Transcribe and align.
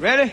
Ready? 0.00 0.32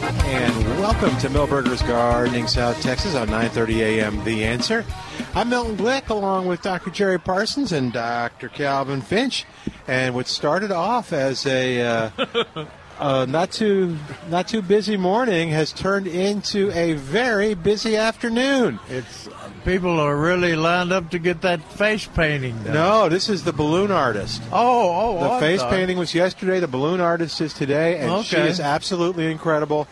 And 0.33 0.79
welcome 0.79 1.15
to 1.17 1.27
Milberger's 1.29 1.81
Gardening, 1.81 2.47
South 2.47 2.81
Texas 2.81 3.15
on 3.15 3.27
9:30 3.27 3.79
a.m. 3.81 4.23
The 4.23 4.45
Answer. 4.45 4.85
I'm 5.35 5.49
Milton 5.49 5.75
Glick, 5.75 6.07
along 6.09 6.47
with 6.47 6.61
Dr. 6.61 6.89
Jerry 6.89 7.19
Parsons 7.19 7.73
and 7.73 7.91
Dr. 7.91 8.47
Calvin 8.47 9.01
Finch. 9.01 9.45
And 9.89 10.15
what 10.15 10.27
started 10.27 10.71
off 10.71 11.11
as 11.11 11.45
a 11.45 11.81
uh, 11.81 12.09
uh, 12.99 13.25
not 13.27 13.51
too 13.51 13.97
not 14.29 14.47
too 14.47 14.61
busy 14.61 14.95
morning 14.95 15.49
has 15.49 15.73
turned 15.73 16.07
into 16.07 16.71
a 16.71 16.93
very 16.93 17.53
busy 17.53 17.97
afternoon. 17.97 18.79
It's 18.89 19.27
people 19.65 19.99
are 19.99 20.15
really 20.15 20.55
lined 20.55 20.93
up 20.93 21.09
to 21.11 21.19
get 21.19 21.41
that 21.41 21.61
face 21.73 22.07
painting 22.07 22.57
done. 22.63 22.73
No, 22.73 23.09
this 23.09 23.27
is 23.27 23.43
the 23.43 23.53
balloon 23.53 23.91
artist. 23.91 24.41
Oh, 24.51 25.17
oh, 25.17 25.23
The 25.23 25.29
I 25.31 25.39
face 25.41 25.59
thought- 25.59 25.71
painting 25.71 25.97
was 25.97 26.15
yesterday. 26.15 26.61
The 26.61 26.69
balloon 26.69 27.01
artist 27.01 27.41
is 27.41 27.53
today, 27.53 27.97
and 27.99 28.23
she 28.25 28.37
is 28.37 28.61
absolutely 28.61 29.29
incredible. 29.29 29.87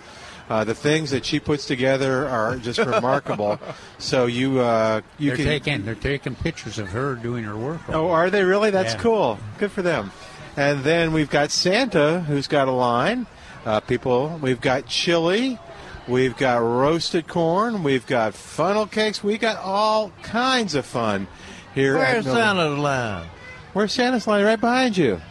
Uh, 0.49 0.63
the 0.63 0.73
things 0.73 1.11
that 1.11 1.23
she 1.25 1.39
puts 1.39 1.65
together 1.67 2.27
are 2.27 2.57
just 2.57 2.79
remarkable. 2.79 3.59
So 3.99 4.25
you 4.27 4.59
uh, 4.59 5.01
you 5.17 5.29
they're 5.31 5.35
can 5.37 5.45
taking 5.45 5.85
they're 5.85 5.93
taking 5.95 6.33
pictures 6.35 6.79
of 6.79 6.87
her 6.89 7.15
doing 7.15 7.43
her 7.43 7.55
work. 7.57 7.81
Oh, 7.89 8.09
are 8.09 8.29
they 8.29 8.43
really? 8.43 8.71
That's 8.71 8.93
Yeah. 8.93 8.99
cool. 9.01 9.39
Good 9.59 9.71
for 9.71 9.81
them. 9.81 10.11
And 10.57 10.83
then 10.83 11.11
we've 11.13 11.29
got 11.29 11.51
Santa, 11.51 12.21
who's 12.21 12.47
got 12.47 12.67
a 12.67 12.71
line. 12.71 13.27
Uh, 13.65 13.81
people, 13.81 14.39
we've 14.41 14.61
got 14.61 14.85
chili, 14.87 15.59
we've 16.07 16.35
got 16.37 16.57
roasted 16.59 17.27
corn, 17.27 17.83
we've 17.83 18.07
got 18.07 18.33
funnel 18.33 18.87
cakes, 18.87 19.21
we 19.21 19.37
got 19.37 19.57
all 19.57 20.11
kinds 20.23 20.73
of 20.75 20.85
fun 20.85 21.27
here. 21.75 21.97
at 21.97 22.13
Where's 22.13 22.25
Mil- 22.25 22.35
Santa's 22.35 22.79
line? 22.79 23.27
Where's 23.73 23.91
Santa's 23.93 24.25
line? 24.27 24.45
Right 24.45 24.59
behind 24.59 24.95
you. 24.97 25.21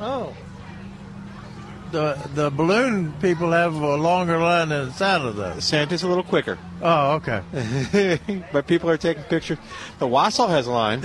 Oh. 0.00 0.34
The 1.90 2.18
the 2.34 2.50
balloon 2.50 3.14
people 3.20 3.52
have 3.52 3.74
a 3.74 3.96
longer 3.96 4.38
line 4.38 4.68
than 4.68 4.92
Santa 4.92 5.32
does. 5.32 5.64
Santa's 5.64 6.02
a 6.02 6.08
little 6.08 6.22
quicker. 6.22 6.58
Oh, 6.82 7.14
okay. 7.22 8.20
but 8.52 8.66
people 8.66 8.90
are 8.90 8.96
taking 8.98 9.22
pictures. 9.24 9.58
The 9.98 10.06
Wassel 10.06 10.48
has 10.48 10.66
a 10.66 10.70
line. 10.70 11.02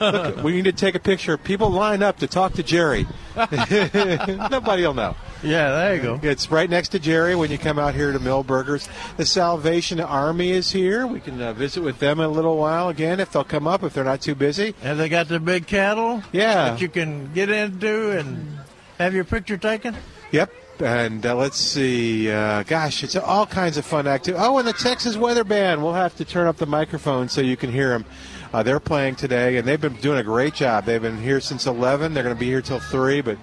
Look, 0.00 0.42
we 0.42 0.52
need 0.52 0.64
to 0.64 0.72
take 0.72 0.94
a 0.94 0.98
picture. 1.00 1.36
People 1.36 1.70
line 1.70 2.02
up 2.02 2.18
to 2.18 2.26
talk 2.26 2.54
to 2.54 2.62
Jerry. 2.62 3.06
Nobody 3.36 4.82
will 4.82 4.94
know. 4.94 5.16
Yeah, 5.42 5.70
there 5.70 5.96
you 5.96 6.02
go. 6.02 6.20
It's 6.22 6.50
right 6.50 6.68
next 6.68 6.90
to 6.90 6.98
Jerry 6.98 7.34
when 7.34 7.50
you 7.50 7.58
come 7.58 7.78
out 7.78 7.94
here 7.94 8.12
to 8.12 8.18
Milberger's. 8.18 8.88
The 9.16 9.26
Salvation 9.26 10.00
Army 10.00 10.50
is 10.52 10.70
here. 10.70 11.06
We 11.06 11.20
can 11.20 11.40
uh, 11.40 11.52
visit 11.54 11.82
with 11.82 11.98
them 11.98 12.20
in 12.20 12.26
a 12.26 12.30
little 12.30 12.56
while 12.56 12.88
again 12.88 13.20
if 13.20 13.32
they'll 13.32 13.44
come 13.44 13.66
up 13.66 13.82
if 13.82 13.94
they're 13.94 14.04
not 14.04 14.20
too 14.20 14.34
busy. 14.34 14.74
And 14.82 14.98
they 15.00 15.08
got 15.08 15.28
the 15.28 15.40
big 15.40 15.66
cattle 15.66 16.22
Yeah. 16.32 16.70
that 16.70 16.80
you 16.80 16.88
can 16.88 17.32
get 17.32 17.48
into 17.50 18.18
and 18.18 18.58
have 18.98 19.14
your 19.14 19.24
picture 19.24 19.56
taken. 19.56 19.96
Yep. 20.32 20.52
And 20.80 21.26
uh, 21.26 21.36
let's 21.36 21.58
see. 21.58 22.30
Uh, 22.30 22.62
gosh, 22.62 23.04
it's 23.04 23.14
all 23.16 23.46
kinds 23.46 23.76
of 23.76 23.84
fun 23.84 24.06
activity. 24.06 24.42
Oh, 24.42 24.58
and 24.58 24.66
the 24.66 24.72
Texas 24.72 25.16
Weather 25.16 25.44
Band. 25.44 25.82
We'll 25.82 25.92
have 25.92 26.16
to 26.16 26.24
turn 26.24 26.46
up 26.46 26.56
the 26.56 26.66
microphone 26.66 27.28
so 27.28 27.40
you 27.40 27.56
can 27.56 27.70
hear 27.70 27.90
them. 27.90 28.06
Uh, 28.52 28.62
they're 28.62 28.80
playing 28.80 29.16
today, 29.16 29.58
and 29.58 29.68
they've 29.68 29.80
been 29.80 29.94
doing 29.96 30.18
a 30.18 30.24
great 30.24 30.54
job. 30.54 30.84
They've 30.84 31.02
been 31.02 31.20
here 31.22 31.40
since 31.40 31.66
11. 31.66 32.14
They're 32.14 32.22
going 32.22 32.34
to 32.34 32.40
be 32.40 32.46
here 32.46 32.62
till 32.62 32.80
3, 32.80 33.20
but 33.20 33.38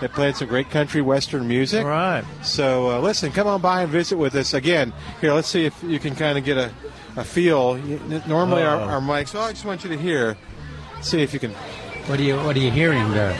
they're 0.00 0.08
playing 0.08 0.34
some 0.34 0.48
great 0.48 0.70
country 0.70 1.00
western 1.00 1.46
music. 1.46 1.84
Right. 1.84 2.24
So 2.42 2.90
uh, 2.90 3.00
listen, 3.00 3.32
come 3.32 3.46
on 3.46 3.60
by 3.60 3.82
and 3.82 3.90
visit 3.90 4.16
with 4.16 4.34
us 4.34 4.52
again. 4.54 4.92
Here, 5.20 5.32
let's 5.32 5.48
see 5.48 5.66
if 5.66 5.82
you 5.82 5.98
can 5.98 6.16
kind 6.16 6.36
of 6.36 6.44
get 6.44 6.58
a, 6.58 6.72
a 7.16 7.24
feel. 7.24 7.76
Normally, 8.26 8.62
our, 8.62 8.80
our 8.80 9.00
mics. 9.00 9.34
Oh, 9.34 9.40
I 9.40 9.52
just 9.52 9.64
want 9.64 9.84
you 9.84 9.90
to 9.90 9.98
hear. 9.98 10.36
See 11.02 11.22
if 11.22 11.32
you 11.32 11.40
can. 11.40 11.54
What 12.06 12.18
are 12.18 12.22
you 12.22 12.36
What 12.38 12.56
are 12.56 12.60
you 12.60 12.70
hearing 12.70 13.10
there? 13.12 13.36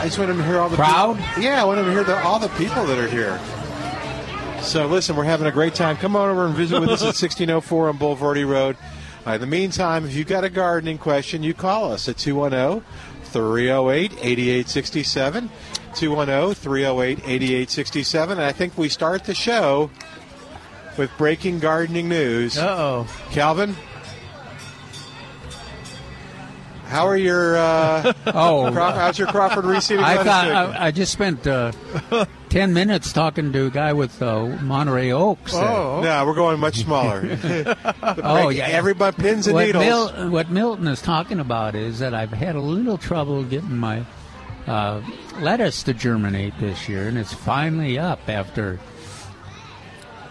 I 0.00 0.04
just 0.04 0.18
want 0.18 0.28
them 0.28 0.38
to 0.38 0.44
hear 0.44 0.58
all 0.58 0.68
the 0.68 0.76
Crowd? 0.76 1.16
people- 1.18 1.42
Yeah, 1.42 1.60
I 1.60 1.64
want 1.64 1.78
them 1.78 1.86
to 1.86 1.92
hear 1.92 2.04
the, 2.04 2.22
all 2.22 2.38
the 2.38 2.48
people 2.50 2.86
that 2.86 2.98
are 2.98 3.08
here. 3.08 3.38
So 4.62 4.86
listen, 4.86 5.16
we're 5.16 5.24
having 5.24 5.46
a 5.46 5.52
great 5.52 5.74
time. 5.74 5.96
Come 5.96 6.14
on 6.16 6.28
over 6.28 6.46
and 6.46 6.54
visit 6.54 6.80
with 6.80 6.90
us 6.90 7.02
at 7.02 7.06
1604 7.20 7.88
on 7.88 7.98
Bulverde 7.98 8.46
Road. 8.48 8.76
Uh, 9.26 9.32
in 9.32 9.40
the 9.40 9.46
meantime, 9.46 10.04
if 10.06 10.14
you've 10.14 10.26
got 10.28 10.44
a 10.44 10.48
gardening 10.50 10.98
question, 10.98 11.42
you 11.42 11.52
call 11.52 11.92
us 11.92 12.08
at 12.08 12.16
210 12.16 12.84
308 13.24 14.12
8867. 14.12 15.50
210 15.94 16.54
308 16.54 17.18
8867. 17.24 18.38
And 18.38 18.44
I 18.46 18.52
think 18.52 18.78
we 18.78 18.88
start 18.88 19.24
the 19.24 19.34
show 19.34 19.90
with 20.96 21.10
breaking 21.18 21.58
gardening 21.58 22.08
news. 22.08 22.56
Uh 22.56 22.76
oh. 22.78 23.06
Calvin? 23.30 23.74
How 26.88 27.06
are 27.06 27.16
your 27.16 27.56
uh, 27.58 28.12
Oh, 28.28 28.70
Craw- 28.72 28.94
how's 28.94 29.18
your 29.18 29.28
Crawford 29.28 29.64
reseeding 29.66 30.02
I 30.02 30.24
thought? 30.24 30.48
I, 30.50 30.86
I 30.86 30.90
just 30.90 31.12
spent 31.12 31.46
uh, 31.46 31.72
ten 32.48 32.72
minutes 32.72 33.12
talking 33.12 33.52
to 33.52 33.66
a 33.66 33.70
guy 33.70 33.92
with 33.92 34.22
uh, 34.22 34.46
Monterey 34.62 35.12
Oaks. 35.12 35.52
there. 35.52 35.62
Oh. 35.68 36.00
No, 36.00 36.24
we're 36.26 36.34
going 36.34 36.58
much 36.58 36.78
smaller. 36.78 37.20
Oh, 38.02 38.48
yeah. 38.48 38.66
everybody 38.68 39.20
pins 39.20 39.46
and 39.46 39.54
what, 39.54 39.66
needles. 39.66 39.84
Mil- 39.84 40.30
what 40.30 40.50
Milton 40.50 40.86
is 40.88 41.02
talking 41.02 41.40
about 41.40 41.74
is 41.74 41.98
that 41.98 42.14
I've 42.14 42.32
had 42.32 42.56
a 42.56 42.60
little 42.60 42.96
trouble 42.96 43.44
getting 43.44 43.76
my 43.76 44.04
uh, 44.66 45.02
lettuce 45.40 45.82
to 45.84 45.94
germinate 45.94 46.54
this 46.58 46.88
year, 46.88 47.06
and 47.08 47.18
it's 47.18 47.32
finally 47.34 47.98
up 47.98 48.20
after. 48.28 48.80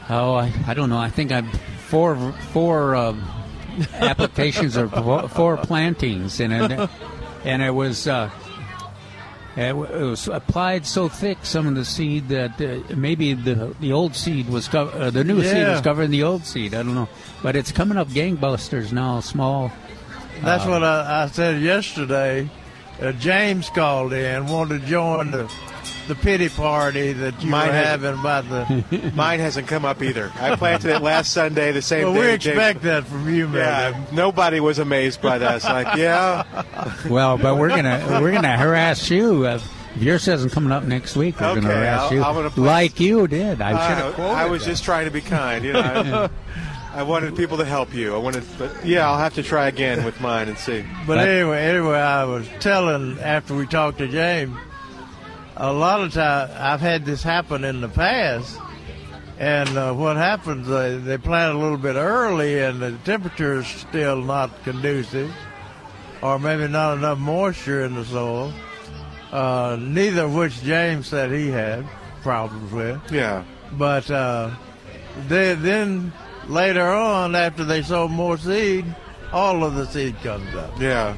Oh, 0.09 0.33
I, 0.35 0.51
I 0.65 0.73
don't 0.73 0.89
know. 0.89 0.97
I 0.97 1.09
think 1.09 1.31
I'm 1.31 1.49
four 1.89 2.15
four 2.53 2.95
uh, 2.95 3.13
applications 3.93 4.77
or 4.77 4.87
four, 4.89 5.27
four 5.29 5.57
plantings, 5.57 6.39
and 6.39 6.53
it, 6.53 6.89
and 7.45 7.61
it 7.61 7.71
was. 7.71 8.07
Uh, 8.07 8.29
it 9.55 9.73
it 9.73 9.73
was 9.75 10.27
applied 10.27 10.85
so 10.85 11.09
thick, 11.09 11.39
some 11.41 11.65
of 11.65 11.73
the 11.73 11.83
seed 11.83 12.27
that 12.29 12.61
uh, 12.61 12.79
maybe 12.95 13.33
the 13.33 13.75
the 13.79 13.91
old 13.91 14.15
seed 14.15 14.49
was 14.49 14.67
co- 14.67 14.89
uh, 14.89 15.09
the 15.09 15.23
new 15.23 15.41
seed 15.41 15.67
was 15.67 15.81
covering 15.81 16.11
the 16.11 16.21
old 16.23 16.45
seed. 16.45 16.75
I 16.75 16.83
don't 16.83 16.93
know, 16.93 17.09
but 17.41 17.55
it's 17.55 17.71
coming 17.71 17.97
up 17.97 18.07
gangbusters 18.09 18.91
now. 18.91 19.19
Small. 19.21 19.71
That's 20.41 20.63
Uh, 20.65 20.69
what 20.69 20.83
I, 20.83 21.23
I 21.23 21.27
said 21.27 21.59
yesterday. 21.61 22.49
Uh, 23.01 23.11
James 23.13 23.69
called 23.69 24.13
in, 24.13 24.45
wanted 24.47 24.81
to 24.81 24.87
join 24.87 25.31
the 25.31 25.51
the 26.07 26.15
pity 26.15 26.49
party 26.49 27.13
that 27.13 27.41
you 27.43 27.49
Mine 27.49 27.67
were 27.67 27.73
has- 27.73 27.87
having 27.87 28.19
about 28.19 28.49
the. 28.49 29.11
Mine 29.15 29.39
hasn't 29.39 29.67
come 29.67 29.85
up 29.85 30.01
either. 30.01 30.31
I 30.39 30.55
planted 30.55 30.95
it 30.95 31.01
last 31.01 31.31
Sunday, 31.33 31.71
the 31.71 31.81
same 31.81 32.05
well, 32.05 32.13
day. 32.13 32.31
we 32.33 32.37
James- 32.37 32.45
expect 32.57 32.81
that 32.83 33.05
from 33.05 33.33
you, 33.33 33.47
man. 33.47 33.93
Yeah, 33.93 34.05
nobody 34.15 34.59
was 34.59 34.79
amazed 34.79 35.21
by 35.21 35.37
that. 35.39 35.63
Like, 35.63 35.97
yeah, 35.97 36.43
Well, 37.09 37.37
but 37.37 37.57
we're 37.57 37.69
gonna 37.69 38.19
we're 38.21 38.31
gonna 38.31 38.57
harass 38.57 39.09
you. 39.09 39.45
Uh, 39.45 39.59
if 39.95 40.03
yours 40.03 40.27
isn't 40.27 40.51
coming 40.51 40.71
up 40.71 40.83
next 40.83 41.15
week, 41.15 41.39
we're 41.39 41.47
Okay, 41.47 41.61
gonna 41.61 41.73
harass 41.73 42.01
I'll- 42.01 42.13
you 42.13 42.19
gonna 42.21 42.51
like 42.59 42.99
you 42.99 43.27
did. 43.27 43.61
I 43.61 43.71
should 43.87 43.97
have 44.03 44.13
quoted 44.15 44.33
I 44.35 44.45
was 44.45 44.63
that. 44.63 44.71
just 44.71 44.83
trying 44.83 45.05
to 45.05 45.11
be 45.11 45.21
kind. 45.21 45.63
You 45.65 45.73
know, 45.73 46.29
I, 46.93 46.99
I 46.99 47.03
wanted 47.03 47.35
people 47.35 47.57
to 47.57 47.65
help 47.65 47.93
you. 47.93 48.13
I 48.15 48.17
wanted, 48.17 48.43
but 48.57 48.85
yeah, 48.85 49.07
I'll 49.09 49.17
have 49.19 49.33
to 49.35 49.43
try 49.43 49.67
again 49.67 50.03
with 50.05 50.19
mine 50.21 50.47
and 50.49 50.57
see. 50.57 50.81
But 51.05 51.15
But- 51.17 51.27
anyway, 51.27 51.63
anyway, 51.63 51.97
I 51.99 52.23
was 52.25 52.47
telling 52.59 53.19
after 53.19 53.55
we 53.55 53.65
talked 53.67 53.97
to 53.99 54.07
James, 54.07 54.55
a 55.59 55.73
lot 55.73 56.01
of 56.01 56.13
times 56.13 56.51
I've 56.51 56.81
had 56.81 57.05
this 57.05 57.23
happen 57.23 57.63
in 57.63 57.81
the 57.81 57.89
past, 57.89 58.57
and 59.39 59.69
uh, 59.77 59.93
what 59.93 60.15
happens? 60.15 60.67
They, 60.67 60.97
they 60.97 61.17
plant 61.17 61.55
a 61.55 61.57
little 61.57 61.77
bit 61.77 61.95
early, 61.95 62.59
and 62.59 62.79
the 62.79 62.91
temperature 63.03 63.59
is 63.59 63.67
still 63.67 64.21
not 64.21 64.63
conducive, 64.63 65.33
or 66.21 66.37
maybe 66.37 66.67
not 66.67 66.97
enough 66.97 67.17
moisture 67.17 67.83
in 67.85 67.95
the 67.95 68.05
soil, 68.05 68.53
uh, 69.31 69.77
neither 69.79 70.23
of 70.23 70.35
which 70.35 70.61
James 70.61 71.07
said 71.07 71.31
he 71.31 71.49
had 71.49 71.85
problems 72.21 72.71
with. 72.71 73.01
Yeah. 73.11 73.43
But 73.73 74.09
uh, 74.11 74.51
they, 75.27 75.55
then 75.55 76.13
later 76.47 76.87
on, 76.87 77.35
after 77.35 77.63
they 77.63 77.81
sow 77.81 78.07
more 78.07 78.37
seed, 78.37 78.85
all 79.33 79.63
of 79.63 79.73
the 79.73 79.85
seed 79.85 80.15
comes 80.21 80.53
up. 80.55 80.79
Yeah. 80.79 81.17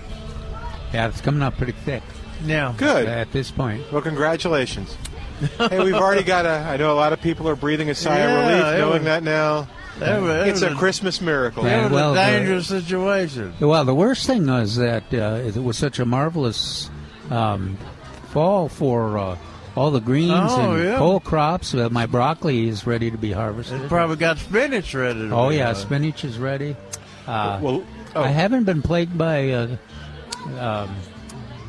Yeah, 0.94 1.09
it's 1.09 1.21
coming 1.21 1.44
up 1.44 1.57
pretty 1.57 1.74
thick 1.74 2.01
Yeah. 2.45 2.74
Good. 2.77 3.07
at 3.07 3.31
this 3.31 3.51
point. 3.51 3.91
Well, 3.91 4.01
congratulations. 4.01 4.95
hey, 5.57 5.83
we've 5.83 5.94
already 5.94 6.24
got 6.24 6.45
a. 6.45 6.50
I 6.50 6.77
know 6.77 6.91
a 6.94 6.95
lot 7.00 7.13
of 7.13 7.21
people 7.21 7.47
are 7.50 7.56
breathing 7.56 7.89
a 7.89 7.95
sigh 7.95 8.18
Yeah, 8.18 8.30
of 8.30 8.47
relief 8.47 8.77
knowing 8.80 8.94
was- 8.94 9.03
that 9.03 9.24
now. 9.24 9.68
It 10.01 10.21
was, 10.21 10.47
It's 10.47 10.62
it 10.62 10.71
a 10.71 10.75
Christmas 10.75 11.19
miracle. 11.19 11.65
Yeah. 11.65 11.81
It 11.81 11.83
was 11.86 11.91
Well, 11.91 12.12
a 12.12 12.15
the- 12.15 12.21
dangerous 12.21 12.68
situation. 12.68 13.53
Well, 13.59 13.83
the 13.83 13.94
worst 13.95 14.25
thing 14.27 14.47
was 14.47 14.77
that 14.77 15.03
uh, 15.13 15.41
it 15.45 15.57
was 15.62 15.77
such 15.77 16.00
a 16.00 16.06
marvelous 16.06 16.89
um, 17.30 17.77
fall 18.30 18.69
for 18.69 19.18
uh, 19.18 19.38
all 19.75 19.91
the 19.91 20.00
greens 20.00 20.31
Oh, 20.51 20.71
and 20.75 20.83
yeah. 20.86 20.97
cole 20.97 21.19
crops. 21.19 21.74
Uh, 21.74 21.89
my 21.89 22.06
broccoli 22.06 22.69
is 22.69 22.88
ready 22.88 23.12
to 23.12 23.18
be 23.18 23.33
harvested. 23.33 23.81
It 23.81 23.89
probably 23.89 24.15
got 24.15 24.38
spinach 24.38 24.94
ready. 24.94 25.19
To 25.27 25.36
Oh 25.36 25.50
be 25.50 25.57
yeah, 25.57 25.65
harvested. 25.65 25.88
spinach 25.89 26.24
is 26.24 26.38
ready. 26.38 26.77
Uh, 27.27 27.59
Well, 27.62 27.83
oh, 28.15 28.24
I 28.24 28.30
haven't 28.30 28.63
been 28.63 28.81
plagued 28.81 29.18
by 29.18 29.50
uh, 29.51 29.68
um, 30.57 30.95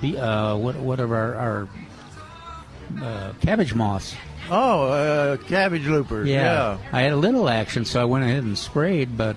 the 0.01 0.19
uh, 0.19 0.57
what 0.57 0.77
what 0.77 1.01
are 1.01 1.15
our, 1.15 1.35
our 1.35 1.69
uh, 3.03 3.33
cabbage 3.41 3.75
moths? 3.75 4.15
Oh, 4.51 4.89
uh, 4.89 5.37
cabbage 5.37 5.87
loopers. 5.87 6.29
Yeah. 6.29 6.79
I 6.93 7.03
had 7.03 7.13
a 7.13 7.17
little 7.17 7.49
action, 7.49 7.85
so 7.85 8.01
I 8.01 8.05
went 8.05 8.25
ahead 8.25 8.43
and 8.43 8.59
sprayed. 8.59 9.17
But 9.17 9.37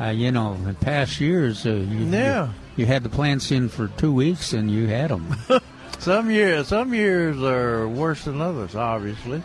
uh, 0.00 0.06
you 0.06 0.32
know, 0.32 0.54
in 0.54 0.74
past 0.76 1.20
years, 1.20 1.66
uh, 1.66 1.70
you, 1.70 2.06
Yeah. 2.06 2.46
you, 2.46 2.52
you 2.76 2.86
had 2.86 3.02
the 3.02 3.10
plants 3.10 3.50
in 3.52 3.68
for 3.68 3.88
two 3.88 4.12
weeks 4.12 4.52
and 4.52 4.70
you 4.70 4.86
had 4.86 5.10
them. 5.10 5.36
Some 5.98 6.30
years, 6.30 6.68
some 6.68 6.94
years 6.94 7.36
are 7.42 7.86
worse 7.86 8.24
than 8.24 8.40
others. 8.40 8.74
Obviously. 8.74 9.42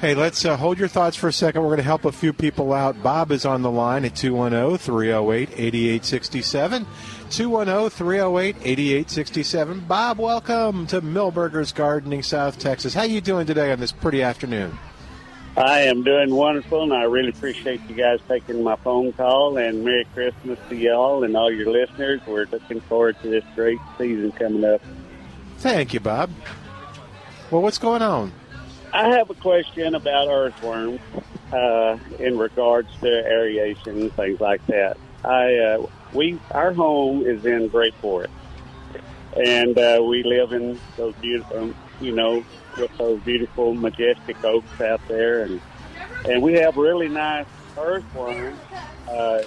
Hey, 0.00 0.14
let's 0.14 0.44
uh, 0.44 0.56
hold 0.56 0.78
your 0.78 0.86
thoughts 0.86 1.16
for 1.16 1.26
a 1.26 1.32
second. 1.32 1.62
We're 1.62 1.70
going 1.70 1.78
to 1.78 1.82
help 1.82 2.04
a 2.04 2.12
few 2.12 2.32
people 2.32 2.72
out. 2.72 3.02
Bob 3.02 3.32
is 3.32 3.44
on 3.44 3.62
the 3.62 3.70
line 3.72 4.04
at 4.04 4.14
210 4.14 4.78
308 4.78 5.50
8867. 5.58 6.86
210 7.30 7.90
308 7.90 8.56
8867. 8.62 9.80
Bob, 9.80 10.18
welcome 10.18 10.86
to 10.86 11.02
Milberger's 11.02 11.72
Gardening, 11.72 12.22
South 12.22 12.58
Texas. 12.58 12.94
How 12.94 13.02
you 13.02 13.20
doing 13.20 13.46
today 13.46 13.70
on 13.70 13.80
this 13.80 13.92
pretty 13.92 14.22
afternoon? 14.22 14.78
I 15.56 15.80
am 15.80 16.04
doing 16.04 16.34
wonderful, 16.34 16.84
and 16.84 16.92
I 16.92 17.02
really 17.02 17.30
appreciate 17.30 17.80
you 17.88 17.96
guys 17.96 18.20
taking 18.28 18.62
my 18.62 18.76
phone 18.76 19.12
call. 19.12 19.58
And 19.58 19.84
Merry 19.84 20.06
Christmas 20.14 20.58
to 20.68 20.76
y'all 20.76 21.24
and 21.24 21.36
all 21.36 21.50
your 21.50 21.70
listeners. 21.70 22.20
We're 22.26 22.46
looking 22.46 22.80
forward 22.82 23.16
to 23.22 23.28
this 23.28 23.44
great 23.54 23.80
season 23.98 24.32
coming 24.32 24.64
up. 24.64 24.80
Thank 25.58 25.92
you, 25.92 26.00
Bob. 26.00 26.30
Well, 27.50 27.62
what's 27.62 27.78
going 27.78 28.02
on? 28.02 28.32
I 28.92 29.08
have 29.08 29.28
a 29.30 29.34
question 29.34 29.94
about 29.94 30.28
earthworms 30.28 31.00
uh, 31.52 31.98
in 32.18 32.38
regards 32.38 32.88
to 33.00 33.08
aeration 33.08 34.00
and 34.00 34.12
things 34.14 34.40
like 34.40 34.64
that. 34.68 34.96
I 35.24 35.56
uh, 35.56 35.86
we 36.12 36.38
our 36.50 36.72
home 36.72 37.26
is 37.26 37.44
in 37.44 37.68
Grey 37.68 37.90
Forest, 38.00 38.32
and 39.36 39.76
uh, 39.78 40.02
we 40.02 40.22
live 40.24 40.52
in 40.52 40.78
those 40.96 41.14
beautiful, 41.16 41.74
you 42.00 42.12
know, 42.12 42.44
with 42.76 42.96
those 42.98 43.20
beautiful, 43.20 43.74
majestic 43.74 44.42
oaks 44.44 44.80
out 44.80 45.00
there, 45.08 45.42
and 45.42 45.60
and 46.24 46.42
we 46.42 46.54
have 46.54 46.76
really 46.76 47.08
nice 47.08 47.46
earthworms, 47.76 48.58
uh, 49.08 49.42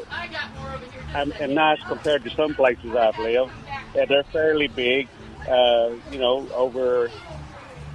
and, 1.15 1.55
nice 1.55 1.79
compared 1.87 2.23
to 2.23 2.29
some 2.31 2.53
places 2.53 2.95
I've 2.95 3.17
lived. 3.17 3.51
And 3.95 4.07
they're 4.07 4.23
fairly 4.23 4.67
big, 4.67 5.09
uh, 5.49 5.91
you 6.11 6.19
know, 6.19 6.47
over 6.53 7.09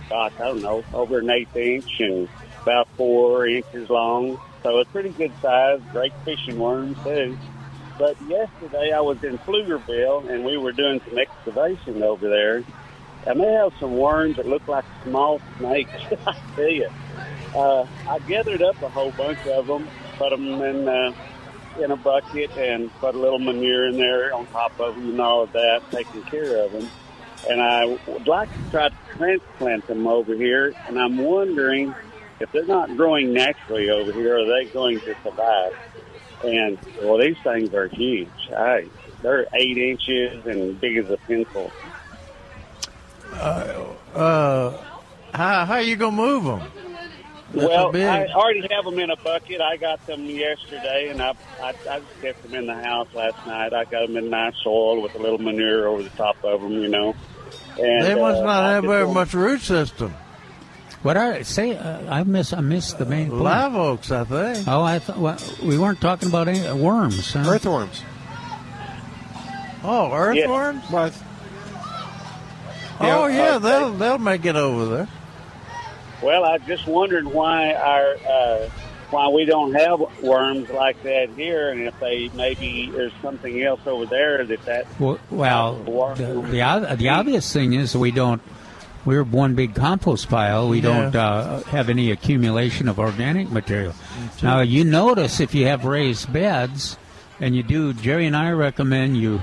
gosh, 0.09 0.33
I 0.39 0.45
don't 0.45 0.63
know, 0.63 0.85
over 0.93 1.19
an 1.19 1.31
eighth 1.31 1.57
inch 1.57 2.01
and 2.01 2.29
about 2.63 2.89
four 2.97 3.47
inches 3.47 3.89
long. 3.89 4.39
So 4.63 4.79
it's 4.79 4.91
pretty 4.91 5.11
good 5.11 5.33
size, 5.41 5.81
great 5.93 6.13
fishing 6.25 6.59
worms 6.59 6.97
too. 7.05 7.37
But 7.99 8.21
yesterday 8.23 8.93
I 8.93 9.01
was 9.01 9.23
in 9.25 9.39
Pflugerville 9.39 10.29
and 10.31 10.45
we 10.45 10.57
were 10.57 10.73
doing 10.73 11.01
some 11.09 11.19
excavation 11.19 12.03
over 12.03 12.29
there. 12.29 12.63
And 13.27 13.41
they 13.41 13.53
have 13.53 13.73
some 13.81 13.97
worms 13.97 14.37
that 14.37 14.47
look 14.47 14.69
like 14.69 14.85
small 15.03 15.41
snakes. 15.59 15.91
I 16.27 16.39
tell 16.55 16.69
you. 16.69 16.89
Uh, 17.55 17.87
I 18.09 18.19
gathered 18.21 18.63
up 18.63 18.81
a 18.83 18.89
whole 18.89 19.11
bunch 19.13 19.45
of 19.47 19.67
them, 19.67 19.89
put 20.17 20.31
them 20.31 20.47
in 20.63 20.87
uh, 20.87 21.13
in 21.81 21.91
a 21.91 21.97
bucket, 21.97 22.51
and 22.57 22.93
put 23.01 23.15
a 23.15 23.19
little 23.19 23.39
manure 23.39 23.89
in 23.89 23.97
there 23.97 24.33
on 24.35 24.47
top 24.47 24.79
of 24.79 24.95
them 24.95 25.11
and 25.11 25.21
all 25.21 25.43
of 25.43 25.53
that, 25.53 25.83
taking 25.91 26.23
care 26.25 26.65
of 26.65 26.73
them 26.73 26.89
and 27.49 27.61
I 27.61 27.85
would 28.07 28.27
like 28.27 28.53
to 28.53 28.71
try 28.71 28.89
to 28.89 28.95
transplant 29.17 29.87
them 29.87 30.07
over 30.07 30.35
here. 30.35 30.75
And 30.89 30.99
I'm 30.99 31.19
wondering 31.19 31.95
if 32.41 32.51
they're 32.53 32.67
not 32.67 32.97
growing 32.97 33.33
naturally 33.33 33.91
over 33.91 34.13
here, 34.13 34.39
are 34.39 34.47
they 34.47 34.71
going 34.71 35.01
to 35.01 35.15
survive? 35.23 35.73
And 36.45 36.79
well, 37.03 37.19
these 37.19 37.37
things 37.43 37.73
are 37.75 37.89
huge. 37.89 38.29
I, 38.57 38.89
they're 39.23 39.47
eight 39.55 39.79
inches 39.79 40.45
and 40.47 40.81
big 40.81 40.99
as 40.99 41.11
a 41.11 41.17
pencil. 41.17 41.73
Uh, 43.33 44.77
how 45.33 45.65
how 45.65 45.79
you 45.79 45.97
gonna 45.97 46.17
move 46.17 46.45
them? 46.45 46.61
That's 47.53 47.69
well, 47.69 47.97
I 47.97 48.27
already 48.35 48.67
have 48.71 48.85
them 48.85 48.99
in 48.99 49.11
a 49.11 49.17
bucket. 49.17 49.61
I 49.61 49.77
got 49.77 50.05
them 50.07 50.27
yesterday, 50.27 51.09
and 51.11 51.23
I, 51.23 51.33
I 51.63 51.75
I 51.89 52.03
kept 52.21 52.43
them 52.43 52.55
in 52.55 52.67
the 52.67 52.75
house 52.75 53.09
last 53.15 53.47
night. 53.47 53.73
I 53.73 53.85
got 53.85 54.07
them 54.07 54.17
in 54.17 54.31
nice 54.31 54.55
soil 54.63 55.01
with 55.01 55.15
a 55.15 55.19
little 55.19 55.39
manure 55.39 55.87
over 55.87 56.03
the 56.03 56.11
top 56.11 56.43
of 56.45 56.61
them, 56.61 56.73
you 56.73 56.89
know. 56.89 57.15
And, 57.79 58.05
They 58.05 58.15
must 58.15 58.41
uh, 58.41 58.45
not 58.45 58.65
I 58.65 58.73
have 58.73 58.85
very 58.85 59.07
much 59.07 59.35
root 59.35 59.61
system. 59.61 60.15
What 61.07 61.17
are 61.17 61.45
say? 61.45 61.77
Uh, 61.77 62.13
I 62.13 62.25
miss 62.25 62.53
I 62.53 62.61
missed 62.61 62.99
the 62.99 63.07
main 63.07 63.31
point. 63.31 63.43
Live 63.43 63.77
oaks, 63.77 64.11
I 64.11 64.25
think. 64.25 64.67
Oh, 64.67 64.83
I 64.83 64.99
thought 64.99 65.19
well, 65.19 65.39
we 65.63 65.79
weren't 65.79 66.01
talking 66.01 66.29
about 66.29 66.49
any 66.49 66.61
worms. 66.73 67.33
Huh? 67.33 67.45
Earthworms. 67.47 68.03
Oh, 69.85 70.13
earthworms. 70.13 70.83
What? 70.91 71.17
oh 72.99 73.29
Yeah, 73.29 73.37
yeah, 73.37 73.55
uh, 73.55 73.59
they'll 73.61 73.93
they'll 73.93 74.19
make 74.19 74.45
it 74.45 74.57
over 74.57 74.97
there. 74.97 75.09
Well, 76.23 76.45
I 76.45 76.59
just 76.59 76.89
wondered 76.89 77.27
why 77.27 77.73
our 77.75 78.17
uh, 78.29 78.69
why 79.11 79.29
we 79.29 79.45
don't 79.45 79.75
have 79.75 80.01
worms 80.25 80.69
like 80.71 81.01
that 81.05 81.31
here, 81.37 81.71
and 81.71 81.83
if 81.83 82.01
they 82.01 82.31
maybe 82.35 82.91
there's 82.91 83.13
something 83.23 83.63
else 83.63 83.87
over 83.87 84.07
there 84.07 84.45
that 84.45 84.65
that 84.65 85.01
Well, 85.01 85.21
well 85.31 86.15
the, 86.17 86.41
the 86.51 86.63
ob- 86.63 86.99
the 86.99 87.11
obvious 87.11 87.53
thing 87.53 87.75
is 87.75 87.97
we 87.97 88.11
don't. 88.11 88.43
We're 89.07 89.23
one 89.23 89.55
big 89.55 89.75
compost 89.75 90.29
pile. 90.29 90.69
We 90.69 90.79
Yeah. 90.81 90.83
don't 91.11 91.17
uh, 91.17 91.61
have 91.71 91.89
any 91.89 92.11
accumulation 92.11 92.89
of 92.89 92.99
organic 92.99 93.51
material. 93.51 93.95
Now 94.43 94.61
you 94.61 94.85
notice 94.85 95.41
if 95.41 95.55
you 95.55 95.67
have 95.67 95.85
raised 95.87 96.31
beds, 96.33 96.99
and 97.41 97.55
you 97.57 97.63
do. 97.63 97.93
Jerry 97.95 98.27
and 98.27 98.37
I 98.37 98.51
recommend 98.51 99.17
you 99.17 99.43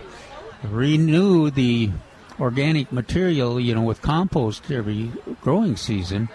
renew 0.63 1.49
the 1.49 1.91
organic 2.39 2.91
material. 2.91 3.59
You 3.59 3.75
know, 3.75 3.81
with 3.83 4.01
compost 4.01 4.69
every 4.71 5.11
growing 5.41 5.77
season. 5.77 6.29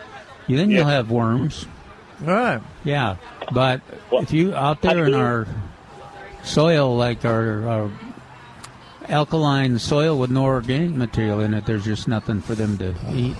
You 0.46 0.56
then 0.56 0.70
you'll 0.70 0.86
have 0.86 1.10
worms. 1.10 1.66
Right. 2.20 2.60
Yeah, 2.84 3.16
but 3.52 3.82
Well, 4.10 4.22
if 4.22 4.32
you 4.32 4.54
out 4.54 4.80
there 4.82 5.04
I 5.04 5.06
in 5.06 5.12
do- 5.12 5.18
our 5.18 5.46
soil, 6.42 6.96
like 6.96 7.24
our, 7.24 7.68
our 7.68 7.90
alkaline 9.08 9.78
soil 9.78 10.18
with 10.18 10.30
no 10.30 10.44
organic 10.44 10.90
material 10.96 11.40
in 11.40 11.54
it, 11.54 11.66
there's 11.66 11.84
just 11.84 12.08
nothing 12.08 12.40
for 12.40 12.54
them 12.54 12.78
to 12.78 12.94
eat. 13.14 13.36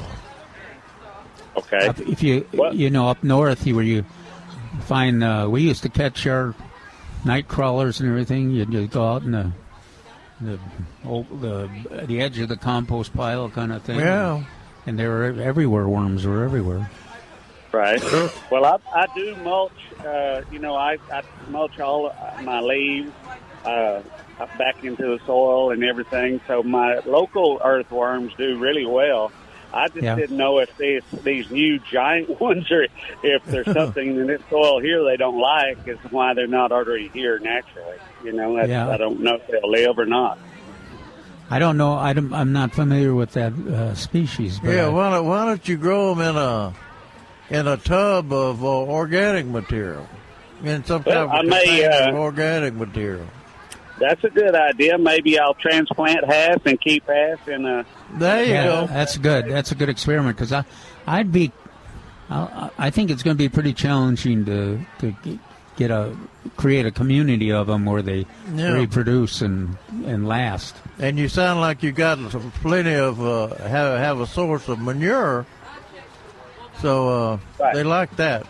okay. 1.56 1.88
Up- 1.88 2.00
If 2.00 2.22
you 2.22 2.46
Well- 2.52 2.74
you 2.74 2.90
know 2.90 3.08
up 3.08 3.22
north, 3.24 3.66
you 3.66 3.74
where 3.74 3.84
you 3.84 4.04
find 4.82 5.22
uh, 5.24 5.46
we 5.50 5.62
used 5.62 5.82
to 5.82 5.88
catch 5.88 6.26
our 6.26 6.54
night 7.24 7.48
crawlers 7.48 8.00
and 8.00 8.08
everything. 8.08 8.50
You'd, 8.50 8.72
you'd 8.72 8.90
go 8.90 9.06
out 9.06 9.22
in 9.22 9.32
the 9.32 9.50
the 10.40 10.58
oh, 11.04 11.24
the 11.40 11.68
the 12.06 12.20
edge 12.20 12.38
of 12.38 12.48
the 12.48 12.56
compost 12.56 13.12
pile 13.14 13.50
kind 13.50 13.72
of 13.72 13.82
thing. 13.82 13.98
Yeah. 13.98 14.44
and 14.86 14.98
they 14.98 15.06
were 15.06 15.24
everywhere. 15.24 15.88
Worms 15.88 16.24
were 16.26 16.44
everywhere. 16.44 16.88
Right. 17.72 18.00
well, 18.50 18.64
I, 18.64 18.76
I 18.94 19.06
do 19.14 19.36
mulch. 19.42 19.72
Uh, 20.06 20.42
you 20.50 20.58
know, 20.58 20.74
I, 20.76 20.96
I 21.12 21.22
mulch 21.50 21.78
all 21.80 22.14
my 22.42 22.60
leaves 22.60 23.10
uh, 23.64 24.00
back 24.58 24.82
into 24.84 25.02
the 25.02 25.20
soil 25.26 25.70
and 25.70 25.82
everything. 25.84 26.40
So 26.46 26.62
my 26.62 27.00
local 27.06 27.60
earthworms 27.62 28.32
do 28.36 28.58
really 28.58 28.86
well. 28.86 29.32
I 29.72 29.88
just 29.88 30.02
Yeah. 30.02 30.14
didn't 30.14 30.36
know 30.38 30.58
if 30.60 30.74
these 30.78 31.02
these 31.24 31.50
new 31.50 31.78
giant 31.90 32.40
ones 32.40 32.70
are 32.70 32.86
if 33.22 33.44
there's 33.44 33.70
something 33.72 34.16
in 34.16 34.26
this 34.26 34.40
soil 34.48 34.80
here 34.80 35.04
they 35.04 35.16
don't 35.18 35.38
like 35.38 35.86
is 35.86 35.98
why 36.10 36.32
they're 36.34 36.46
not 36.46 36.72
already 36.72 37.08
here 37.08 37.38
naturally. 37.38 37.98
You 38.24 38.32
know, 38.32 38.56
that's, 38.56 38.68
Yeah. 38.68 38.88
I 38.88 38.96
don't 38.96 39.20
know 39.20 39.34
if 39.34 39.46
they'll 39.46 39.70
live 39.70 39.98
or 39.98 40.06
not. 40.06 40.38
I 41.50 41.58
don't 41.58 41.76
know. 41.78 41.94
I 41.94 42.12
don't, 42.12 42.32
I'm 42.34 42.52
not 42.52 42.72
familiar 42.72 43.14
with 43.14 43.32
that 43.32 43.52
uh, 43.54 43.94
species. 43.94 44.58
But 44.60 44.70
Yeah. 44.70 44.86
I- 44.86 44.88
Why 44.88 45.10
don't, 45.10 45.26
why 45.26 45.44
don't 45.46 45.68
you 45.68 45.76
grow 45.76 46.14
them 46.14 46.28
in 46.30 46.36
a 46.36 46.74
in 47.50 47.66
a 47.66 47.76
tub 47.78 48.32
of 48.32 48.62
uh, 48.64 48.68
organic 48.68 49.46
material? 49.46 50.06
In 50.62 50.84
some 50.84 51.02
Well, 51.06 51.28
kind 51.28 51.46
of 51.48 51.52
I 51.54 51.64
may, 51.64 51.84
uh, 51.84 52.08
of 52.10 52.14
organic 52.16 52.74
material. 52.74 53.26
That's 53.98 54.22
a 54.24 54.30
good 54.30 54.54
idea. 54.54 54.96
Maybe 54.98 55.38
I'll 55.38 55.54
transplant 55.54 56.24
half 56.24 56.64
and 56.66 56.80
keep 56.80 57.06
half, 57.06 57.46
and 57.48 57.66
uh, 57.66 57.84
There 58.14 58.44
you 58.44 58.52
Yeah, 58.52 58.64
go. 58.64 58.86
that's 58.86 59.16
good. 59.18 59.46
That's 59.48 59.72
a 59.72 59.74
good 59.74 59.88
experiment 59.88 60.36
because 60.36 60.52
I, 60.52 60.64
I'd 61.06 61.32
be, 61.32 61.52
I, 62.30 62.70
I 62.78 62.90
think 62.90 63.10
it's 63.10 63.22
going 63.22 63.36
to 63.36 63.38
be 63.38 63.48
pretty 63.48 63.72
challenging 63.72 64.44
to 64.46 64.80
to 65.00 65.38
get 65.76 65.90
a 65.90 66.16
create 66.56 66.86
a 66.86 66.90
community 66.90 67.52
of 67.52 67.66
them 67.68 67.84
where 67.84 68.02
they 68.02 68.26
Yeah. 68.54 68.72
reproduce 68.72 69.42
and 69.42 69.76
and 70.04 70.26
last. 70.26 70.74
And 70.98 71.18
you 71.18 71.28
sound 71.28 71.60
like 71.60 71.82
you 71.82 71.92
got 71.92 72.18
plenty 72.62 72.94
of 72.94 73.20
uh, 73.24 73.54
have 73.68 73.98
have 73.98 74.20
a 74.20 74.26
source 74.26 74.68
of 74.68 74.78
manure. 74.80 75.46
So 76.80 77.08
uh, 77.08 77.38
Right. 77.58 77.74
they 77.74 77.82
like 77.84 78.14
that. 78.16 78.46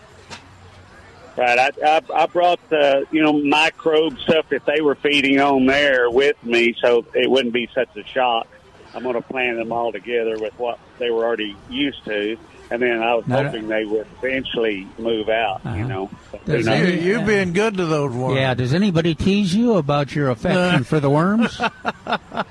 Right. 1.38 1.58
I 1.58 1.70
I, 1.84 2.02
I 2.14 2.26
brought 2.26 2.60
the 2.68 3.06
you 3.10 3.22
know 3.22 3.32
microbe 3.32 4.18
stuff 4.20 4.48
that 4.50 4.66
they 4.66 4.80
were 4.80 4.94
feeding 4.96 5.40
on 5.40 5.66
there 5.66 6.10
with 6.10 6.36
me, 6.44 6.74
so 6.82 7.06
it 7.14 7.30
wouldn't 7.30 7.54
be 7.54 7.68
such 7.74 7.96
a 7.96 8.04
shock. 8.04 8.46
I'm 8.94 9.02
going 9.02 9.14
to 9.16 9.22
plant 9.22 9.58
them 9.58 9.70
all 9.70 9.92
together 9.92 10.36
with 10.38 10.58
what 10.58 10.78
they 10.98 11.10
were 11.10 11.24
already 11.24 11.54
used 11.68 12.02
to, 12.06 12.36
and 12.70 12.80
then 12.82 13.02
I 13.02 13.14
was 13.14 13.26
Now- 13.26 13.44
hoping 13.44 13.68
they 13.68 13.84
would 13.84 14.06
eventually 14.22 14.86
move 14.98 15.28
out. 15.28 15.60
You 15.64 15.70
Uh-huh. 15.70 15.86
know, 15.86 16.10
But 16.32 16.44
Does 16.46 16.66
who 16.66 16.70
knows? 16.72 16.80
You, 16.80 16.86
any- 16.94 17.02
you 17.02 17.20
being 17.26 17.52
good 17.52 17.76
to 17.76 17.84
those 17.84 18.14
worms. 18.14 18.36
Yeah. 18.36 18.54
Does 18.54 18.72
anybody 18.72 19.14
tease 19.14 19.54
you 19.54 19.74
about 19.76 20.14
your 20.14 20.30
affection 20.30 20.84
for 20.84 21.00
the 21.00 21.10
worms? 21.10 21.60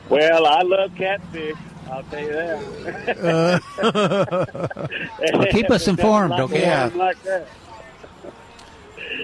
Well, 0.09 0.45
I 0.45 0.61
love 0.61 0.95
catfish. 0.95 1.55
I'll 1.91 2.03
tell 2.03 2.21
you 2.21 2.31
that. 2.31 3.61
Well, 5.33 5.45
keep 5.51 5.69
us 5.69 5.87
informed, 5.93 6.33
okay? 6.33 6.61
Yeah. 6.61 6.89
Like 6.95 7.21
that. 7.23 7.47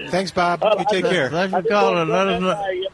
Thanks, 0.08 0.30
Bob. 0.30 0.62
You 0.78 0.84
take 0.90 1.04
I- 1.04 1.10
care. 1.10 1.30
Thanks 1.30 1.54
I 1.54 1.58
for 1.58 1.62
just 1.62 1.72
calling. 1.72 2.08
Let 2.08 2.28
us 2.28 2.40
know. 2.40 2.84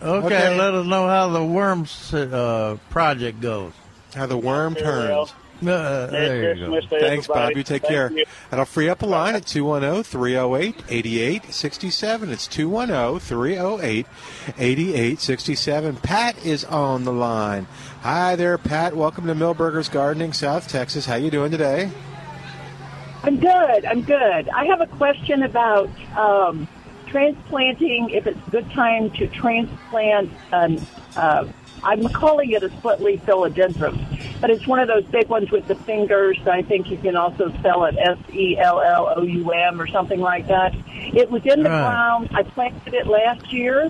Okay, 0.00 0.26
Okay. 0.26 0.56
let 0.58 0.74
us 0.74 0.86
know 0.86 1.08
how 1.08 1.28
the 1.28 1.44
worms 1.44 2.14
uh, 2.14 2.76
project 2.90 3.40
goes. 3.40 3.72
How 4.14 4.26
the 4.26 4.36
worm 4.38 4.74
turns. 4.76 5.34
Uh, 5.60 6.06
there 6.06 6.54
you 6.54 6.66
go. 6.68 6.80
Thanks. 7.00 7.26
Bob. 7.26 7.50
You 7.56 7.64
take 7.64 7.82
Thank 7.82 7.92
care. 7.92 8.12
you. 8.12 8.24
And 8.52 8.60
I'll 8.60 8.64
free 8.64 8.88
up 8.88 9.02
a 9.02 9.06
line 9.06 9.34
at 9.34 9.44
210 9.44 10.04
308 10.04 10.84
8867. 10.88 12.30
It's 12.30 12.46
210 12.46 13.18
308 13.18 14.06
8867. 14.56 15.96
Pat 15.96 16.46
is 16.46 16.64
on 16.64 17.02
the 17.04 17.12
line. 17.12 17.66
Hi 18.02 18.36
there, 18.36 18.56
Pat. 18.56 18.94
Welcome 18.96 19.26
to 19.26 19.34
Milberger's 19.34 19.88
Gardening, 19.88 20.32
South 20.32 20.68
Texas. 20.68 21.06
How 21.06 21.16
you 21.16 21.30
doing 21.32 21.50
today? 21.50 21.90
I'm 23.22 23.38
good. 23.38 23.84
I'm 23.84 24.02
good. 24.02 24.48
I 24.48 24.64
have 24.66 24.80
a 24.80 24.86
question 24.86 25.42
about 25.42 25.90
um, 26.16 26.68
transplanting. 27.06 28.10
If 28.10 28.26
it's 28.26 28.38
a 28.46 28.50
good 28.50 28.70
time 28.72 29.10
to 29.12 29.26
transplant, 29.28 30.30
um, 30.52 30.86
uh, 31.16 31.46
I'm 31.82 32.08
calling 32.08 32.50
it 32.52 32.62
a 32.62 32.70
split 32.78 33.00
leaf 33.00 33.24
philodendron, 33.24 34.40
but 34.40 34.50
it's 34.50 34.66
one 34.66 34.80
of 34.80 34.88
those 34.88 35.04
big 35.06 35.28
ones 35.28 35.50
with 35.50 35.66
the 35.68 35.74
fingers. 35.74 36.38
I 36.46 36.62
think 36.62 36.90
you 36.90 36.96
can 36.98 37.16
also 37.16 37.50
spell 37.58 37.84
it 37.84 37.96
S 37.98 38.18
E 38.32 38.56
L 38.58 38.80
L 38.80 39.12
O 39.16 39.22
U 39.22 39.50
M 39.52 39.80
or 39.80 39.86
something 39.86 40.20
like 40.20 40.46
that. 40.48 40.74
It 40.96 41.30
was 41.30 41.44
in 41.44 41.62
the 41.62 41.70
Right. 41.70 41.82
ground. 41.82 42.30
I 42.34 42.42
planted 42.44 42.94
it 42.94 43.06
last 43.06 43.52
year, 43.52 43.82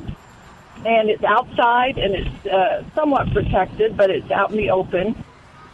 and 0.85 1.09
it's 1.11 1.25
outside 1.25 1.99
and 1.99 2.15
it's 2.15 2.47
uh, 2.47 2.85
somewhat 2.95 3.31
protected, 3.33 3.97
but 3.97 4.11
it's 4.11 4.31
out 4.31 4.51
in 4.51 4.57
the 4.57 4.71
open. 4.71 5.15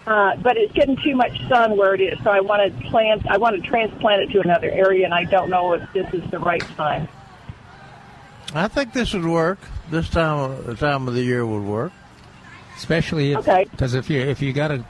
Uh, 0.06 0.36
but 0.36 0.56
it's 0.58 0.72
getting 0.74 0.96
too 0.98 1.16
much 1.16 1.38
sun 1.48 1.76
where 1.78 1.94
it 1.94 2.00
is, 2.02 2.18
so 2.22 2.30
I 2.30 2.40
want 2.40 2.60
to 2.78 2.88
plant. 2.90 3.26
I 3.26 3.38
want 3.38 3.56
to 3.56 3.66
transplant 3.66 4.22
it 4.22 4.30
to 4.32 4.40
another 4.40 4.70
area, 4.70 5.04
and 5.06 5.14
I 5.14 5.24
don't 5.24 5.48
know 5.48 5.72
if 5.72 5.92
this 5.94 6.12
is 6.12 6.30
the 6.30 6.38
right 6.38 6.60
time. 6.76 7.08
I 8.54 8.68
think 8.68 8.92
this 8.92 9.14
would 9.14 9.24
work. 9.24 9.58
This 9.90 10.08
time, 10.10 10.64
the 10.66 10.74
time 10.74 11.08
of 11.08 11.14
the 11.14 11.22
year 11.22 11.44
would 11.46 11.62
work. 11.64 11.92
Especially 12.76 13.32
if 13.32 13.38
Okay. 13.38 13.64
because 13.70 13.94
if 13.94 14.10
you 14.10 14.20
if 14.20 14.42
you 14.42 14.52
got 14.52 14.68
to 14.68 14.84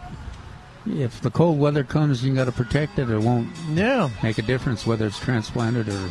if 0.87 1.21
the 1.21 1.31
cold 1.31 1.59
weather 1.61 1.85
comes, 1.85 2.25
you 2.25 2.35
got 2.35 2.47
to 2.47 2.53
protect 2.53 2.99
it. 2.99 3.09
It 3.09 3.19
won't 3.21 3.49
Yeah, 3.71 4.11
make 4.23 4.39
a 4.39 4.43
difference 4.43 4.85
whether 4.87 5.07
it's 5.07 5.19
transplanted 5.21 5.89
or 5.89 6.09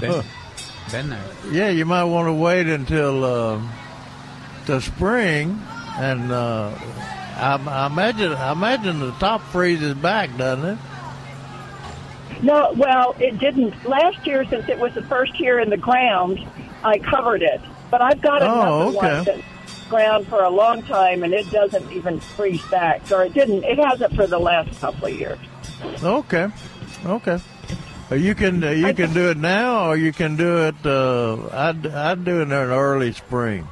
been, 0.00 0.22
been 0.90 1.08
there. 1.10 1.24
yeah. 1.50 1.68
You 1.70 1.86
might 1.86 2.04
want 2.04 2.28
to 2.28 2.32
wait 2.34 2.66
until 2.66 3.24
uh, 3.24 3.62
the 4.66 4.80
spring, 4.80 5.60
and 5.96 6.30
uh, 6.32 6.70
I, 7.36 7.54
I 7.56 7.86
imagine 7.86 8.32
I 8.32 8.52
imagine 8.52 9.00
the 9.00 9.12
top 9.12 9.40
freezes 9.42 9.94
back, 9.94 10.36
doesn't 10.36 10.64
it? 10.70 10.78
No, 12.42 12.72
well, 12.76 13.14
it 13.20 13.38
didn't 13.38 13.84
last 13.88 14.26
year 14.26 14.44
since 14.46 14.68
it 14.68 14.78
was 14.78 14.94
the 14.94 15.02
first 15.02 15.38
year 15.38 15.60
in 15.60 15.70
the 15.70 15.76
ground. 15.76 16.44
I 16.82 16.98
covered 16.98 17.42
it, 17.42 17.60
but 17.90 18.00
I've 18.02 18.20
got 18.20 18.42
Oh, 18.42 18.46
another 18.90 18.98
okay. 18.98 19.14
one 19.16 19.24
that's 19.24 19.84
ground 19.88 20.26
for 20.26 20.42
a 20.42 20.50
long 20.50 20.82
time, 20.82 21.22
and 21.22 21.32
it 21.32 21.48
doesn't 21.50 21.92
even 21.92 22.18
freeze 22.18 22.62
back, 22.70 23.02
or 23.12 23.22
it 23.22 23.34
didn't. 23.34 23.62
It 23.62 23.78
hasn't 23.78 24.14
for 24.16 24.26
the 24.26 24.38
last 24.40 24.80
couple 24.80 25.06
of 25.06 25.14
years. 25.18 25.38
Okay, 26.02 26.48
okay. 27.06 27.38
Uh, 28.10 28.14
You 28.16 28.34
can 28.34 28.64
uh, 28.64 28.70
you 28.70 28.88
I- 28.88 28.92
can 28.92 29.12
do 29.14 29.30
it 29.30 29.36
now, 29.36 29.90
or 29.90 29.96
you 29.96 30.12
can 30.12 30.34
do 30.36 30.66
it. 30.66 30.74
Uh, 30.84 31.46
I'd 31.52 31.86
I'd 31.86 32.24
do 32.24 32.40
it 32.40 32.42
in 32.44 32.52
early 32.52 33.12
spring. 33.12 33.68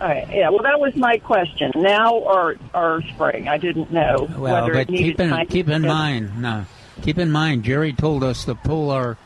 All 0.00 0.08
right, 0.08 0.28
yeah. 0.30 0.50
Well, 0.50 0.62
that 0.62 0.78
was 0.78 0.94
my 0.96 1.16
question. 1.18 1.72
Now 1.74 2.12
or 2.14 2.56
or 2.74 3.02
spring? 3.14 3.48
I 3.48 3.56
didn't 3.56 3.90
know 3.90 4.28
Well, 4.36 4.54
whether 4.54 4.72
but 4.74 4.80
it 4.80 4.90
needed 4.90 5.16
keep 5.16 5.20
in 5.20 5.46
keep 5.46 5.68
in 5.68 5.82
mind, 5.82 6.40
no, 6.42 6.66
keep 7.02 7.18
in 7.18 7.30
mind, 7.30 7.64
Jerry 7.64 7.92
told 7.94 8.22
us 8.22 8.44
to 8.44 8.54
pull 8.54 8.90
our 8.90 9.16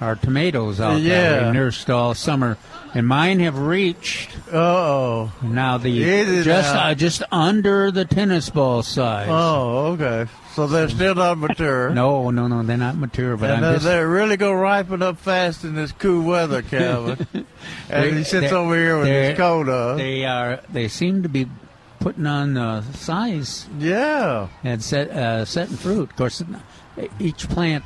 our 0.00 0.14
tomatoes 0.16 0.80
out 0.80 1.00
Yeah. 1.00 1.30
that 1.30 1.46
we 1.48 1.52
nursed 1.52 1.90
all 1.90 2.14
summer, 2.14 2.56
and 2.98 3.06
mine 3.06 3.38
have 3.38 3.56
reached 3.56 4.28
Oh, 4.52 5.32
now 5.40 5.78
the 5.78 5.88
Easy 5.88 6.42
just 6.42 6.74
now. 6.74 6.88
uh, 6.88 6.94
just 6.94 7.22
under 7.30 7.92
the 7.92 8.04
tennis 8.04 8.50
ball 8.50 8.82
size. 8.82 9.28
oh, 9.30 9.92
okay. 9.92 10.28
So 10.54 10.66
they're 10.66 10.88
still 10.88 11.14
not 11.14 11.38
mature. 11.38 11.90
No, 11.94 12.30
no, 12.30 12.48
no, 12.48 12.64
they're 12.64 12.76
not 12.76 12.96
mature, 12.96 13.36
but 13.36 13.50
and 13.50 13.64
I'm 13.64 13.70
uh, 13.70 13.74
just 13.74 13.84
they 13.84 14.02
really 14.02 14.36
go 14.36 14.52
ripen 14.52 15.00
up 15.02 15.18
fast 15.18 15.62
in 15.62 15.76
this 15.76 15.92
cool 15.92 16.24
weather, 16.24 16.62
Calvin. 16.62 17.24
and 17.88 18.16
he 18.16 18.24
sits 18.24 18.52
over 18.52 18.74
here 18.74 18.96
with 18.98 19.06
they're- 19.06 19.30
his 19.30 19.38
coat 19.38 19.68
on. 19.68 19.98
They 19.98 20.24
are. 20.24 20.60
They 20.68 20.88
seem 20.88 21.22
to 21.22 21.28
be 21.28 21.46
putting 22.00 22.26
on 22.26 22.56
uh, 22.56 22.82
size 22.94 23.68
yeah. 23.78 24.48
and 24.64 24.82
set 24.82 25.10
uh, 25.10 25.44
setting 25.44 25.76
fruit. 25.76 26.10
Of 26.10 26.16
course, 26.16 26.42
each 27.20 27.48
plant 27.48 27.84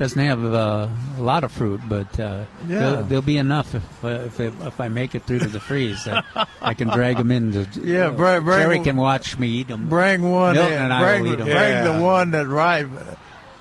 doesn't 0.00 0.18
have 0.24 0.42
uh, 0.44 0.88
a 1.18 1.22
lot 1.22 1.44
of 1.44 1.52
fruit, 1.52 1.80
but 1.86 2.18
uh, 2.18 2.44
Yeah. 2.66 2.78
there'll, 2.80 3.02
there'll 3.04 3.22
be 3.22 3.36
enough 3.36 3.74
if 3.74 4.04
uh, 4.04 4.08
if, 4.08 4.40
if 4.40 4.80
I 4.80 4.88
make 4.88 5.14
it 5.14 5.24
through 5.24 5.40
to 5.40 5.48
the 5.48 5.60
freeze. 5.60 6.04
that 6.04 6.24
I 6.62 6.74
can 6.74 6.88
drag 6.88 7.18
them 7.18 7.30
in. 7.30 7.52
To, 7.52 7.66
Yeah, 7.84 8.08
bring- 8.10 8.42
bring- 8.42 8.58
Jerry 8.60 8.80
can 8.80 8.96
watch 8.96 9.38
me 9.38 9.46
eat 9.48 9.68
them. 9.68 9.88
Bring 9.88 10.22
one 10.22 10.54
Milton 10.54 10.72
in. 10.72 10.82
and 10.82 10.92
I 10.92 11.00
bring 11.02 11.22
will 11.22 11.32
eat 11.34 11.40
'em. 11.40 11.44
bring 11.46 11.54
Yeah. 11.54 11.92
the 11.92 12.02
one 12.02 12.30
that 12.32 12.48
ripen. 12.48 12.98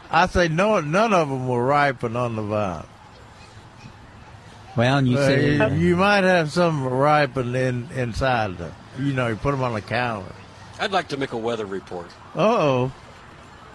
I 0.10 0.25
say 0.27 0.48
no. 0.48 0.79
None 0.79 1.13
of 1.13 1.29
them 1.29 1.48
will 1.48 1.62
ripen 1.62 2.15
on 2.15 2.36
the 2.38 2.41
vine. 2.41 2.86
Well, 4.77 4.98
and 4.98 5.08
you 5.10 5.17
Uh, 5.17 5.27
say 5.27 5.55
you, 5.55 5.89
you 5.89 5.96
might 5.98 6.24
have 6.24 6.51
some 6.51 6.86
ripen 6.88 7.53
in 7.55 7.89
inside. 7.93 8.58
The, 8.58 8.72
you 8.98 9.13
know, 9.13 9.27
you 9.27 9.36
put 9.36 9.51
them 9.51 9.62
on 9.62 9.74
the 9.74 9.81
counter. 9.81 10.31
I'd 10.79 10.91
like 10.93 11.10
to 11.10 11.17
make 11.17 11.34
a 11.34 11.38
weather 11.38 11.65
report. 11.65 12.08
Uh 12.36 12.39
oh. 12.41 12.91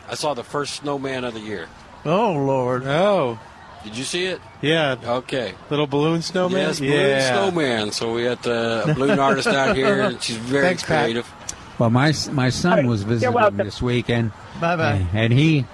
I 0.09 0.15
saw 0.15 0.33
the 0.35 0.45
first 0.45 0.77
snowman 0.77 1.25
of 1.25 1.35
the 1.35 1.41
year. 1.41 1.67
Oh 2.05 2.33
Lord. 2.33 2.85
Oh, 2.87 3.39
Did 3.83 3.97
you 3.97 4.05
see 4.05 4.27
it? 4.27 4.41
yeah. 4.61 4.97
Okay. 5.05 5.55
Little 5.71 5.87
balloon 5.87 6.23
snowman? 6.23 6.59
Yes, 6.61 6.81
balloon 6.81 6.93
yeah. 6.93 7.31
snowman. 7.33 7.93
So 7.93 8.13
we 8.15 8.25
had 8.25 8.47
uh, 8.47 8.85
a 8.89 8.95
balloon 8.95 9.19
artist 9.19 9.47
out 9.49 9.77
here, 9.77 10.01
and 10.03 10.23
she's 10.23 10.37
very 10.37 10.65
Thanks, 10.67 10.83
Pat. 10.83 11.05
creative. 11.05 11.33
well, 11.79 11.91
my 11.91 12.13
my 12.33 12.51
son 12.51 12.87
was 12.87 13.03
visiting 13.03 13.57
this 13.57 13.81
weekend. 13.83 14.33
Bye 14.61 14.77
bye. 14.77 15.07
And 15.13 15.33
he 15.33 15.65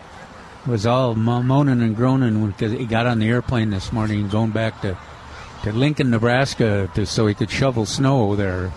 was 0.67 0.87
all 0.87 1.15
moaning 1.15 1.83
and 1.83 1.97
groaning 1.97 2.47
because 2.49 2.73
he 2.73 2.85
got 2.87 3.07
on 3.07 3.19
the 3.19 3.27
airplane 3.29 3.71
this 3.71 3.93
morning 3.93 4.29
going 4.29 4.51
back 4.51 4.83
to, 4.83 4.97
to 5.63 5.73
Lincoln, 5.73 6.11
Nebraska, 6.11 6.91
to, 6.95 7.07
so 7.07 7.27
he 7.27 7.35
could 7.35 7.51
shovel 7.51 7.87
snow 7.87 8.37
there. 8.37 8.71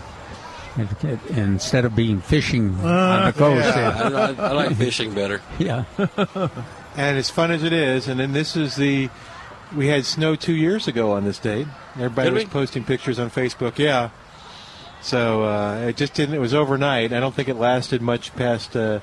And- 0.76 0.88
and- 1.02 1.20
Instead 1.38 1.84
of 1.84 1.94
being 1.94 2.20
fishing 2.20 2.74
on 2.80 3.26
the 3.26 3.32
coast. 3.32 3.76
I, 3.76 4.08
I, 4.08 4.48
I 4.48 4.52
like 4.52 4.74
fishing 4.76 5.14
better. 5.14 5.40
Yeah. 5.58 5.84
And 6.96 7.18
as 7.18 7.28
fun 7.30 7.50
as 7.50 7.62
it 7.62 7.72
is, 7.72 8.08
and 8.08 8.20
then 8.20 8.32
this 8.32 8.56
is 8.56 8.76
the. 8.76 9.10
We 9.74 9.88
had 9.88 10.04
snow 10.04 10.36
two 10.36 10.52
years 10.52 10.86
ago 10.86 11.12
on 11.12 11.24
this 11.24 11.38
date. 11.38 11.66
Everybody 11.96 12.28
Did 12.28 12.34
was 12.34 12.44
we? 12.44 12.50
posting 12.50 12.84
pictures 12.84 13.18
on 13.18 13.30
Facebook. 13.30 13.78
Yeah. 13.78 14.10
So 15.02 15.42
uh, 15.44 15.76
it 15.88 15.96
just 15.96 16.14
didn't. 16.14 16.34
It 16.34 16.40
was 16.40 16.54
overnight. 16.54 17.12
I 17.12 17.20
don't 17.20 17.34
think 17.34 17.48
it 17.48 17.56
lasted 17.56 18.00
much 18.00 18.34
past 18.36 18.76
uh, 18.76 19.00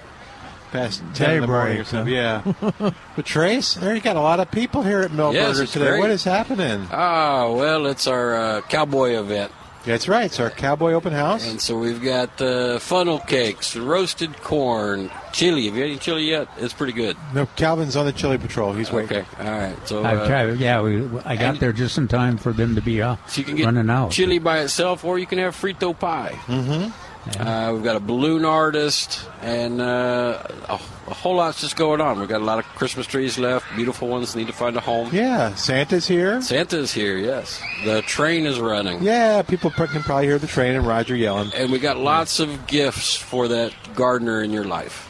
past 0.71 1.03
ten 1.13 1.35
in 1.35 1.41
the 1.41 1.47
morning 1.47 1.79
or 1.79 1.83
Daybreak, 1.83 1.87
so. 1.87 2.05
Yeah. 2.05 2.93
but 3.15 3.25
Trace, 3.25 3.73
there 3.73 3.93
you 3.93 4.01
got 4.01 4.15
a 4.15 4.21
lot 4.21 4.39
of 4.39 4.49
people 4.49 4.83
here 4.83 5.01
at 5.01 5.11
Milberger's 5.11 5.59
Yes, 5.59 5.71
today. 5.73 5.89
great. 5.89 5.99
What 5.99 6.09
is 6.11 6.23
happening? 6.23 6.87
Oh, 6.91 7.55
well, 7.57 7.85
it's 7.87 8.07
our 8.07 8.35
uh, 8.35 8.61
cowboy 8.61 9.11
event. 9.19 9.51
That's 9.85 10.07
right. 10.07 10.25
It's 10.25 10.39
our 10.39 10.49
cowboy 10.51 10.93
open 10.93 11.11
house. 11.13 11.49
And 11.49 11.59
so 11.59 11.77
we've 11.77 12.01
got 12.01 12.39
uh, 12.41 12.77
funnel 12.79 13.19
cakes, 13.19 13.75
roasted 13.75 14.37
corn, 14.41 15.09
chili. 15.33 15.65
Have 15.65 15.75
you 15.75 15.81
had 15.81 15.89
any 15.89 15.99
chili 15.99 16.23
yet? 16.29 16.47
It's 16.57 16.73
pretty 16.73 16.93
good. 16.93 17.17
No, 17.33 17.47
Calvin's 17.55 17.95
on 17.95 18.05
the 18.05 18.13
chili 18.13 18.37
patrol. 18.37 18.73
He's 18.73 18.91
waiting. 18.91 19.17
Okay, 19.17 19.27
all 19.39 19.51
right. 19.57 19.87
So 19.87 20.03
I've 20.03 20.19
uh, 20.19 20.27
tried. 20.27 20.59
Yeah, 20.59 20.81
we, 20.81 21.07
I 21.25 21.35
got 21.35 21.59
there 21.59 21.73
just 21.73 21.97
in 21.97 22.07
time 22.07 22.37
for 22.37 22.53
them 22.53 22.75
to 22.75 22.81
be 22.81 23.01
uh, 23.01 23.15
So 23.27 23.39
you 23.39 23.45
can 23.45 23.55
get 23.55 23.65
running 23.65 23.89
out. 23.89 24.11
chili 24.11 24.37
by 24.39 24.59
itself, 24.59 25.03
or 25.03 25.17
you 25.17 25.25
can 25.25 25.39
have 25.39 25.55
frito 25.55 25.97
pie. 25.97 26.37
Mm-hmm. 26.45 26.91
Uh, 27.39 27.71
we've 27.73 27.83
got 27.83 27.95
a 27.95 27.99
balloon 27.99 28.45
artist, 28.45 29.27
and 29.43 29.79
uh, 29.79 30.41
a, 30.67 30.73
a 30.73 31.13
whole 31.13 31.35
lot's 31.35 31.61
just 31.61 31.75
going 31.75 32.01
on. 32.01 32.19
We've 32.19 32.27
got 32.27 32.41
a 32.41 32.43
lot 32.43 32.57
of 32.57 32.65
Christmas 32.65 33.05
trees 33.05 33.37
left. 33.37 33.65
Beautiful 33.75 34.07
ones 34.07 34.35
need 34.35 34.47
to 34.47 34.53
find 34.53 34.75
a 34.75 34.79
home. 34.79 35.09
Yeah, 35.13 35.53
Santa's 35.53 36.07
here. 36.07 36.41
Santa's 36.41 36.91
here. 36.91 37.17
Yes, 37.17 37.61
the 37.85 38.01
train 38.01 38.47
is 38.47 38.59
running. 38.59 39.03
Yeah, 39.03 39.43
people 39.43 39.69
can 39.69 40.01
probably 40.01 40.25
hear 40.25 40.39
the 40.39 40.47
train 40.47 40.73
and 40.75 40.85
Roger 40.85 41.15
yelling. 41.15 41.51
And 41.55 41.71
we 41.71 41.77
got 41.77 41.97
lots 41.97 42.39
of 42.39 42.65
gifts 42.65 43.15
for 43.15 43.47
that 43.49 43.71
gardener 43.95 44.41
in 44.41 44.49
your 44.51 44.65
life. 44.65 45.07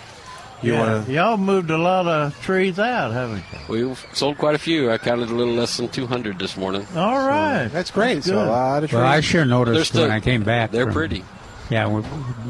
You 0.62 0.74
Yeah. 0.74 0.80
want 0.94 1.06
to? 1.08 1.12
Y'all 1.13 1.38
moved 1.38 1.72
a 1.72 1.77
lot 1.77 2.08
of 2.08 2.39
trees 2.41 2.77
out, 2.77 3.13
haven't 3.13 3.44
you? 3.70 3.88
We've 3.88 4.06
sold 4.13 4.38
quite 4.38 4.53
a 4.53 4.60
few. 4.60 4.91
I 4.91 4.98
counted 4.98 5.30
a 5.30 5.34
little 5.34 5.53
less 5.53 5.77
than 5.77 5.88
200 5.88 6.38
this 6.38 6.56
morning. 6.58 6.86
All 6.96 7.25
right. 7.25 7.68
That's 7.70 7.89
great. 7.89 8.15
That's 8.15 8.27
So 8.27 8.44
a 8.44 8.46
lot 8.46 8.84
of 8.84 8.89
trees. 8.89 9.00
Well, 9.00 9.08
I 9.10 9.22
sure 9.22 9.46
noticed 9.46 9.91
still- 9.91 10.01
when 10.03 10.12
I 10.12 10.20
came 10.20 10.44
back. 10.44 10.72
They're 10.72 10.84
from- 10.86 10.94
pretty. 10.94 11.24
Yeah, 11.72 11.88
we're 11.88 12.04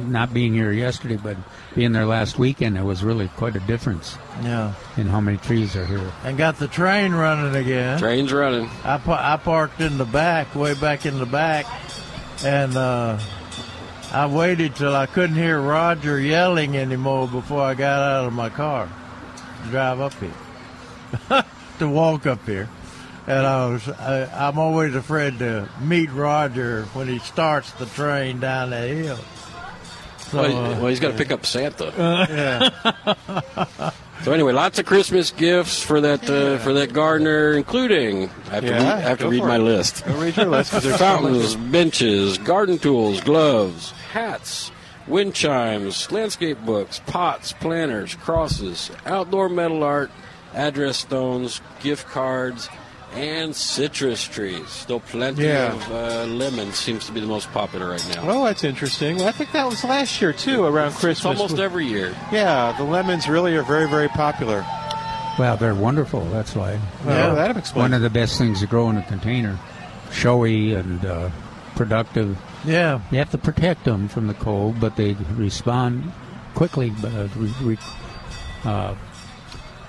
not 0.08 0.34
being 0.34 0.52
here 0.56 0.72
yesterday, 0.72 1.16
but 1.16 1.38
being 1.76 1.92
there 1.92 2.08
last 2.08 2.40
weekend, 2.40 2.76
it 2.76 2.82
was 2.84 3.04
really 3.04 3.28
quite 3.38 3.56
a 3.56 3.60
difference 3.62 4.18
Yeah. 4.42 4.74
in 4.98 5.06
how 5.06 5.22
many 5.22 5.38
trees 5.38 5.76
are 5.76 5.86
here. 5.86 6.12
And 6.24 6.40
got 6.40 6.58
the 6.58 6.68
train 6.68 7.14
running 7.14 7.56
again. 7.56 8.00
Train's 8.00 8.34
running. 8.34 8.68
I, 8.84 8.98
pa- 8.98 9.34
I 9.34 9.38
parked 9.38 9.80
in 9.80 10.00
the 10.00 10.06
back, 10.06 10.56
way 10.56 10.74
back 10.74 11.06
in 11.06 11.20
the 11.20 11.28
back, 11.28 11.68
and 12.44 12.76
uh, 12.76 13.20
I 14.12 14.26
waited 14.26 14.76
till 14.76 14.96
I 14.96 15.06
couldn't 15.06 15.36
hear 15.36 15.62
Roger 15.62 16.20
yelling 16.20 16.76
anymore 16.76 17.28
before 17.28 17.62
I 17.62 17.76
got 17.76 18.02
out 18.02 18.26
of 18.26 18.34
my 18.34 18.50
car 18.50 18.90
to 19.66 19.70
drive 19.70 20.00
up 20.02 20.14
here, 20.16 21.44
to 21.78 21.88
walk 21.88 22.26
up 22.26 22.44
here. 22.48 22.68
And 23.28 23.46
I 23.46 23.68
was, 23.68 23.88
I, 23.88 24.48
I'm 24.48 24.58
always 24.58 24.96
afraid 24.96 25.40
to 25.40 25.70
meet 25.82 26.12
Roger 26.12 26.84
when 26.94 27.08
he 27.08 27.20
starts 27.20 27.72
the 27.74 27.86
train 27.86 28.40
down 28.40 28.72
that 28.72 28.90
hill. 28.90 29.20
So, 30.18 30.42
well, 30.42 30.58
uh, 30.58 30.70
well, 30.78 30.88
he's 30.88 31.00
got 31.00 31.12
to 31.12 31.18
pick 31.18 31.32
up 31.32 31.46
Santa. 31.46 31.94
yeah. 31.98 33.92
So 34.24 34.32
anyway, 34.34 34.54
lots 34.54 34.78
of 34.78 34.86
Christmas 34.86 35.32
gifts 35.32 35.82
for 35.82 36.00
that 36.02 36.30
uh, 36.30 36.60
for 36.60 36.74
that 36.74 36.94
gardener, 36.94 37.54
including 37.54 38.30
I 38.52 38.54
have 38.54 38.62
to, 38.64 38.70
Yeah, 38.70 38.78
read, 38.78 38.86
I 38.88 39.00
have 39.00 39.18
to 39.18 39.30
read 39.30 39.42
my 39.44 39.56
it. 39.56 39.60
list. 39.60 40.06
Go 40.06 40.14
read 40.22 40.38
your 40.38 40.46
list. 40.46 40.70
'cause 40.72 40.84
there's. 40.84 40.98
Fountains, 40.98 41.56
benches, 41.56 42.38
garden 42.38 42.78
tools, 42.78 43.20
gloves, 43.22 43.94
hats, 44.14 44.70
wind 45.08 45.34
chimes, 45.34 46.12
landscape 46.12 46.60
books, 46.64 47.02
pots, 47.08 47.54
planters, 47.54 48.14
crosses, 48.14 48.92
outdoor 49.08 49.50
metal 49.50 49.84
art, 49.84 50.12
address 50.54 50.98
stones, 50.98 51.60
gift 51.82 52.08
cards, 52.10 52.70
and 53.14 53.56
citrus 53.56 54.24
trees. 54.24 54.68
Still 54.70 55.00
plenty 55.02 55.44
Yeah. 55.46 55.74
of 55.74 55.92
uh, 55.92 56.24
lemons 56.34 56.76
seems 56.78 57.06
to 57.08 57.12
be 57.12 57.20
the 57.20 57.28
most 57.28 57.52
popular 57.52 57.90
right 57.90 58.06
now. 58.16 58.24
Oh, 58.30 58.46
that's 58.46 58.64
interesting. 58.64 59.18
Well, 59.18 59.28
I 59.28 59.32
think 59.32 59.52
that 59.52 59.66
was 59.68 59.84
last 59.84 60.22
year 60.22 60.34
too, 60.34 60.64
around 60.64 60.90
It's 60.90 61.00
Christmas. 61.00 61.38
almost 61.40 61.60
every 61.60 61.86
year. 61.86 62.16
Yeah, 62.32 62.74
the 62.78 62.84
lemons 62.84 63.28
really 63.28 63.56
are 63.56 63.64
very, 63.64 63.88
very 63.90 64.08
popular. 64.10 64.66
Well, 65.40 65.58
they're 65.58 65.76
wonderful. 65.76 66.26
That's 66.26 66.56
why. 66.56 66.80
Well, 67.06 67.36
that'd 67.36 67.58
explain. 67.58 67.84
One 67.84 67.94
of 67.94 68.02
the 68.02 68.10
best 68.10 68.38
things 68.38 68.60
to 68.62 68.68
grow 68.68 68.90
in 68.90 68.98
a 68.98 69.04
container. 69.04 69.58
Showy 70.12 70.74
and 70.74 71.06
uh, 71.06 71.30
productive. 71.76 72.38
yeah. 72.66 73.00
You 73.12 73.18
have 73.20 73.32
to 73.32 73.38
protect 73.38 73.86
them 73.86 74.08
from 74.10 74.28
the 74.28 74.34
cold, 74.34 74.80
but 74.80 74.98
they 74.98 75.14
respond 75.36 76.12
quickly. 76.54 76.92
But 77.02 77.14
uh, 77.14 77.28
re, 77.38 77.54
re, 77.62 77.78
uh, 78.66 78.94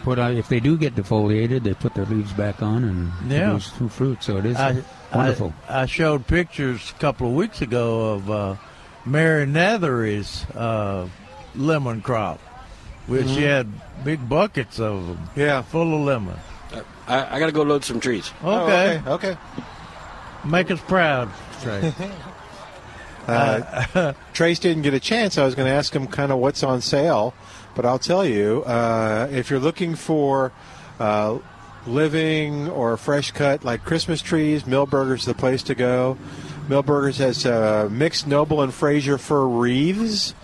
put 0.03 0.19
on, 0.19 0.37
if 0.37 0.49
they 0.49 0.61
do 0.61 0.77
get 0.77 0.95
defoliated, 0.95 1.63
they 1.63 1.75
put 1.75 1.95
their 1.95 2.05
leaves 2.07 2.33
back 2.33 2.63
on 2.63 2.85
and 2.85 3.31
Yeah. 3.31 3.47
produce 3.51 3.81
new 3.81 3.89
fruit. 3.89 4.23
So 4.23 4.37
it 4.39 4.47
is 4.47 4.57
I, 4.57 4.83
wonderful. 5.15 5.55
I, 5.69 5.83
I 5.83 5.87
showed 5.87 6.27
pictures 6.27 6.93
a 6.97 7.01
couple 7.01 7.29
of 7.29 7.35
weeks 7.35 7.63
ago 7.63 8.13
of 8.13 8.31
uh, 8.31 8.55
Mary 9.05 9.47
Nethery's 9.47 10.45
uh, 10.55 11.09
lemon 11.55 12.01
crop, 12.03 12.39
which 13.07 13.27
she 13.29 13.43
had 13.43 13.69
big 14.05 14.29
buckets 14.29 14.79
of 14.81 15.07
them 15.07 15.29
Yeah. 15.37 15.63
full 15.63 15.95
of 15.95 16.01
lemon. 16.03 16.37
I, 17.07 17.37
I 17.37 17.39
got 17.41 17.47
to 17.47 17.53
go 17.53 17.63
load 17.63 17.85
some 17.85 18.01
trees. 18.01 18.31
Oh, 18.43 18.65
Okay, 18.65 19.03
okay. 19.07 19.31
okay. 19.31 19.37
make 20.45 20.71
us 20.71 20.81
proud, 20.81 21.31
Trey. 21.63 21.93
Uh, 23.27 24.13
Trace 24.33 24.59
didn't 24.59 24.83
get 24.83 24.95
a 24.95 25.01
chance. 25.01 25.39
I 25.39 25.45
was 25.45 25.55
going 25.55 25.69
to 25.69 25.73
ask 25.73 25.95
him 25.95 26.09
kind 26.09 26.33
of 26.33 26.39
what's 26.39 26.65
on 26.65 26.81
sale, 26.81 27.35
but 27.75 27.85
I'll 27.87 27.99
tell 27.99 28.25
you 28.25 28.63
uh, 28.65 29.29
if 29.31 29.51
you're 29.51 29.61
looking 29.61 29.95
for 29.95 30.53
uh, 30.99 31.39
living 31.87 32.69
or 32.69 32.97
fresh 32.97 33.31
cut 33.33 33.65
like 33.65 33.85
Christmas 33.85 34.23
trees, 34.23 34.65
Milberger's 34.65 35.25
the 35.25 35.35
place 35.35 35.63
to 35.65 35.75
go. 35.75 36.17
Milberger's 36.69 37.19
has 37.19 37.45
uh, 37.45 37.89
mixed 37.91 38.27
Noble 38.27 38.63
and 38.63 38.73
Fraser 38.73 39.19
fir 39.19 39.47
wreaths, 39.47 40.35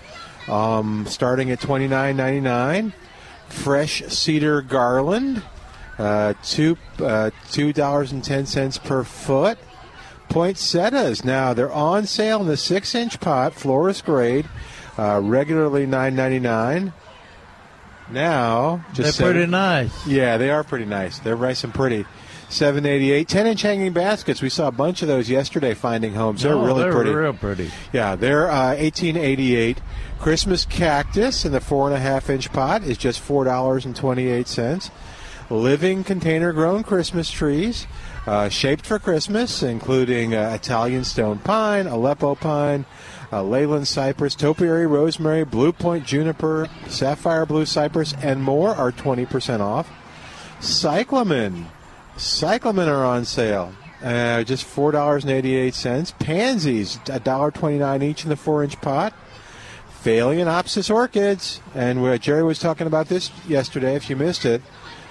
um, 0.49 1.07
starting 1.07 1.51
at 1.51 1.61
twenty 1.61 1.87
nine 1.87 2.17
ninety 2.17 2.41
nine. 2.41 2.93
Fresh 3.49 4.03
cedar 4.09 4.61
garland, 4.61 5.43
uh, 5.97 6.35
two 6.43 6.77
uh, 6.99 7.31
two 7.51 7.73
dollars 7.73 8.12
and 8.12 8.23
ten 8.23 8.47
cents 8.47 8.79
per 8.79 9.05
foot. 9.05 9.59
Poinsettias 10.29 11.25
now 11.25 11.55
they're 11.55 11.73
on 11.73 12.05
sale 12.05 12.43
in 12.43 12.49
the 12.49 12.57
six 12.57 12.95
inch 12.95 13.19
pot, 13.21 13.55
florist 13.55 14.05
grade, 14.05 14.47
uh, 14.99 15.21
regularly 15.23 15.87
nine 15.87 16.14
ninety 16.14 16.41
nine. 16.41 16.93
Now 18.11 18.85
Just 18.94 19.18
They're 19.18 19.27
pretty 19.27 19.40
seven- 19.40 19.51
nice. 19.51 20.07
Yeah, 20.07 20.37
they 20.38 20.51
are 20.51 20.64
pretty 20.64 20.85
nice. 20.87 21.18
They're 21.18 21.37
nice 21.37 21.64
and 21.64 21.75
pretty. 21.75 22.07
Seven 22.51 22.87
eighty 22.87 23.12
eight, 23.12 23.29
10 23.29 23.47
inch 23.47 23.61
hanging 23.61 23.92
baskets. 23.92 24.40
We 24.40 24.49
saw 24.49 24.68
a 24.68 24.73
bunch 24.73 25.03
of 25.03 25.09
those 25.09 25.29
yesterday. 25.29 25.75
Finding 25.75 26.14
homes, 26.14 26.42
they're 26.42 26.55
Oh, 26.55 26.64
really 26.64 26.85
they're 26.85 26.92
pretty. 26.92 27.11
real 27.14 27.35
pretty. 27.35 27.71
Yeah, 27.92 28.16
they're 28.16 28.51
uh, 28.51 28.73
eighteen 28.73 29.18
eighty 29.18 29.55
eight. 29.55 29.83
Christmas 30.18 30.64
cactus 30.64 31.44
in 31.44 31.53
the 31.53 31.61
four 31.61 31.88
and 31.88 31.94
a 31.94 32.01
half 32.01 32.31
inch 32.31 32.51
pot 32.51 32.83
is 32.85 32.97
just 32.97 33.21
four 33.21 33.44
dollars 33.44 33.85
and 33.85 33.94
twenty 33.94 34.29
eight 34.29 34.49
cents. 34.49 34.90
Living 35.51 36.05
container 36.05 36.53
grown 36.55 36.83
Christmas 36.85 37.31
trees, 37.31 37.87
uh, 38.27 38.49
shaped 38.49 38.87
for 38.87 38.99
Christmas, 38.99 39.62
including 39.62 40.35
uh, 40.35 40.53
Italian 40.55 41.05
stone 41.05 41.38
pine, 41.40 41.87
Aleppo 41.87 42.35
pine, 42.35 42.87
uh, 43.33 43.43
Leyland 43.43 43.88
cypress, 43.88 44.35
topiary 44.35 44.87
rosemary, 44.87 45.45
blue 45.45 45.73
point 45.73 46.07
juniper, 46.07 46.69
sapphire 46.87 47.47
blue 47.47 47.67
cypress, 47.67 48.14
and 48.23 48.43
more 48.43 48.75
are 48.75 48.93
twenty 48.93 49.27
percent 49.27 49.62
off. 49.62 49.91
Cyclamen. 50.61 51.67
Cyclamen 52.17 52.88
are 52.88 53.05
on 53.05 53.25
sale. 53.25 53.73
Uh, 54.03 54.45
just 54.45 54.64
four 54.64 54.93
dollars 54.93 55.25
and 55.25 55.33
eighty-eight 55.33 55.75
cents. 55.75 56.12
Pansies, 56.19 56.99
a 57.11 57.21
dollar 57.21 57.51
twenty-nine 57.51 58.03
each 58.03 58.23
in 58.23 58.29
the 58.29 58.37
four-inch 58.37 58.81
pot. 58.81 59.12
Phalaenopsis 60.03 60.95
orchids, 60.95 61.61
and 61.75 61.99
uh, 61.99 62.17
Jerry 62.19 62.45
was 62.45 62.61
talking 62.61 62.87
about 62.87 63.09
this 63.09 63.33
yesterday. 63.49 63.97
If 63.97 64.09
you 64.09 64.14
missed 64.14 64.45
it, 64.45 64.62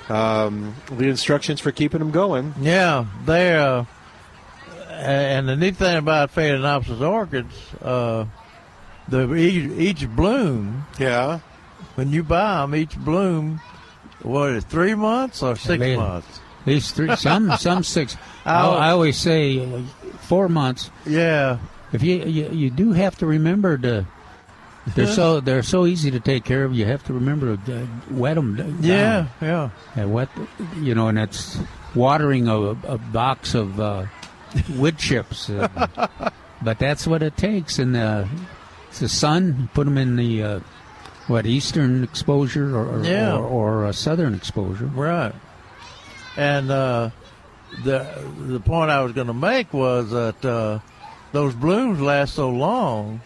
um, 0.08 0.76
the 0.90 1.10
instructions 1.10 1.60
for 1.60 1.74
keeping 1.74 2.00
them 2.00 2.12
going. 2.12 2.54
Yeah, 2.62 3.06
they 3.26 3.56
uh, 3.56 3.84
and 4.98 5.48
the 5.50 5.56
neat 5.56 5.78
thing 5.78 5.98
about 5.98 6.34
Phalaenopsis 6.34 7.02
orchids, 7.02 7.54
uh, 7.82 8.26
the 9.08 9.34
each, 9.36 9.72
each 10.02 10.10
bloom 10.10 10.86
Yeah, 11.00 11.40
when 11.96 12.12
you 12.12 12.24
buy 12.24 12.62
them, 12.62 12.76
each 12.76 12.98
bloom, 12.98 13.62
what 14.24 14.52
is 14.52 14.64
it, 14.64 14.70
three 14.70 14.96
months 14.96 15.42
or 15.44 15.56
six 15.56 15.80
They- 15.80 15.96
months? 15.96 16.40
At 16.62 16.68
least 16.74 16.96
three, 16.96 17.16
some 17.16 17.52
some 17.60 17.82
six. 17.84 18.18
I. 18.46 18.68
I 18.68 18.90
always 18.92 19.16
say 19.18 19.60
uh, 19.64 19.80
four 20.20 20.50
months. 20.50 20.92
Yeah, 21.06 21.60
If 21.94 22.04
you, 22.04 22.18
you 22.26 22.50
you 22.50 22.70
do 22.70 22.92
have 22.92 23.18
to 23.20 23.26
remember 23.26 23.78
to. 23.78 24.06
They're 24.94 25.08
so 25.08 25.40
they're 25.48 25.64
so 25.64 25.86
easy 25.86 26.12
to 26.12 26.20
take 26.20 26.44
care 26.44 26.66
of. 26.66 26.74
You 26.74 26.84
have 26.86 27.06
to 27.06 27.14
remember 27.14 27.56
to 27.56 27.84
uh, 27.84 27.86
wet 28.12 28.36
them. 28.36 28.80
yeah, 28.82 29.28
yeah. 29.42 29.70
And 29.96 30.12
wet, 30.12 30.28
you 30.82 30.94
know, 30.94 31.08
and 31.08 31.18
that's 31.18 31.58
watering 31.96 32.50
a, 32.50 32.58
a 32.60 32.98
box 32.98 33.56
of 33.56 33.80
uh, 33.80 34.08
wood 34.70 34.98
chips. 34.98 35.50
Uh, 35.50 36.10
but 36.62 36.80
that's 36.80 37.06
what 37.08 37.22
it 37.24 37.38
takes. 37.38 37.80
And 37.80 37.96
uh, 37.96 38.26
it's 38.90 39.00
the 39.00 39.10
sun. 39.10 39.70
Put 39.74 39.86
them 39.86 39.98
in 39.98 40.16
the 40.16 40.44
uh, 40.44 40.60
what 41.28 41.46
eastern 41.46 42.04
exposure 42.04 42.76
or 42.76 43.00
or, 43.00 43.04
Yeah. 43.06 43.36
or, 43.36 43.46
or 43.46 43.86
uh, 43.88 43.92
southern 43.92 44.34
exposure. 44.34 44.86
Right. 44.86 45.34
And 46.38 46.70
uh, 46.72 47.10
the 47.84 48.08
the 48.38 48.60
point 48.60 48.92
I 48.92 49.02
was 49.02 49.14
going 49.14 49.28
to 49.28 49.34
make 49.34 49.74
was 49.74 50.12
that 50.12 50.46
uh, 50.46 50.80
those 51.32 51.54
blooms 51.56 52.00
last 52.00 52.36
so 52.36 52.50
long, 52.50 53.22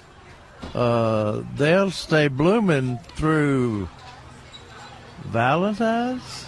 uh, 0.73 1.41
they'll 1.55 1.91
stay 1.91 2.27
blooming 2.29 2.97
through 3.15 3.87
Valentine's, 5.25 6.45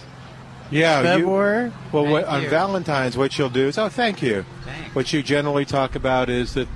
yeah. 0.74 0.98
you- 1.00 1.06
February. 1.06 1.72
well, 1.92 2.06
what, 2.06 2.24
on. 2.24 2.46
Valentine's, 2.46 3.16
what 3.16 3.36
you'll 3.38 3.48
do 3.50 3.68
is, 3.68 3.78
oh, 3.78 3.88
thank 3.88 4.22
you. 4.22 4.44
Thanks. 4.64 4.94
What 4.94 5.12
you 5.12 5.22
generally 5.22 5.64
talk 5.64 5.94
about 5.94 6.28
is 6.28 6.54
that 6.54 6.68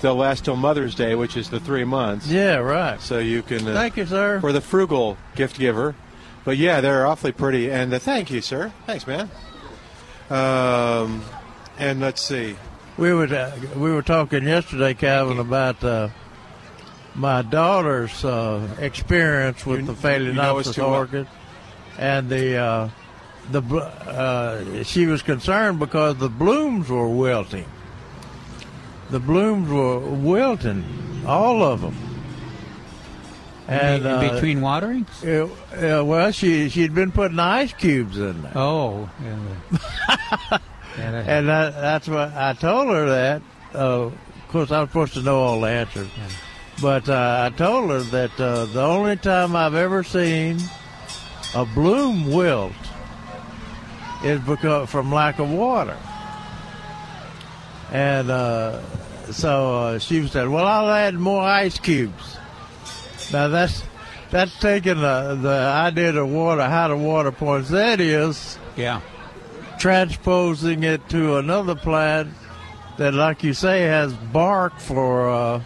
they'll 0.00 0.14
last 0.16 0.44
till 0.44 0.56
Mother's 0.56 0.94
Day, 0.94 1.14
which 1.14 1.36
is 1.36 1.50
the 1.50 1.60
three 1.60 1.84
months. 1.84 2.26
Yeah, 2.28 2.56
right. 2.56 3.00
So 3.00 3.18
you 3.18 3.42
can. 3.42 3.66
Uh, 3.68 3.74
Thank 3.74 3.96
you, 3.96 4.06
sir. 4.06 4.40
For 4.40 4.52
the 4.52 4.60
frugal 4.60 5.16
gift 5.34 5.58
giver. 5.58 5.94
But 6.44 6.56
yeah, 6.56 6.80
they're 6.80 7.06
awfully 7.06 7.32
pretty. 7.32 7.70
And 7.70 7.92
uh, 7.92 7.98
thank 7.98 8.30
you, 8.30 8.40
sir. 8.40 8.72
Thanks, 8.86 9.06
man. 9.06 9.28
Um, 10.30 11.22
and 11.78 12.00
let's 12.00 12.20
see. 12.22 12.56
We 12.96 13.12
were 13.12 13.24
uh, 13.26 13.56
we 13.76 13.90
were 13.90 14.02
talking 14.02 14.44
yesterday, 14.44 14.94
Calvin, 14.94 15.38
about 15.38 15.82
uh, 15.82 16.08
my 17.14 17.42
daughter's 17.42 18.24
uh, 18.24 18.66
experience 18.78 19.64
with 19.66 19.80
You- 19.80 19.94
the 19.94 20.18
you 20.24 20.32
know 20.32 20.58
us 20.58 20.68
Phalaenopsis 20.68 20.74
too 20.74 20.80
well. 20.82 20.94
orchid, 20.94 21.26
and 21.98 22.28
the 22.28 22.56
uh, 22.56 22.88
the 23.50 23.60
uh, 23.62 24.82
she 24.84 25.06
was 25.06 25.22
concerned 25.22 25.78
because 25.78 26.16
the 26.16 26.28
blooms 26.28 26.88
were 26.88 27.08
wilting. 27.08 27.66
The 29.10 29.18
blooms 29.20 29.68
were 29.70 29.98
wilting, 29.98 30.84
all 31.26 31.62
of 31.62 31.80
them. 31.80 31.96
And 33.68 34.04
in 34.04 34.06
uh, 34.10 34.32
between 34.32 34.60
waterings? 34.60 35.08
uh, 35.24 35.48
uh, 35.72 36.04
well, 36.04 36.30
she 36.32 36.68
she'd 36.68 36.94
been 36.94 37.12
putting 37.12 37.38
ice 37.38 37.72
cubes 37.72 38.18
in 38.18 38.42
there. 38.42 38.52
Oh, 38.54 39.08
yeah. 39.22 39.38
Yeah, 39.70 40.58
that- 40.98 41.28
And 41.28 41.48
that, 41.48 41.74
that's 41.74 42.08
what 42.08 42.32
I 42.34 42.52
told 42.54 42.88
her 42.88 43.06
that. 43.08 43.42
Uh, 43.74 44.06
of 44.06 44.14
course, 44.48 44.72
I 44.72 44.80
was 44.80 44.90
supposed 44.90 45.14
to 45.14 45.22
know 45.22 45.40
all 45.40 45.60
the 45.60 45.68
answers. 45.68 46.08
But 46.82 47.08
uh, 47.08 47.50
I 47.52 47.56
told 47.56 47.90
her 47.90 48.00
that 48.00 48.40
uh, 48.40 48.64
the 48.66 48.82
only 48.82 49.16
time 49.16 49.54
I've 49.54 49.74
ever 49.76 50.02
seen 50.02 50.58
a 51.54 51.64
bloom 51.64 52.32
wilt 52.32 52.72
is 54.24 54.40
because 54.40 54.88
from 54.90 55.12
lack 55.12 55.38
of 55.38 55.50
water. 55.50 55.96
And 57.92 58.30
uh, 58.30 58.80
so 59.32 59.78
uh, 59.78 59.98
she 59.98 60.26
said, 60.28 60.48
"Well, 60.48 60.66
I'll 60.66 60.90
add 60.90 61.14
more 61.14 61.42
ice 61.42 61.78
cubes." 61.78 62.36
Now 63.32 63.48
that's 63.48 63.82
that's 64.30 64.58
taking 64.60 65.00
the 65.00 65.38
the 65.40 65.48
idea 65.48 66.14
of 66.14 66.30
water, 66.30 66.62
how 66.62 66.88
the 66.88 66.96
water 66.96 67.32
poinsettias 67.32 68.58
yeah. 68.76 69.00
transposing 69.78 70.84
it 70.84 71.08
to 71.08 71.36
another 71.36 71.74
plant 71.74 72.32
that, 72.98 73.14
like 73.14 73.42
you 73.42 73.54
say, 73.54 73.82
has 73.82 74.12
bark 74.12 74.78
for 74.78 75.28
uh, 75.28 75.62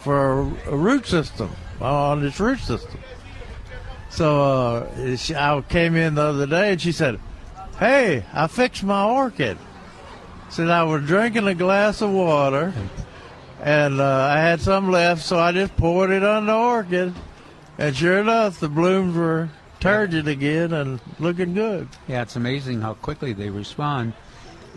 for 0.00 0.40
a 0.66 0.76
root 0.76 1.06
system 1.06 1.50
on 1.80 2.24
its 2.24 2.40
root 2.40 2.58
system. 2.58 2.98
So 4.10 4.42
uh, 4.42 5.16
she, 5.16 5.34
I 5.34 5.62
came 5.68 5.96
in 5.96 6.16
the 6.16 6.22
other 6.22 6.46
day 6.46 6.72
and 6.72 6.80
she 6.80 6.92
said, 6.92 7.18
"Hey, 7.78 8.24
I 8.32 8.46
fixed 8.46 8.82
my 8.84 9.04
orchid." 9.04 9.58
Said 10.48 10.68
I 10.68 10.82
was 10.84 11.06
drinking 11.06 11.46
a 11.48 11.54
glass 11.54 12.02
of 12.02 12.10
water, 12.10 12.74
and 13.62 14.00
uh, 14.00 14.04
I 14.30 14.38
had 14.38 14.60
some 14.60 14.90
left, 14.90 15.22
so 15.22 15.38
I 15.38 15.52
just 15.52 15.74
poured 15.76 16.10
it 16.10 16.22
on 16.22 16.46
the 16.46 16.54
orchid, 16.54 17.14
and 17.78 17.96
sure 17.96 18.18
enough, 18.18 18.60
the 18.60 18.68
blooms 18.68 19.16
were 19.16 19.48
turgid 19.80 20.28
again 20.28 20.72
and 20.74 21.00
looking 21.18 21.54
good. 21.54 21.88
Yeah, 22.06 22.20
it's 22.22 22.36
amazing 22.36 22.82
how 22.82 22.94
quickly 22.94 23.32
they 23.32 23.48
respond. 23.48 24.12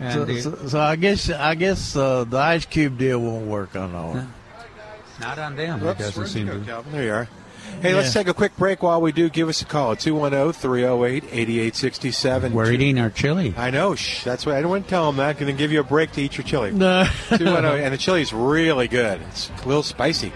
And 0.00 0.12
So, 0.12 0.24
they- 0.24 0.40
so, 0.40 0.56
so 0.66 0.80
I 0.80 0.96
guess 0.96 1.28
I 1.30 1.54
guess 1.54 1.94
uh, 1.94 2.24
the 2.24 2.38
ice 2.38 2.64
cube 2.66 2.96
deal 2.98 3.18
won't 3.20 3.46
work 3.46 3.76
on 3.76 3.94
all. 3.94 4.26
not 5.20 5.38
on 5.38 5.56
them. 5.56 5.80
Whoops, 5.80 6.00
it 6.00 6.04
doesn't 6.04 6.26
seem 6.28 6.46
go, 6.46 6.58
to. 6.58 6.64
Calvin? 6.64 6.92
There 6.92 7.02
you 7.04 7.12
are. 7.12 7.28
Hey, 7.82 7.94
let's 7.94 8.12
take 8.12 8.28
a 8.28 8.34
quick 8.34 8.56
break 8.56 8.82
while 8.82 9.00
we 9.00 9.12
do. 9.12 9.28
Give 9.28 9.48
us 9.48 9.62
a 9.62 9.64
call 9.64 9.92
at 9.92 10.00
210 10.00 10.52
308 10.52 11.24
8867. 11.24 12.52
We're 12.52 12.72
eating 12.72 12.98
our 12.98 13.10
chili. 13.10 13.54
I 13.56 13.70
know. 13.70 13.94
Shh, 13.94 14.24
that's 14.24 14.46
why 14.46 14.56
I 14.56 14.60
don't 14.60 14.70
want 14.70 14.84
to 14.84 14.90
tell 14.90 15.06
them 15.06 15.16
that. 15.18 15.38
Going 15.38 15.54
to 15.54 15.58
give 15.58 15.72
you 15.72 15.80
a 15.80 15.84
break 15.84 16.12
to 16.12 16.22
eat 16.22 16.36
your 16.36 16.44
chili. 16.44 16.72
No. 16.72 17.06
Oh, 17.30 17.74
and 17.74 17.92
the 17.92 17.98
chili 17.98 18.22
is 18.22 18.32
really 18.32 18.88
good. 18.88 19.20
It's 19.22 19.50
a 19.50 19.66
little 19.68 19.82
spicy. 19.82 20.32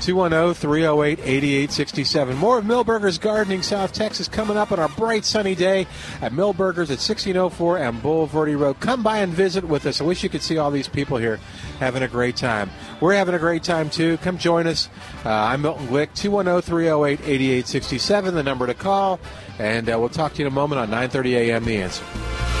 210 0.00 0.54
308 0.54 1.18
8867. 1.20 2.36
More 2.36 2.58
of 2.58 2.64
Milberger's 2.64 3.18
Gardening 3.18 3.62
South 3.62 3.92
Texas 3.92 4.28
coming 4.28 4.56
up 4.56 4.72
on 4.72 4.78
our 4.78 4.88
bright 4.88 5.24
sunny 5.24 5.54
day 5.54 5.86
at 6.20 6.32
Milberger's 6.32 6.90
at 6.90 6.98
1604 6.98 7.78
and 7.78 8.02
Bulverde 8.02 8.58
Road. 8.58 8.80
Come 8.80 9.02
by 9.02 9.18
and 9.18 9.32
visit 9.32 9.64
with 9.64 9.86
us. 9.86 10.00
I 10.00 10.04
wish 10.04 10.22
you 10.22 10.28
could 10.28 10.42
see 10.42 10.58
all 10.58 10.70
these 10.70 10.88
people 10.88 11.16
here 11.16 11.38
having 11.78 12.02
a 12.02 12.08
great 12.08 12.36
time. 12.36 12.70
We're 13.00 13.14
having 13.14 13.34
a 13.34 13.38
great 13.38 13.62
time 13.62 13.90
too. 13.90 14.16
Come 14.18 14.38
join 14.38 14.66
us. 14.66 14.88
Uh, 15.24 15.30
I'm 15.30 15.62
Milton 15.62 15.86
Glick, 15.88 16.14
210 16.14 16.62
308 16.62 17.20
8867, 17.20 18.34
the 18.34 18.42
number 18.42 18.66
to 18.66 18.74
call. 18.74 19.20
And 19.58 19.90
uh, 19.90 19.98
we'll 19.98 20.08
talk 20.08 20.32
to 20.34 20.38
you 20.38 20.46
in 20.46 20.52
a 20.52 20.54
moment 20.54 20.80
on 20.80 20.88
9:30 20.88 21.32
a.m. 21.32 21.64
The 21.64 21.76
Answer. 21.76 22.59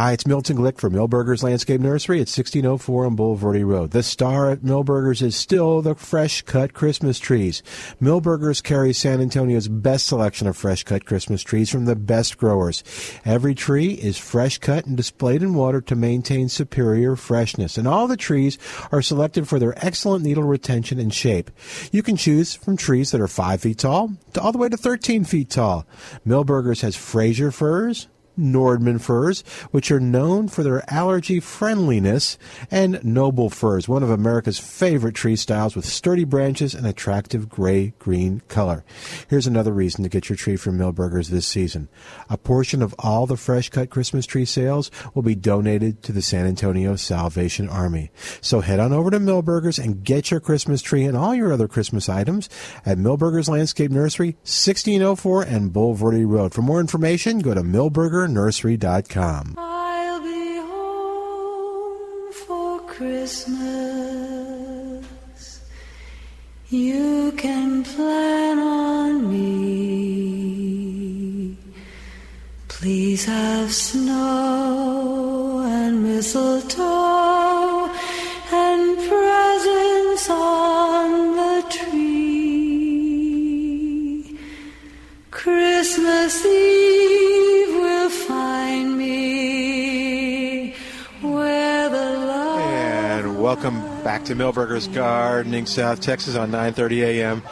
Hi, 0.00 0.12
it's 0.12 0.26
Milton 0.26 0.56
Glick 0.56 0.78
from 0.78 0.94
Milberger's 0.94 1.42
Landscape 1.42 1.78
Nursery 1.78 2.16
at 2.16 2.20
1604 2.20 3.04
on 3.04 3.16
Bulverde 3.18 3.66
Road. 3.66 3.90
The 3.90 4.02
star 4.02 4.50
at 4.50 4.62
Milberger's 4.62 5.20
is 5.20 5.36
still 5.36 5.82
the 5.82 5.94
fresh 5.94 6.40
cut 6.40 6.72
Christmas 6.72 7.18
trees. 7.18 7.62
Milberger's 8.00 8.62
carries 8.62 8.96
San 8.96 9.20
Antonio's 9.20 9.68
best 9.68 10.06
selection 10.06 10.46
of 10.46 10.56
fresh 10.56 10.84
cut 10.84 11.04
Christmas 11.04 11.42
trees 11.42 11.68
from 11.68 11.84
the 11.84 11.96
best 11.96 12.38
growers. 12.38 12.82
Every 13.26 13.54
tree 13.54 13.92
is 13.92 14.16
fresh 14.16 14.56
cut 14.56 14.86
and 14.86 14.96
displayed 14.96 15.42
in 15.42 15.52
water 15.52 15.82
to 15.82 15.94
maintain 15.94 16.48
superior 16.48 17.14
freshness. 17.14 17.76
And 17.76 17.86
all 17.86 18.08
the 18.08 18.16
trees 18.16 18.56
are 18.90 19.02
selected 19.02 19.48
for 19.48 19.58
their 19.58 19.74
excellent 19.84 20.24
needle 20.24 20.44
retention 20.44 20.98
and 20.98 21.12
shape. 21.12 21.50
You 21.92 22.02
can 22.02 22.16
choose 22.16 22.54
from 22.54 22.78
trees 22.78 23.10
that 23.10 23.20
are 23.20 23.28
5 23.28 23.60
feet 23.60 23.80
tall 23.80 24.12
to 24.32 24.40
all 24.40 24.52
the 24.52 24.56
way 24.56 24.70
to 24.70 24.78
13 24.78 25.24
feet 25.24 25.50
tall. 25.50 25.86
Milberger's 26.26 26.80
has 26.80 26.96
Fraser 26.96 27.52
firs, 27.52 28.08
Nordmann 28.40 29.00
firs, 29.00 29.42
which 29.70 29.90
are 29.90 30.00
known 30.00 30.48
for 30.48 30.62
their 30.62 30.82
allergy 30.92 31.40
friendliness, 31.40 32.38
and 32.70 33.02
noble 33.04 33.50
firs, 33.50 33.88
one 33.88 34.02
of 34.02 34.10
America's 34.10 34.58
favorite 34.58 35.14
tree 35.14 35.36
styles 35.36 35.76
with 35.76 35.84
sturdy 35.84 36.24
branches 36.24 36.74
and 36.74 36.86
attractive 36.86 37.48
gray 37.48 37.92
green 37.98 38.42
color. 38.48 38.84
Here's 39.28 39.46
another 39.46 39.72
reason 39.72 40.02
to 40.02 40.08
get 40.08 40.28
your 40.28 40.36
tree 40.36 40.56
from 40.56 40.78
Milberger's 40.78 41.30
this 41.30 41.46
season. 41.46 41.88
A 42.28 42.36
portion 42.36 42.82
of 42.82 42.94
all 42.98 43.26
the 43.26 43.36
fresh 43.36 43.68
cut 43.68 43.90
Christmas 43.90 44.26
tree 44.26 44.44
sales 44.44 44.90
will 45.14 45.22
be 45.22 45.34
donated 45.34 46.02
to 46.02 46.12
the 46.12 46.22
San 46.22 46.46
Antonio 46.46 46.96
Salvation 46.96 47.68
Army. 47.68 48.10
So 48.40 48.60
head 48.60 48.80
on 48.80 48.92
over 48.92 49.10
to 49.10 49.20
Milberger's 49.20 49.78
and 49.78 50.04
get 50.04 50.30
your 50.30 50.40
Christmas 50.40 50.82
tree 50.82 51.04
and 51.04 51.16
all 51.16 51.34
your 51.34 51.52
other 51.52 51.68
Christmas 51.68 52.08
items 52.08 52.48
at 52.86 52.98
Milberger's 52.98 53.48
Landscape 53.48 53.90
Nursery, 53.90 54.32
1604 54.42 55.42
and 55.42 55.72
Bulverde 55.72 56.26
Road. 56.26 56.54
For 56.54 56.62
more 56.62 56.80
information, 56.80 57.40
go 57.40 57.54
to 57.54 57.62
milbergernursery.com. 58.30 59.54
I'll 59.58 60.20
be 60.22 60.56
home 60.56 62.32
for 62.32 62.80
Christmas. 62.80 63.60
You 66.68 67.32
can 67.36 67.82
plan 67.82 68.58
on 68.58 69.30
me. 69.30 70.36
Please 72.68 73.24
have 73.24 73.72
snow 73.74 75.62
and 75.66 76.02
mistletoe 76.02 77.90
and 78.52 78.96
presents 78.96 80.30
on 80.30 81.36
the 81.36 81.62
tree. 81.68 83.00
Christmas 85.30 86.46
Eve 86.46 86.89
welcome 93.50 93.80
back 94.04 94.24
to 94.24 94.36
Milberger's 94.36 94.86
Gardening, 94.86 95.66
South 95.66 96.00
Texas 96.00 96.36
on 96.36 96.52
9:30 96.52 97.02
a.m. 97.02 97.42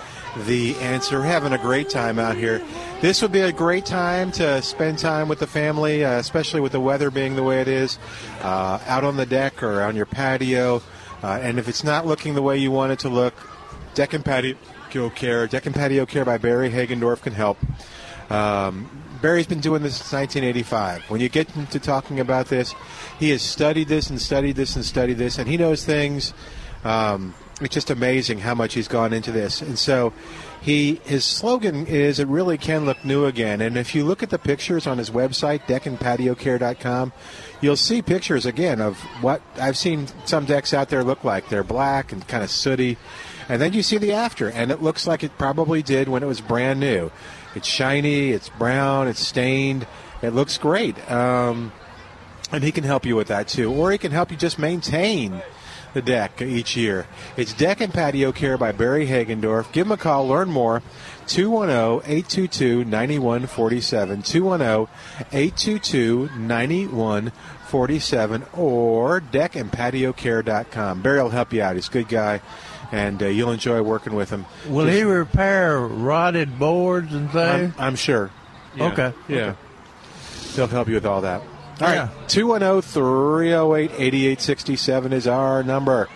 The 0.46 0.76
answer. 0.76 1.24
Having 1.24 1.54
a 1.54 1.58
great 1.58 1.90
time 1.90 2.20
out 2.20 2.36
here. 2.36 2.62
This 3.00 3.20
would 3.20 3.32
be 3.32 3.40
a 3.40 3.50
great 3.50 3.84
time 3.84 4.30
to 4.32 4.62
spend 4.62 5.00
time 5.00 5.26
with 5.26 5.40
the 5.40 5.48
family, 5.48 6.04
uh, 6.04 6.12
especially 6.12 6.60
with 6.60 6.70
the 6.70 6.78
weather 6.78 7.10
being 7.10 7.34
the 7.34 7.42
way 7.42 7.60
it 7.60 7.66
is, 7.66 7.98
uh, 8.42 8.78
out 8.86 9.02
on 9.02 9.16
the 9.16 9.26
deck 9.26 9.60
or 9.60 9.82
on 9.82 9.96
your 9.96 10.06
patio. 10.06 10.82
Uh, 11.20 11.40
and 11.42 11.58
if 11.58 11.68
it's 11.68 11.82
not 11.82 12.06
looking 12.06 12.36
the 12.36 12.42
way 12.42 12.56
you 12.56 12.70
want 12.70 12.92
it 12.92 13.00
to 13.00 13.08
look, 13.08 13.34
Deck 13.94 14.12
and 14.12 14.24
Patio 14.24 14.54
Care, 15.16 15.48
Deck 15.48 15.66
and 15.66 15.74
Patio 15.74 16.06
Care 16.06 16.24
by 16.24 16.38
Barry 16.38 16.70
Hagendorf 16.70 17.22
can 17.22 17.32
help. 17.32 17.58
Um, 18.30 18.88
Barry's 19.20 19.46
been 19.46 19.60
doing 19.60 19.82
this 19.82 19.96
since 19.96 20.12
1985. 20.12 21.10
When 21.10 21.20
you 21.20 21.28
get 21.28 21.54
into 21.56 21.80
talking 21.80 22.20
about 22.20 22.48
this, 22.48 22.74
he 23.18 23.30
has 23.30 23.42
studied 23.42 23.88
this 23.88 24.10
and 24.10 24.20
studied 24.20 24.56
this 24.56 24.76
and 24.76 24.84
studied 24.84 25.18
this, 25.18 25.38
and 25.38 25.48
he 25.48 25.56
knows 25.56 25.84
things. 25.84 26.32
Um, 26.84 27.34
it's 27.60 27.74
just 27.74 27.90
amazing 27.90 28.38
how 28.38 28.54
much 28.54 28.74
he's 28.74 28.86
gone 28.86 29.12
into 29.12 29.32
this. 29.32 29.60
And 29.60 29.76
so, 29.76 30.12
he 30.60 31.00
his 31.04 31.24
slogan 31.24 31.86
is 31.86 32.20
"It 32.20 32.28
really 32.28 32.56
can 32.56 32.84
look 32.84 33.04
new 33.04 33.24
again." 33.24 33.60
And 33.60 33.76
if 33.76 33.94
you 33.94 34.04
look 34.04 34.22
at 34.22 34.30
the 34.30 34.38
pictures 34.38 34.86
on 34.86 34.98
his 34.98 35.10
website, 35.10 35.62
deckandpatiocare.com, 35.66 37.12
you'll 37.60 37.76
see 37.76 38.00
pictures 38.00 38.46
again 38.46 38.80
of 38.80 38.98
what 39.20 39.42
I've 39.60 39.76
seen 39.76 40.06
some 40.24 40.44
decks 40.44 40.72
out 40.72 40.88
there 40.88 41.02
look 41.02 41.24
like. 41.24 41.48
They're 41.48 41.64
black 41.64 42.12
and 42.12 42.26
kind 42.28 42.44
of 42.44 42.50
sooty. 42.50 42.96
And 43.48 43.62
then 43.62 43.72
you 43.72 43.82
see 43.82 43.96
the 43.96 44.12
after, 44.12 44.48
and 44.50 44.70
it 44.70 44.82
looks 44.82 45.06
like 45.06 45.24
it 45.24 45.38
probably 45.38 45.82
did 45.82 46.08
when 46.08 46.22
it 46.22 46.26
was 46.26 46.40
brand 46.40 46.80
new. 46.80 47.10
It's 47.58 47.66
shiny, 47.66 48.30
it's 48.30 48.48
brown, 48.50 49.08
it's 49.08 49.18
stained, 49.18 49.84
it 50.22 50.30
looks 50.30 50.58
great. 50.58 50.96
Um, 51.10 51.72
and 52.52 52.62
he 52.62 52.70
can 52.70 52.84
help 52.84 53.04
you 53.04 53.16
with 53.16 53.26
that 53.28 53.48
too, 53.48 53.72
or 53.72 53.90
he 53.90 53.98
can 53.98 54.12
help 54.12 54.30
you 54.30 54.36
just 54.36 54.60
maintain 54.60 55.42
the 55.92 56.02
deck 56.02 56.40
each 56.40 56.76
year. 56.76 57.08
It's 57.36 57.52
Deck 57.52 57.80
and 57.80 57.92
Patio 57.92 58.30
Care 58.30 58.56
by 58.56 58.70
Barry 58.70 59.08
Hagendorf. 59.08 59.72
Give 59.72 59.86
him 59.86 59.92
a 59.92 59.96
call, 59.96 60.28
learn 60.28 60.50
more. 60.50 60.76
oh, 60.76 60.82
210 61.26 62.08
822 62.08 62.84
9147. 62.84 64.22
210 64.22 64.94
822 65.32 66.30
9147 66.38 68.44
or 68.52 69.20
deckandpatiocare.com. 69.20 71.02
Barry 71.02 71.22
will 71.22 71.30
help 71.30 71.52
you 71.52 71.62
out. 71.62 71.74
He's 71.74 71.88
a 71.88 71.92
good 71.92 72.08
guy, 72.08 72.40
and 72.92 73.22
uh, 73.22 73.26
you'll 73.26 73.52
enjoy 73.52 73.82
working 73.82 74.14
with 74.14 74.30
him. 74.30 74.46
Will 74.68 74.86
Just- 74.86 74.96
he 74.96 75.02
repair 75.04 75.78
rotted 75.80 76.58
boards 76.58 77.12
and 77.14 77.30
things? 77.30 77.74
I'm, 77.78 77.84
I'm 77.88 77.96
sure. 77.96 78.30
Yeah. 78.76 78.92
Okay. 78.92 79.12
Yeah. 79.28 79.36
Okay. 79.36 79.58
They'll 80.56 80.66
help 80.66 80.88
you 80.88 80.94
with 80.94 81.06
all 81.06 81.20
that. 81.22 81.40
All 81.40 81.46
right. 81.86 81.94
Yeah. 81.94 82.08
210 82.28 82.82
308 82.82 83.90
8867 83.92 85.12
is 85.12 85.26
our 85.26 85.62
number. 85.62 86.08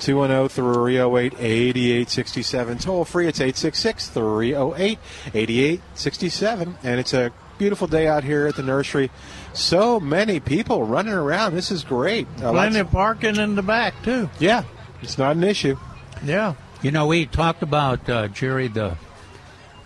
210 0.00 0.48
308 0.48 1.32
8867. 1.38 2.78
Toll 2.78 3.04
free, 3.06 3.26
it's 3.28 3.40
866 3.40 4.08
308 4.10 4.98
8867. 5.34 6.76
And 6.82 7.00
it's 7.00 7.14
a 7.14 7.32
beautiful 7.58 7.86
day 7.86 8.06
out 8.06 8.22
here 8.24 8.46
at 8.46 8.56
the 8.56 8.62
nursery. 8.62 9.10
So 9.54 9.98
many 9.98 10.38
people 10.40 10.82
running 10.84 11.14
around. 11.14 11.54
This 11.54 11.70
is 11.70 11.82
great. 11.84 12.26
Uh, 12.42 12.50
Plenty 12.52 12.80
of 12.80 12.90
parking 12.90 13.36
in 13.36 13.54
the 13.54 13.62
back 13.62 13.94
too. 14.04 14.28
yeah, 14.38 14.64
it's 15.02 15.16
not 15.16 15.36
an 15.36 15.44
issue. 15.44 15.78
Yeah. 16.26 16.54
You 16.82 16.90
know, 16.90 17.06
we 17.06 17.26
talked 17.26 17.62
about 17.62 18.08
uh, 18.08 18.28
Jerry 18.28 18.68
the 18.68 18.96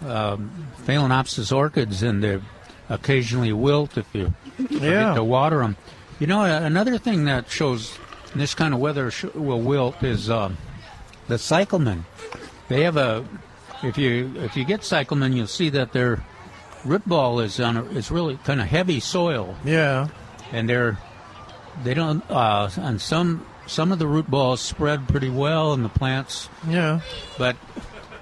um, 0.05 0.51
Phalaenopsis 0.85 1.55
orchids, 1.55 2.03
and 2.03 2.23
they 2.23 2.41
occasionally 2.89 3.53
wilt 3.53 3.97
if 3.99 4.07
you 4.15 4.35
forget 4.57 4.83
Yeah. 4.83 5.15
to 5.15 5.23
water 5.25 5.59
them. 5.59 5.77
You 6.19 6.27
know, 6.27 6.43
another 6.43 6.99
thing 6.99 7.25
that 7.27 7.51
shows 7.51 7.97
this 8.35 8.55
kind 8.55 8.75
of 8.75 8.81
weather 8.81 9.11
sh- 9.11 9.25
will 9.35 9.61
wilt 9.61 10.03
is 10.03 10.29
um, 10.31 10.57
the 11.29 11.39
cyclamen. 11.39 12.05
They 12.69 12.83
have 12.85 12.97
a 12.97 13.25
if 13.83 13.97
you 13.97 14.33
if 14.37 14.57
you 14.57 14.65
get 14.65 14.85
cyclamen, 14.85 15.33
you'll 15.33 15.47
see 15.47 15.71
that 15.71 15.93
their 15.93 16.23
root 16.85 17.07
ball 17.09 17.41
is 17.41 17.61
on 17.61 17.77
a, 17.77 17.85
is 17.85 18.11
really 18.11 18.37
kind 18.45 18.61
of 18.61 18.67
heavy 18.67 19.01
soil 19.01 19.55
Yeah. 19.65 20.09
and 20.53 20.69
they're 20.69 20.99
they 21.85 21.95
don't 21.95 22.23
uh, 22.31 22.69
and 22.77 23.01
some 23.01 23.47
some 23.71 23.93
of 23.93 23.99
the 24.01 24.07
root 24.07 24.29
balls 24.29 24.61
spread 24.61 25.07
pretty 25.09 25.31
well 25.31 25.73
in 25.73 25.83
the 25.85 25.89
plants 25.89 26.49
Yeah. 26.69 27.01
but 27.39 27.57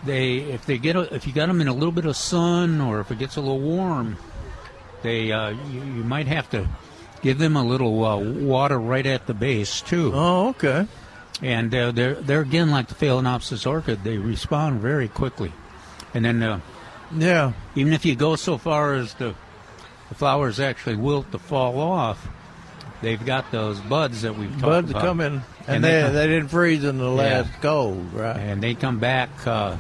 they 0.05 0.37
if 0.39 0.67
they 0.67 0.77
get 0.79 0.95
a, 0.95 1.13
if 1.15 1.27
you 1.27 1.33
got 1.33 1.47
them 1.47 1.61
in 1.61 1.69
a 1.69 1.73
little 1.73 1.93
bit 1.93 2.05
of 2.05 2.17
sun 2.17 2.81
or 2.81 3.01
if 3.01 3.11
it 3.11 3.19
gets 3.19 3.37
a 3.37 3.41
little 3.41 3.59
warm 3.61 4.17
they 5.03 5.33
uh, 5.33 5.51
you, 5.71 5.81
you 5.81 6.05
might 6.05 6.27
have 6.27 6.51
to 6.51 6.69
give 7.23 7.39
them 7.39 7.57
a 7.57 7.65
little 7.65 8.05
uh, 8.05 8.17
water 8.19 8.79
right 8.79 9.07
at 9.07 9.27
the 9.27 9.35
base 9.35 9.81
too 9.81 10.13
Oh, 10.15 10.49
okay. 10.51 10.87
and 11.43 11.75
uh, 11.75 11.93
they're 11.93 12.15
they're 12.15 12.43
again 12.43 12.71
like 12.71 12.89
the 12.89 12.95
phalaenopsis 12.95 13.67
orchid 13.67 14.05
they 14.05 14.19
respond 14.19 14.81
very 14.81 15.09
quickly 15.09 15.53
and 16.15 16.25
then 16.25 16.43
uh, 16.43 16.61
Yeah. 17.17 17.53
even 17.75 17.93
if 17.95 18.05
you 18.05 18.15
go 18.15 18.37
so 18.37 18.59
far 18.59 18.95
as 18.95 19.15
the, 19.15 19.35
the 20.11 20.15
flowers 20.15 20.61
actually 20.61 20.97
wilt 20.97 21.33
to 21.33 21.39
fall 21.39 21.81
off, 21.81 22.29
they've 23.03 23.25
got 23.25 23.51
those 23.51 23.79
buds 23.81 24.23
that 24.23 24.37
we've 24.37 24.51
talked 24.53 24.63
Buds 24.63 24.91
about. 24.91 25.03
come 25.03 25.21
in, 25.21 25.33
and, 25.35 25.43
And 25.69 25.85
they 25.85 25.91
they 25.93 26.03
come- 26.03 26.15
they 26.15 26.27
didn't 26.27 26.49
freeze 26.49 26.85
in 26.85 26.99
the 26.99 27.05
Yeah. 27.05 27.11
last 27.43 27.51
cold, 27.63 28.13
right? 28.13 28.37
and 28.37 28.63
they 28.63 28.75
come 28.75 28.99
back 28.99 29.31
uh, 29.47 29.77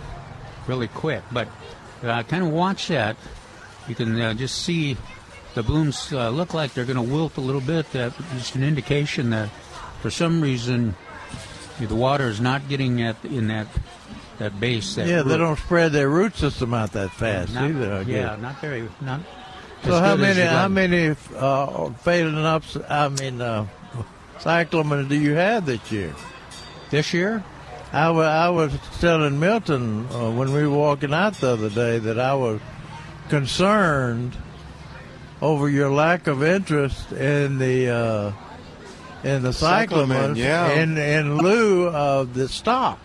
really 0.66 0.88
quick. 0.88 1.22
But 1.32 1.48
uh, 2.04 2.22
kind 2.24 2.42
of 2.44 2.50
watch 2.50 2.88
that. 2.88 3.16
You 3.88 3.94
can 3.94 4.20
uh, 4.20 4.34
just 4.34 4.62
see 4.62 4.96
the 5.54 5.62
blooms 5.62 6.12
uh, 6.12 6.28
look 6.30 6.52
like 6.54 6.74
they're 6.74 6.84
going 6.84 6.96
to 6.96 7.02
wilt 7.14 7.36
a 7.36 7.40
little 7.40 7.60
bit. 7.62 7.90
That's 7.92 8.16
just 8.34 8.54
an 8.54 8.62
indication 8.62 9.30
that 9.30 9.48
for 10.02 10.10
some 10.10 10.40
reason 10.40 10.94
the 11.80 11.94
water 11.94 12.28
is 12.28 12.40
not 12.40 12.68
getting 12.68 13.00
at 13.02 13.16
in 13.24 13.48
that 13.48 13.66
that 14.38 14.60
base. 14.60 14.94
That 14.96 15.08
yeah, 15.08 15.22
they 15.22 15.36
don't 15.36 15.58
spread 15.58 15.90
their 15.92 16.08
root 16.08 16.36
system 16.36 16.72
out 16.74 16.92
that 16.92 17.10
fast 17.12 17.54
Not- 17.54 17.64
either. 17.70 17.92
I 17.94 18.00
yeah, 18.02 18.36
not 18.40 18.60
very 18.60 18.88
not. 19.00 19.20
So 19.84 20.00
how 20.00 20.16
many 20.16 20.40
how 20.42 20.68
many 20.68 21.08
uh, 21.08 21.14
phalaenopsis? 22.04 22.84
I 22.90 23.08
mean, 23.08 23.40
uh, 23.40 23.66
cyclamen 24.38 25.08
do 25.08 25.14
you 25.14 25.34
have 25.34 25.66
this 25.66 25.90
year? 25.90 26.14
This 26.90 27.14
year? 27.14 27.42
I 27.92 28.10
wa- 28.10 28.22
I 28.22 28.50
was 28.50 28.72
telling 29.00 29.40
Milton 29.40 30.06
uh, 30.12 30.30
when 30.30 30.52
we 30.52 30.66
were 30.66 30.76
walking 30.76 31.14
out 31.14 31.34
the 31.34 31.52
other 31.52 31.70
day 31.70 31.98
that 31.98 32.18
I 32.18 32.34
was 32.34 32.60
concerned 33.30 34.36
over 35.40 35.68
your 35.68 35.90
lack 35.90 36.26
of 36.26 36.42
interest 36.42 37.12
in 37.12 37.58
the 37.58 37.88
uh, 37.88 38.32
in 39.24 39.42
the 39.42 39.52
Cyclamen, 39.52 40.34
cyclamen 40.34 40.36
yeah. 40.36 40.70
in 40.72 40.98
in 40.98 41.38
lieu 41.38 41.88
of 41.88 42.34
the 42.34 42.48
stocks. 42.48 43.00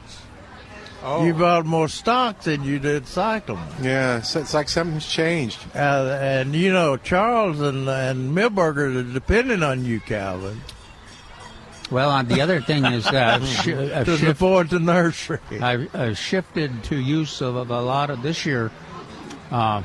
Oh. 1.05 1.25
You 1.25 1.33
bought 1.33 1.65
more 1.65 1.89
stock 1.89 2.39
than 2.41 2.63
you 2.63 2.79
did 2.79 3.07
cyclamen. 3.07 3.67
Yeah, 3.81 4.21
so 4.21 4.39
it's 4.39 4.53
like 4.53 4.69
something's 4.69 5.05
changed. 5.05 5.59
Uh, 5.75 6.17
and 6.21 6.55
you 6.55 6.71
know 6.71 6.95
Charles 6.95 7.59
and 7.59 7.89
and 7.89 8.35
Milberger 8.35 8.95
are 8.95 9.03
depending 9.13 9.63
on 9.63 9.83
you, 9.83 9.99
Calvin, 9.99 10.61
Well, 11.91 12.09
uh, 12.09 12.23
the 12.23 12.39
other 12.41 12.61
thing 12.61 12.85
is 12.85 13.03
that 13.11 13.41
I've, 13.41 13.47
shi- 13.47 13.73
I've, 13.73 14.05
to 14.05 14.17
shift, 14.17 14.23
support 14.37 14.69
the 14.69 14.79
nursery. 14.79 15.39
I've, 15.61 15.93
I've 15.93 16.17
shifted 16.17 16.83
to 16.85 16.95
use 16.95 17.41
of, 17.41 17.55
of 17.57 17.69
a 17.69 17.81
lot 17.81 18.09
of 18.09 18.21
this 18.21 18.45
year, 18.45 18.71
uh, 19.51 19.81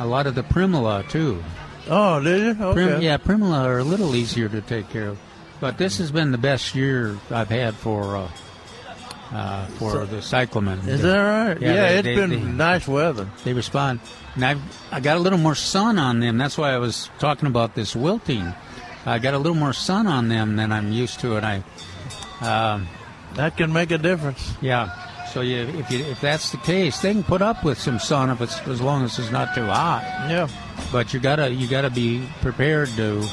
a 0.00 0.06
lot 0.06 0.26
of 0.26 0.34
the 0.34 0.42
primula 0.42 1.04
too. 1.08 1.42
Oh, 1.88 2.20
did 2.20 2.56
you? 2.58 2.64
Okay. 2.64 2.72
Prim, 2.86 3.02
yeah, 3.02 3.18
primula 3.18 3.68
are 3.68 3.78
a 3.78 3.84
little 3.84 4.16
easier 4.16 4.48
to 4.48 4.60
take 4.62 4.88
care 4.90 5.08
of, 5.10 5.18
but 5.60 5.78
this 5.78 5.98
has 5.98 6.10
been 6.10 6.32
the 6.32 6.38
best 6.38 6.74
year 6.74 7.16
I've 7.30 7.50
had 7.50 7.74
for 7.74 8.16
uh, 9.32 9.66
for 9.78 10.04
the 10.06 10.20
cyclamen. 10.22 10.80
Is 10.88 11.02
that 11.02 11.18
right? 11.18 11.60
Yeah, 11.60 11.68
Yeah, 11.74 11.74
they- 11.74 11.94
it's 11.98 12.02
they- 12.04 12.14
been 12.14 12.30
they- 12.30 12.36
nice 12.52 12.86
weather. 12.86 13.26
They 13.44 13.52
respond, 13.52 14.00
and 14.34 14.44
I 14.44 14.56
I 14.92 15.00
got 15.00 15.16
a 15.16 15.20
little 15.20 15.38
more 15.38 15.54
sun 15.54 15.98
on 15.98 16.20
them. 16.20 16.38
That's 16.38 16.56
why 16.58 16.72
I 16.72 16.78
was 16.78 17.10
talking 17.18 17.46
about 17.46 17.74
this 17.74 17.94
wilting. 17.96 18.52
I 19.06 19.18
got 19.18 19.34
a 19.34 19.38
little 19.38 19.56
more 19.56 19.72
sun 19.72 20.06
on 20.06 20.28
them 20.28 20.56
than 20.56 20.72
I'm 20.72 20.92
used 20.92 21.20
to, 21.20 21.36
and 21.36 21.44
I. 21.46 21.62
Um, 22.40 22.88
That 23.34 23.56
can 23.56 23.72
make 23.72 23.90
a 23.90 23.98
difference. 23.98 24.52
Yeah. 24.60 24.90
So 25.32 25.40
you, 25.40 25.62
if 25.62 25.90
you, 25.90 26.04
if 26.04 26.20
that's 26.20 26.50
the 26.52 26.56
case, 26.58 27.00
they 27.00 27.12
can 27.12 27.24
put 27.24 27.42
up 27.42 27.64
with 27.64 27.80
some 27.80 27.98
sun 27.98 28.30
if 28.30 28.40
it's 28.40 28.60
as 28.68 28.80
long 28.80 29.02
as 29.04 29.18
it's 29.18 29.32
not 29.32 29.52
too 29.56 29.66
hot. 29.66 30.04
Yeah. 30.30 30.46
But 30.92 31.12
you 31.12 31.18
gotta 31.18 31.50
you 31.50 31.66
gotta 31.66 31.90
be 31.90 32.24
prepared 32.42 32.90
to 32.96 33.26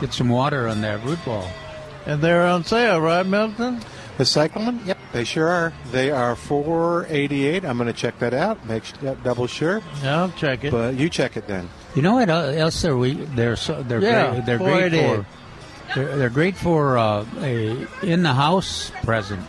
get 0.00 0.12
some 0.12 0.28
water 0.28 0.68
on 0.68 0.82
that 0.82 1.02
root 1.06 1.18
ball. 1.24 1.48
And 2.04 2.20
they're 2.20 2.46
on 2.46 2.64
sale, 2.64 3.00
right, 3.00 3.24
Milton? 3.24 3.80
The 4.20 4.26
cyclamen? 4.26 4.80
Yep, 4.84 4.98
they 5.14 5.24
sure 5.24 5.48
are. 5.48 5.72
They 5.92 6.10
are 6.10 6.36
488. 6.36 7.64
I'm 7.64 7.78
going 7.78 7.86
to 7.86 7.94
check 7.94 8.18
that 8.18 8.34
out. 8.34 8.66
Make 8.66 8.84
sh- 8.84 8.92
double 9.24 9.46
sure. 9.46 9.80
Yeah, 10.02 10.20
I'll 10.20 10.30
check 10.32 10.62
it. 10.62 10.72
But 10.72 10.96
you 10.96 11.08
check 11.08 11.38
it 11.38 11.46
then. 11.46 11.70
You 11.94 12.02
know 12.02 12.16
what 12.16 12.28
else 12.28 12.84
are 12.84 12.98
we? 12.98 13.14
They're 13.14 13.56
so, 13.56 13.82
they're 13.82 14.02
Yeah, 14.02 14.32
great. 14.32 14.44
They're 14.44 14.58
great 14.58 14.92
488. 14.92 15.16
for. 15.16 15.26
They're, 15.94 16.16
they're 16.18 16.28
great 16.28 16.54
for 16.54 16.98
uh, 16.98 17.24
a 17.38 17.86
in 18.02 18.22
the 18.22 18.34
house 18.34 18.92
present. 19.04 19.40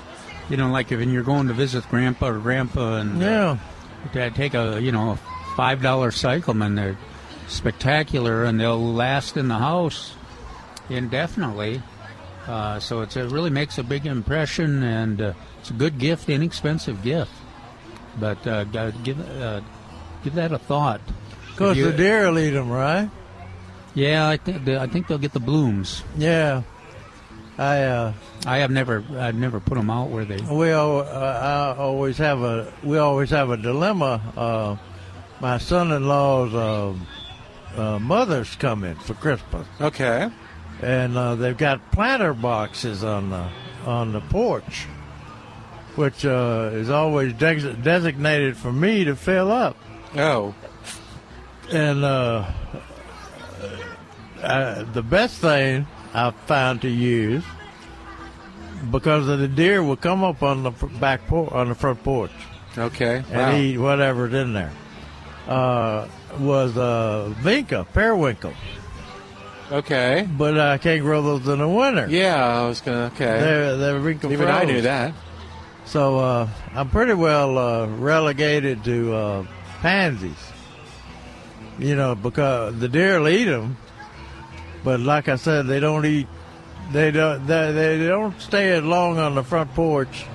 You 0.49 0.55
know, 0.55 0.71
like 0.71 0.93
if 0.93 1.01
you're 1.05 1.21
going 1.23 1.47
to 1.49 1.53
visit 1.53 1.83
grandpa 1.89 2.27
or 2.29 2.39
grandpa, 2.39 2.95
and 2.99 3.21
uh, 3.21 3.25
Yeah. 3.25 3.57
to 4.13 4.31
take 4.31 4.53
a 4.53 4.79
you 4.81 4.93
know 4.93 5.11
a 5.11 5.19
five 5.57 5.81
dollar 5.81 6.11
cyclamen. 6.11 6.75
They're 6.75 6.97
spectacular 7.49 8.45
and 8.45 8.57
they'll 8.57 8.81
last 8.93 9.35
in 9.35 9.49
the 9.49 9.57
house 9.57 10.15
indefinitely. 10.89 11.81
Uh, 12.47 12.79
so 12.79 13.01
it's, 13.01 13.15
it 13.15 13.29
really 13.31 13.49
makes 13.51 13.77
a 13.77 13.83
big 13.83 14.05
impression 14.05 14.81
and 14.83 15.21
uh, 15.21 15.33
it's 15.59 15.69
a 15.69 15.73
good 15.73 15.97
gift, 15.99 16.27
inexpensive 16.29 17.01
gift. 17.03 17.31
But 18.19 18.45
uh, 18.47 18.63
give 18.65 19.19
uh, 19.41 19.61
give 20.23 20.33
that 20.35 20.51
a 20.51 20.57
thought. 20.57 21.01
Of 21.51 21.55
course, 21.57 21.71
If 21.71 21.77
you- 21.77 21.91
the 21.91 21.97
deer 21.97 22.29
will 22.29 22.39
eat 22.39 22.51
them, 22.51 22.69
right? 22.69 23.09
Yeah, 23.93 24.27
I 24.27 24.37
think 24.37 24.67
I 24.67 24.87
think 24.87 25.07
they'll 25.07 25.17
get 25.17 25.33
the 25.33 25.39
blooms. 25.39 26.03
Yeah. 26.17 26.63
I 27.57 27.83
uh, 27.83 28.13
I 28.47 28.57
have 28.59 28.71
never 28.71 29.03
I've 29.19 29.35
never 29.35 29.59
put 29.59 29.75
them 29.75 29.89
out 29.89 30.09
where 30.09 30.25
they. 30.25 30.37
we 30.37 30.71
al- 30.71 31.01
uh, 31.01 31.75
I 31.75 31.79
always 31.79 32.17
have 32.17 32.41
a 32.41 32.71
we 32.83 32.97
always 32.97 33.29
have 33.31 33.49
a 33.51 33.57
dilemma. 33.57 34.21
Uh, 34.35 34.75
my 35.41 35.57
son-in-law's 35.57 36.53
uh, 36.53 36.93
uh, 37.79 37.99
mother's 37.99 38.55
coming 38.55 38.95
for 38.95 39.13
Christmas, 39.15 39.67
Okay. 39.79 40.29
And 40.81 41.15
uh, 41.17 41.35
they've 41.35 41.57
got 41.57 41.91
planter 41.91 42.33
boxes 42.33 43.03
on 43.03 43.29
the 43.29 43.47
on 43.85 44.11
the 44.13 44.21
porch, 44.21 44.85
which 45.95 46.25
uh, 46.25 46.69
is 46.73 46.89
always 46.89 47.33
des- 47.33 47.73
designated 47.73 48.55
for 48.57 48.71
me 48.71 49.03
to 49.05 49.15
fill 49.15 49.51
up. 49.51 49.75
Oh. 50.15 50.53
And 51.71 52.03
uh, 52.03 52.51
uh, 54.41 54.83
the 54.93 55.01
best 55.03 55.39
thing 55.39 55.87
I've 56.13 56.35
found 56.41 56.81
to 56.81 56.89
use 56.89 57.43
because 58.89 59.27
of 59.27 59.39
the 59.39 59.47
deer 59.47 59.83
will 59.83 59.95
come 59.95 60.23
up 60.23 60.41
on 60.43 60.63
the 60.63 60.71
back 60.99 61.27
por- 61.27 61.53
on 61.53 61.69
the 61.69 61.75
front 61.75 62.03
porch 62.03 62.31
Okay. 62.77 63.17
and 63.17 63.31
Wow. 63.31 63.55
eat 63.55 63.77
whatever's 63.77 64.33
in 64.33 64.53
there. 64.53 64.71
Uh, 65.47 66.07
was 66.39 66.77
uh, 66.77 67.33
vinca, 67.41 67.85
periwinkle. 67.93 68.53
Okay. 69.71 70.27
but 70.37 70.59
I 70.59 70.77
can't 70.77 71.01
grow 71.01 71.21
those 71.21 71.47
in 71.47 71.59
the 71.59 71.67
winter. 71.67 72.07
Yeah, 72.09 72.61
I 72.61 72.67
was 72.67 72.81
gonna. 72.81 73.11
Okay. 73.13 73.25
They're 73.25 73.77
they're 73.77 73.99
wrinkle 73.99 74.31
Even 74.31 74.47
I 74.47 74.63
knew 74.65 74.81
that. 74.81 75.13
So 75.85 76.19
uh, 76.19 76.49
I'm 76.73 76.89
pretty 76.89 77.13
well 77.13 77.57
uh, 77.57 77.87
relegated 77.87 78.83
to 78.85 79.13
uh, 79.13 79.45
pansies. 79.81 80.37
You 81.79 81.95
know, 81.95 82.15
because 82.15 82.77
the 82.79 82.87
deer 82.87 83.19
will 83.19 83.29
eat 83.29 83.45
them, 83.45 83.77
but 84.83 84.99
like 84.99 85.29
I 85.29 85.35
said, 85.35 85.67
they 85.67 85.79
don't 85.79 86.05
eat. 86.05 86.27
They 86.91 87.11
don't. 87.11 87.47
They, 87.47 87.71
they 87.71 88.07
don't 88.07 88.39
stay 88.39 88.71
as 88.71 88.83
long 88.83 89.17
on 89.17 89.35
the 89.35 89.43
front 89.43 89.73
porch 89.73 90.25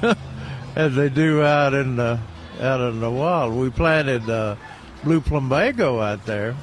as 0.76 0.94
they 0.94 1.08
do 1.08 1.42
out 1.42 1.74
in 1.74 1.96
the 1.96 2.20
out 2.60 2.80
in 2.80 3.00
the 3.00 3.10
wild. 3.10 3.54
We 3.54 3.70
planted 3.70 4.28
uh, 4.30 4.56
blue 5.02 5.20
plumbago 5.20 6.00
out 6.02 6.24
there, 6.24 6.56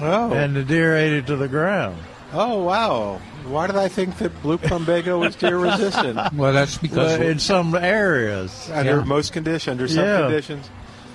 Oh. 0.00 0.32
and 0.32 0.56
the 0.56 0.64
deer 0.64 0.96
ate 0.96 1.12
it 1.12 1.26
to 1.26 1.36
the 1.36 1.48
ground. 1.48 1.96
oh 2.32 2.62
wow. 2.62 3.20
Why 3.46 3.66
did 3.66 3.76
I 3.76 3.88
think 3.88 4.18
that 4.18 4.42
blue 4.42 4.58
plumbago 4.58 5.18
was 5.18 5.34
deer 5.34 5.58
resistant? 5.58 6.18
Well, 6.34 6.52
that's 6.52 6.76
because. 6.78 7.18
Well, 7.18 7.22
in 7.28 7.38
some 7.38 7.74
areas, 7.74 8.70
Under 8.72 8.98
Yeah. 8.98 9.04
most 9.04 9.32
conditions, 9.32 9.72
under 9.80 9.88
some 9.88 10.04
Yeah. 10.04 10.20
conditions. 10.22 10.68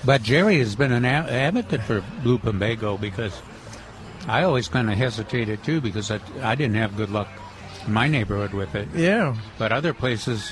But 0.04 0.24
Jerry 0.24 0.60
has 0.60 0.76
been 0.76 0.92
an 0.92 1.06
advocate 1.06 1.82
for 1.84 2.04
blue 2.24 2.38
plumbago 2.40 3.00
because 3.00 3.34
I 4.28 4.44
always 4.44 4.68
kind 4.68 4.90
of 4.92 4.98
hesitated 4.98 5.64
too 5.64 5.82
because 5.82 6.10
I, 6.12 6.20
I 6.42 6.56
didn't 6.56 6.76
have 6.78 6.98
good 6.98 7.12
luck 7.12 7.28
in 7.86 7.94
my 7.94 8.08
neighborhood 8.08 8.54
with 8.54 8.74
it. 8.76 8.88
yeah. 8.96 9.36
But 9.60 9.72
other 9.72 9.94
places, 9.94 10.52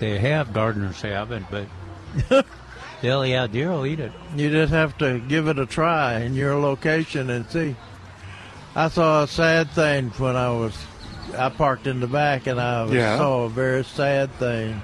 they 0.00 0.18
have 0.18 0.52
gardeners 0.54 1.00
have 1.02 1.30
it, 1.32 1.42
but 1.50 1.66
they'll 3.06 3.24
yeah, 3.26 3.46
deer 3.46 3.70
will 3.70 3.86
eat 3.86 4.00
it. 4.00 4.12
You 4.36 4.50
just 4.50 4.72
have 4.72 4.98
to 4.98 5.18
give 5.20 5.48
it 5.48 5.58
a 5.58 5.66
try 5.66 6.20
in 6.20 6.34
your 6.34 6.56
location 6.56 7.30
and 7.30 7.48
see. 7.50 7.76
I 8.74 8.88
saw 8.88 9.22
a 9.22 9.28
sad 9.28 9.70
thing 9.70 10.10
when 10.18 10.36
I 10.36 10.50
was 10.50 10.76
I 11.38 11.48
parked 11.48 11.86
in 11.86 12.00
the 12.00 12.06
back 12.06 12.46
and 12.46 12.60
I 12.60 12.82
was, 12.84 12.92
Yeah. 12.92 13.16
saw 13.18 13.44
a 13.44 13.48
very 13.48 13.84
sad 13.84 14.32
thing 14.34 14.80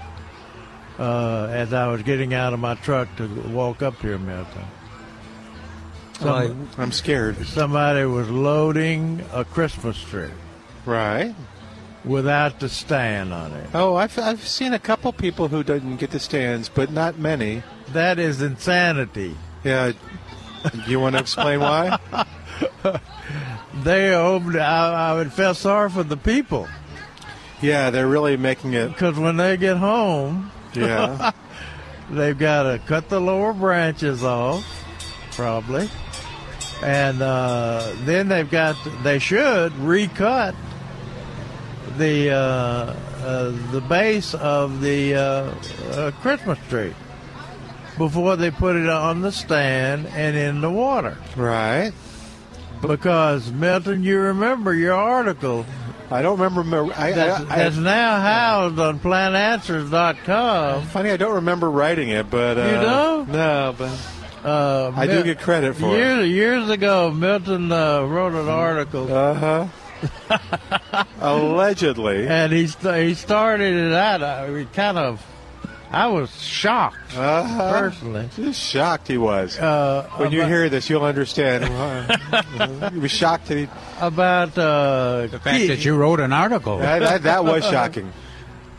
uh, 0.98 1.48
as 1.50 1.72
I 1.72 1.88
was 1.88 2.02
getting 2.02 2.32
out 2.34 2.52
of 2.52 2.60
my 2.60 2.74
truck 2.76 3.08
to 3.16 3.26
walk 3.50 3.82
up 3.82 4.00
here, 4.00 4.18
Milton. 4.18 4.62
Some, 6.20 6.68
I'm 6.78 6.92
scared. 6.92 7.44
somebody 7.46 8.04
was 8.04 8.28
loading 8.30 9.24
a 9.32 9.44
Christmas 9.44 10.00
tree 10.00 10.30
Right. 10.86 11.34
without 12.04 12.60
the 12.60 12.68
stand 12.68 13.32
on 13.32 13.52
it. 13.52 13.70
Oh, 13.74 13.96
I've 13.96 14.16
I've 14.18 14.46
seen 14.46 14.72
a 14.72 14.78
couple 14.78 15.12
people 15.12 15.48
who 15.48 15.62
didn't 15.64 15.96
get 15.96 16.10
the 16.10 16.20
stands, 16.20 16.68
but 16.68 16.92
not 16.92 17.18
many. 17.18 17.62
That 17.88 18.18
is 18.18 18.40
insanity. 18.42 19.36
Yeah. 19.64 19.92
Do 20.72 20.90
you 20.90 21.00
want 21.00 21.16
to 21.16 21.20
explain 21.20 21.60
why? 21.60 21.98
They 23.82 24.14
opened. 24.14 24.56
I, 24.60 25.18
I 25.20 25.24
feel 25.24 25.54
sorry 25.54 25.88
for 25.88 26.02
the 26.02 26.16
people 26.18 26.68
Yeah, 27.62 27.88
they're 27.90 28.06
really 28.06 28.36
making 28.36 28.74
it. 28.74 28.88
because 28.88 29.18
when 29.18 29.38
they 29.38 29.56
get 29.56 29.78
home, 29.78 30.50
Yeah. 30.74 31.32
They've 32.10 32.38
got 32.38 32.64
to 32.64 32.78
cut 32.86 33.08
the 33.08 33.18
lower 33.20 33.54
branches 33.54 34.22
off, 34.22 34.62
probably, 35.30 35.88
and 36.82 37.22
uh, 37.22 37.90
then 38.04 38.28
they've 38.28 38.50
got 38.50 38.76
they 39.02 39.18
should 39.18 39.72
recut 39.78 40.54
the 41.96 42.30
uh, 42.30 42.36
uh, 42.36 43.52
the 43.70 43.80
base 43.88 44.34
of 44.34 44.82
the 44.82 45.14
uh, 45.14 45.20
uh, 45.92 46.10
Christmas 46.20 46.58
tree 46.68 46.92
before 47.98 48.36
they 48.36 48.50
put 48.50 48.76
it 48.76 48.88
on 48.88 49.20
the 49.20 49.32
stand 49.32 50.06
and 50.08 50.36
in 50.36 50.60
the 50.60 50.70
water. 50.70 51.16
right. 51.36 51.92
Because 52.80 53.50
Milton, 53.52 54.02
you 54.02 54.18
remember 54.18 54.74
your 54.74 54.94
article 54.96 55.64
I 56.10 56.20
don't 56.20 56.38
remember. 56.40 56.92
I, 56.94 57.12
that's, 57.12 57.44
I, 57.44 57.54
I, 57.54 57.58
that's 57.58 57.76
now 57.76 58.20
housed 58.20 58.78
on 58.78 58.98
plantanswers.com. 58.98 60.82
funny, 60.88 61.10
I 61.10 61.16
don't 61.16 61.36
remember 61.36 61.70
writing 61.70 62.08
it, 62.10 62.28
but 62.28 62.58
uh, 62.58 62.62
You 62.64 62.70
don't? 62.72 63.28
No, 63.30 63.74
but 63.78 63.98
Uh, 64.44 64.92
I 64.96 65.06
do 65.06 65.22
get 65.22 65.38
credit 65.40 65.74
for 65.76 65.86
it. 65.94 65.98
years, 65.98 66.28
Years 66.28 66.68
ago, 66.70 67.10
Milton 67.12 67.70
uh, 67.72 68.02
wrote 68.02 68.32
an 68.34 68.48
article, 68.48 69.10
Uh 69.14 69.34
huh. 69.34 71.04
Allegedly. 71.20 72.26
and 72.26 72.52
he 72.52 72.66
st- 72.66 73.04
he 73.06 73.14
started 73.14 73.72
it 73.74 73.92
out. 73.92 74.22
I 74.22 74.64
kind 74.74 74.98
of, 74.98 75.24
I 75.92 76.06
was 76.06 76.30
shocked 76.42 76.96
Uh-huh. 77.16 77.70
personally. 77.70 78.28
Just 78.34 78.60
shocked 78.60 79.08
he 79.08 79.18
was. 79.18 79.58
Uh, 79.58 80.08
when 80.16 80.32
you 80.32 80.42
hear 80.44 80.68
this, 80.68 80.88
you'll 80.88 81.04
understand. 81.04 81.64
he 82.92 82.98
was 82.98 83.10
shocked 83.10 83.46
that 83.48 83.58
he. 83.58 83.68
about 84.00 84.56
uh, 84.56 85.26
The 85.30 85.38
fact 85.38 85.66
that 85.68 85.84
you 85.84 85.94
wrote 85.96 86.20
an 86.20 86.32
article. 86.32 86.78
That, 86.78 87.00
that, 87.00 87.22
that 87.24 87.44
was 87.44 87.64
shocking. 87.70 88.10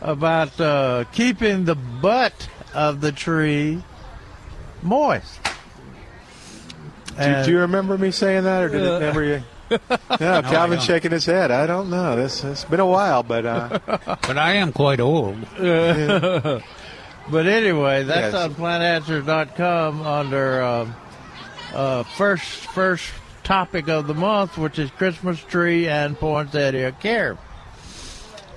about 0.00 0.60
uh, 0.60 1.04
keeping 1.12 1.64
the 1.64 1.76
butt 1.76 2.48
of 2.74 3.00
the 3.00 3.12
tree 3.12 3.82
moist. 4.82 5.38
Do, 7.16 7.44
do 7.44 7.50
you 7.52 7.58
remember 7.60 7.96
me 7.96 8.10
saying 8.10 8.42
that, 8.42 8.64
or 8.64 8.68
did 8.70 8.82
Uh, 8.86 8.92
it 8.96 9.00
never? 9.00 9.22
You? 9.70 9.78
No, 10.20 10.42
Calvin's 10.42 10.80
don't. 10.82 10.86
shaking 10.86 11.10
his 11.10 11.24
head. 11.24 11.50
I 11.50 11.66
don't 11.66 11.88
know. 11.88 12.16
This 12.16 12.44
it's 12.44 12.64
been 12.66 12.80
a 12.80 12.86
while, 12.86 13.22
but 13.22 13.46
uh, 13.46 13.78
But 13.86 14.36
I 14.36 14.54
am 14.56 14.72
quite 14.72 15.00
old. 15.00 15.36
But 17.30 17.46
anyway, 17.46 18.04
that's 18.04 18.32
Yes. 18.32 18.34
on 18.34 18.54
plantanswers.com 18.54 20.02
under 20.06 20.62
um 20.62 20.94
uh, 21.74 22.02
first 22.02 22.44
first 22.44 23.04
topic 23.42 23.88
of 23.88 24.06
the 24.06 24.14
month, 24.14 24.56
which 24.58 24.78
is 24.78 24.90
Christmas 24.92 25.38
tree 25.40 25.88
and 25.88 26.18
poinsettia 26.18 26.92
care. 27.00 27.36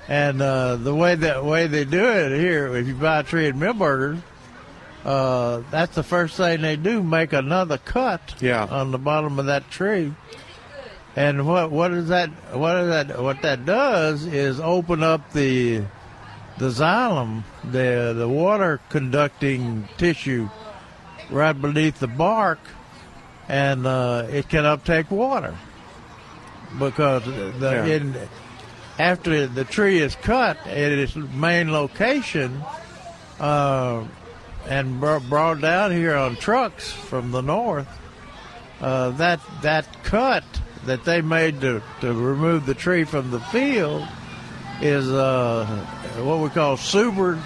And 0.08 0.40
uh, 0.40 0.76
the 0.76 0.94
way 0.94 1.14
that 1.16 1.44
way 1.44 1.66
they 1.66 1.84
do 1.84 2.04
it 2.08 2.38
here, 2.38 2.74
if 2.76 2.86
you 2.86 2.94
buy 2.94 3.20
a 3.20 3.22
tree 3.22 3.46
at 3.48 3.54
Milberger's, 3.54 4.20
uh, 5.04 5.62
that's 5.70 5.94
the 5.94 6.02
first 6.02 6.36
thing 6.36 6.60
they 6.62 6.76
do: 6.76 7.02
make 7.02 7.32
another 7.32 7.78
cut 7.78 8.34
Yeah. 8.40 8.66
on 8.70 8.90
the 8.90 8.98
bottom 8.98 9.38
of 9.38 9.46
that 9.46 9.70
tree. 9.70 10.12
And 11.16 11.46
what 11.46 11.70
what 11.70 11.90
is 11.92 12.08
that? 12.08 12.30
What 12.54 12.76
is 12.76 12.88
that? 12.88 13.20
What 13.22 13.42
that 13.42 13.66
does 13.66 14.24
is 14.24 14.60
open 14.60 15.02
up 15.02 15.32
the 15.32 15.82
the 16.58 16.68
xylem, 16.68 17.42
the 17.64 18.14
the 18.16 18.28
water 18.28 18.80
conducting 18.88 19.88
tissue 19.96 20.48
right 21.30 21.52
beneath 21.52 21.98
the 22.00 22.06
bark, 22.08 22.58
and 23.48 23.86
uh, 23.86 24.26
it 24.30 24.48
can 24.48 24.64
uptake 24.64 25.10
water 25.10 25.56
because 26.78 27.24
the 27.24 27.52
Yeah. 27.60 27.84
in, 27.86 28.14
after 28.98 29.46
the 29.46 29.64
tree 29.64 29.98
is 30.00 30.14
cut 30.16 30.56
at 30.66 30.76
its 30.92 31.14
main 31.16 31.72
location 31.72 32.62
uh, 33.40 34.04
and 34.68 35.00
br- 35.00 35.18
brought 35.18 35.60
down 35.60 35.92
here 35.92 36.16
on 36.16 36.36
trucks 36.36 36.90
from 36.90 37.30
the 37.30 37.40
north, 37.40 37.86
uh, 38.80 39.10
that 39.10 39.40
that 39.62 39.86
cut 40.02 40.44
that 40.86 41.04
they 41.04 41.20
made 41.20 41.60
to, 41.60 41.82
to 42.00 42.12
remove 42.12 42.66
the 42.66 42.74
tree 42.74 43.04
from 43.04 43.30
the 43.30 43.40
field 43.40 44.06
is 44.80 45.10
uh, 45.10 45.64
what 46.22 46.38
we 46.40 46.48
call 46.50 46.76
subered, 46.76 47.40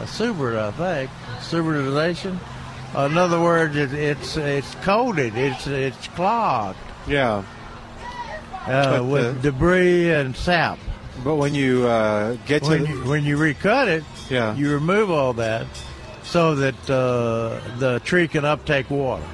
a 0.00 0.06
subert, 0.06 0.56
I 0.58 0.70
think, 0.72 1.10
suberitization. 1.40 2.38
In 2.94 3.16
other 3.18 3.40
words, 3.40 3.74
it, 3.76 3.92
it's 3.94 4.36
it's 4.36 4.74
coated, 4.76 5.36
it's 5.36 5.66
it's 5.66 6.08
clogged 6.08 6.78
yeah. 7.08 7.42
uh, 8.66 9.02
with 9.02 9.38
uh, 9.38 9.40
debris 9.40 10.10
and 10.12 10.36
sap. 10.36 10.78
But 11.24 11.36
when 11.36 11.54
you 11.54 11.86
uh, 11.86 12.36
get 12.46 12.62
to 12.64 12.70
When 12.70 12.82
the- 12.82 12.88
you, 12.88 13.04
when 13.04 13.24
you 13.24 13.36
recut 13.38 13.88
it, 13.88 14.04
yeah, 14.28 14.54
you 14.54 14.72
remove 14.72 15.10
all 15.10 15.32
that 15.34 15.66
so 16.22 16.54
that 16.56 16.90
uh, 16.90 17.60
the 17.78 18.00
tree 18.04 18.28
can 18.28 18.44
uptake 18.44 18.90
water. 18.90 19.24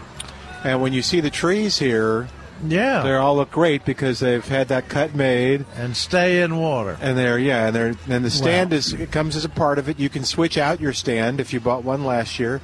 and 0.64 0.80
when 0.80 0.92
you 0.92 1.02
see 1.02 1.20
the 1.20 1.30
trees 1.30 1.78
here, 1.78 2.28
Yeah, 2.66 3.02
they 3.02 3.14
all 3.14 3.36
look 3.36 3.50
great 3.50 3.84
because 3.84 4.18
they've 4.20 4.46
had 4.46 4.68
that 4.68 4.88
cut 4.88 5.14
made, 5.14 5.64
and 5.76 5.96
stay 5.96 6.42
in 6.42 6.56
water. 6.58 6.96
and 7.00 7.16
they're 7.16 7.38
yeah, 7.38 7.66
and 7.68 7.76
they're 7.76 7.94
and 8.08 8.24
the 8.24 8.30
stand 8.30 8.70
Well- 8.70 8.78
is 8.78 8.92
it 8.92 9.12
comes 9.12 9.36
as 9.36 9.44
a 9.44 9.48
part 9.48 9.78
of 9.78 9.88
it. 9.88 9.98
You 10.00 10.08
can 10.08 10.24
switch 10.24 10.58
out 10.58 10.80
your 10.80 10.92
stand 10.92 11.40
if 11.40 11.52
you 11.52 11.60
bought 11.60 11.84
one 11.84 12.04
last 12.04 12.38
year. 12.38 12.60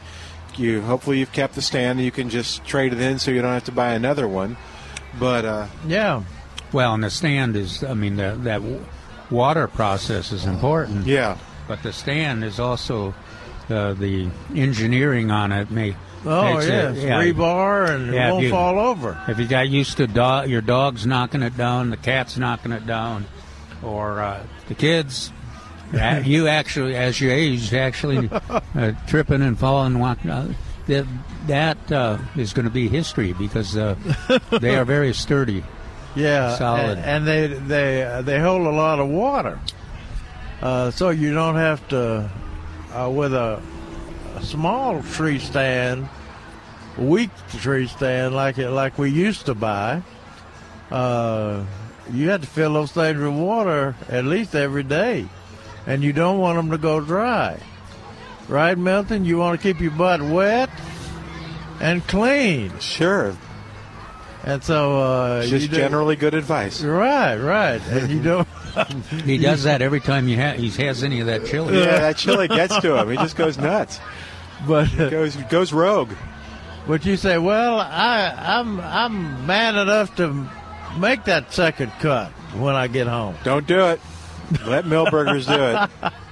You 0.56 0.82
hopefully 0.82 1.18
you've 1.18 1.32
kept 1.32 1.54
the 1.54 1.62
stand. 1.62 1.98
and 1.98 2.04
You 2.04 2.10
can 2.12 2.30
just 2.30 2.64
trade 2.64 2.92
it 2.92 3.00
in 3.00 3.18
so 3.18 3.30
you 3.30 3.42
don't 3.42 3.52
have 3.54 3.64
to 3.64 3.72
buy 3.72 3.92
another 3.94 4.26
one. 4.28 4.56
But 5.18 5.44
uh, 5.44 5.66
Yeah, 5.86 6.22
Well, 6.72 6.94
and 6.94 7.02
the 7.04 7.10
stand 7.10 7.56
is, 7.56 7.82
I 7.84 7.94
mean, 7.94 8.16
the, 8.16 8.36
that 8.42 8.62
water 9.30 9.66
process 9.68 10.30
is 10.32 10.44
important. 10.44 11.06
yeah, 11.06 11.38
But 11.66 11.82
the 11.82 11.92
stand 11.92 12.44
is 12.44 12.60
also 12.60 13.14
uh, 13.70 13.94
the 13.94 14.28
engineering 14.54 15.30
on 15.30 15.50
it. 15.52 15.70
May, 15.70 15.96
oh 16.26 16.54
makes 16.54 16.64
it- 16.66 16.68
yes, 16.70 16.96
yeah. 16.98 17.22
rebar 17.22 17.90
and 17.90 18.12
Yeah, 18.12 18.28
it 18.28 18.32
won't 18.32 18.44
you- 18.44 18.50
fall 18.50 18.78
over. 18.78 19.18
If 19.28 19.38
you 19.38 19.46
got 19.46 19.68
used 19.68 19.96
to 19.98 20.06
dog, 20.06 20.48
your 20.48 20.60
dog's 20.60 21.06
knocking 21.06 21.42
it 21.42 21.56
down, 21.56 21.90
the 21.90 21.96
cat's 21.96 22.36
knocking 22.38 22.72
it 22.72 22.86
down, 22.86 23.26
or 23.82 24.20
uh, 24.20 24.42
the 24.68 24.74
kids, 24.74 25.32
you 26.24 26.48
actually, 26.48 26.96
as 26.96 27.20
you 27.20 27.30
age, 27.30 27.72
actually 27.74 28.28
uh, 28.74 28.92
tripping 29.06 29.42
and 29.42 29.58
falling, 29.58 30.00
uh, 30.02 30.52
that 30.86 31.06
that 31.46 31.92
uh, 31.92 32.18
is 32.36 32.52
going 32.52 32.64
to 32.64 32.70
be 32.72 32.88
history 32.88 33.32
because 33.32 33.76
uh, 33.76 33.94
they 34.60 34.76
are 34.76 34.84
very 34.84 35.12
sturdy. 35.14 35.62
Yeah, 36.16 36.56
Solid. 36.56 36.98
and, 36.98 37.04
and 37.04 37.26
they 37.26 37.46
they 37.48 38.02
uh, 38.02 38.22
they 38.22 38.38
hold 38.38 38.66
a 38.66 38.70
lot 38.70 38.98
of 39.00 39.08
water, 39.08 39.58
uh, 40.62 40.90
so 40.92 41.10
you 41.10 41.34
don't 41.34 41.56
have 41.56 41.86
to 41.88 42.30
uh, 42.92 43.10
with 43.10 43.34
a, 43.34 43.60
a 44.34 44.42
small 44.42 45.02
tree 45.02 45.38
stand, 45.38 46.08
weak 46.98 47.30
tree 47.58 47.86
stand 47.86 48.34
like 48.34 48.58
it 48.58 48.70
like 48.70 48.98
we 48.98 49.10
used 49.10 49.46
to 49.46 49.54
buy. 49.54 50.02
Uh, 50.90 51.64
you 52.12 52.28
had 52.28 52.42
to 52.42 52.46
fill 52.46 52.74
those 52.74 52.92
things 52.92 53.18
with 53.18 53.32
water 53.32 53.94
at 54.08 54.24
least 54.24 54.54
every 54.54 54.82
day, 54.82 55.26
and 55.86 56.02
you 56.02 56.12
don't 56.12 56.38
want 56.38 56.56
them 56.56 56.70
to 56.70 56.78
go 56.78 57.00
dry. 57.00 57.58
Right, 58.48 58.76
Milton? 58.76 59.24
You 59.24 59.38
want 59.38 59.58
to 59.58 59.62
keep 59.62 59.80
your 59.80 59.92
butt 59.92 60.20
wet 60.20 60.68
and 61.80 62.06
clean. 62.06 62.78
Sure. 62.78 63.34
And 64.44 64.62
so 64.62 65.00
uh, 65.00 65.46
just 65.46 65.70
generally 65.70 66.16
good 66.16 66.34
advice. 66.34 66.82
Right, 66.82 67.36
right. 67.36 67.80
And 67.88 68.10
you 68.10 68.22
don't. 68.22 68.48
He 69.24 69.38
does 69.38 69.62
that 69.62 69.80
every 69.80 70.00
time 70.00 70.28
you 70.28 70.36
ha- 70.36 70.52
he 70.52 70.68
has 70.84 71.02
any 71.02 71.20
of 71.20 71.28
that 71.28 71.46
chili. 71.46 71.78
Yeah, 71.78 72.00
that 72.00 72.18
chili 72.18 72.48
gets 72.48 72.78
to 72.80 73.00
him. 73.00 73.08
He 73.10 73.16
just 73.16 73.36
goes 73.36 73.56
nuts. 73.56 74.00
But 74.66 74.88
He 74.88 75.10
goes 75.10 75.36
goes 75.36 75.72
rogue. 75.72 76.12
But 76.86 77.06
you 77.06 77.16
say, 77.16 77.38
well, 77.38 77.80
I, 77.80 78.34
I'm 78.36 78.80
I'm 78.80 79.46
man 79.46 79.76
enough 79.76 80.14
to 80.16 80.48
make 80.98 81.24
that 81.24 81.52
second 81.52 81.92
cut 82.00 82.30
when 82.56 82.74
I 82.74 82.88
get 82.88 83.06
home. 83.06 83.36
Don't 83.42 83.66
do 83.66 83.80
it. 83.86 84.00
Let 84.66 84.84
Milberger's 84.84 85.46
do 85.46 85.54
it. 85.54 86.12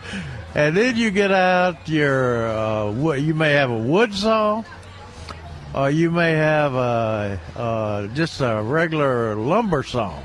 And 0.54 0.76
then 0.76 0.96
you 0.96 1.10
get 1.10 1.32
out 1.32 1.88
your, 1.88 2.46
uh, 2.46 3.14
you 3.14 3.32
may 3.32 3.52
have 3.52 3.70
a 3.70 3.78
wood 3.78 4.12
saw, 4.12 4.62
or 5.74 5.88
you 5.88 6.10
may 6.10 6.32
have 6.32 6.74
a, 6.74 7.40
uh, 7.56 8.06
just 8.08 8.40
a 8.42 8.62
regular 8.62 9.34
lumber 9.34 9.82
saw. 9.82 10.20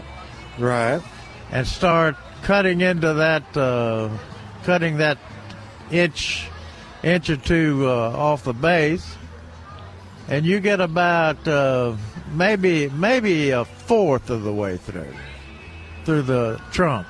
Right. 0.59 1.01
And 1.49 1.65
start 1.65 2.17
cutting 2.43 2.81
into 2.81 3.13
that, 3.13 3.55
uh, 3.55 4.09
cutting 4.63 4.97
that 4.97 5.17
inch, 5.91 6.49
inch 7.03 7.29
or 7.29 7.37
two 7.37 7.87
uh, 7.87 8.11
off 8.15 8.43
the 8.43 8.53
base. 8.53 9.15
And 10.29 10.45
you 10.45 10.59
get 10.59 10.81
about 10.81 11.47
uh, 11.47 11.95
maybe 12.31 12.89
maybe 12.89 13.51
a 13.51 13.63
fourth 13.63 14.29
of 14.29 14.43
the 14.43 14.53
way 14.53 14.77
through, 14.77 15.13
through 16.03 16.23
the 16.23 16.61
trunk. 16.71 17.07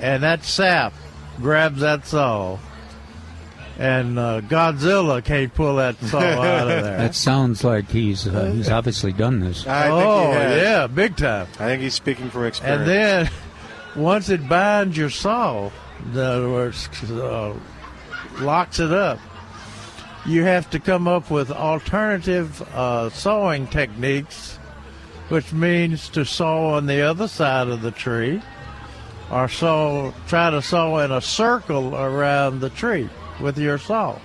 And 0.00 0.22
that 0.22 0.44
sap 0.44 0.92
grabs 1.40 1.80
that 1.80 2.06
saw, 2.06 2.58
and 3.78 4.18
uh, 4.18 4.40
Godzilla 4.42 5.24
can't 5.24 5.52
pull 5.54 5.76
that 5.76 5.96
saw 6.00 6.18
out 6.20 6.70
of 6.70 6.82
there. 6.82 6.96
That 6.98 7.14
sounds 7.14 7.64
like 7.64 7.88
he's 7.88 8.26
uh, 8.26 8.50
he's 8.52 8.68
obviously 8.68 9.12
done 9.12 9.40
this. 9.40 9.66
I 9.66 9.82
think 9.84 9.94
oh 9.94 10.26
he 10.26 10.36
has. 10.36 10.62
yeah, 10.62 10.86
big 10.86 11.16
time. 11.16 11.46
I 11.54 11.66
think 11.66 11.82
he's 11.82 11.94
speaking 11.94 12.30
from 12.30 12.46
experience. 12.46 12.80
And 12.80 12.88
then 12.88 13.30
once 13.96 14.28
it 14.28 14.48
binds 14.48 14.96
your 14.96 15.10
saw, 15.10 15.70
in 16.12 16.18
other 16.18 16.68
uh, 16.68 17.54
locks 18.40 18.80
it 18.80 18.92
up, 18.92 19.18
you 20.26 20.42
have 20.44 20.68
to 20.70 20.78
come 20.78 21.08
up 21.08 21.30
with 21.30 21.50
alternative 21.50 22.60
uh, 22.74 23.10
sawing 23.10 23.66
techniques, 23.66 24.56
which 25.28 25.52
means 25.52 26.08
to 26.10 26.24
saw 26.24 26.74
on 26.76 26.86
the 26.86 27.00
other 27.02 27.28
side 27.28 27.68
of 27.68 27.82
the 27.82 27.90
tree, 27.90 28.42
or 29.30 29.48
saw 29.48 30.12
try 30.26 30.50
to 30.50 30.60
saw 30.60 30.98
in 30.98 31.10
a 31.10 31.20
circle 31.20 31.94
around 31.94 32.60
the 32.60 32.70
tree 32.70 33.08
with 33.40 33.56
your 33.58 33.78
saw. 33.78 34.18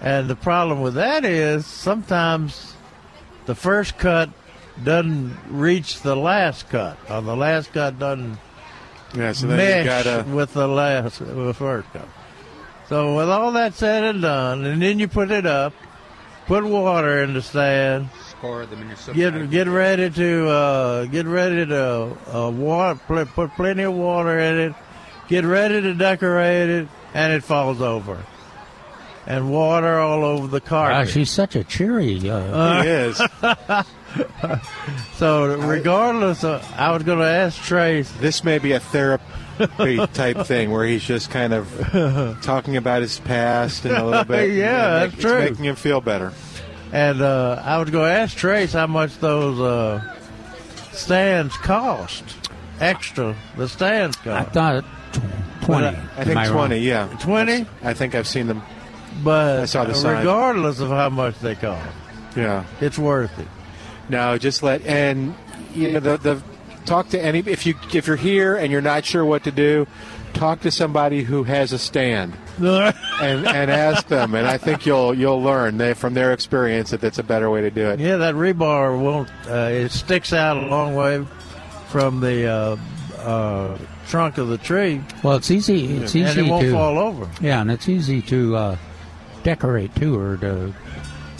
And 0.00 0.28
the 0.28 0.36
problem 0.36 0.82
with 0.82 0.94
that 0.94 1.24
is 1.24 1.64
sometimes 1.66 2.74
the 3.46 3.54
first 3.54 3.98
cut 3.98 4.28
doesn't 4.82 5.36
reach 5.48 6.02
the 6.02 6.14
last 6.14 6.68
cut, 6.68 6.98
or 7.08 7.22
the 7.22 7.36
last 7.36 7.72
cut 7.72 7.98
doesn't 7.98 8.38
yeah, 9.14 9.32
so 9.32 9.46
mesh 9.46 9.86
gotta 9.86 10.28
with 10.28 10.52
the 10.54 10.66
last, 10.66 11.20
with 11.20 11.46
the 11.46 11.54
first 11.54 11.90
cut. 11.92 12.08
So 12.88 13.16
with 13.16 13.30
all 13.30 13.52
that 13.52 13.74
said 13.74 14.04
and 14.04 14.22
done, 14.22 14.64
and 14.64 14.80
then 14.82 14.98
you 14.98 15.08
put 15.08 15.30
it 15.30 15.46
up, 15.46 15.72
put 16.46 16.64
water 16.64 17.22
in 17.22 17.32
the 17.34 17.42
stand, 17.42 18.08
Score 18.28 18.66
the 18.66 18.76
Minnesota. 18.76 19.16
get 19.16 19.50
get 19.50 19.68
ready 19.68 20.10
to 20.10 20.48
uh, 20.48 21.04
get 21.06 21.26
ready 21.26 21.64
to 21.66 22.16
uh, 22.34 22.50
water, 22.50 23.00
pl- 23.06 23.26
put 23.26 23.50
plenty 23.52 23.84
of 23.84 23.94
water 23.94 24.38
in 24.38 24.58
it, 24.58 24.74
get 25.28 25.44
ready 25.44 25.80
to 25.80 25.94
decorate 25.94 26.68
it, 26.68 26.88
and 27.14 27.32
it 27.32 27.42
falls 27.42 27.80
over, 27.80 28.22
and 29.26 29.50
water 29.50 29.98
all 29.98 30.22
over 30.22 30.46
the 30.46 30.60
carpet. 30.60 31.06
Gosh, 31.06 31.14
he's 31.14 31.30
such 31.30 31.56
a 31.56 31.64
cheery. 31.64 32.28
Uh, 32.28 32.82
he 32.82 32.88
is. 32.88 33.22
So 35.14 35.56
regardless, 35.56 36.44
of, 36.44 36.64
I 36.76 36.92
was 36.92 37.02
going 37.02 37.18
to 37.18 37.24
ask 37.24 37.60
Trace. 37.62 38.10
This 38.12 38.44
may 38.44 38.58
be 38.58 38.70
a 38.72 38.78
therapy 38.80 39.24
type 40.14 40.38
thing 40.46 40.70
where 40.70 40.84
he's 40.86 41.02
just 41.04 41.30
kind 41.30 41.52
of 41.52 42.38
talking 42.42 42.76
about 42.76 43.02
his 43.02 43.18
past 43.20 43.84
and 43.84 43.96
a 43.96 44.04
little 44.04 44.24
bit. 44.36 44.50
Yeah, 44.52 44.66
and 44.66 45.02
that's 45.02 45.14
it's 45.14 45.22
true. 45.22 45.38
making 45.40 45.64
him 45.64 45.76
feel 45.76 46.00
better. 46.00 46.32
And 46.92 47.20
uh, 47.22 47.60
I 47.64 47.78
was 47.78 47.90
going 47.90 48.08
to 48.08 48.14
ask 48.20 48.36
Trace 48.36 48.72
how 48.72 48.86
much 48.86 49.18
those 49.18 49.58
uh, 49.60 50.14
stands 50.92 51.56
cost. 51.58 52.24
Extra, 52.80 53.36
the 53.56 53.68
stands 53.68 54.16
cost. 54.16 54.28
I 54.28 54.42
cost. 54.44 54.54
thought 54.54 54.84
tw- 55.12 55.64
twenty. 55.64 55.86
But, 55.86 55.94
uh, 55.94 56.00
I 56.18 56.24
think 56.24 56.36
Am 56.36 56.46
wrong? 56.46 56.52
twenty. 56.68 56.78
Yeah, 56.80 57.06
20? 57.20 57.66
I 57.82 57.94
think 57.94 58.14
I've 58.14 58.26
seen 58.28 58.46
them. 58.48 58.62
But 59.22 59.60
I 59.60 59.64
saw 59.66 59.84
the 59.84 59.94
sign. 59.94 60.18
regardless 60.18 60.80
of 60.80 60.88
how 60.88 61.08
much 61.08 61.38
they 61.38 61.54
cost, 61.54 61.88
Yeah. 62.36 62.64
it's 62.80 62.98
worth 62.98 63.38
it. 63.38 63.46
No, 64.08 64.36
just 64.38 64.62
let 64.64 64.84
and 64.84 65.34
you 65.72 65.92
know 65.92 66.00
the 66.00 66.16
the 66.18 66.42
talk 66.84 67.08
to 67.10 67.20
any 67.22 67.40
if 67.40 67.66
you 67.66 67.74
if 67.92 68.06
you're 68.06 68.16
here 68.16 68.56
and 68.56 68.70
you're 68.72 68.80
not 68.82 69.04
sure 69.04 69.24
what 69.24 69.44
to 69.44 69.50
do, 69.50 69.86
talk 70.32 70.60
to 70.60 70.70
somebody 70.70 71.22
who 71.22 71.44
has 71.44 71.72
a 71.72 71.78
stand 71.78 72.34
and 72.58 72.94
and 73.46 73.70
ask 73.70 74.08
them, 74.08 74.34
and 74.34 74.46
I 74.46 74.58
think 74.58 74.86
you'll 74.86 75.14
you'll 75.14 75.42
learn 75.42 75.78
they 75.78 75.94
from 75.94 76.14
their 76.14 76.32
experience 76.32 76.90
that 76.90 77.00
that's 77.00 77.18
a 77.18 77.22
better 77.22 77.50
way 77.50 77.62
to 77.62 77.70
do 77.70 77.88
it. 77.90 78.00
Yeah, 78.00 78.16
that 78.18 78.34
rebar 78.34 78.98
won't. 78.98 79.28
Uh, 79.48 79.70
it 79.72 79.90
sticks 79.90 80.32
out 80.32 80.56
a 80.56 80.66
long 80.66 80.94
way 80.94 81.26
from 81.88 82.20
the 82.20 82.46
uh, 82.46 82.76
uh, 83.20 83.78
trunk 84.08 84.38
of 84.38 84.48
the 84.48 84.58
tree, 84.58 85.00
Well, 85.22 85.36
it's 85.36 85.50
easy. 85.50 85.96
It's 85.96 86.14
easy 86.16 86.40
and 86.40 86.48
it 86.48 86.50
won't 86.50 86.64
to 86.64 86.72
fall 86.72 86.98
over. 86.98 87.30
yeah, 87.40 87.60
and 87.60 87.70
it's 87.70 87.88
easy 87.88 88.20
to 88.22 88.56
uh, 88.56 88.76
decorate 89.44 89.94
too, 89.94 90.18
or 90.18 90.36
to 90.38 90.74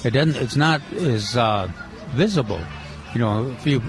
it 0.05 0.11
doesn't. 0.13 0.37
It's 0.37 0.57
not 0.57 0.81
as 0.93 1.37
uh, 1.37 1.69
visible. 2.13 2.61
You 3.15 3.21
know, 3.21 3.45
a 3.45 3.57
few 3.57 3.81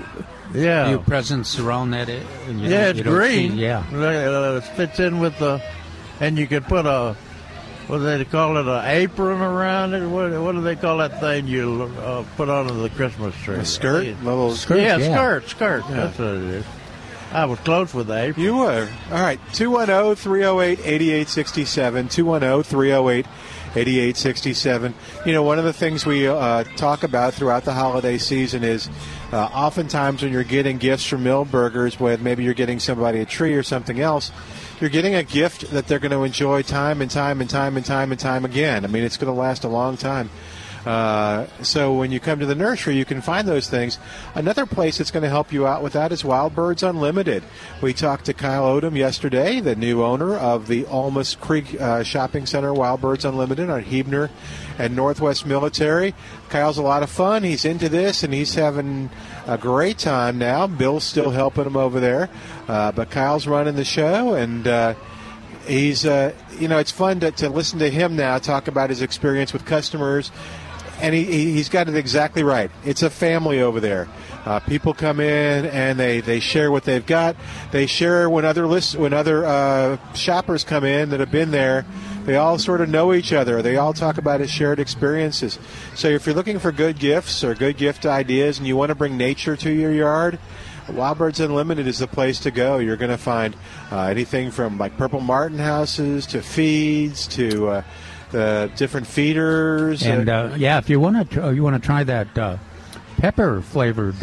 Yeah, 0.55 0.87
few 0.89 0.99
presents 0.99 1.59
around 1.59 1.91
that. 1.91 2.09
it- 2.09 2.25
and 2.47 2.61
you 2.61 2.69
yeah, 2.69 2.87
it's 2.89 3.01
green. 3.01 3.51
see- 3.51 3.57
yeah, 3.61 3.83
Uh, 3.93 4.57
it 4.57 4.63
fits 4.75 4.99
in 4.99 5.19
with 5.19 5.37
the, 5.39 5.61
and 6.19 6.37
you 6.37 6.47
could 6.47 6.65
put 6.65 6.85
a, 6.85 7.15
what 7.87 7.97
do 7.99 8.03
they 8.03 8.25
call 8.25 8.57
it, 8.57 8.65
an 8.67 8.85
apron 8.85 9.41
around 9.41 9.93
it. 9.93 10.05
What, 10.07 10.31
what 10.41 10.53
do 10.53 10.61
they 10.61 10.75
call 10.75 10.97
that 10.97 11.19
thing 11.19 11.47
you 11.47 11.91
uh, 12.03 12.23
put 12.37 12.49
onto 12.49 12.73
the 12.81 12.89
Christmas 12.89 13.35
tree? 13.43 13.55
A 13.57 13.65
skirt, 13.65 14.05
little 14.23 14.51
Skirt, 14.55 14.77
yeah, 14.79 14.97
yeah. 14.97 15.13
skirt, 15.15 15.49
skirt. 15.49 15.83
That's 15.89 16.17
what 16.17 16.27
it 16.29 16.43
is. 16.43 16.65
I 17.33 17.43
was 17.45 17.59
close 17.59 17.93
with 17.93 18.07
the 18.07 18.15
apron. 18.17 18.43
You 18.45 18.55
were. 18.57 18.87
All 19.11 19.21
right. 19.21 19.39
oh, 19.43 19.49
210 19.53 20.15
308 20.15 20.79
8867. 20.79 22.07
210 22.07 22.63
308 22.63 23.25
8867. 23.75 24.93
You 25.25 25.33
know, 25.33 25.43
one 25.43 25.59
of 25.59 25.65
the 25.65 25.73
things 25.73 26.05
we 26.05 26.27
uh, 26.27 26.63
talk 26.77 27.03
about 27.03 27.33
throughout 27.33 27.65
the 27.65 27.73
holiday 27.73 28.17
season 28.17 28.63
is 28.63 28.89
uh, 29.35 29.49
oftentimes 29.53 30.23
when 30.23 30.31
you're 30.31 30.45
getting 30.45 30.77
gifts 30.77 31.05
from 31.05 31.25
Milberger's, 31.25 31.99
with 31.99 32.21
maybe 32.21 32.45
you're 32.45 32.53
getting 32.53 32.79
somebody 32.79 33.19
a 33.19 33.25
tree 33.25 33.53
or 33.53 33.63
something 33.63 33.99
else, 33.99 34.31
you're 34.79 34.89
getting 34.89 35.13
a 35.13 35.23
gift 35.23 35.71
that 35.71 35.87
they're 35.87 35.99
going 35.99 36.11
to 36.13 36.23
enjoy 36.23 36.61
time 36.61 37.01
and 37.01 37.11
time 37.11 37.41
and 37.41 37.49
time 37.49 37.75
and 37.75 37.85
time 37.85 38.11
and 38.11 38.19
time 38.19 38.45
again. 38.45 38.85
I 38.85 38.87
mean, 38.87 39.03
it's 39.03 39.17
going 39.17 39.33
to 39.33 39.37
last 39.37 39.65
a 39.65 39.67
long 39.67 39.97
time. 39.97 40.29
Uh, 40.85 41.47
so 41.63 41.93
when 41.93 42.11
you 42.11 42.19
come 42.19 42.39
to 42.39 42.45
the 42.45 42.55
nursery, 42.55 42.95
you 42.95 43.05
can 43.05 43.21
find 43.21 43.47
those 43.47 43.69
things. 43.69 43.97
Another 44.35 44.65
place 44.65 44.97
that's 44.97 45.11
going 45.11 45.23
to 45.23 45.29
help 45.29 45.51
you 45.51 45.65
out 45.65 45.81
with 45.81 45.93
that 45.93 46.11
is 46.11 46.23
Wild 46.23 46.53
Birds 46.53 46.83
Unlimited. 46.83 47.43
We 47.81 47.93
talked 47.93 48.25
to 48.25 48.33
Kyle 48.33 48.65
Odom 48.65 48.95
yesterday, 48.95 49.59
the 49.59 49.75
new 49.75 50.03
owner 50.03 50.35
of 50.35 50.67
the 50.67 50.85
Almas 50.85 51.35
Creek 51.35 51.79
uh, 51.81 52.03
Shopping 52.03 52.45
Center, 52.45 52.73
Wild 52.73 53.01
Birds 53.01 53.25
Unlimited 53.25 53.69
on 53.69 53.83
Huebner 53.83 54.29
and 54.77 54.95
Northwest 54.95 55.45
Military. 55.45 56.13
Kyle's 56.49 56.77
a 56.77 56.83
lot 56.83 57.01
of 57.01 57.09
fun. 57.09 57.43
He's 57.43 57.65
into 57.65 57.89
this 57.89 58.23
and 58.23 58.33
he's 58.33 58.53
having 58.53 59.09
a 59.47 59.57
great 59.57 59.97
time 59.97 60.37
now. 60.37 60.67
Bill's 60.67 61.03
still 61.03 61.31
helping 61.31 61.65
him 61.65 61.77
over 61.77 61.99
there, 61.99 62.29
uh, 62.67 62.91
but 62.91 63.09
Kyle's 63.09 63.47
running 63.47 63.75
the 63.75 63.85
show 63.85 64.35
and. 64.35 64.67
Uh, 64.67 64.93
he's 65.67 66.05
uh, 66.05 66.31
you 66.59 66.67
know 66.67 66.77
it's 66.77 66.91
fun 66.91 67.19
to, 67.19 67.31
to 67.31 67.49
listen 67.49 67.79
to 67.79 67.89
him 67.89 68.15
now 68.15 68.37
talk 68.37 68.67
about 68.67 68.91
his 68.91 69.01
experience 69.01 69.51
with 69.51 69.65
customers 69.65 70.31
and 70.99 71.13
he, 71.15 71.23
he- 71.23 71.51
he's 71.53 71.69
got 71.69 71.87
it 71.89 71.95
exactly 71.95 72.43
right 72.43 72.71
it's 72.83 73.03
a 73.03 73.09
family 73.09 73.61
over 73.61 73.79
there 73.79 74.07
uh, 74.45 74.59
people 74.59 74.93
come 74.93 75.19
in 75.19 75.65
and 75.65 75.99
they, 75.99 76.21
they 76.21 76.39
share 76.39 76.71
what 76.71 76.83
they've 76.83 77.05
got 77.05 77.35
they 77.71 77.85
share 77.87 78.29
when 78.29 78.45
other 78.45 78.67
list, 78.67 78.95
when 78.95 79.13
other 79.13 79.43
uh, 79.45 79.97
shoppers 80.13 80.63
come 80.63 80.83
in 80.83 81.09
that 81.09 81.19
have 81.19 81.31
been 81.31 81.51
there 81.51 81.85
They 82.25 82.37
all 82.37 82.57
sort 82.57 82.81
of 82.81 82.89
know 82.89 83.13
each 83.13 83.31
other. 83.33 83.61
They 83.61 83.77
all 83.77 83.93
talk 83.93 84.17
about 84.17 84.39
his 84.39 84.49
shared 84.49 84.79
experiences. 84.79 85.59
So 85.93 86.07
if 86.07 86.25
you're 86.25 86.33
looking 86.33 86.57
for 86.57 86.71
good 86.71 86.97
gifts 86.97 87.43
or 87.43 87.53
good 87.53 87.77
gift 87.77 88.03
ideas 88.03 88.57
and 88.57 88.65
you 88.67 88.75
want 88.75 88.89
to 88.89 88.95
bring 88.95 89.15
nature 89.15 89.55
to 89.57 89.69
your 89.71 89.91
yard, 89.91 90.39
Wild 90.89 91.19
Birds 91.19 91.39
Unlimited 91.39 91.85
is 91.85 91.99
the 91.99 92.07
place 92.07 92.39
to 92.39 92.49
go. 92.49 92.79
You're 92.79 92.97
going 92.97 93.11
to 93.11 93.17
find 93.19 93.55
uh, 93.91 94.05
anything 94.09 94.49
from 94.49 94.79
like 94.79 94.97
purple 94.97 95.19
martin 95.19 95.59
houses 95.59 96.25
to 96.33 96.41
feeds 96.41 97.27
to 97.37 97.83
uh, 98.29 98.67
the 98.67 98.71
different 98.75 99.07
feeders. 99.07 100.03
And 100.03 100.29
uh, 100.29 100.53
yeah, 100.57 100.77
if 100.77 100.89
you 100.89 100.99
want 100.99 101.31
to, 101.31 101.53
you 101.53 101.63
want 101.63 101.81
to 101.81 101.85
try 101.85 102.03
that 102.03 102.37
uh, 102.37 102.57
pepper 103.17 103.61
flavored. 103.61 104.15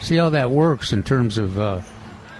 See 0.00 0.16
how 0.16 0.30
that 0.30 0.50
works 0.50 0.92
in 0.92 1.02
terms 1.02 1.38
of 1.38 1.58
uh, 1.58 1.80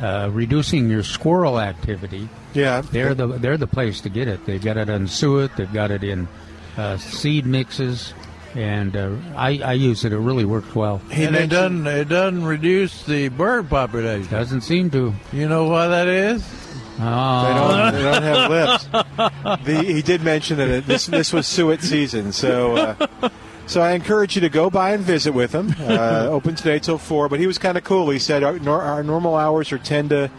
uh, 0.01 0.31
reducing 0.33 0.89
your 0.91 1.03
squirrel 1.03 1.59
activity. 1.59 2.29
Yeah, 2.55 2.81
they're 2.83 3.15
the 3.15 3.27
they're 3.27 3.57
the 3.59 3.67
place 3.67 4.01
to 4.03 4.09
get 4.09 4.29
it. 4.29 4.45
They've 4.47 4.63
got 4.63 4.77
it 4.77 4.89
in 4.89 5.09
suet. 5.09 5.57
They've 5.57 5.73
got 5.73 5.91
it 5.91 6.05
in 6.05 6.29
uh, 6.77 6.97
seed 6.99 7.45
mixes, 7.47 8.15
and 8.55 8.97
uh, 8.97 9.17
I, 9.35 9.61
I 9.63 9.73
use 9.73 10.05
it. 10.05 10.13
It 10.13 10.19
really 10.19 10.45
works 10.45 10.75
well. 10.75 11.01
and 11.11 11.35
it 11.37 11.49
doesn't 11.49 11.87
it 11.87 12.09
doesn't 12.09 12.45
reduce 12.45 13.05
the 13.05 13.29
bird 13.29 13.69
population. 13.69 14.31
Doesn't 14.31 14.63
seem 14.63 14.91
to. 14.91 15.15
You 15.33 15.49
know 15.49 15.65
why 15.69 15.89
that 15.89 16.09
is? 16.09 16.45
Oh. 16.99 17.43
They 17.45 17.55
don't, 17.55 17.95
they 17.95 18.03
don't 18.03 18.23
have 18.23 18.51
lips. 19.51 19.65
The, 19.65 19.83
he 19.85 20.03
did 20.03 20.23
mention 20.23 20.57
that 20.59 20.69
it, 20.69 20.87
this 20.87 21.07
this 21.07 21.33
was 21.33 21.47
suet 21.47 21.83
season, 21.83 22.33
so 22.33 22.77
uh, 22.77 23.29
so 23.67 23.81
I 23.81 23.93
encourage 23.93 24.35
you 24.35 24.41
to 24.43 24.49
go 24.49 24.71
by 24.71 24.93
and 24.93 25.03
visit 25.03 25.33
with 25.33 25.55
him. 25.55 25.75
Uh, 25.79 26.29
open 26.31 26.55
today 26.55 26.79
till 26.79 26.99
four, 26.99 27.29
but 27.29 27.41
he 27.41 27.47
was 27.47 27.59
kind 27.59 27.77
of 27.77 27.85
cool. 27.85 28.11
He 28.11 28.19
said 28.19 28.43
our, 28.43 28.59
our 28.81 29.03
normal 29.03 29.35
hours 29.37 29.73
are 29.73 29.79
ten 29.79 30.09
to 30.09 30.31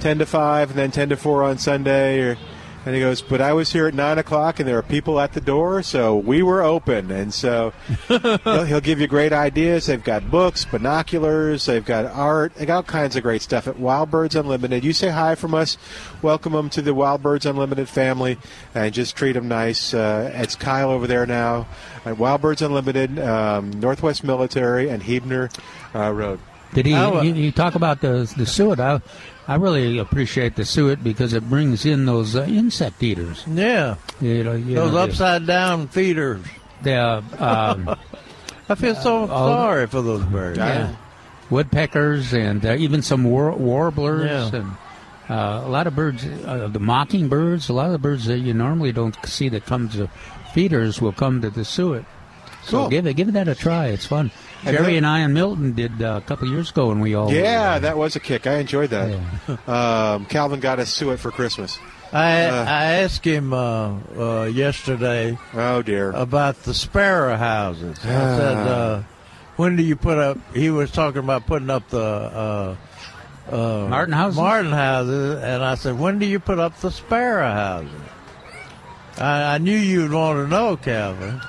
ten 0.00 0.18
to 0.18 0.26
five, 0.26 0.70
and 0.70 0.78
then 0.78 0.90
ten 0.90 1.10
to 1.10 1.16
four 1.16 1.42
on 1.42 1.58
Sunday. 1.58 2.20
Or, 2.20 2.38
and 2.86 2.94
he 2.94 3.00
goes, 3.00 3.20
but 3.20 3.40
I 3.40 3.52
was 3.52 3.72
here 3.72 3.86
at 3.86 3.94
nine 3.94 4.18
o'clock, 4.18 4.58
and 4.58 4.66
there 4.68 4.76
were 4.76 4.82
people 4.82 5.20
at 5.20 5.34
the 5.34 5.40
door, 5.40 5.82
so 5.82 6.16
we 6.16 6.42
were 6.42 6.62
open. 6.62 7.10
And 7.10 7.32
so 7.32 7.72
he'll, 8.08 8.64
he'll 8.64 8.80
give 8.80 9.00
you 9.00 9.06
great 9.06 9.32
ideas. 9.32 9.86
They've 9.86 10.02
got 10.02 10.30
books, 10.30 10.64
binoculars, 10.64 11.66
they've 11.66 11.84
got 11.84 12.06
art, 12.06 12.54
they 12.54 12.64
got 12.64 12.76
all 12.76 12.82
kinds 12.82 13.16
of 13.16 13.22
great 13.22 13.42
stuff 13.42 13.68
at 13.68 13.78
Wild 13.78 14.10
Birds 14.10 14.34
Unlimited. 14.34 14.82
You 14.82 14.92
say 14.94 15.10
hi 15.10 15.34
from 15.34 15.54
us, 15.54 15.76
welcome 16.22 16.54
them 16.54 16.70
to 16.70 16.82
the 16.82 16.94
Wild 16.94 17.22
Birds 17.22 17.44
Unlimited 17.44 17.88
family, 17.88 18.38
and 18.74 18.94
just 18.94 19.14
treat 19.14 19.32
them 19.32 19.48
nice. 19.48 19.92
Uh, 19.92 20.30
it's 20.34 20.56
Kyle 20.56 20.90
over 20.90 21.06
there 21.06 21.26
now 21.26 21.66
at 22.06 22.16
Wild 22.16 22.40
Birds 22.40 22.62
Unlimited, 22.62 23.18
um, 23.18 23.70
Northwest 23.78 24.24
Military, 24.24 24.88
and 24.88 25.02
Huebner 25.02 25.50
uh, 25.94 26.10
Road. 26.12 26.40
Did 26.72 26.86
he? 26.86 26.94
Oh, 26.94 27.18
uh, 27.18 27.22
you, 27.22 27.34
you 27.34 27.52
talk 27.52 27.74
about 27.74 28.00
the 28.00 28.32
the 28.36 28.46
suet. 28.46 28.78
I, 28.78 29.00
I 29.50 29.56
really 29.56 29.98
appreciate 29.98 30.54
the 30.54 30.64
suet 30.64 31.02
because 31.02 31.32
it 31.32 31.50
brings 31.50 31.84
in 31.84 32.06
those 32.06 32.36
uh, 32.36 32.44
insect 32.44 33.02
eaters. 33.02 33.44
Yeah, 33.48 33.96
you 34.20 34.44
know, 34.44 34.52
you 34.54 34.76
those 34.76 34.92
know, 34.92 34.98
upside 34.98 35.44
down 35.44 35.88
feeders. 35.88 36.44
The 36.82 36.96
um, 37.38 37.88
I 38.68 38.74
feel 38.76 38.94
so 38.94 39.26
sorry 39.26 39.88
for 39.88 40.02
those 40.02 40.22
birds. 40.24 40.58
Yeah. 40.58 40.94
Woodpeckers 41.50 42.32
and 42.32 42.64
uh, 42.64 42.76
even 42.78 43.02
some 43.02 43.24
war- 43.24 43.50
warblers 43.56 44.52
Yeah. 44.52 44.60
and 44.60 44.70
uh, 45.28 45.62
a 45.64 45.68
lot 45.68 45.88
of 45.88 45.96
birds, 45.96 46.24
uh, 46.24 46.68
the 46.72 46.78
mockingbirds, 46.78 47.68
a 47.68 47.72
lot 47.72 47.86
of 47.86 47.92
the 47.92 47.98
birds 47.98 48.26
that 48.26 48.38
you 48.38 48.54
normally 48.54 48.92
don't 48.92 49.16
see 49.26 49.48
that 49.48 49.66
come 49.66 49.88
to 49.88 50.08
feeders 50.54 51.00
will 51.00 51.12
come 51.12 51.40
to 51.42 51.50
the 51.50 51.64
suet. 51.64 52.04
So 52.64 52.78
Cool. 52.78 52.88
give 52.90 53.06
it, 53.06 53.14
give 53.14 53.32
that 53.32 53.48
a 53.48 53.54
try. 53.54 53.86
It's 53.86 54.04
fun. 54.06 54.30
And 54.64 54.76
Jerry 54.76 54.86
then- 54.94 54.96
and 54.98 55.06
I 55.06 55.18
and 55.20 55.32
Milton 55.34 55.72
did 55.72 56.02
uh, 56.02 56.20
a 56.22 56.26
couple 56.26 56.46
years 56.48 56.70
ago, 56.70 56.90
and 56.90 57.00
we 57.00 57.14
all 57.14 57.32
Yeah, 57.32 57.78
that 57.78 57.96
was 57.96 58.14
a 58.16 58.20
kick. 58.20 58.46
I 58.46 58.56
enjoyed 58.58 58.90
that. 58.90 59.18
Um, 59.68 60.26
Calvin 60.26 60.60
got 60.60 60.78
us 60.78 60.90
suet 60.92 61.18
for 61.18 61.30
Christmas. 61.30 61.78
I 62.12 62.44
Uh, 62.46 62.64
I 62.68 62.84
asked 63.02 63.24
him 63.24 63.52
uh, 63.54 63.92
uh, 64.18 64.44
yesterday. 64.44 65.38
Oh 65.54 65.80
dear. 65.80 66.10
About 66.10 66.62
the 66.64 66.74
sparrow 66.74 67.36
houses. 67.36 67.96
I 68.04 68.08
Ah. 68.14 68.36
said, 68.36 68.56
uh, 68.66 69.00
"When 69.56 69.76
do 69.76 69.82
you 69.82 69.96
put 69.96 70.18
up?" 70.18 70.36
He 70.52 70.70
was 70.70 70.90
talking 70.90 71.20
about 71.20 71.46
putting 71.46 71.70
up 71.70 71.88
the 71.88 72.02
uh, 72.02 72.74
uh, 73.50 73.86
Martin 73.88 74.12
houses? 74.12 74.36
Martin 74.36 74.72
houses, 74.72 75.40
and 75.42 75.62
I 75.64 75.76
said, 75.76 75.98
"When 75.98 76.18
do 76.18 76.26
you 76.26 76.38
put 76.40 76.58
up 76.58 76.78
the 76.80 76.90
sparrow 76.90 77.50
houses?" 77.50 77.90
I, 79.18 79.54
I 79.54 79.58
knew 79.58 79.76
you'd 79.76 80.12
want 80.12 80.38
to 80.38 80.48
know, 80.48 80.76
Calvin. 80.76 81.40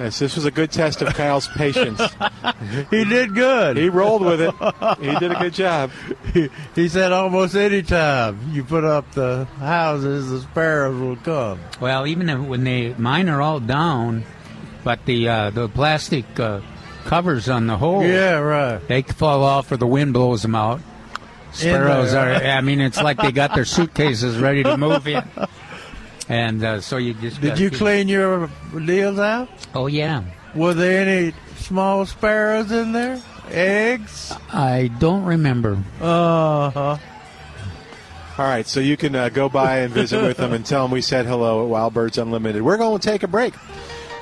Yes, 0.00 0.18
this 0.18 0.34
was 0.34 0.46
a 0.46 0.50
good 0.50 0.72
test 0.72 1.02
of 1.02 1.12
Kyle's 1.14 1.46
patience. 1.48 2.00
he 2.90 3.04
did 3.04 3.34
good. 3.34 3.76
He 3.76 3.90
rolled 3.90 4.22
with 4.24 4.40
it. 4.40 4.54
He 4.98 5.14
did 5.18 5.30
a 5.30 5.38
good 5.38 5.52
job. 5.52 5.90
He, 6.32 6.48
he 6.74 6.88
said, 6.88 7.12
"Almost 7.12 7.54
any 7.54 7.82
time 7.82 8.40
you 8.50 8.64
put 8.64 8.82
up 8.82 9.12
the 9.12 9.44
houses, 9.58 10.30
the 10.30 10.40
sparrows 10.40 10.98
will 10.98 11.16
come." 11.16 11.60
Well, 11.80 12.06
even 12.06 12.48
when 12.48 12.64
they 12.64 12.94
mine 12.94 13.28
are 13.28 13.42
all 13.42 13.60
down, 13.60 14.24
but 14.84 15.04
the 15.04 15.28
uh, 15.28 15.50
the 15.50 15.68
plastic 15.68 16.24
uh, 16.40 16.60
covers 17.04 17.50
on 17.50 17.66
the 17.66 17.76
hole, 17.76 18.02
Yeah, 18.02 18.38
right. 18.38 18.88
they 18.88 19.02
fall 19.02 19.44
off 19.44 19.70
or 19.70 19.76
the 19.76 19.86
wind 19.86 20.14
blows 20.14 20.40
them 20.40 20.54
out. 20.54 20.80
Sparrows 21.52 22.12
there. 22.12 22.32
are. 22.36 22.56
I 22.58 22.60
mean, 22.62 22.80
it's 22.80 23.02
like 23.02 23.18
they 23.18 23.32
got 23.32 23.54
their 23.54 23.64
suitcases 23.64 24.38
ready 24.38 24.62
to 24.62 24.76
move 24.76 25.06
in, 25.08 25.22
and 26.30 26.64
uh, 26.64 26.80
so 26.80 26.96
you 26.96 27.12
just 27.14 27.40
Did 27.40 27.58
you 27.58 27.68
keep- 27.70 27.78
clean 27.78 28.08
your 28.08 28.48
deals 28.86 29.18
out? 29.18 29.48
Oh 29.74 29.86
yeah. 29.88 30.22
Were 30.54 30.72
there 30.74 31.06
any 31.06 31.34
small 31.56 32.06
sparrows 32.06 32.72
in 32.72 32.92
there? 32.92 33.20
Eggs? 33.50 34.32
I 34.52 34.88
don't 34.98 35.24
remember. 35.24 35.76
Uh 36.00 36.70
huh. 36.70 36.96
All 38.38 38.46
right, 38.46 38.66
so 38.66 38.80
you 38.80 38.96
can 38.96 39.14
uh, 39.14 39.28
go 39.28 39.50
by 39.50 39.78
and 39.80 39.92
visit 39.92 40.22
with 40.22 40.38
them 40.38 40.52
and 40.54 40.64
tell 40.64 40.84
them 40.84 40.92
we 40.92 41.02
said 41.02 41.26
hello 41.26 41.62
at 41.62 41.68
Wild 41.68 41.92
Birds 41.92 42.16
Unlimited. 42.16 42.62
We're 42.62 42.78
going 42.78 42.98
to 42.98 43.06
take 43.06 43.22
a 43.22 43.28
break. 43.28 43.52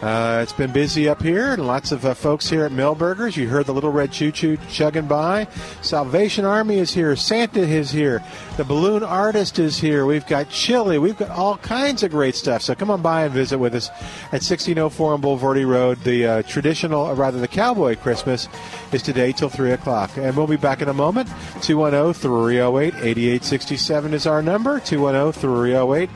Uh, 0.02 0.38
it's 0.44 0.52
been 0.52 0.72
busy 0.72 1.08
up 1.08 1.20
here, 1.20 1.54
and 1.54 1.66
lots 1.66 1.90
of 1.90 2.04
uh, 2.04 2.14
folks 2.14 2.48
here 2.48 2.64
at 2.64 2.70
Milberger's. 2.70 3.36
You 3.36 3.48
heard 3.48 3.66
the 3.66 3.74
little 3.74 3.90
red 3.90 4.12
choo 4.12 4.30
choo 4.30 4.56
chugging 4.70 5.08
by. 5.08 5.48
Salvation 5.82 6.44
Army 6.44 6.78
is 6.78 6.94
here. 6.94 7.16
Santa 7.16 7.60
is 7.60 7.90
here. 7.90 8.22
The 8.56 8.64
balloon 8.64 9.02
artist 9.02 9.58
is 9.58 9.76
here. 9.78 10.06
We've 10.06 10.26
got 10.26 10.50
chili. 10.50 10.98
We've 10.98 11.18
got 11.18 11.30
all 11.30 11.56
kinds 11.58 12.04
of 12.04 12.12
great 12.12 12.36
stuff. 12.36 12.62
So 12.62 12.76
come 12.76 12.92
on 12.92 13.02
by 13.02 13.24
and 13.24 13.34
visit 13.34 13.58
with 13.58 13.74
us 13.74 13.88
at 14.26 14.42
1604 14.44 15.14
on 15.14 15.20
Bulverde 15.20 15.66
Road. 15.66 15.98
The 16.04 16.26
uh, 16.26 16.42
traditional, 16.42 17.00
or 17.00 17.14
rather 17.14 17.40
the 17.40 17.48
cowboy 17.48 17.96
Christmas, 17.96 18.48
is 18.92 19.02
today 19.02 19.32
till 19.32 19.48
3 19.48 19.72
o'clock. 19.72 20.16
And 20.16 20.36
we'll 20.36 20.46
be 20.46 20.56
back 20.56 20.80
in 20.80 20.88
a 20.88 20.94
moment. 20.94 21.28
210 21.62 22.14
308 22.14 22.94
8867 22.94 24.14
is 24.14 24.28
our 24.28 24.42
number. 24.42 24.78
210 24.78 25.40
308 25.40 26.08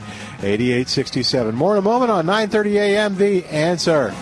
8867. 0.43 1.55
More 1.55 1.73
in 1.73 1.79
a 1.79 1.81
moment 1.81 2.11
on 2.11 2.25
930 2.25 2.77
a.m. 2.77 3.15
The 3.15 3.45
Answer. 3.45 4.13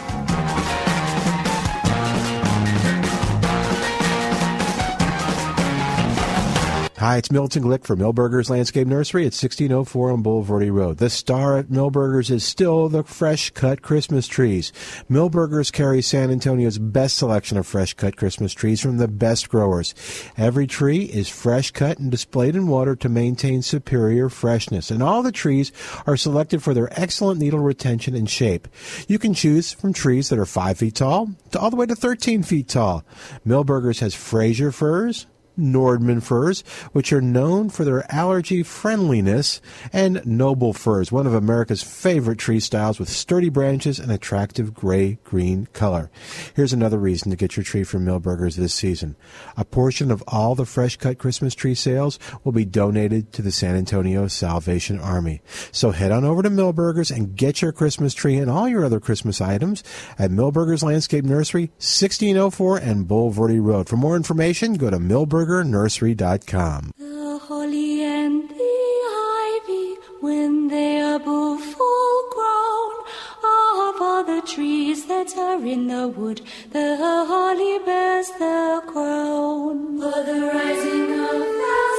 Hi, 7.01 7.17
it's 7.17 7.31
Milton 7.31 7.63
Glick 7.63 7.83
for 7.83 7.95
Milberger's 7.95 8.51
Landscape 8.51 8.85
Nursery 8.85 9.23
at 9.23 9.33
1604 9.33 10.11
on 10.11 10.21
Bulverde 10.21 10.71
Road. 10.71 10.99
The 10.99 11.09
star 11.09 11.57
at 11.57 11.71
Milberger's 11.71 12.29
is 12.29 12.43
still 12.43 12.89
the 12.89 13.03
fresh 13.03 13.49
cut 13.49 13.81
Christmas 13.81 14.27
trees. 14.27 14.71
Milberger's 15.09 15.71
carries 15.71 16.05
San 16.05 16.29
Antonio's 16.29 16.77
best 16.77 17.17
selection 17.17 17.57
of 17.57 17.65
fresh 17.65 17.95
cut 17.95 18.17
Christmas 18.17 18.53
trees 18.53 18.81
from 18.81 18.97
the 18.97 19.07
best 19.07 19.49
growers. 19.49 19.95
Every 20.37 20.67
tree 20.67 21.05
is 21.05 21.27
fresh 21.27 21.71
cut 21.71 21.97
and 21.97 22.11
displayed 22.11 22.55
in 22.55 22.67
water 22.67 22.95
to 22.97 23.09
maintain 23.09 23.63
superior 23.63 24.29
freshness. 24.29 24.91
And 24.91 25.01
all 25.01 25.23
the 25.23 25.31
trees 25.31 25.71
are 26.05 26.15
selected 26.15 26.61
for 26.61 26.75
their 26.75 26.93
excellent 27.01 27.39
needle 27.39 27.61
retention 27.61 28.13
and 28.13 28.29
shape. 28.29 28.67
You 29.07 29.17
can 29.17 29.33
choose 29.33 29.73
from 29.73 29.91
trees 29.91 30.29
that 30.29 30.37
are 30.37 30.45
5 30.45 30.77
feet 30.77 30.93
tall 30.93 31.31
to 31.49 31.59
all 31.59 31.71
the 31.71 31.77
way 31.77 31.87
to 31.87 31.95
13 31.95 32.43
feet 32.43 32.67
tall. 32.67 33.03
Milberger's 33.43 34.01
has 34.01 34.13
Fraser 34.13 34.71
firs, 34.71 35.25
Nordmann 35.61 36.21
firs, 36.23 36.63
which 36.91 37.13
are 37.13 37.21
known 37.21 37.69
for 37.69 37.85
their 37.85 38.11
allergy 38.13 38.63
friendliness, 38.63 39.61
and 39.93 40.25
noble 40.25 40.73
firs, 40.73 41.11
one 41.11 41.27
of 41.27 41.33
America's 41.33 41.83
favorite 41.83 42.39
tree 42.39 42.59
styles 42.59 42.99
with 42.99 43.09
sturdy 43.09 43.49
branches 43.49 43.99
and 43.99 44.11
attractive 44.11 44.73
gray 44.73 45.19
green 45.23 45.67
color. 45.73 46.09
Here's 46.55 46.73
another 46.73 46.97
reason 46.97 47.29
to 47.29 47.37
get 47.37 47.55
your 47.55 47.63
tree 47.63 47.83
from 47.83 48.05
Milberger's 48.05 48.55
this 48.55 48.73
season. 48.73 49.15
A 49.55 49.65
portion 49.65 50.11
of 50.11 50.23
all 50.27 50.55
the 50.55 50.65
fresh 50.65 50.97
cut 50.97 51.17
Christmas 51.17 51.55
tree 51.55 51.75
sales 51.75 52.19
will 52.43 52.51
be 52.51 52.65
donated 52.65 53.31
to 53.33 53.41
the 53.41 53.51
San 53.51 53.75
Antonio 53.75 54.27
Salvation 54.27 54.99
Army. 54.99 55.41
So 55.71 55.91
head 55.91 56.11
on 56.11 56.23
over 56.23 56.41
to 56.41 56.49
Milberger's 56.49 57.11
and 57.11 57.35
get 57.35 57.61
your 57.61 57.71
Christmas 57.71 58.13
tree 58.13 58.37
and 58.37 58.49
all 58.49 58.67
your 58.67 58.83
other 58.83 58.99
Christmas 58.99 59.41
items 59.41 59.83
at 60.17 60.31
Milberger's 60.31 60.83
Landscape 60.83 61.25
Nursery, 61.25 61.71
1604 61.77 62.77
and 62.77 63.07
Bulverde 63.07 63.63
Road. 63.63 63.87
For 63.87 63.97
more 63.97 64.15
information, 64.15 64.73
go 64.75 64.89
to 64.89 64.97
milbergernursery.com. 65.51 66.91
The 66.97 67.39
holly 67.43 68.03
and 68.03 68.49
the 68.49 69.03
ivy, 69.63 69.95
when 70.21 70.69
they 70.69 71.01
are 71.01 71.19
both 71.19 71.63
full 71.63 72.29
grown, 72.31 72.93
of 73.89 74.01
all 74.01 74.23
the 74.23 74.41
trees 74.47 75.05
that 75.07 75.35
are 75.37 75.63
in 75.65 75.87
the 75.87 76.07
wood, 76.07 76.41
the 76.71 76.95
holly 76.97 77.79
bears 77.85 78.29
the 78.39 78.81
crown. 78.87 79.99
For 79.99 80.23
the 80.23 80.39
rising 80.53 81.19
of 81.19 81.39
the 81.61 81.90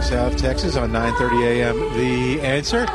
Gardening 0.00 0.30
South 0.30 0.36
Texas 0.40 0.76
on 0.76 0.90
9:30 0.90 1.44
a.m. 1.44 1.78
The 1.94 2.40
answer. 2.40 2.86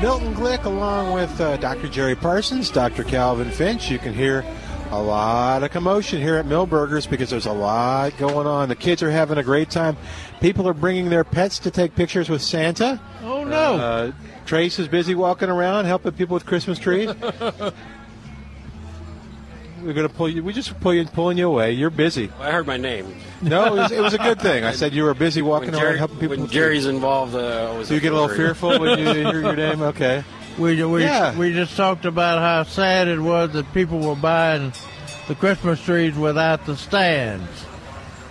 Milton 0.00 0.34
Glick, 0.34 0.64
along 0.64 1.12
with 1.12 1.40
uh, 1.40 1.56
Dr. 1.58 1.88
Jerry 1.88 2.14
Parsons, 2.14 2.70
Dr. 2.70 3.04
Calvin 3.04 3.50
Finch. 3.50 3.90
You 3.90 3.98
can 3.98 4.14
hear 4.14 4.44
a 4.90 5.00
lot 5.00 5.62
of 5.62 5.70
commotion 5.70 6.20
here 6.20 6.36
at 6.36 6.46
Milberger's 6.46 7.06
because 7.06 7.30
there's 7.30 7.46
a 7.46 7.52
lot 7.52 8.16
going 8.18 8.46
on. 8.46 8.68
The 8.68 8.76
kids 8.76 9.02
are 9.02 9.10
having 9.10 9.38
a 9.38 9.42
great 9.42 9.70
time. 9.70 9.96
People 10.40 10.68
are 10.68 10.74
bringing 10.74 11.10
their 11.10 11.24
pets 11.24 11.58
to 11.60 11.70
take 11.70 11.94
pictures 11.94 12.28
with 12.28 12.42
Santa. 12.42 13.00
Oh 13.22 13.44
no! 13.44 13.76
Uh, 13.76 14.12
Trace 14.46 14.78
is 14.78 14.88
busy 14.88 15.14
walking 15.14 15.50
around 15.50 15.84
helping 15.84 16.12
people 16.12 16.34
with 16.34 16.46
Christmas 16.46 16.78
trees. 16.78 17.10
We're 19.86 19.92
gonna 19.92 20.08
pull 20.08 20.28
you. 20.28 20.42
We 20.42 20.52
just 20.52 20.78
pull 20.80 20.92
you, 20.92 21.04
pulling 21.04 21.38
you 21.38 21.46
away. 21.46 21.70
You're 21.72 21.90
busy. 21.90 22.30
I 22.40 22.50
heard 22.50 22.66
my 22.66 22.76
name. 22.76 23.14
No, 23.40 23.66
it 23.66 23.72
was, 23.72 23.92
it 23.92 24.00
was 24.00 24.14
a 24.14 24.18
good 24.18 24.40
thing. 24.40 24.64
I 24.64 24.72
said 24.80 24.92
you 24.92 25.04
were 25.04 25.14
busy 25.14 25.42
walking 25.42 25.70
When, 25.72 25.82
around 25.82 25.96
helping 25.98 26.16
people. 26.18 26.30
when 26.30 26.42
with 26.42 26.50
Jerry's 26.50 26.86
involved, 26.86 27.34
uh, 27.36 27.38
I 27.38 27.66
always 27.66 27.88
So 27.88 27.94
you 27.94 28.00
get 28.00 28.12
a 28.12 28.14
little 28.16 28.26
worried. 28.28 28.36
fearful 28.36 28.80
when 28.80 28.98
you 28.98 29.04
hear 29.12 29.40
your 29.40 29.54
name. 29.56 29.82
Okay. 29.82 30.24
We 30.58 30.82
we 30.84 31.02
Yeah. 31.04 31.36
we 31.38 31.52
just 31.52 31.76
talked 31.76 32.04
about 32.04 32.38
how 32.40 32.64
sad 32.64 33.06
it 33.08 33.20
was 33.20 33.52
that 33.52 33.72
people 33.72 34.00
were 34.00 34.16
buying 34.16 34.72
the 35.28 35.34
Christmas 35.36 35.80
trees 35.84 36.16
without 36.16 36.66
the 36.66 36.76
stands. 36.76 37.48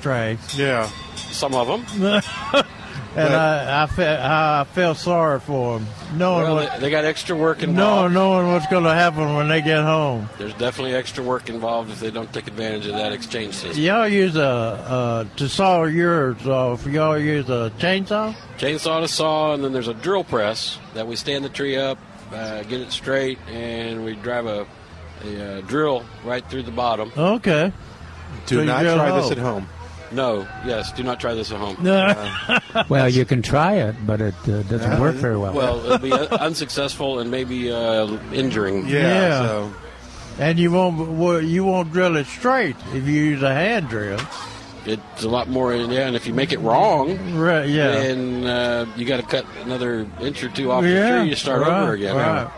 Trey. 0.02 0.38
Yeah. 0.56 0.90
Some 1.16 1.54
of 1.56 1.68
them. 1.68 2.22
and 3.16 3.34
I 3.34 3.84
I, 3.84 3.86
fe- 3.88 4.20
I 4.22 4.64
felt 4.74 4.98
sorry 4.98 5.40
for 5.40 5.80
them, 5.80 5.88
knowing 6.16 6.44
Well, 6.44 6.56
what 6.56 6.74
they, 6.74 6.80
they 6.80 6.90
got 6.90 7.06
extra 7.06 7.36
work 7.36 7.60
knowing 7.60 7.70
involved. 7.72 8.14
knowing 8.14 8.52
what's 8.52 8.68
going 8.68 8.84
to 8.84 8.94
happen 8.94 9.36
when 9.36 9.48
they 9.48 9.62
get 9.62 9.82
home. 9.84 10.30
There's 10.38 10.54
definitely 10.56 10.94
extra 10.96 11.24
work 11.24 11.50
involved 11.50 11.92
if 11.92 12.00
they 12.00 12.12
don't 12.12 12.32
take 12.34 12.48
advantage 12.48 12.86
of 12.88 12.94
that 12.94 13.12
exchange 13.14 13.54
system. 13.56 13.82
Y'all 13.84 14.08
use 14.08 14.36
a 14.36 14.44
uh, 14.44 15.24
to 15.38 15.48
saw 15.50 15.84
yours 15.86 16.46
off. 16.48 16.86
Y'all 16.86 17.18
use 17.18 17.50
a 17.50 17.72
chainsaw. 17.80 18.36
Chainsaw 18.58 19.02
to 19.02 19.08
saw, 19.08 19.54
and 19.54 19.64
then 19.64 19.74
there's 19.74 19.88
a 19.88 19.94
drill 19.94 20.24
press 20.24 20.78
that 20.94 21.08
we 21.08 21.16
stand 21.16 21.44
the 21.46 21.50
tree 21.50 21.78
up, 21.78 21.98
uh, 22.34 22.64
get 22.64 22.82
it 22.82 22.92
straight, 22.92 23.38
and 23.50 24.04
we 24.06 24.16
drive 24.16 24.46
a, 24.46 24.66
a 25.26 25.58
uh, 25.58 25.62
drill 25.62 26.06
right 26.24 26.48
through 26.50 26.64
the 26.64 26.72
bottom. 26.72 27.12
Okay. 27.18 27.72
Do 28.48 28.58
So 28.60 28.64
not 28.64 28.82
try 28.82 29.12
this 29.20 29.32
at 29.32 29.38
home. 29.38 29.68
No, 30.16 30.48
yes, 30.66 30.92
do 30.94 31.04
not 31.04 31.20
try 31.20 31.34
this 31.34 31.52
at 31.52 31.60
home. 31.60 31.76
well, 32.90 33.10
you 33.10 33.26
can 33.26 33.42
try 33.42 33.74
it, 33.76 33.96
but 34.08 34.22
it 34.22 34.34
uh, 34.48 34.64
doesn't 34.64 35.00
work 35.00 35.16
very 35.16 35.38
well. 35.38 35.54
Well, 35.54 35.86
it'll 35.86 35.98
be 35.98 36.12
uh, 36.14 36.38
unsuccessful 36.38 37.20
and 37.20 37.30
maybe 37.30 37.72
uh, 37.72 38.08
injuring. 38.32 38.88
Yeah. 38.88 39.46
So 39.46 39.74
And 40.40 40.58
you 40.58 40.72
won't 40.72 41.10
well, 41.20 41.42
you 41.42 41.66
won't 41.66 41.92
drill 41.92 42.16
it 42.16 42.28
straight 42.28 42.76
if 42.94 43.06
you 43.06 43.22
use 43.36 43.42
a 43.44 43.54
hand 43.54 43.90
drill. 43.90 44.20
It's 44.86 45.24
a 45.24 45.30
lot 45.30 45.50
more, 45.50 45.74
yeah. 45.76 46.08
And 46.08 46.16
if 46.16 46.28
you 46.28 46.34
make 46.34 46.52
it 46.52 46.60
wrong, 46.60 47.36
Right? 47.36 47.68
Yeah. 47.68 47.92
then 47.92 48.46
uh, 48.46 48.86
you 48.96 49.06
got 49.06 49.18
to 49.18 49.24
cut 49.26 49.46
another 49.64 50.08
inch 50.22 50.44
or 50.44 50.50
two 50.50 50.72
off 50.72 50.84
yeah. 50.84 51.12
the 51.12 51.20
tree 51.22 51.30
to 51.32 51.36
start 51.36 51.62
right, 51.62 51.82
over 51.82 51.94
again. 51.94 52.16
Right. 52.16 52.52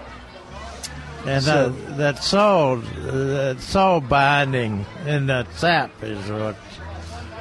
And 1.26 1.43
So- 1.43 1.70
that 1.70 1.97
that 1.97 2.24
saw 2.24 2.76
that 2.76 3.62
saw 3.62 3.99
binding 3.99 4.86
in 5.05 5.28
that 5.28 5.47
sap 5.55 5.91
is 6.03 6.30
what 6.30 6.55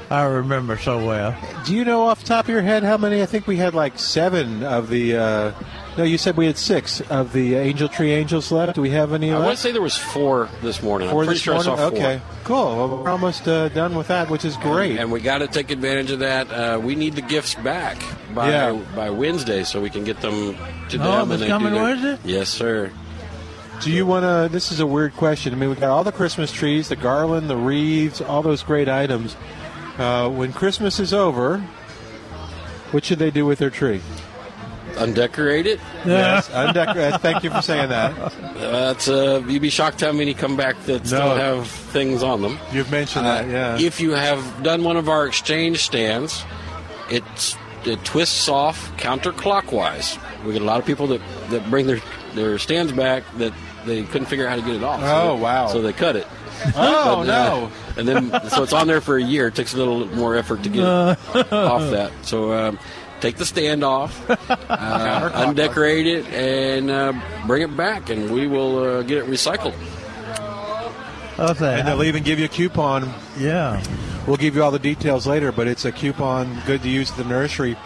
I 0.09 0.23
remember 0.23 0.79
so 0.79 1.05
well. 1.05 1.37
Do 1.65 1.75
you 1.75 1.85
know 1.85 2.05
off 2.05 2.21
the 2.21 2.27
top 2.27 2.45
of 2.45 2.49
your 2.51 2.63
head 2.63 2.85
how 2.85 2.97
many? 2.97 3.23
I 3.23 3.27
think 3.27 3.47
we 3.49 3.57
had 3.57 3.75
like 3.75 3.99
seven 3.99 4.63
of 4.63 4.89
the. 4.89 5.17
Uh, 5.17 5.53
no, 5.99 6.05
you 6.05 6.17
said 6.19 6.37
we 6.37 6.47
had 6.47 6.57
six 6.59 7.01
of 7.01 7.33
the 7.33 7.55
Angel 7.57 7.89
Tree 7.89 8.13
Angels 8.13 8.53
left. 8.53 8.75
Do 8.77 8.83
we 8.83 8.91
have 8.91 9.13
any 9.13 9.33
I 9.33 9.39
want 9.41 9.57
to 9.57 9.63
say 9.63 9.73
there 9.73 9.83
was 9.83 9.97
four 9.97 10.49
this 10.63 10.81
morning. 10.83 11.09
Four 11.11 11.23
I'm 11.23 11.27
pretty 11.27 11.37
this 11.39 11.43
sure 11.43 11.55
morning? 11.55 11.73
I 11.73 11.77
saw 11.77 11.91
four. 11.91 11.99
Okay, 11.99 12.21
cool. 12.45 12.77
Well, 12.77 13.03
we're 13.03 13.11
almost 13.11 13.49
uh, 13.49 13.69
done 13.71 13.97
with 13.97 14.07
that, 14.09 14.31
which 14.31 14.45
is 14.45 14.57
great. 14.59 14.99
And 14.99 15.11
we 15.11 15.21
got 15.21 15.39
to 15.39 15.49
take 15.49 15.71
advantage 15.73 16.13
of 16.13 16.21
that. 16.21 16.51
Uh, 16.53 16.79
we 16.79 16.95
need 16.95 17.15
the 17.15 17.23
gifts 17.23 17.55
back 17.57 18.01
by 18.35 18.51
Yeah. 18.51 18.73
by 18.95 19.11
Wednesday 19.11 19.65
so 19.65 19.81
we 19.81 19.91
can 19.91 20.05
get 20.05 20.21
them 20.21 20.55
to 20.91 20.99
Oh, 20.99 21.19
them. 21.19 21.29
this 21.31 21.35
and 21.41 21.43
they 21.43 21.49
coming 21.49 21.71
do 21.71 21.75
their- 21.75 21.83
Wednesday? 21.83 22.19
Yes, 22.25 22.49
sir. 22.49 22.93
Do 23.83 23.91
you 23.91 24.07
want 24.07 24.23
to? 24.25 24.49
This 24.53 24.71
is 24.73 24.81
a 24.81 24.87
weird 24.87 25.15
question. 25.17 25.53
I 25.53 25.57
mean, 25.57 25.69
we 25.69 25.77
got 25.77 25.91
all 25.91 26.05
the 26.05 26.13
Christmas 26.13 26.51
trees, 26.53 26.89
the 26.89 26.97
garland, 26.97 27.51
the 27.51 27.57
wreaths, 27.59 28.21
all 28.23 28.41
those 28.43 28.63
great 28.63 28.89
items. 28.89 29.37
Uh, 29.99 30.29
when 30.29 30.53
Christmas 30.53 31.01
is 31.01 31.13
over, 31.15 31.59
what 32.93 33.05
should 33.05 33.19
they 33.19 33.31
do 33.31 33.47
with 33.47 33.59
their 33.59 33.71
tree? 33.71 34.01
Undecorate 34.99 35.67
it. 35.67 35.81
Yes, 36.07 36.49
undecorated. 36.51 37.21
Thank 37.21 37.45
you 37.45 37.51
for 37.51 37.61
saying 37.61 37.91
that. 37.91 38.15
That's 38.55 39.09
uh, 39.09 39.43
you'd 39.47 39.61
be 39.61 39.69
shocked 39.71 40.01
how 40.01 40.13
many 40.13 40.33
come 40.33 40.57
back 40.57 40.81
that 40.85 41.07
still 41.07 41.21
No. 41.21 41.37
have 41.37 41.67
things 41.69 42.23
on 42.23 42.41
them. 42.41 42.59
You've 42.73 42.91
mentioned 42.91 43.27
that, 43.27 43.47
yeah. 43.49 43.75
Uh, 43.75 43.79
If 43.79 44.01
you 44.01 44.13
have 44.13 44.63
done 44.63 44.85
one 44.85 44.97
of 44.97 45.09
our 45.11 45.27
exchange 45.27 45.83
stands, 45.83 46.43
it's 47.11 47.57
it 47.85 48.03
twists 48.05 48.49
off 48.49 48.91
counterclockwise. 48.97 50.19
We 50.45 50.53
get 50.55 50.63
a 50.63 50.65
lot 50.65 50.79
of 50.81 50.87
people 50.87 51.07
that, 51.09 51.21
that 51.51 51.69
bring 51.71 51.87
their 51.87 52.01
their 52.35 52.59
stands 52.59 52.93
back 52.93 53.23
that 53.37 53.53
they 53.85 54.03
couldn't 54.05 54.27
figure 54.27 54.47
out 54.47 54.51
how 54.51 54.57
to 54.57 54.63
get 54.63 54.77
it 54.77 54.83
off. 54.85 55.01
Oh, 55.03 55.37
they- 55.37 55.43
wow. 55.43 55.67
So 55.69 55.83
they 55.83 55.93
cut 55.93 56.17
it. 56.17 56.27
Oh 56.69 56.73
But, 56.75 57.21
uh, 57.21 57.25
no! 57.25 57.71
and 57.97 58.09
then 58.09 58.31
so 58.51 58.63
it's 58.63 58.73
on 58.73 58.87
there 58.87 59.01
for 59.01 59.17
a 59.17 59.23
year. 59.23 59.49
It 59.49 59.55
takes 59.55 59.75
a 59.75 59.77
little 59.77 60.07
more 60.15 60.37
effort 60.37 60.63
to 60.65 60.69
get 60.69 60.81
it 60.83 60.87
off 61.53 61.91
that. 61.91 62.13
So 62.23 62.53
um, 62.53 62.79
take 63.21 63.37
the 63.37 63.47
stand 63.47 63.85
off, 63.85 64.29
uh, 64.71 65.31
undecorate 65.35 66.07
it, 66.07 66.27
and 66.29 66.91
uh, 66.91 67.13
bring 67.47 67.63
it 67.63 67.77
back, 67.77 68.11
and 68.11 68.31
we 68.31 68.47
will 68.47 68.79
uh, 68.79 69.03
get 69.03 69.19
it 69.19 69.27
recycled. 69.27 69.75
Okay. 71.39 71.79
And 71.79 71.87
they'll 71.87 72.03
even 72.03 72.23
give 72.23 72.39
you 72.39 72.47
a 72.47 72.49
coupon. 72.49 73.13
yeah. 73.39 73.83
We'll 74.27 74.37
give 74.39 74.57
you 74.57 74.65
all 74.65 74.73
the 74.73 74.81
details 74.81 75.25
later, 75.25 75.53
but 75.53 75.69
it's 75.69 75.85
a 75.85 75.93
coupon 75.93 76.61
good 76.67 76.83
to 76.83 76.89
use 76.89 77.13
at 77.13 77.17
the 77.17 77.25
nursery. 77.25 77.77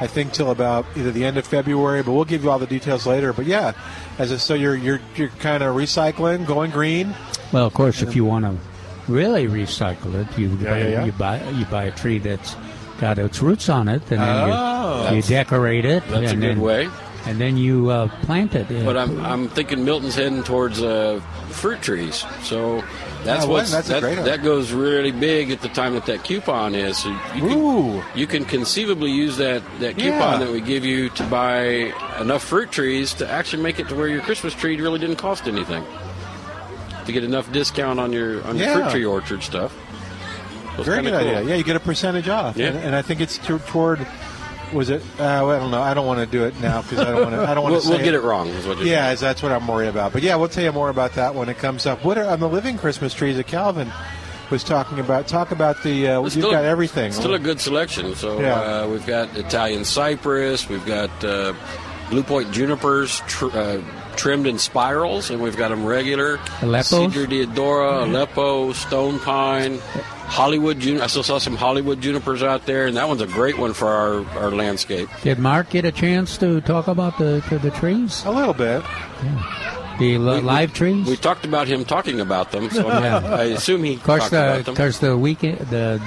I 0.00 0.06
think 0.06 0.32
till 0.32 0.50
about 0.50 0.86
either 0.96 1.10
the 1.10 1.26
end 1.26 1.36
of 1.36 1.46
February, 1.46 2.02
but 2.02 2.12
we'll 2.12 2.24
give 2.24 2.42
you 2.42 2.50
all 2.50 2.58
the 2.58 2.66
details 2.66 3.06
later. 3.06 3.34
But 3.34 3.44
yeah, 3.44 3.72
as 4.18 4.30
a, 4.30 4.38
so 4.38 4.54
you're 4.54 4.76
you're 4.76 5.00
you're 5.14 5.28
kind 5.40 5.62
of 5.62 5.76
recycling, 5.76 6.46
going 6.46 6.70
green. 6.70 7.14
Well, 7.52 7.66
of 7.66 7.74
course, 7.74 8.02
if 8.02 8.14
you 8.14 8.24
want 8.24 8.44
to 8.44 8.56
really 9.12 9.46
recycle 9.48 10.14
it, 10.14 10.38
you 10.38 10.48
Yeah, 10.60 10.70
buy, 10.70 10.78
yeah, 10.78 10.88
yeah. 10.88 11.04
you 11.04 11.12
buy 11.12 11.50
you 11.50 11.64
buy 11.66 11.84
a 11.84 11.90
tree 11.90 12.18
that's 12.18 12.54
got 13.00 13.18
its 13.18 13.40
roots 13.42 13.68
on 13.68 13.88
it, 13.88 14.02
and 14.10 14.20
then 14.20 14.50
Oh. 14.52 15.08
you, 15.10 15.16
you 15.16 15.22
decorate 15.22 15.84
it. 15.84 16.02
That's 16.08 16.30
a 16.30 16.34
and 16.34 16.40
good 16.40 16.56
then, 16.56 16.60
way. 16.60 16.88
And 17.26 17.38
then 17.38 17.58
you 17.58 17.90
uh, 17.90 18.08
plant 18.22 18.54
it. 18.54 18.66
But 18.84 18.96
I'm, 18.96 19.20
I'm 19.20 19.48
thinking 19.48 19.84
Milton's 19.84 20.14
heading 20.14 20.42
towards 20.42 20.82
uh, 20.82 21.20
fruit 21.50 21.82
trees, 21.82 22.24
so 22.44 22.82
that's 23.24 23.44
Oh, 23.44 23.48
well, 23.48 23.56
what's 23.58 23.72
that's 23.72 23.88
that, 23.88 24.00
great 24.00 24.24
that 24.24 24.42
goes 24.42 24.72
really 24.72 25.10
big 25.12 25.50
at 25.50 25.60
the 25.60 25.68
time 25.68 25.92
that 25.94 26.06
that 26.06 26.24
coupon 26.24 26.74
is. 26.74 26.96
So 26.98 27.10
you 27.34 27.40
can, 27.42 27.58
Ooh. 27.58 28.02
you 28.14 28.26
can 28.26 28.46
conceivably 28.46 29.10
use 29.10 29.36
that 29.36 29.62
that 29.80 29.96
coupon 29.98 30.40
Yeah. 30.40 30.46
that 30.46 30.50
we 30.50 30.60
give 30.62 30.84
you 30.86 31.10
to 31.10 31.22
buy 31.24 31.92
enough 32.20 32.42
fruit 32.42 32.70
trees 32.72 33.12
to 33.14 33.28
actually 33.30 33.62
make 33.62 33.78
it 33.78 33.88
to 33.90 33.94
where 33.96 34.08
your 34.08 34.22
Christmas 34.22 34.54
tree 34.54 34.80
really 34.80 34.98
didn't 34.98 35.16
cost 35.16 35.46
anything. 35.46 35.84
To 37.06 37.12
get 37.12 37.24
enough 37.24 37.50
discount 37.52 37.98
on 37.98 38.12
your 38.12 38.42
on 38.46 38.56
your 38.56 38.66
Yeah. 38.66 38.74
fruit 38.74 38.90
tree 38.90 39.04
orchard 39.04 39.42
stuff. 39.42 39.72
So 40.76 40.84
Very 40.84 41.02
good 41.02 41.10
cool. 41.12 41.18
idea. 41.20 41.42
Yeah, 41.42 41.54
you 41.56 41.64
get 41.64 41.76
a 41.76 41.80
percentage 41.80 42.28
off. 42.28 42.56
Yeah. 42.56 42.68
And, 42.68 42.78
and 42.78 42.96
I 42.96 43.02
think 43.02 43.20
it's 43.20 43.38
to, 43.38 43.58
toward. 43.58 44.06
Was 44.72 44.88
it? 44.88 45.02
Uh, 45.18 45.46
I 45.48 45.58
don't 45.58 45.72
know. 45.72 45.82
I 45.82 45.94
don't 45.94 46.06
want 46.06 46.20
to 46.20 46.26
do 46.26 46.44
it 46.44 46.58
now 46.60 46.82
because 46.82 47.00
I 47.00 47.10
don't 47.10 47.22
want 47.22 47.34
to. 47.34 47.42
I 47.42 47.54
don't 47.54 47.64
want 47.64 47.82
to. 47.82 47.88
we'll 47.88 47.98
get 47.98 48.14
it 48.14 48.20
wrong. 48.22 48.46
Is 48.48 48.66
what 48.68 48.78
you're 48.78 48.86
Yeah, 48.86 49.12
that's 49.16 49.42
what 49.42 49.50
I'm 49.50 49.66
worried 49.66 49.88
about. 49.88 50.12
But 50.12 50.22
yeah, 50.22 50.36
we'll 50.36 50.48
tell 50.48 50.62
you 50.62 50.70
more 50.70 50.90
about 50.90 51.14
that 51.14 51.34
when 51.34 51.48
it 51.48 51.58
comes 51.58 51.86
up. 51.86 52.04
What 52.04 52.16
are 52.18 52.24
on 52.26 52.38
the 52.38 52.48
living 52.48 52.78
Christmas 52.78 53.12
trees 53.12 53.36
that 53.36 53.48
Calvin 53.48 53.90
was 54.48 54.62
talking 54.62 55.00
about? 55.00 55.26
Talk 55.26 55.50
about 55.50 55.82
the. 55.82 56.06
Uh, 56.08 56.22
you've 56.22 56.42
got 56.52 56.64
everything. 56.64 57.10
Still 57.10 57.34
a 57.34 57.38
good 57.40 57.60
selection. 57.60 58.14
So 58.14 58.40
Yeah. 58.40 58.54
uh, 58.84 58.86
we've 58.88 59.04
got 59.06 59.36
Italian 59.36 59.84
cypress, 59.84 60.68
we've 60.68 60.86
got 60.86 61.10
uh, 61.24 61.52
blue 62.08 62.22
point 62.22 62.52
junipers 62.52 63.20
tr- 63.26 63.46
uh, 63.52 63.78
trimmed 64.16 64.46
in 64.46 64.58
spirals, 64.58 65.30
and 65.30 65.40
we've 65.40 65.56
got 65.56 65.68
them 65.68 65.84
regular. 65.84 66.38
Aleppo, 66.62 67.08
Cedar 67.08 67.26
deodara, 67.26 68.02
mm-hmm. 68.02 68.14
Aleppo, 68.14 68.72
stone 68.72 69.18
pine, 69.20 69.78
Hollywood. 69.78 70.78
Jun- 70.80 71.00
I 71.00 71.06
still 71.06 71.22
saw 71.22 71.38
some 71.38 71.56
Hollywood 71.56 72.00
junipers 72.00 72.42
out 72.42 72.66
there, 72.66 72.86
and 72.86 72.96
that 72.96 73.08
one's 73.08 73.20
a 73.20 73.26
great 73.26 73.58
one 73.58 73.72
for 73.72 73.88
our, 73.88 74.24
our 74.38 74.50
landscape. 74.50 75.08
Did 75.22 75.38
Mark 75.38 75.70
get 75.70 75.84
a 75.84 75.92
chance 75.92 76.38
to 76.38 76.60
talk 76.60 76.88
about 76.88 77.18
the 77.18 77.40
to 77.48 77.58
the 77.58 77.70
trees, 77.70 78.24
a 78.24 78.30
little 78.30 78.54
bit. 78.54 78.82
the 79.98 80.18
li- 80.18 80.40
live 80.40 80.72
trees? 80.72 81.06
We 81.06 81.16
talked 81.16 81.44
about 81.44 81.68
him 81.68 81.84
talking 81.84 82.20
about 82.20 82.52
them, 82.52 82.70
so 82.70 82.86
Yeah. 83.00 83.18
I 83.18 83.44
assume 83.44 83.84
he 83.84 83.94
of 83.94 84.02
course, 84.02 84.20
talked 84.22 84.30
the, 84.32 84.36
about 84.38 84.68
uh, 84.68 84.70
of 84.72 84.76
course, 84.76 84.98
the 84.98 85.16
weekend, 85.16 85.58
the 85.68 86.00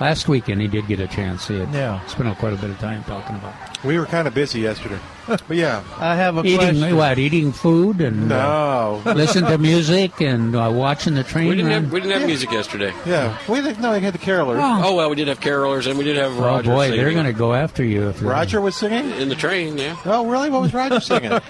last 0.00 0.28
weekend, 0.28 0.60
he 0.60 0.66
did 0.68 0.86
get 0.86 0.98
a 1.00 1.06
chance. 1.06 1.46
He 1.48 1.58
had 1.58 1.72
Yeah. 1.72 2.04
spent 2.06 2.36
quite 2.38 2.52
a 2.52 2.56
bit 2.56 2.70
of 2.70 2.78
time 2.78 3.04
talking 3.04 3.36
about 3.36 3.54
it. 3.74 3.84
We 3.84 3.98
were 3.98 4.06
kind 4.06 4.28
of 4.28 4.34
busy 4.34 4.60
yesterday, 4.60 4.98
but 5.26 5.56
yeah. 5.56 5.82
I 5.98 6.14
have 6.14 6.36
a 6.36 6.40
eating 6.42 6.58
question. 6.58 6.96
what? 6.96 7.18
Eating 7.18 7.50
food 7.52 8.00
and 8.02 8.30
uh, 8.30 8.36
No. 8.36 9.02
listen 9.14 9.44
to 9.44 9.56
music 9.56 10.20
and 10.20 10.54
uh, 10.54 10.70
watching 10.72 11.14
the 11.14 11.24
train 11.24 11.48
we 11.48 11.56
didn't 11.56 11.70
run. 11.70 11.84
have 11.84 11.92
we 11.92 12.00
didn't 12.00 12.18
have 12.18 12.26
music 12.26 12.50
yesterday. 12.52 12.92
Yeah. 13.06 13.38
We 13.48 13.62
did, 13.62 13.80
no, 13.80 13.92
we 13.92 14.00
had 14.00 14.12
the 14.12 14.18
carolers. 14.18 14.58
Oh. 14.60 14.82
Oh 14.90 14.96
well, 14.96 15.08
we 15.08 15.16
did 15.16 15.28
have 15.28 15.40
carolers, 15.40 15.86
and 15.86 15.98
we 15.98 16.04
did 16.04 16.16
have 16.16 16.36
Oh 16.38 16.42
Roger. 16.44 16.70
boy, 16.70 16.90
they're 16.90 17.12
going 17.12 17.24
to 17.24 17.32
go 17.32 17.54
after 17.54 17.82
you. 17.84 18.08
If 18.10 18.20
you're- 18.20 18.30
Roger 18.32 18.60
was 18.60 18.76
singing. 18.76 19.10
in 19.18 19.28
the 19.30 19.34
train. 19.34 19.78
Yeah. 19.78 19.96
Oh, 20.04 20.26
really? 20.26 20.50
What 20.50 20.60
was 20.62 20.74
Roger 20.74 21.00
singing? 21.00 21.32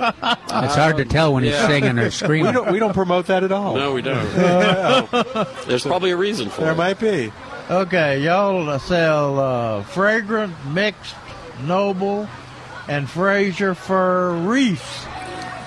It's 0.63 0.75
hard 0.75 0.97
to 0.99 1.05
tell 1.05 1.33
when 1.35 1.43
he's 1.45 1.57
singing 1.57 1.99
or 1.99 2.05
we 2.05 2.11
screaming. 2.11 2.53
don't. 2.53 2.71
We 2.73 2.79
don't 2.79 2.93
promote 2.93 3.27
that 3.27 3.43
at 3.45 3.51
all. 3.53 3.77
No, 3.77 3.93
we 3.95 4.03
don't. 4.03 4.29
There's 5.67 5.83
probably 5.85 6.11
a 6.11 6.17
reason 6.17 6.49
for 6.51 6.63
There 6.63 6.73
it. 6.73 6.77
might 6.77 6.99
be. 7.01 7.33
Okay, 7.71 8.21
y'all 8.25 8.79
sell 8.81 9.39
uh, 9.39 9.83
fragrant, 9.85 10.53
mixed, 10.67 11.15
noble, 11.65 12.29
and 12.89 13.09
Fraser 13.09 13.75
fir 13.77 14.33
wreaths. 14.39 15.07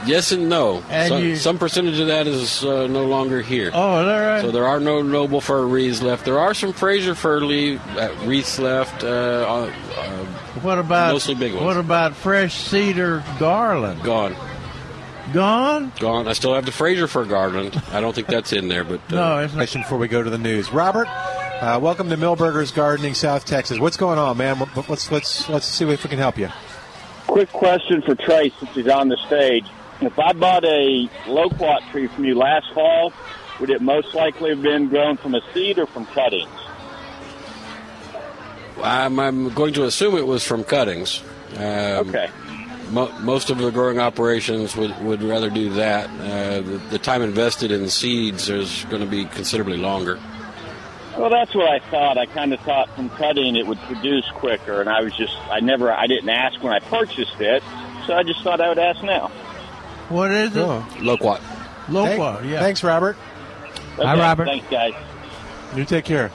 Yes 0.05 0.33
and 0.33 0.49
no. 0.49 0.83
And 0.89 1.07
some, 1.07 1.23
you- 1.23 1.35
some 1.37 1.57
percentage 1.57 1.97
of 1.99 2.07
that 2.07 2.27
is 2.27 2.65
uh, 2.65 2.87
no 2.87 3.05
longer 3.05 3.41
here. 3.41 3.71
Oh, 3.73 4.01
is 4.01 4.05
that 4.07 4.19
right? 4.19 4.41
So 4.41 4.51
there 4.51 4.67
are 4.67 4.81
no 4.81 5.01
noble 5.01 5.39
fir 5.39 5.65
wreaths 5.65 6.01
left. 6.01 6.25
There 6.25 6.39
are 6.39 6.53
some 6.53 6.73
Fraser 6.73 7.15
fir 7.15 7.39
leaf, 7.39 7.79
uh, 7.95 8.13
wreaths 8.25 8.59
left. 8.59 9.01
Uh, 9.01 9.07
uh, 9.07 10.25
what 10.61 10.77
about 10.79 11.13
mostly 11.13 11.35
big 11.35 11.53
ones. 11.53 11.63
What 11.65 11.77
about 11.77 12.15
fresh 12.17 12.53
cedar 12.53 13.23
garland? 13.39 14.03
gone, 14.03 14.35
Gone? 15.31 15.93
gone. 15.99 16.27
I 16.27 16.33
still 16.33 16.53
have 16.53 16.65
the 16.65 16.71
Fraser 16.73 17.07
fir 17.07 17.23
garland. 17.23 17.81
I 17.93 18.01
don't 18.01 18.13
think 18.13 18.27
that's 18.27 18.51
in 18.51 18.67
there, 18.67 18.83
but 18.83 18.99
uh, 19.09 19.15
No, 19.15 19.37
it's 19.39 19.53
not. 19.53 19.59
Question 19.59 19.83
before 19.83 19.99
we 19.99 20.09
go 20.09 20.21
to 20.21 20.29
the 20.29 20.37
news. 20.37 20.69
Robert, 20.73 21.07
uh, 21.63 21.79
welcome 21.79 22.09
to 22.09 22.17
Milberger's 22.17 22.71
Gardening, 22.71 23.13
South 23.13 23.45
Texas. 23.45 23.79
What's 23.79 23.95
going 23.95 24.19
on, 24.19 24.37
man? 24.37 24.59
Let's 24.89 25.09
let's 25.09 25.47
let's 25.49 25.65
see 25.65 25.89
if 25.89 26.03
we 26.03 26.09
can 26.09 26.19
help 26.19 26.37
you. 26.37 26.49
Quick 27.27 27.49
question 27.51 28.01
for 28.01 28.15
Trace 28.15 28.53
since 28.59 28.71
he's 28.75 28.89
on 28.89 29.07
the 29.07 29.17
stage. 29.27 29.65
If 30.01 30.19
I 30.19 30.33
bought 30.33 30.65
a 30.65 31.09
loquat 31.27 31.83
tree 31.91 32.07
from 32.07 32.25
you 32.25 32.35
last 32.35 32.71
fall, 32.73 33.13
would 33.61 33.69
it 33.69 33.81
most 33.81 34.13
likely 34.13 34.49
have 34.49 34.61
been 34.61 34.89
grown 34.89 35.15
from 35.15 35.35
a 35.35 35.41
seed 35.53 35.79
or 35.79 35.85
from 35.85 36.05
cuttings? 36.07 36.49
I'm, 38.83 39.17
I'm 39.19 39.53
going 39.53 39.73
to 39.75 39.85
assume 39.85 40.15
it 40.17 40.27
was 40.27 40.43
from 40.45 40.65
cuttings. 40.65 41.23
Um, 41.55 42.09
Okay. 42.09 42.29
Mo- 42.89 43.17
most 43.19 43.49
of 43.49 43.57
the 43.57 43.71
growing 43.71 43.97
operations 43.97 44.75
would, 44.75 44.99
would 45.01 45.23
rather 45.23 45.49
do 45.49 45.69
that. 45.75 46.09
Uh, 46.09 46.61
the, 46.61 46.77
the 46.89 46.99
time 46.99 47.21
invested 47.21 47.71
in 47.71 47.87
seeds 47.89 48.49
is 48.49 48.85
going 48.89 49.01
to 49.01 49.09
be 49.09 49.25
considerably 49.25 49.77
longer. 49.77 50.19
Well, 51.17 51.29
that's 51.29 51.53
what 51.53 51.69
I 51.69 51.79
thought. 51.79 52.17
I 52.17 52.25
kind 52.25 52.53
of 52.53 52.59
thought 52.61 52.89
from 52.95 53.09
cutting 53.11 53.55
it 53.55 53.67
would 53.67 53.79
produce 53.79 54.27
quicker, 54.31 54.81
and 54.81 54.89
I 54.89 55.01
was 55.01 55.13
just, 55.15 55.35
I 55.49 55.59
never, 55.59 55.91
I 55.91 56.07
didn't 56.07 56.29
ask 56.29 56.61
when 56.63 56.73
I 56.73 56.79
purchased 56.79 57.39
it, 57.39 57.63
so 58.07 58.13
I 58.15 58.23
just 58.23 58.41
thought 58.41 58.59
I 58.59 58.69
would 58.69 58.79
ask 58.79 59.03
now. 59.03 59.27
What 60.09 60.31
is 60.31 60.55
it? 60.55 60.61
Oh. 60.61 60.85
Loquat. 60.99 61.41
Loquat, 61.89 62.39
Thank- 62.39 62.51
yeah. 62.51 62.59
Thanks, 62.59 62.83
Robert. 62.83 63.15
Hi, 63.97 64.17
Robert. 64.17 64.45
Thanks, 64.45 64.67
guys. 64.69 64.93
You 65.75 65.85
take 65.85 66.05
care. 66.05 66.31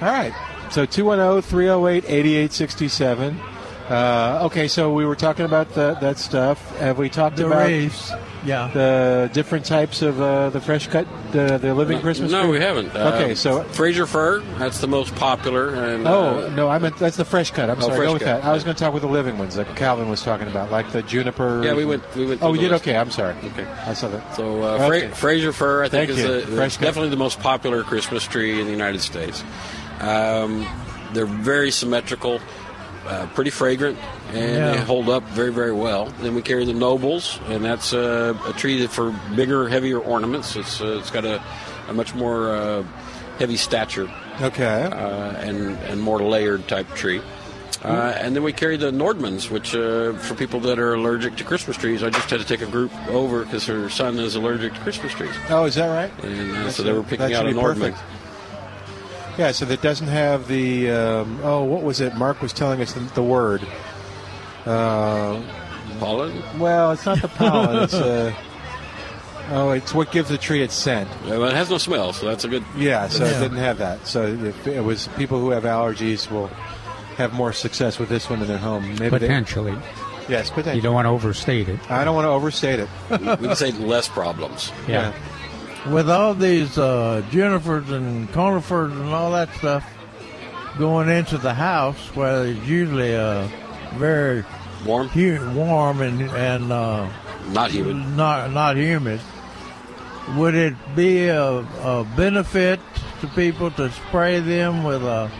All 0.00 0.08
right. 0.08 0.34
So 0.70 0.82
oh, 0.82 0.86
210 0.86 1.42
308 1.42 2.04
8867. 2.04 3.40
Uh, 3.88 4.40
okay, 4.44 4.68
so 4.68 4.92
we 4.92 5.04
were 5.04 5.16
talking 5.16 5.44
about 5.44 5.74
the, 5.74 5.94
that 6.00 6.16
stuff. 6.18 6.58
Have 6.78 6.98
we 6.98 7.10
talked 7.10 7.36
The 7.36 7.46
about 7.46 7.66
wreaths, 7.66 8.12
yeah. 8.44 8.70
the 8.72 9.28
different 9.34 9.66
types 9.66 10.02
of 10.02 10.20
uh, 10.20 10.50
the 10.50 10.60
fresh 10.60 10.86
cut, 10.86 11.06
the, 11.32 11.58
the 11.58 11.74
living 11.74 12.00
Christmas 12.00 12.30
tree. 12.30 12.40
No, 12.40 12.46
tree? 12.46 12.58
we 12.58 12.64
haven't. 12.64 12.94
Uh, 12.94 13.12
Okay, 13.14 13.34
so 13.34 13.64
Fraser 13.64 14.06
fir, 14.06 14.40
that's 14.58 14.78
the 14.80 14.86
most 14.86 15.14
popular. 15.16 15.74
And, 15.74 16.06
Oh 16.06 16.46
uh, 16.46 16.48
no, 16.54 16.68
I 16.68 16.78
meant 16.78 16.96
that's 16.96 17.16
the 17.16 17.24
fresh 17.24 17.50
cut. 17.50 17.68
I'm 17.68 17.78
Oh, 17.78 17.80
sorry. 17.82 17.96
fresh 17.96 18.06
Go 18.06 18.12
with 18.14 18.22
cut. 18.22 18.42
that. 18.42 18.44
I 18.48 18.52
was 18.52 18.62
going 18.64 18.76
to 18.76 18.82
talk 18.82 18.94
with 18.94 19.02
the 19.02 19.08
living 19.08 19.36
ones, 19.36 19.56
like 19.56 19.74
Calvin 19.76 20.08
was 20.08 20.22
talking 20.22 20.46
about, 20.48 20.70
like 20.70 20.90
the 20.92 21.02
juniper. 21.02 21.62
Yeah, 21.64 21.74
we 21.74 21.84
went- 21.84 22.04
we 22.16 22.26
went 22.26 22.42
Oh, 22.42 22.52
we 22.52 22.58
did. 22.60 22.70
list. 22.70 22.84
Okay, 22.84 22.96
I'm 22.96 23.10
sorry. 23.10 23.34
Okay. 23.44 23.66
I 23.84 23.92
saw 23.94 24.08
that. 24.08 24.36
So 24.36 24.62
uh, 24.62 24.84
Okay. 24.86 25.08
Fra- 25.08 25.16
Fraser 25.16 25.52
fir, 25.52 25.84
I 25.84 25.88
think, 25.88 26.08
Thank 26.08 26.18
is 26.18 26.24
you. 26.24 26.40
the, 26.50 26.56
Fresh 26.56 26.76
cut. 26.78 26.84
definitely 26.86 27.10
the 27.10 27.16
most 27.16 27.40
popular 27.40 27.82
Christmas 27.82 28.24
tree 28.26 28.58
in 28.60 28.66
the 28.66 28.72
United 28.72 29.00
States. 29.02 29.42
Um, 30.00 30.66
they're 31.12 31.26
very 31.26 31.70
symmetrical, 31.70 32.40
uh, 33.06 33.26
pretty 33.34 33.50
fragrant, 33.50 33.98
and 34.32 34.54
Yeah. 34.56 34.70
they 34.72 34.78
hold 34.78 35.08
up 35.08 35.22
very, 35.30 35.52
very 35.52 35.72
well. 35.72 36.06
Then 36.20 36.34
we 36.34 36.42
carry 36.42 36.64
the 36.64 36.72
nobles, 36.72 37.38
and 37.48 37.64
that's 37.64 37.92
uh, 37.92 38.34
a 38.46 38.52
tree 38.52 38.80
that 38.82 38.90
for 38.90 39.10
bigger, 39.34 39.68
heavier 39.68 39.98
ornaments. 39.98 40.56
It's 40.56 40.80
uh, 40.80 40.98
it's 41.00 41.10
got 41.10 41.24
a, 41.24 41.42
a 41.88 41.92
much 41.92 42.14
more 42.14 42.50
uh, 42.50 42.82
heavy 43.38 43.56
stature 43.56 44.08
Okay. 44.40 44.82
uh, 44.84 45.32
and 45.38 45.76
and 45.88 46.00
more 46.00 46.20
layered 46.22 46.68
type 46.68 46.88
tree. 46.94 47.20
Uh, 47.84 48.14
and 48.16 48.36
then 48.36 48.44
we 48.44 48.52
carry 48.52 48.76
the 48.76 48.92
Nordmanns, 48.92 49.50
which 49.50 49.74
uh, 49.74 50.12
for 50.18 50.36
people 50.36 50.60
that 50.60 50.78
are 50.78 50.94
allergic 50.94 51.34
to 51.38 51.42
Christmas 51.42 51.76
trees, 51.76 52.04
I 52.04 52.10
just 52.10 52.30
had 52.30 52.38
to 52.38 52.46
take 52.46 52.62
a 52.62 52.70
group 52.70 52.92
over 53.08 53.42
because 53.44 53.66
her 53.66 53.90
son 53.90 54.20
is 54.20 54.36
allergic 54.36 54.72
to 54.74 54.78
Christmas 54.80 55.10
trees, 55.12 55.34
Oh, 55.50 55.64
is 55.64 55.74
that 55.74 55.88
right? 55.88 56.24
and 56.24 56.52
uh, 56.58 56.70
so 56.70 56.84
they 56.84 56.92
were 56.92 57.02
picking 57.02 57.34
out 57.34 57.44
a 57.44 57.50
Nordmann. 57.50 57.90
perfect. 57.92 57.98
Yeah, 59.38 59.52
so 59.52 59.64
that 59.64 59.80
doesn't 59.80 60.08
have 60.08 60.46
the 60.48 60.90
um, 60.90 61.40
oh, 61.42 61.64
what 61.64 61.82
was 61.82 62.00
it? 62.00 62.14
Mark 62.16 62.42
was 62.42 62.52
telling 62.52 62.80
us 62.82 62.92
the, 62.92 63.00
the 63.00 63.22
word. 63.22 63.62
Uh, 64.66 65.42
Pollen? 65.98 66.42
well, 66.58 66.92
it's 66.92 67.06
not 67.06 67.20
the 67.22 67.28
pollen. 67.28 67.82
it's 67.84 67.94
uh, 67.94 68.34
oh, 69.50 69.70
it's 69.70 69.94
what 69.94 70.12
gives 70.12 70.28
the 70.28 70.38
tree 70.38 70.62
its 70.62 70.74
scent. 70.74 71.08
Yeah, 71.24 71.38
well, 71.38 71.48
it 71.48 71.54
has 71.54 71.70
no 71.70 71.78
smell, 71.78 72.12
so 72.12 72.26
that's 72.26 72.44
a 72.44 72.48
good. 72.48 72.64
Yeah, 72.76 73.08
so 73.08 73.24
it 73.24 73.40
didn't 73.40 73.58
have 73.58 73.78
that. 73.78 74.06
So 74.06 74.26
if 74.26 74.66
it 74.66 74.80
was 74.80 75.08
people 75.16 75.40
who 75.40 75.50
have 75.50 75.64
allergies 75.64 76.30
will 76.30 76.48
have 77.16 77.32
more 77.32 77.52
success 77.52 77.98
with 77.98 78.08
this 78.08 78.28
one 78.30 78.40
in 78.42 78.48
their 78.48 78.58
home. 78.58 78.82
Maybe 78.90 78.98
they- 79.10 79.18
Potentially. 79.18 79.76
yes, 80.28 80.48
potentially. 80.50 80.76
You 80.76 80.82
don't 80.82 80.94
want 80.94 81.06
to 81.06 81.10
overstate 81.10 81.68
it. 81.68 81.78
I 81.90 82.04
don't 82.04 82.14
want 82.14 82.24
to 82.26 82.30
overstate 82.30 82.80
it. 82.80 82.88
We 83.10 83.18
can 83.48 83.56
say 83.56 83.72
less 83.72 84.08
problems. 84.08 84.72
Yeah. 84.88 85.12
With 85.90 86.08
all 86.08 86.34
these 86.34 86.78
uh, 86.78 87.22
junipers 87.30 87.90
and 87.90 88.30
conifers 88.32 88.92
and 88.92 89.08
all 89.08 89.32
that 89.32 89.52
stuff 89.54 89.84
going 90.78 91.08
into 91.08 91.38
the 91.38 91.52
house, 91.54 91.98
where 92.14 92.46
it's 92.46 92.66
usually 92.66 93.16
uh, 93.16 93.48
very 93.94 94.44
Warm, 94.86 95.08
hu- 95.08 95.50
warm 95.54 96.00
and 96.00 96.22
and 96.22 96.72
uh, 96.72 97.08
not 97.50 97.70
humid. 97.72 97.96
not 98.16 98.52
not 98.52 98.76
humid, 98.76 99.20
would 100.36 100.54
it 100.54 100.74
be 100.94 101.26
a, 101.28 101.58
a 101.58 102.04
benefit 102.16 102.78
to 103.20 103.26
people 103.28 103.70
to 103.72 103.90
spray 103.90 104.40
them 104.40 104.82
with 104.84 105.02
a, 105.04 105.30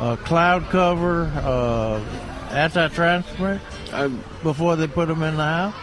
a 0.00 0.16
cloud 0.18 0.64
cover, 0.70 1.24
uh, 1.36 1.98
anti-transpirant, 2.50 3.60
I'm, 3.92 4.22
before 4.42 4.76
they 4.76 4.86
put 4.86 5.08
them 5.08 5.22
in 5.22 5.36
the 5.36 5.44
house? 5.44 5.74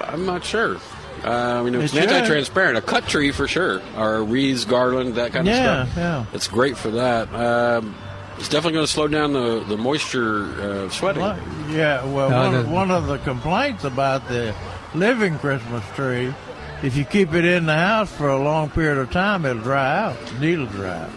I'm 0.00 0.26
not 0.26 0.44
sure. 0.44 0.78
Uh, 1.24 1.60
I 1.60 1.62
mean, 1.62 1.74
it's 1.76 1.94
anti-transpirant. 1.94 2.76
A 2.76 2.80
cut 2.82 3.06
tree 3.06 3.30
for 3.30 3.46
sure, 3.46 3.80
or 3.96 4.24
wreaths, 4.24 4.64
garland, 4.64 5.14
that 5.14 5.32
kind 5.32 5.46
Yeah, 5.46 5.82
of 5.82 5.88
stuff. 5.88 5.96
yeah. 5.98 6.18
yeah. 6.20 6.26
It's 6.34 6.48
great 6.48 6.76
for 6.76 6.90
that. 6.90 7.32
Um, 7.34 7.94
it's 8.38 8.48
definitely 8.48 8.72
going 8.74 8.86
to 8.86 8.92
slow 8.92 9.06
down 9.08 9.32
the 9.32 9.60
the 9.68 9.76
moisture 9.76 10.44
uh, 10.60 10.88
sweating. 10.90 11.22
Well, 11.22 11.38
yeah, 11.70 12.04
well, 12.04 12.30
No, 12.30 12.36
one, 12.50 12.54
of, 12.54 12.70
one 12.70 12.90
of 12.90 13.06
the 13.06 13.18
complaints 13.18 13.84
about 13.84 14.26
the 14.28 14.54
living 14.94 15.38
Christmas 15.38 15.84
tree, 15.94 16.34
if 16.82 16.96
you 16.96 17.04
keep 17.04 17.34
it 17.34 17.44
in 17.44 17.66
the 17.66 17.74
house 17.76 18.10
for 18.10 18.28
a 18.28 18.42
long 18.42 18.70
period 18.70 18.98
of 18.98 19.10
time, 19.12 19.44
it'll 19.46 19.62
dry 19.62 19.96
out. 20.06 20.40
Needle 20.40 20.66
dry 20.66 21.02
out. 21.02 21.10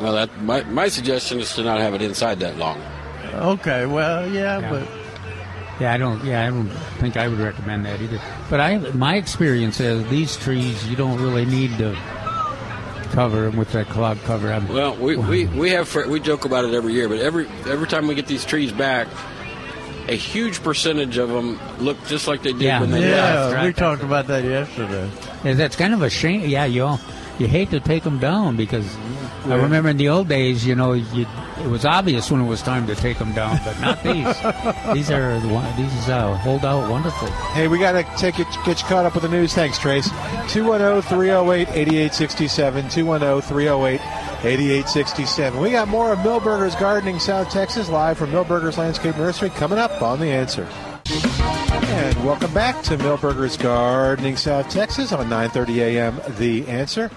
Well, 0.00 0.12
that 0.14 0.42
my, 0.42 0.64
my 0.64 0.88
suggestion 0.88 1.38
is 1.38 1.54
to 1.54 1.62
not 1.62 1.78
have 1.78 1.94
it 1.94 2.02
inside 2.02 2.40
that 2.40 2.56
long. 2.58 2.82
Okay, 3.32 3.86
well, 3.86 4.26
yeah, 4.28 4.58
Yeah. 4.58 4.70
but 4.70 4.88
Yeah, 5.80 5.92
I 5.92 5.98
don't. 5.98 6.24
Yeah, 6.24 6.46
I 6.46 6.50
don't 6.50 6.68
think 7.00 7.16
I 7.16 7.28
would 7.28 7.38
recommend 7.38 7.86
that 7.86 8.00
either. 8.00 8.20
But 8.50 8.60
I, 8.60 8.78
my 8.78 9.16
experience 9.16 9.80
is 9.80 10.06
these 10.10 10.36
trees, 10.36 10.86
you 10.88 10.96
don't 10.96 11.20
really 11.20 11.44
need 11.44 11.76
to 11.78 11.96
cover 13.12 13.42
them 13.42 13.56
with 13.56 13.72
that 13.72 13.88
cloud 13.88 14.18
cover. 14.24 14.52
I'm, 14.52 14.68
Well, 14.68 14.96
we, 14.96 15.16
we, 15.16 15.46
we 15.46 15.70
have 15.70 15.94
we 16.08 16.20
joke 16.20 16.44
about 16.44 16.64
it 16.64 16.72
every 16.74 16.92
year, 16.92 17.08
but 17.08 17.18
every 17.18 17.46
every 17.66 17.86
time 17.88 18.06
we 18.06 18.14
get 18.14 18.26
these 18.26 18.44
trees 18.44 18.72
back, 18.72 19.08
a 20.08 20.14
huge 20.14 20.62
percentage 20.62 21.16
of 21.18 21.28
them 21.28 21.58
look 21.78 21.96
just 22.06 22.26
like 22.28 22.42
they 22.42 22.52
did 22.52 22.62
Yeah. 22.62 22.80
when 22.80 22.90
they 22.90 23.08
yeah, 23.08 23.16
left. 23.44 23.54
right. 23.54 23.66
we 23.66 23.72
talked 23.72 24.02
about 24.02 24.26
that 24.28 24.44
yesterday. 24.44 25.10
Yeah, 25.44 25.54
that's 25.54 25.76
kind 25.76 25.94
of 25.94 26.02
a 26.02 26.10
shame. 26.10 26.48
Yeah, 26.48 26.64
you 26.64 26.84
all, 26.84 27.00
you 27.38 27.46
hate 27.46 27.70
to 27.70 27.80
take 27.80 28.02
them 28.02 28.18
down 28.18 28.56
because 28.56 28.96
I 29.46 29.56
remember 29.56 29.88
in 29.90 29.96
the 29.96 30.08
old 30.08 30.28
days, 30.28 30.66
you 30.66 30.74
know, 30.74 30.92
you, 30.92 31.26
it 31.58 31.66
was 31.66 31.84
obvious 31.84 32.30
when 32.30 32.40
it 32.40 32.46
was 32.46 32.62
time 32.62 32.86
to 32.86 32.94
take 32.94 33.18
them 33.18 33.32
down, 33.32 33.58
but 33.64 33.80
not 33.80 34.02
these. 34.04 34.26
these 34.94 35.10
are. 35.10 35.40
These 35.76 36.08
uh, 36.08 36.36
hold 36.38 36.64
out 36.64 36.88
wonderful. 36.90 37.28
Hey, 37.52 37.68
we 37.68 37.78
got 37.78 37.92
to 37.92 38.04
take 38.20 38.38
it, 38.38 38.46
get 38.64 38.80
you 38.80 38.88
caught 38.88 39.04
up 39.06 39.14
with 39.14 39.22
the 39.22 39.28
news. 39.28 39.54
Thanks, 39.54 39.78
Trace. 39.78 40.08
oh, 40.12 40.46
210 40.50 41.02
308 41.02 41.68
8867. 41.68 42.88
210 42.90 43.48
308 43.48 44.00
8867. 44.44 45.60
We 45.60 45.70
got 45.70 45.88
more 45.88 46.12
of 46.12 46.18
Milberger's 46.20 46.74
Gardening 46.76 47.18
South 47.18 47.50
Texas 47.50 47.88
live 47.88 48.18
from 48.18 48.30
Milberger's 48.30 48.78
Landscape 48.78 49.16
Nursery 49.16 49.50
coming 49.50 49.78
up 49.78 50.02
on 50.02 50.20
The 50.20 50.26
Answer. 50.26 50.68
And 51.92 52.24
welcome 52.24 52.52
back 52.54 52.82
to 52.84 52.96
Milberger's 52.96 53.58
Gardening 53.58 54.38
South 54.38 54.70
Texas 54.70 55.12
on 55.12 55.28
9:30 55.28 55.76
a.m. 55.76 56.18
The 56.38 56.66
Answer. 56.66 57.10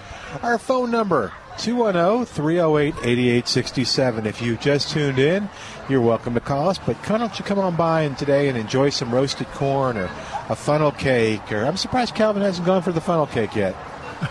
Our 0.44 0.58
phone 0.58 0.92
number 0.92 1.32
210-308-8867. 1.58 4.26
If 4.26 4.42
you 4.42 4.58
just 4.58 4.92
tuned 4.92 5.18
in, 5.18 5.48
you're 5.88 6.02
welcome 6.02 6.34
to 6.34 6.42
call 6.42 6.68
us. 6.68 6.78
But 6.78 6.98
why 7.10 7.20
don't 7.20 7.40
you 7.40 7.46
come 7.46 7.58
on 7.58 7.78
by 7.78 8.02
and 8.02 8.18
today 8.18 8.50
and 8.50 8.58
enjoy 8.58 8.90
some 8.90 9.16
roasted 9.16 9.48
corn 9.54 9.96
or 9.96 10.10
a 10.50 10.58
funnel 10.58 10.92
cake? 10.92 11.54
Or 11.54 11.66
I'm 11.66 11.78
surprised 11.78 12.14
Calvin 12.14 12.44
hasn't 12.44 12.68
gone 12.68 12.82
for 12.82 12.92
the 12.92 13.00
funnel 13.00 13.28
cake 13.28 13.56
yet. 13.56 13.78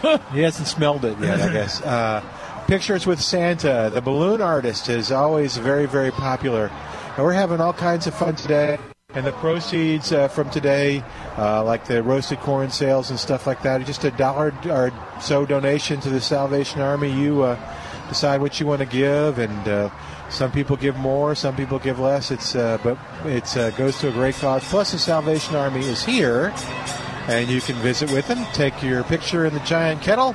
he 0.32 0.42
hasn't 0.42 0.68
smelled 0.68 1.06
it 1.06 1.18
yet, 1.20 1.40
I 1.40 1.50
guess. 1.52 1.80
Uh, 1.94 2.20
Pictures 2.66 3.06
with 3.06 3.20
Santa, 3.20 3.90
the 3.92 4.00
balloon 4.00 4.40
artist, 4.42 4.88
is 4.88 5.10
always 5.10 5.56
very, 5.56 5.86
very 5.86 6.10
popular. 6.10 6.70
And 7.16 7.24
we're 7.24 7.32
having 7.32 7.62
all 7.62 7.72
kinds 7.72 8.06
of 8.06 8.14
fun 8.14 8.36
today. 8.36 8.78
And 9.14 9.24
the 9.24 9.32
proceeds 9.32 10.10
uh, 10.12 10.26
from 10.26 10.50
today, 10.50 11.04
uh, 11.38 11.62
like 11.62 11.84
the 11.86 12.02
roasted 12.02 12.40
corn 12.40 12.70
sales 12.70 13.10
and 13.10 13.18
stuff 13.18 13.46
like 13.46 13.62
that, 13.62 13.84
just 13.86 14.02
a 14.02 14.10
dollar 14.10 14.52
or 14.66 14.92
so 15.20 15.46
donation 15.46 16.00
to 16.00 16.10
the 16.10 16.20
Salvation 16.20 16.80
Army. 16.80 17.12
You 17.12 17.42
uh, 17.42 17.74
decide 18.08 18.40
what 18.40 18.58
you 18.58 18.66
want 18.66 18.80
to 18.80 18.86
give, 18.86 19.38
and 19.38 19.68
uh, 19.68 19.90
some 20.30 20.50
people 20.50 20.76
give 20.76 20.96
more, 20.96 21.36
some 21.36 21.54
people 21.54 21.78
give 21.78 22.00
less. 22.00 22.32
It's 22.32 22.56
uh, 22.56 22.78
but 22.82 22.98
it 23.24 23.56
uh, 23.56 23.70
goes 23.72 23.98
to 24.00 24.08
a 24.08 24.12
great 24.12 24.34
cause. 24.34 24.64
Plus, 24.64 24.90
the 24.90 24.98
Salvation 24.98 25.54
Army 25.54 25.86
is 25.86 26.04
here, 26.04 26.52
and 27.28 27.48
you 27.48 27.60
can 27.60 27.76
visit 27.76 28.10
with 28.10 28.26
them, 28.26 28.44
take 28.52 28.82
your 28.82 29.04
picture 29.04 29.46
in 29.46 29.54
the 29.54 29.60
giant 29.60 30.02
kettle, 30.02 30.34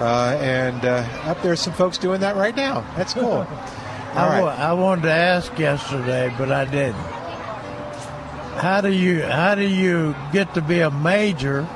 uh, 0.00 0.38
and 0.40 0.82
uh, 0.84 1.06
up 1.24 1.42
there's 1.42 1.60
some 1.60 1.74
folks 1.74 1.98
doing 1.98 2.20
that 2.20 2.36
right 2.36 2.56
now. 2.56 2.80
That's 2.96 3.12
cool. 3.12 3.46
I, 4.14 4.28
right. 4.28 4.42
wa- 4.42 4.54
I 4.56 4.72
wanted 4.72 5.02
to 5.02 5.12
ask 5.12 5.58
yesterday, 5.58 6.32
but 6.38 6.50
I 6.52 6.64
didn't. 6.64 7.13
How 8.56 8.80
do 8.80 8.92
you 8.92 9.22
how 9.22 9.54
do 9.54 9.66
you 9.66 10.14
get 10.32 10.54
to 10.54 10.62
be 10.62 10.80
a 10.80 10.90
major 10.90 11.66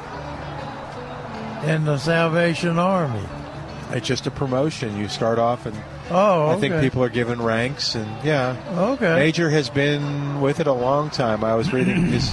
in 1.65 1.85
the 1.85 1.99
Salvation 1.99 2.79
Army? 2.79 3.25
It's 3.91 4.07
just 4.07 4.27
a 4.27 4.31
promotion. 4.31 4.97
You 4.99 5.09
start 5.09 5.39
off 5.39 5.67
and 5.67 5.77
Oh, 6.11 6.49
I 6.49 6.57
think 6.57 6.81
people 6.81 7.05
are 7.05 7.11
given 7.11 7.43
ranks, 7.43 7.95
and 7.95 8.07
yeah. 8.25 8.57
Okay. 8.95 9.15
Major 9.15 9.51
has 9.51 9.69
been 9.69 10.41
with 10.41 10.59
it 10.59 10.67
a 10.67 10.73
long 10.73 11.11
time. 11.11 11.45
I 11.45 11.55
was 11.55 11.71
reading 11.73 12.07
his 12.13 12.33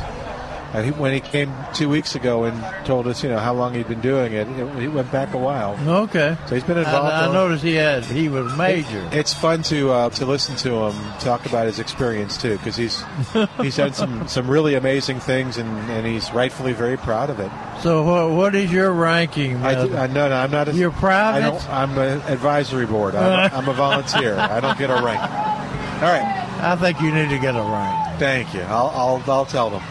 uh, 0.76 0.82
he, 0.84 0.92
when 0.92 1.14
he 1.14 1.20
came 1.20 1.54
two 1.74 1.88
weeks 1.90 2.16
ago 2.16 2.44
and 2.44 2.86
told 2.86 3.08
us, 3.08 3.24
you 3.24 3.30
know, 3.30 3.38
how 3.40 3.54
long 3.54 3.74
he'd 3.74 3.88
been 3.88 4.02
doing 4.02 4.34
it. 4.34 4.48
it 4.48 4.80
he 4.80 4.88
went 4.88 5.12
back 5.12 5.34
a 5.34 5.38
while. 5.38 5.78
Okay. 6.04 6.38
So 6.48 6.56
he's 6.56 6.64
been 6.64 6.78
involved. 6.78 7.12
I, 7.12 7.28
I 7.28 7.34
noticed 7.34 7.64
he 7.64 7.76
had 7.76 8.04
he 8.06 8.30
was 8.30 8.56
major. 8.58 9.00
It- 9.12 9.14
it's 9.26 9.34
fun 9.34 9.64
to 9.64 9.92
uh, 9.92 10.10
to 10.12 10.26
listen 10.26 10.56
to 10.58 10.74
him 10.88 10.94
talk 11.20 11.46
about 11.46 11.66
his 11.66 11.80
experience 11.80 12.38
too, 12.38 12.58
because 12.58 12.76
he's 12.76 13.04
he's 13.62 13.76
done 13.78 13.94
some 13.94 14.28
some 14.28 14.50
really 14.50 14.76
amazing 14.76 15.20
things, 15.20 15.58
and, 15.58 15.68
and 15.90 16.06
he's 16.06 16.32
rightfully 16.32 16.74
very 16.74 16.98
proud 16.98 17.30
of 17.30 17.40
it. 17.40 17.52
So 17.82 18.04
what 18.04 18.36
what 18.36 18.56
is 18.56 18.72
your 18.72 18.92
ranking? 18.92 19.58
I, 19.58 19.72
I, 19.82 20.08
no, 20.08 20.30
no, 20.30 20.36
I'm 20.36 20.52
not. 20.52 20.68
A, 20.70 20.74
You're 20.74 20.92
proud 20.92 21.36
I 21.36 21.38
of 21.48 21.54
don't, 21.54 21.64
it? 21.64 21.70
I'm 21.70 21.98
an 21.98 22.22
advisory 22.32 22.86
board. 22.86 23.16
I'm 23.16 23.52
a, 23.52 23.56
I'm 23.56 23.68
a 23.70 23.74
volunteer. 23.86 24.38
I 24.38 24.60
don't 24.60 24.78
get 24.78 24.90
a 24.90 24.96
rank. 24.96 25.22
All 25.22 26.10
right. 26.12 26.42
I 26.62 26.76
think 26.76 27.00
you 27.02 27.12
need 27.14 27.30
to 27.30 27.40
get 27.40 27.56
a 27.56 27.62
rank. 27.62 28.20
Thank 28.20 28.54
you. 28.54 28.62
I'll 28.62 28.92
I'll, 28.96 29.24
I'll 29.32 29.46
tell 29.46 29.70
them. 29.70 29.82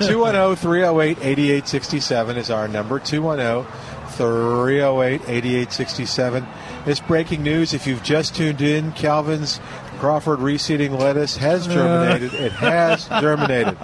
Oh, 0.00 0.06
210 0.08 0.56
308 0.56 1.18
8867 1.20 2.36
is 2.36 2.50
our 2.50 2.68
number. 2.68 2.98
210 2.98 3.70
308 4.16 5.20
8867. 5.28 6.46
This 6.84 7.00
breaking 7.00 7.42
news 7.42 7.74
if 7.74 7.86
you've 7.86 8.02
just 8.02 8.34
tuned 8.34 8.60
in, 8.60 8.92
Calvin's 8.92 9.60
Crawford 9.98 10.38
reseeding 10.38 10.96
lettuce 10.98 11.36
has 11.38 11.66
germinated. 11.66 12.32
it 12.34 12.52
has 12.52 13.08
germinated. 13.20 13.76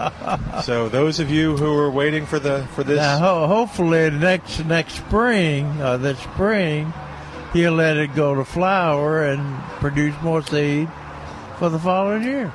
So 0.63 0.89
those 0.89 1.19
of 1.21 1.29
you 1.31 1.57
who 1.57 1.77
are 1.77 1.91
waiting 1.91 2.25
for 2.25 2.39
the 2.39 2.67
for 2.75 2.85
this 2.85 2.99
Now, 2.99 3.19
ho- 3.19 3.47
hopefully 3.49 4.11
next 4.11 4.65
next 4.65 4.95
spring, 4.95 5.67
uh, 5.83 5.97
this 5.97 6.19
spring, 6.21 6.93
he'll 7.53 7.73
let 7.73 7.97
it 7.97 8.15
go 8.15 8.35
to 8.37 8.45
flower 8.45 9.25
and 9.25 9.61
produce 9.81 10.15
more 10.23 10.43
seed 10.43 10.89
for 11.59 11.69
the 11.69 11.79
following 11.81 12.23
year. 12.23 12.53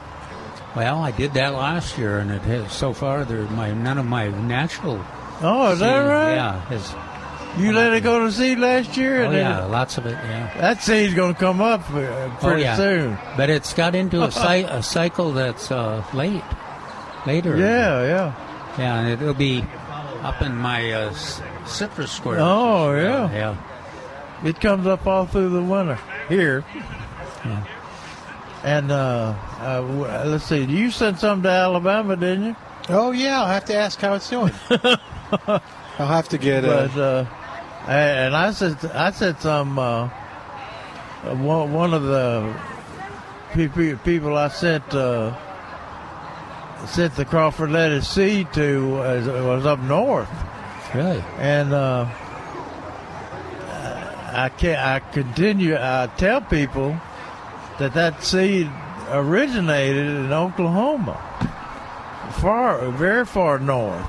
Well, 0.80 1.00
I 1.00 1.12
did 1.12 1.34
that 1.34 1.56
last 1.56 1.98
year, 1.98 2.20
and 2.20 2.32
it 2.32 2.42
has 2.44 2.72
so 2.72 2.94
far. 2.94 3.26
There, 3.26 3.44
my 3.44 3.74
none 3.74 3.98
of 3.98 4.06
my 4.06 4.30
natural. 4.30 5.04
Oh, 5.42 5.74
is 5.74 5.80
that 5.80 5.98
right? 5.98 6.36
Yeah, 6.36 6.62
has, 6.68 6.96
You 7.62 7.74
let 7.74 7.92
it 7.92 8.02
go 8.02 8.24
to 8.26 8.32
seed 8.32 8.60
last 8.60 8.96
year, 8.96 9.26
oh 9.26 9.32
yeah, 9.32 9.66
lots 9.66 9.98
of 9.98 10.06
it. 10.06 10.12
Yeah. 10.14 10.54
that 10.58 10.82
seed's 10.82 11.16
going 11.16 11.34
to 11.34 11.40
come 11.40 11.60
up 11.60 11.82
uh, 11.92 11.98
Oh 12.00 12.38
pretty 12.40 12.62
yeah, 12.62 12.78
soon. 12.78 13.18
but 13.36 13.50
it's 13.50 13.74
got 13.74 13.94
into 13.94 14.24
a, 14.24 14.32
cy- 14.46 14.68
a 14.70 14.82
cycle 14.82 15.34
that's 15.34 15.70
uh, 15.70 16.02
late, 16.14 16.44
later. 17.28 17.58
Yeah, 17.58 18.06
yeah. 18.06 18.76
yeah, 18.78 19.00
and 19.02 19.22
it'll 19.22 19.34
be 19.34 19.66
up 20.24 20.42
in 20.42 20.56
my 20.56 20.94
uh, 20.94 21.14
citrus 21.66 22.14
square. 22.14 22.38
Oh, 22.40 22.96
yeah. 22.96 23.30
yeah. 23.34 24.46
It 24.48 24.62
comes 24.62 24.88
up 24.88 25.06
all 25.06 25.26
through 25.26 25.50
the 25.50 25.62
winter 25.62 26.00
here. 26.30 26.64
Yeah. 27.44 27.66
And 28.64 28.92
uh, 28.92 29.36
uh, 29.62 30.24
let's 30.26 30.44
see, 30.46 30.64
you 30.66 30.92
sent 30.92 31.20
some 31.20 31.42
to 31.44 31.50
Alabama, 31.50 32.16
didn't 32.18 32.44
you? 32.46 32.56
Oh 32.90 33.12
yeah, 33.12 33.40
I'll 33.42 33.48
have 33.48 33.66
to 33.66 33.76
ask 33.76 34.00
how 34.00 34.16
it's 34.16 34.30
doing. 34.30 34.52
I'll 35.48 36.08
have 36.08 36.28
to 36.30 36.38
get 36.38 36.66
uh, 36.66 36.88
But 36.88 36.98
uh, 37.00 37.26
and 37.90 38.36
I 38.36 38.52
said 38.52 38.78
I 38.94 39.12
said 39.12 39.40
some 39.40 39.78
uh, 39.80 40.10
uh, 41.24 41.36
one 41.36 41.72
one 41.72 41.94
of 41.94 42.04
the 42.04 42.54
pe- 43.52 43.68
pe- 43.70 43.96
people 43.96 44.36
I 44.38 44.48
sent 44.50 44.94
uh, 44.94 45.36
sent 46.88 47.16
the 47.16 47.26
Crawford 47.26 47.72
lettuce 47.72 48.08
seed 48.10 48.52
to 48.54 48.90
was, 48.90 49.28
was 49.28 49.66
up 49.66 49.80
north, 49.82 50.30
Really? 50.94 51.24
and 51.38 51.72
uh, 51.74 52.08
I 54.32 54.50
can 54.58 54.78
I 54.78 55.00
continue 55.00 55.76
I 55.78 56.08
tell 56.18 56.42
people 56.42 57.00
that 57.80 57.94
that 57.94 58.24
seed 58.24 58.70
originated 59.10 60.06
in 60.06 60.32
Oklahoma, 60.32 61.18
far 62.40 62.90
very 62.92 63.26
far 63.26 63.58
north. 63.60 64.06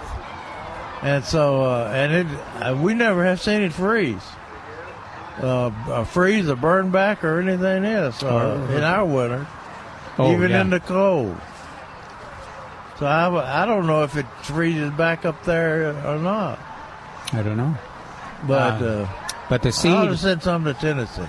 And 1.02 1.24
so, 1.24 1.62
uh, 1.64 1.90
and 1.94 2.12
it, 2.12 2.26
uh, 2.62 2.76
we 2.76 2.92
never 2.92 3.24
have 3.24 3.40
seen 3.40 3.62
it 3.62 3.72
freeze, 3.72 4.22
uh, 5.40 6.04
freeze 6.04 6.48
or 6.50 6.56
burn 6.56 6.90
back 6.90 7.24
or 7.24 7.40
anything 7.40 7.84
else 7.86 8.22
uh, 8.22 8.68
in 8.76 8.82
our 8.82 9.06
winter, 9.06 9.46
Oh, 10.18 10.32
even 10.32 10.50
yeah. 10.50 10.60
in 10.60 10.68
the 10.70 10.80
cold. 10.80 11.40
So 12.98 13.06
I, 13.06 13.62
I 13.62 13.64
don't 13.64 13.86
know 13.86 14.02
if 14.02 14.14
it 14.18 14.26
freezes 14.42 14.90
back 14.90 15.24
up 15.24 15.42
there 15.44 15.94
or 16.06 16.18
not. 16.18 16.58
I 17.32 17.42
don't 17.42 17.56
know. 17.56 17.74
But 18.46 18.82
Uh, 18.82 18.84
uh, 18.84 19.08
But 19.48 19.62
the 19.62 19.72
seed. 19.72 19.92
I 19.92 20.02
seed. 20.02 20.10
to 20.10 20.16
send 20.18 20.42
some 20.42 20.64
to 20.64 20.74
Tennessee. 20.74 21.22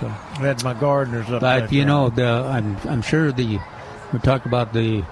So, 0.00 0.08
Had 0.08 0.64
my 0.64 0.72
gardeners 0.74 1.30
up 1.30 1.42
but 1.42 1.70
you 1.72 1.84
know, 1.84 2.08
the 2.08 2.26
I'm 2.26 2.76
I'm 2.88 3.02
sure 3.02 3.30
the 3.32 3.58
we 4.12 4.18
talked 4.20 4.46
about 4.46 4.72
the 4.72 5.04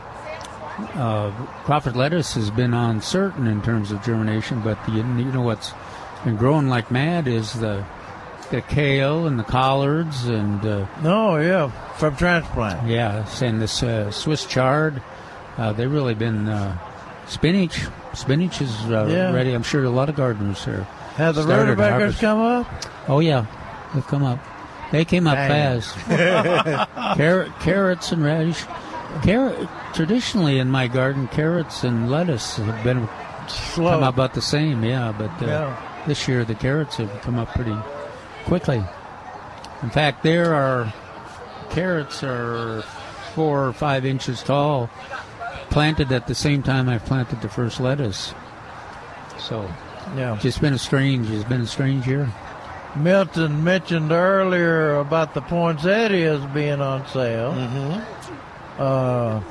uh, 0.95 1.31
Crawford 1.65 1.95
lettuce 1.97 2.35
has 2.35 2.51
been 2.51 2.73
uncertain 2.73 3.47
in 3.47 3.61
terms 3.63 3.91
of 3.93 4.03
germination, 4.03 4.61
but 4.61 4.83
the, 4.87 4.93
you 4.93 5.03
know 5.03 5.43
what's 5.43 5.73
been 6.25 6.37
growing 6.37 6.69
like 6.69 6.91
mad 6.91 7.29
is 7.29 7.53
the 7.55 7.85
the 8.51 8.63
kale 8.63 9.27
and 9.27 9.39
the 9.39 9.45
collards 9.45 10.27
and 10.27 10.65
uh, 10.65 10.87
No, 11.03 11.37
yeah, 11.37 11.69
from 11.99 12.17
transplant. 12.17 12.89
yeah, 12.89 13.27
and 13.43 13.61
this 13.61 13.83
uh, 13.83 14.11
Swiss 14.11 14.47
chard. 14.47 15.03
Uh, 15.59 15.73
they've 15.73 15.91
really 15.93 16.15
been 16.15 16.49
uh, 16.49 16.79
spinach. 17.27 17.87
Spinach 18.15 18.63
is 18.63 18.73
uh, 18.87 19.07
Yeah. 19.11 19.33
ready. 19.33 19.53
I'm 19.53 19.63
sure 19.65 19.85
a 19.85 19.91
lot 19.91 20.09
of 20.09 20.15
gardeners 20.17 20.65
here 20.65 20.87
Have 21.17 21.35
the 21.35 21.43
rutabagas 21.43 22.19
come 22.21 22.39
up? 22.41 22.67
Oh 23.09 23.21
yeah, 23.21 23.45
they've 23.93 24.07
come 24.07 24.23
up. 24.23 24.39
They 24.91 25.05
came 25.05 25.27
up 25.27 25.35
Dang. 25.37 25.81
fast. 25.81 25.97
Carrot, 27.19 27.53
carrots 27.61 28.13
and 28.13 28.25
radish. 28.25 28.65
Carrot. 29.23 29.69
Traditionally 29.95 30.59
in 30.59 30.71
my 30.71 30.87
garden, 30.87 31.29
carrots 31.29 31.83
and 31.85 32.11
lettuce 32.11 32.57
have 32.57 32.85
been 32.85 33.09
Slow. 33.49 33.91
come 33.91 34.03
about 34.03 34.35
the 34.35 34.43
same. 34.43 34.85
Yeah, 34.85 35.13
but 35.17 35.31
uh, 35.43 35.47
Yeah. 35.47 36.05
this 36.07 36.27
year 36.29 36.45
the 36.45 36.55
carrots 36.55 36.97
have 36.97 37.11
come 37.23 37.39
up 37.39 37.49
pretty 37.55 37.77
quickly. 38.45 38.83
In 39.83 39.91
fact, 39.91 40.23
there 40.23 40.55
are 40.55 40.93
carrots 41.71 42.23
are 42.23 42.83
four 43.35 43.67
or 43.67 43.73
five 43.73 44.05
inches 44.07 44.43
tall, 44.43 44.89
planted 45.71 46.11
at 46.13 46.27
the 46.27 46.35
same 46.35 46.63
time 46.63 46.89
I've 46.89 47.05
planted 47.05 47.41
the 47.43 47.49
first 47.49 47.79
lettuce. 47.81 48.33
So 49.39 49.69
Yeah. 50.17 50.37
just 50.41 50.61
been 50.61 50.73
a 50.75 50.79
strange. 50.79 51.31
It's 51.31 51.45
been 51.45 51.61
a 51.63 51.67
strange 51.67 52.07
year. 52.07 52.29
Milton 53.03 53.65
mentioned 53.65 54.13
earlier 54.13 54.97
about 54.97 55.35
the 55.35 55.41
poinsettias 55.41 56.45
being 56.53 56.81
on 56.81 57.07
sale. 57.09 57.53
Mm-hmm. 57.53 58.83
Uh, 58.83 59.43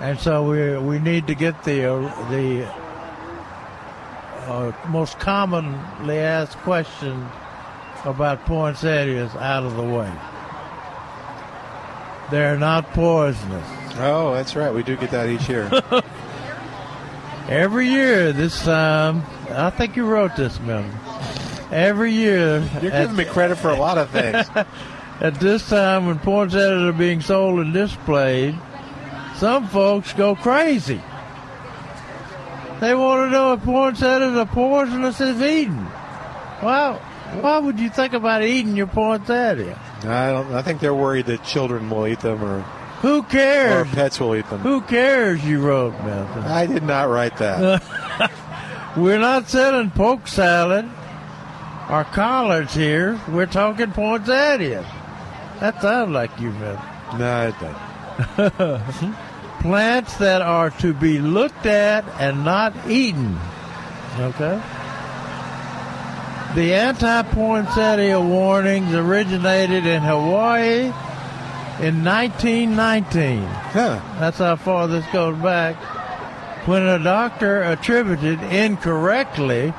and 0.00 0.18
so 0.18 0.48
we 0.48 0.76
we 0.78 0.98
need 0.98 1.26
to 1.26 1.34
get 1.34 1.64
the 1.64 1.84
uh, 1.84 2.30
the 2.30 2.66
uh, 4.46 4.72
most 4.88 5.18
commonly 5.18 6.18
asked 6.18 6.56
questions 6.58 7.30
about 8.04 8.44
poinsettias 8.46 9.34
out 9.36 9.64
of 9.64 9.76
the 9.76 9.82
way. 9.82 10.12
They're 12.30 12.58
not 12.58 12.90
poisonous. 12.90 13.66
Oh, 13.96 14.34
that's 14.34 14.54
right. 14.54 14.72
We 14.72 14.82
do 14.82 14.96
get 14.96 15.10
that 15.10 15.28
each 15.28 15.48
year. 15.48 15.70
Every 17.48 17.88
year, 17.88 18.32
this 18.32 18.62
time, 18.62 19.22
I 19.50 19.70
think 19.70 19.96
you 19.96 20.04
wrote 20.04 20.36
this, 20.36 20.60
Milton. 20.60 20.92
Every 21.70 22.12
year, 22.12 22.60
You're 22.80 22.90
giving 22.90 23.16
me 23.16 23.24
credit 23.26 23.56
for 23.58 23.68
a 23.70 23.76
lot 23.76 23.98
of 23.98 24.10
things. 24.10 24.48
At 25.20 25.34
this 25.40 25.68
time, 25.68 26.06
when 26.06 26.18
poinsettias 26.18 26.82
are 26.82 26.92
being 26.96 27.20
sold 27.20 27.58
and 27.60 27.74
displayed, 27.74 28.56
some 29.36 29.66
folks 29.68 30.12
go 30.12 30.34
crazy. 30.36 31.00
They 32.80 32.94
want 32.94 33.26
to 33.26 33.30
know 33.32 33.52
if 33.54 33.62
poinsettias 33.62 34.36
are 34.36 34.46
poisonous 34.46 35.20
if 35.20 35.42
eaten. 35.42 35.84
Well, 36.62 36.94
why 37.40 37.58
would 37.58 37.78
you 37.80 37.90
think 37.90 38.12
about 38.14 38.42
eating 38.44 38.76
your 38.76 38.86
poinsettia? 38.86 39.78
I 40.04 40.30
don't. 40.30 40.52
I 40.52 40.62
think 40.62 40.80
they're 40.80 40.94
worried 40.94 41.26
that 41.26 41.42
children 41.44 41.90
will 41.90 42.06
eat 42.06 42.20
them 42.20 42.42
or 42.42 42.60
Who 43.02 43.24
cares? 43.24 43.86
or 43.88 43.90
pets 43.92 44.20
will 44.20 44.36
eat 44.36 44.48
them. 44.48 44.60
Who 44.60 44.80
cares? 44.82 45.44
You 45.44 45.60
wrote, 45.60 45.92
Milton. 46.04 46.44
I 46.44 46.66
did 46.66 46.84
not 46.84 47.08
write 47.08 47.36
that. 47.38 47.82
We're 48.96 49.18
not 49.18 49.48
selling 49.48 49.90
poke 49.90 50.28
salad. 50.28 50.88
Are 51.88 52.04
collards 52.04 52.74
here. 52.74 53.18
We're 53.28 53.46
talking 53.46 53.92
poinsettias. 53.92 54.86
That 55.60 55.80
sounds 55.80 56.10
like 56.10 56.38
you 56.38 56.50
man. 56.50 56.78
No, 57.18 57.48
it 57.48 58.58
doesn't. 58.58 59.16
Plants 59.60 60.16
that 60.18 60.40
are 60.40 60.70
to 60.70 60.94
be 60.94 61.18
looked 61.18 61.66
at 61.66 62.04
and 62.20 62.44
not 62.44 62.74
eaten. 62.88 63.38
Okay? 64.18 64.62
The 66.54 66.74
anti 66.74 67.22
poinsettia 67.22 68.20
warnings 68.20 68.94
originated 68.94 69.84
in 69.86 70.02
Hawaii 70.02 70.92
in 71.80 72.04
1919. 72.04 73.42
Huh. 73.42 74.00
That's 74.18 74.38
how 74.38 74.56
far 74.56 74.88
this 74.88 75.06
goes 75.12 75.36
back. 75.38 75.76
When 76.66 76.82
a 76.82 76.98
doctor 76.98 77.62
attributed 77.62 78.42
incorrectly, 78.42 79.72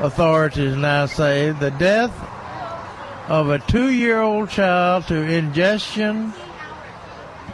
authorities 0.00 0.76
now 0.76 1.06
say, 1.06 1.50
the 1.50 1.70
death 1.72 2.12
of 3.28 3.50
a 3.50 3.58
two 3.58 3.90
year 3.90 4.20
old 4.20 4.48
child 4.48 5.06
to 5.08 5.16
ingestion 5.16 6.32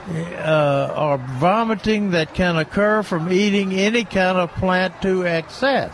uh, 0.09 0.95
or 0.97 1.18
vomiting 1.38 2.11
that 2.11 2.34
can 2.34 2.57
occur 2.57 3.03
from 3.03 3.32
eating 3.32 3.72
any 3.72 4.05
kind 4.05 4.38
of 4.38 4.51
plant 4.53 5.01
to 5.03 5.26
excess. 5.26 5.92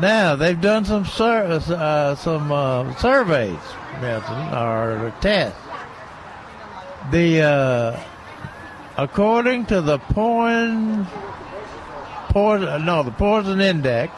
Now 0.00 0.34
they've 0.34 0.60
done 0.60 0.84
some 0.84 1.04
sur- 1.04 1.44
uh, 1.44 2.14
some 2.16 2.50
uh, 2.50 2.94
surveys, 2.96 3.60
Milton, 4.00 4.54
or 4.54 5.14
tests. 5.20 5.58
The 7.12 7.42
uh, 7.42 8.00
according 8.96 9.66
to 9.66 9.80
the 9.80 9.98
poison, 9.98 11.06
poison 12.30 12.84
no 12.84 13.02
the 13.04 13.12
poison 13.12 13.60
index, 13.60 14.12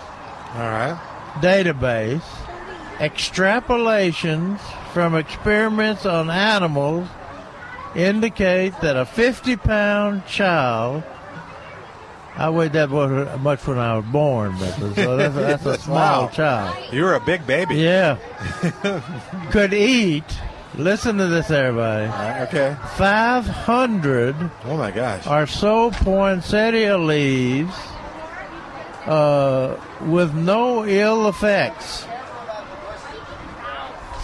all 0.57 0.63
right, 0.71 0.99
database, 1.41 2.23
extrapolations 2.99 4.59
from 4.93 5.15
experiments 5.15 6.07
on 6.07 6.31
animals 6.31 7.09
indicate 7.95 8.79
that 8.81 8.97
a 8.97 9.05
50 9.07 9.57
pound 9.57 10.27
child 10.27 11.03
I 12.39 12.51
weighed 12.51 12.75
that 12.75 12.91
much 12.91 13.67
when 13.67 13.79
I 13.79 13.97
was 13.97 14.05
born, 14.05 14.57
but 14.59 14.75
so 14.95 15.17
that's, 15.17 15.35
that's 15.35 15.65
a 15.65 15.79
small 15.83 16.25
Wow. 16.25 16.29
child. 16.29 16.93
You 16.93 17.05
were 17.05 17.15
a 17.15 17.21
big 17.21 17.47
baby. 17.47 17.77
Yeah. 17.77 18.19
Could 19.51 19.73
eat. 19.73 20.25
Listen 20.75 21.17
to 21.17 21.29
this, 21.29 21.51
everybody. 21.51 22.05
okay. 22.45 22.77
500. 22.97 24.37
Oh 24.67 24.77
my 24.77 24.91
gosh. 24.91 25.27
Or 25.27 25.47
so 25.47 25.91
poinsettia 25.93 26.99
leaves 26.99 27.75
uh, 29.07 29.77
with 30.03 30.35
no 30.35 30.85
ill 30.85 31.29
effects. 31.29 32.07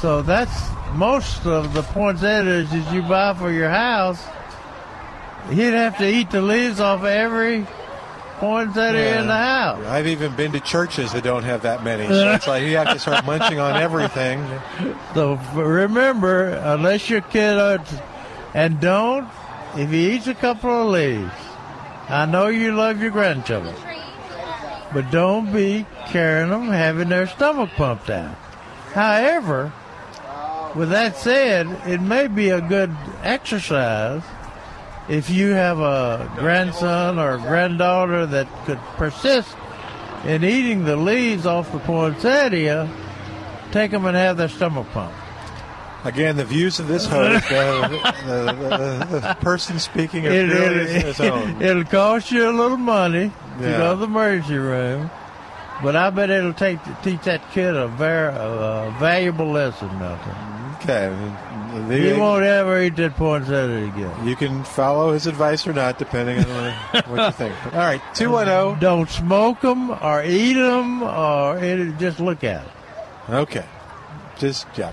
So 0.00 0.22
that's 0.22 0.70
most 0.94 1.46
of 1.46 1.72
the 1.74 1.82
poinsettias 1.82 2.70
that 2.70 2.92
you 2.94 3.02
buy 3.02 3.34
for 3.34 3.50
your 3.52 3.70
house. 3.70 4.22
You'd 5.50 5.74
have 5.74 5.98
to 5.98 6.08
eat 6.08 6.30
the 6.30 6.42
leaves 6.42 6.80
off 6.80 7.04
every 7.04 7.66
poinsettia 8.38 9.20
in 9.20 9.28
the 9.28 9.36
house. 9.36 9.84
I've 9.86 10.08
even 10.08 10.34
been 10.34 10.50
to 10.52 10.60
churches 10.60 11.12
that 11.12 11.22
don't 11.22 11.44
have 11.44 11.62
that 11.62 11.84
many. 11.84 12.06
So 12.08 12.32
it's 12.32 12.48
like 12.48 12.64
you 12.64 12.76
have 12.76 12.92
to 12.92 12.98
start 12.98 13.24
munching 13.24 13.58
on 13.58 13.80
everything. 13.80 14.44
So 15.14 15.34
remember, 15.54 16.48
unless 16.48 17.10
your 17.10 17.20
kid, 17.20 17.58
are, 17.58 17.84
and 18.54 18.80
don't, 18.80 19.28
if 19.76 19.90
he 19.90 20.14
eats 20.14 20.26
a 20.26 20.34
couple 20.34 20.70
of 20.70 20.88
leaves, 20.88 21.30
I 22.08 22.24
know 22.24 22.46
you 22.46 22.72
love 22.74 23.02
your 23.02 23.10
grandchildren, 23.10 23.74
but 24.92 25.10
don't 25.10 25.52
be 25.52 25.86
carrying 26.08 26.50
them 26.50 26.68
having 26.68 27.08
their 27.08 27.26
stomach 27.26 27.70
pumped 27.76 28.10
out. 28.10 28.34
However, 28.92 29.72
with 30.74 30.90
that 30.90 31.16
said, 31.16 31.66
it 31.86 32.00
may 32.00 32.26
be 32.26 32.50
a 32.50 32.60
good 32.60 32.94
exercise 33.22 34.22
if 35.08 35.28
you 35.30 35.50
have 35.50 35.80
a 35.80 36.30
grandson 36.36 37.18
or 37.18 37.34
a 37.34 37.38
granddaughter 37.38 38.26
that 38.26 38.46
could 38.64 38.78
persist 38.96 39.56
in 40.24 40.44
eating 40.44 40.84
the 40.84 40.96
leaves 40.96 41.46
off 41.46 41.72
the 41.72 41.78
poinsettia, 41.80 42.88
take 43.72 43.90
them 43.90 44.06
and 44.06 44.16
have 44.16 44.36
their 44.36 44.48
stomach 44.48 44.86
pumped. 44.92 45.16
Again, 46.04 46.36
the 46.36 46.44
views 46.44 46.80
of 46.80 46.88
this 46.88 47.06
host, 47.06 47.50
uh, 47.52 47.88
the, 47.88 47.96
the, 48.26 49.06
the, 49.10 49.20
the 49.20 49.36
person 49.40 49.78
speaking 49.78 50.24
It, 50.24 50.48
his 51.04 51.20
own. 51.20 51.58
will 51.58 51.84
cost 51.84 52.32
you 52.32 52.48
a 52.48 52.50
little 52.50 52.76
money 52.76 53.30
to 53.58 53.70
Yeah. 53.70 53.76
go 53.78 53.90
to 53.94 53.96
the 54.00 54.04
emergency 54.06 54.56
room, 54.56 55.10
but 55.82 55.96
I 55.96 56.10
bet 56.10 56.30
it'll 56.30 56.52
take 56.52 56.78
teach 57.02 57.22
that 57.22 57.40
kid 57.52 57.74
a 57.76 57.88
very 57.88 58.28
a 58.34 58.94
valuable 58.98 59.50
lesson, 59.50 59.88
Milton. 59.98 60.34
Okay. 60.82 61.12
He 61.88 62.12
won't 62.12 62.44
ever 62.44 62.82
eat 62.82 62.96
that 62.96 63.16
poinsettia 63.16 63.84
again. 63.86 64.26
You 64.26 64.36
can 64.36 64.62
follow 64.64 65.12
his 65.12 65.26
advice 65.26 65.66
or 65.66 65.72
not, 65.72 65.96
depending 65.98 66.38
on 66.44 66.72
what 67.06 67.26
you 67.26 67.30
think. 67.32 67.54
All 67.72 67.78
right, 67.78 68.00
oh. 68.02 68.14
210. 68.14 68.80
Don't 68.80 69.08
smoke 69.08 69.60
them 69.62 69.90
or 69.90 70.22
eat 70.24 70.54
them 70.54 71.02
or 71.02 71.56
it, 71.58 71.96
just 71.98 72.20
look 72.20 72.42
at 72.44 72.62
it. 72.64 73.32
Okay. 73.32 73.64
Just, 74.38 74.66
yeah. 74.76 74.92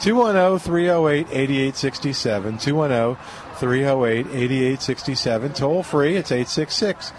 210 0.00 0.58
308 0.58 1.26
8867. 1.30 2.58
210 2.58 3.16
308 3.56 4.26
8867. 4.26 5.52
Toll 5.54 5.82
free, 5.84 6.16
it's 6.16 6.32
866 6.32 7.12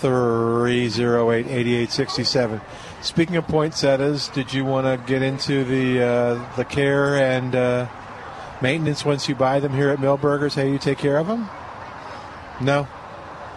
308 0.00 1.46
8867. 1.46 2.60
Speaking 3.02 3.36
of 3.36 3.46
poinsettias, 3.46 4.28
did 4.28 4.52
you 4.52 4.64
want 4.64 4.86
to 4.86 4.96
get 5.06 5.22
into 5.22 5.64
the 5.64 6.02
uh, 6.02 6.56
the 6.56 6.64
care 6.64 7.16
and 7.16 7.54
uh, 7.54 7.86
maintenance 8.60 9.04
once 9.04 9.28
you 9.28 9.34
buy 9.34 9.60
them 9.60 9.72
here 9.72 9.90
at 9.90 9.98
Milberger's? 9.98 10.54
How 10.54 10.62
you 10.62 10.78
take 10.78 10.98
care 10.98 11.18
of 11.18 11.26
them? 11.26 11.48
No. 12.60 12.88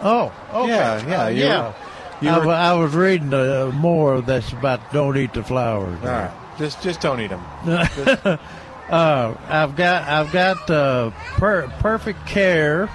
Oh, 0.01 0.31
okay. 0.53 0.67
Yeah, 0.69 1.01
yeah, 1.07 1.23
Uh, 1.23 1.27
yeah. 1.29 1.61
were- 1.67 1.75
you 2.21 2.29
I, 2.29 2.45
were- 2.45 2.51
I 2.53 2.73
was 2.73 2.93
reading 2.93 3.33
uh, 3.33 3.71
more 3.73 4.21
that's 4.21 4.51
about 4.51 4.91
don't 4.91 5.17
eat 5.17 5.33
the 5.33 5.43
flowers. 5.43 5.97
All 6.01 6.07
right, 6.09 6.31
just 6.57 6.81
just 6.83 6.99
don't 7.01 7.21
eat 7.21 7.29
them. 7.29 7.43
uh, 7.65 8.37
I've 9.47 9.75
got 9.77 10.07
I've 10.07 10.31
got 10.33 10.69
uh, 10.69 11.11
per- 11.37 11.67
perfect 11.79 12.25
care 12.27 12.89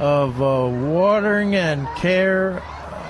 of 0.00 0.40
uh, 0.42 0.68
watering 0.88 1.54
and 1.54 1.86
care. 1.96 2.60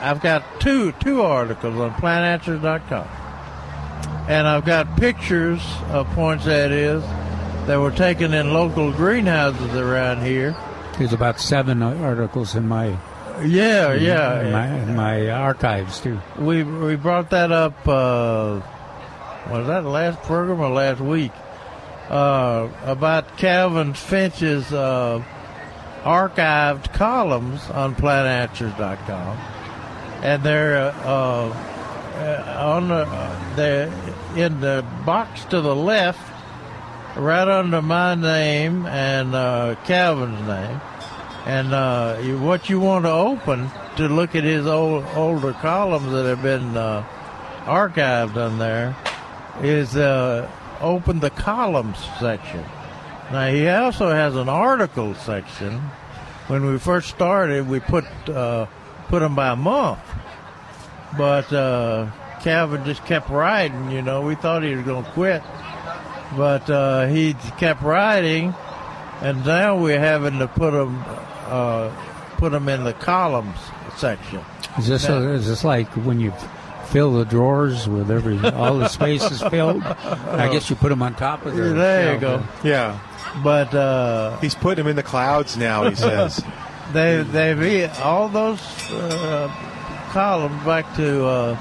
I've 0.02 0.20
got 0.20 0.42
two 0.60 0.92
two 0.92 1.22
articles 1.22 1.76
on 1.78 1.92
plantanswers.com, 1.92 3.06
and 4.28 4.46
I've 4.46 4.64
got 4.64 4.96
pictures 4.96 5.60
of 5.90 6.06
poinsettias 6.10 7.02
that 7.66 7.78
were 7.78 7.90
taken 7.90 8.34
in 8.34 8.52
local 8.52 8.92
greenhouses 8.92 9.74
around 9.74 10.22
here. 10.24 10.56
There's 10.98 11.12
about 11.12 11.38
seven 11.40 11.82
articles 11.82 12.54
in 12.56 12.66
my 12.68 12.96
Yeah, 13.42 13.92
yeah. 13.94 14.40
in 14.42 14.52
my, 14.52 14.66
in 14.82 14.96
my 14.96 15.30
archives 15.30 16.00
too. 16.00 16.18
We 16.38 16.62
we 16.64 16.96
brought 16.96 17.30
that 17.30 17.52
up. 17.52 17.86
Uh, 17.86 18.60
was 19.50 19.66
that 19.66 19.84
last 19.84 20.22
program 20.22 20.60
or 20.60 20.70
last 20.70 21.00
week? 21.00 21.32
Uh, 22.08 22.68
about 22.84 23.36
Calvin 23.38 23.94
Finch's 23.94 24.72
uh, 24.72 25.22
archived 26.02 26.92
columns 26.92 27.68
on 27.70 27.94
plantanswers.com, 27.94 29.36
and 30.22 30.42
they're 30.42 30.76
uh, 30.76 31.70
uh, 32.20 32.64
on 32.64 32.88
the 33.56 33.92
in 34.36 34.60
the 34.60 34.84
box 35.04 35.44
to 35.46 35.60
the 35.60 35.74
left, 35.74 36.20
right 37.16 37.48
under 37.48 37.82
my 37.82 38.14
name 38.14 38.86
and 38.86 39.34
uh, 39.34 39.74
Calvin's 39.84 40.46
name. 40.46 40.80
And 41.46 41.72
uh, 41.72 42.20
you, 42.22 42.38
what 42.38 42.68
you 42.68 42.80
want 42.80 43.06
to 43.06 43.10
open 43.10 43.70
to 43.96 44.08
look 44.08 44.34
at 44.34 44.44
his 44.44 44.66
old 44.66 45.04
older 45.14 45.54
columns 45.54 46.12
that 46.12 46.26
have 46.26 46.42
been 46.42 46.76
uh, 46.76 47.04
archived 47.64 48.36
on 48.36 48.58
there 48.58 48.94
is 49.62 49.96
open 50.80 51.20
the 51.20 51.30
columns 51.30 51.98
section. 52.18 52.64
Now 53.32 53.46
he 53.48 53.68
also 53.68 54.10
has 54.10 54.34
an 54.36 54.48
article 54.48 55.14
section. 55.14 55.78
When 56.48 56.66
we 56.66 56.78
first 56.78 57.08
started, 57.08 57.68
we 57.68 57.78
put 57.80 58.04
uh, 58.28 58.66
put 59.08 59.20
them 59.20 59.36
by 59.36 59.54
month, 59.54 60.00
but 61.16 61.52
uh, 61.52 62.10
Calvin 62.42 62.84
just 62.84 63.04
kept 63.06 63.28
writing. 63.30 63.90
You 63.92 64.02
know, 64.02 64.22
we 64.22 64.34
thought 64.34 64.62
he 64.64 64.74
was 64.74 64.84
going 64.84 65.04
to 65.04 65.10
quit, 65.12 65.42
but 66.36 66.68
uh, 66.68 67.06
he 67.06 67.34
kept 67.58 67.82
writing, 67.82 68.52
and 69.22 69.44
now 69.46 69.76
we're 69.78 70.00
having 70.00 70.40
to 70.40 70.48
put 70.48 70.72
them 70.72 71.02
uh, 71.46 71.90
put 72.38 72.50
them 72.50 72.68
in 72.68 72.82
the 72.82 72.94
columns 72.94 73.58
section. 73.96 74.40
Is 74.78 74.88
this 74.88 75.08
Now- 75.08 75.18
is 75.18 75.46
this 75.46 75.62
like 75.62 75.88
when 75.92 76.18
you 76.18 76.32
fill 76.86 77.12
the 77.12 77.24
drawers 77.24 77.88
with 77.88 78.10
every 78.10 78.38
all 78.50 78.78
the 78.78 78.88
space 78.88 79.22
is 79.30 79.40
filled? 79.44 79.84
I 79.84 80.48
guess 80.52 80.68
you 80.68 80.74
put 80.74 80.88
them 80.88 81.02
on 81.02 81.14
top 81.14 81.46
of 81.46 81.54
the. 81.54 81.62
There 81.62 82.14
you 82.14 82.18
go. 82.20 82.42
Yeah. 82.64 82.98
But 83.42 83.74
uh, 83.74 84.38
he's 84.38 84.54
putting 84.54 84.84
them 84.84 84.90
in 84.90 84.96
the 84.96 85.02
clouds 85.02 85.56
now. 85.56 85.88
He 85.88 85.94
says. 85.94 86.42
they 86.92 87.22
they've 87.22 87.62
e- 87.62 87.84
all 88.02 88.28
those 88.28 88.60
uh, 88.90 89.48
columns 90.10 90.64
back 90.64 90.94
to 90.96 91.24
uh, 91.24 91.56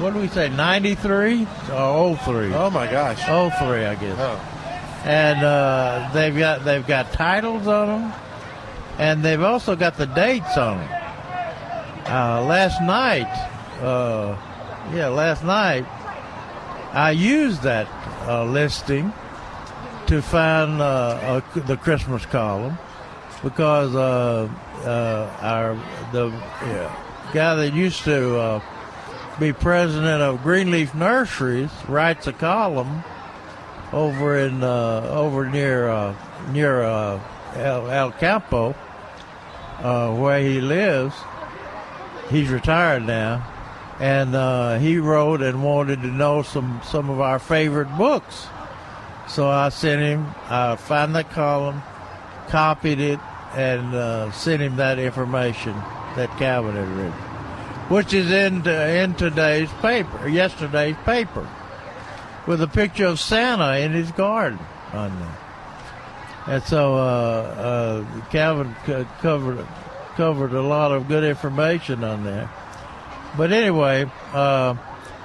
what 0.00 0.14
do 0.14 0.20
we 0.20 0.28
say, 0.28 0.48
93 0.48 1.46
or 1.72 2.16
03? 2.16 2.54
Oh 2.54 2.70
my 2.70 2.88
gosh. 2.90 3.18
03, 3.18 3.84
I 3.84 3.94
guess. 3.96 4.16
Oh. 4.18 4.54
And 5.04 5.44
uh, 5.44 6.10
they've 6.12 6.36
got 6.36 6.64
they've 6.64 6.86
got 6.86 7.12
titles 7.12 7.66
on 7.66 8.02
them, 8.02 8.12
and 8.98 9.24
they've 9.24 9.42
also 9.42 9.76
got 9.76 9.96
the 9.96 10.06
dates 10.06 10.56
on 10.56 10.78
them. 10.78 10.88
Uh, 12.06 12.42
last 12.44 12.80
night, 12.82 13.28
uh, 13.82 14.36
yeah, 14.92 15.08
last 15.08 15.44
night, 15.44 15.84
I 16.92 17.12
used 17.12 17.62
that 17.62 17.86
uh, 18.26 18.44
listing 18.44 19.12
to 20.08 20.22
find 20.22 20.80
uh, 20.80 21.42
a, 21.54 21.60
the 21.60 21.76
Christmas 21.76 22.24
column 22.24 22.78
because 23.42 23.94
uh, 23.94 24.48
uh, 24.84 25.36
our 25.40 25.74
the 26.12 26.30
guy 27.34 27.54
that 27.54 27.74
used 27.74 28.04
to 28.04 28.38
uh, 28.38 28.60
be 29.38 29.52
president 29.52 30.22
of 30.22 30.42
Greenleaf 30.42 30.94
Nurseries 30.94 31.70
writes 31.86 32.26
a 32.26 32.32
column 32.32 33.04
over 33.92 34.38
in 34.38 34.62
uh, 34.62 35.10
over 35.10 35.46
near 35.46 35.88
uh, 35.88 36.14
near 36.52 36.82
uh, 36.82 37.20
El, 37.54 37.90
El 37.90 38.12
Campo, 38.12 38.74
uh, 39.80 40.14
where 40.14 40.40
he 40.40 40.62
lives. 40.62 41.14
He's 42.30 42.48
retired 42.48 43.06
now, 43.06 43.46
and 44.00 44.34
uh, 44.34 44.78
he 44.78 44.96
wrote 44.96 45.42
and 45.42 45.62
wanted 45.62 46.00
to 46.00 46.08
know 46.08 46.42
some 46.42 46.80
some 46.82 47.10
of 47.10 47.20
our 47.20 47.38
favorite 47.38 47.94
books. 47.98 48.46
So 49.28 49.48
I 49.48 49.68
sent 49.68 50.00
him. 50.00 50.26
I 50.48 50.76
found 50.76 51.14
that 51.14 51.30
column, 51.30 51.82
copied 52.48 53.00
it, 53.00 53.20
and 53.54 53.94
uh, 53.94 54.32
sent 54.32 54.62
him 54.62 54.76
that 54.76 54.98
information 54.98 55.74
that 56.16 56.30
Calvin 56.38 56.74
had 56.74 56.88
written, 56.88 57.12
which 57.90 58.14
is 58.14 58.30
in 58.30 58.66
in 58.66 59.14
today's 59.14 59.70
paper, 59.80 60.28
yesterday's 60.28 60.96
paper, 61.04 61.48
with 62.46 62.62
a 62.62 62.66
picture 62.66 63.06
of 63.06 63.20
Santa 63.20 63.78
in 63.78 63.92
his 63.92 64.10
garden 64.12 64.58
on 64.92 65.18
there. 65.20 65.38
And 66.46 66.62
so 66.62 66.94
uh, 66.94 66.96
uh, 66.98 68.28
Calvin 68.30 68.74
c- 68.86 69.06
covered 69.20 69.66
covered 70.16 70.52
a 70.52 70.62
lot 70.62 70.90
of 70.90 71.06
good 71.06 71.22
information 71.22 72.02
on 72.02 72.24
there. 72.24 72.50
But 73.36 73.52
anyway, 73.52 74.10
uh, 74.32 74.74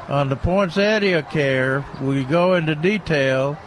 on 0.09 0.27
the 0.27 0.35
poinsettia 0.35 1.23
care, 1.23 1.85
we 2.01 2.25
go 2.25 2.55
into 2.55 2.75
detail 2.75 3.57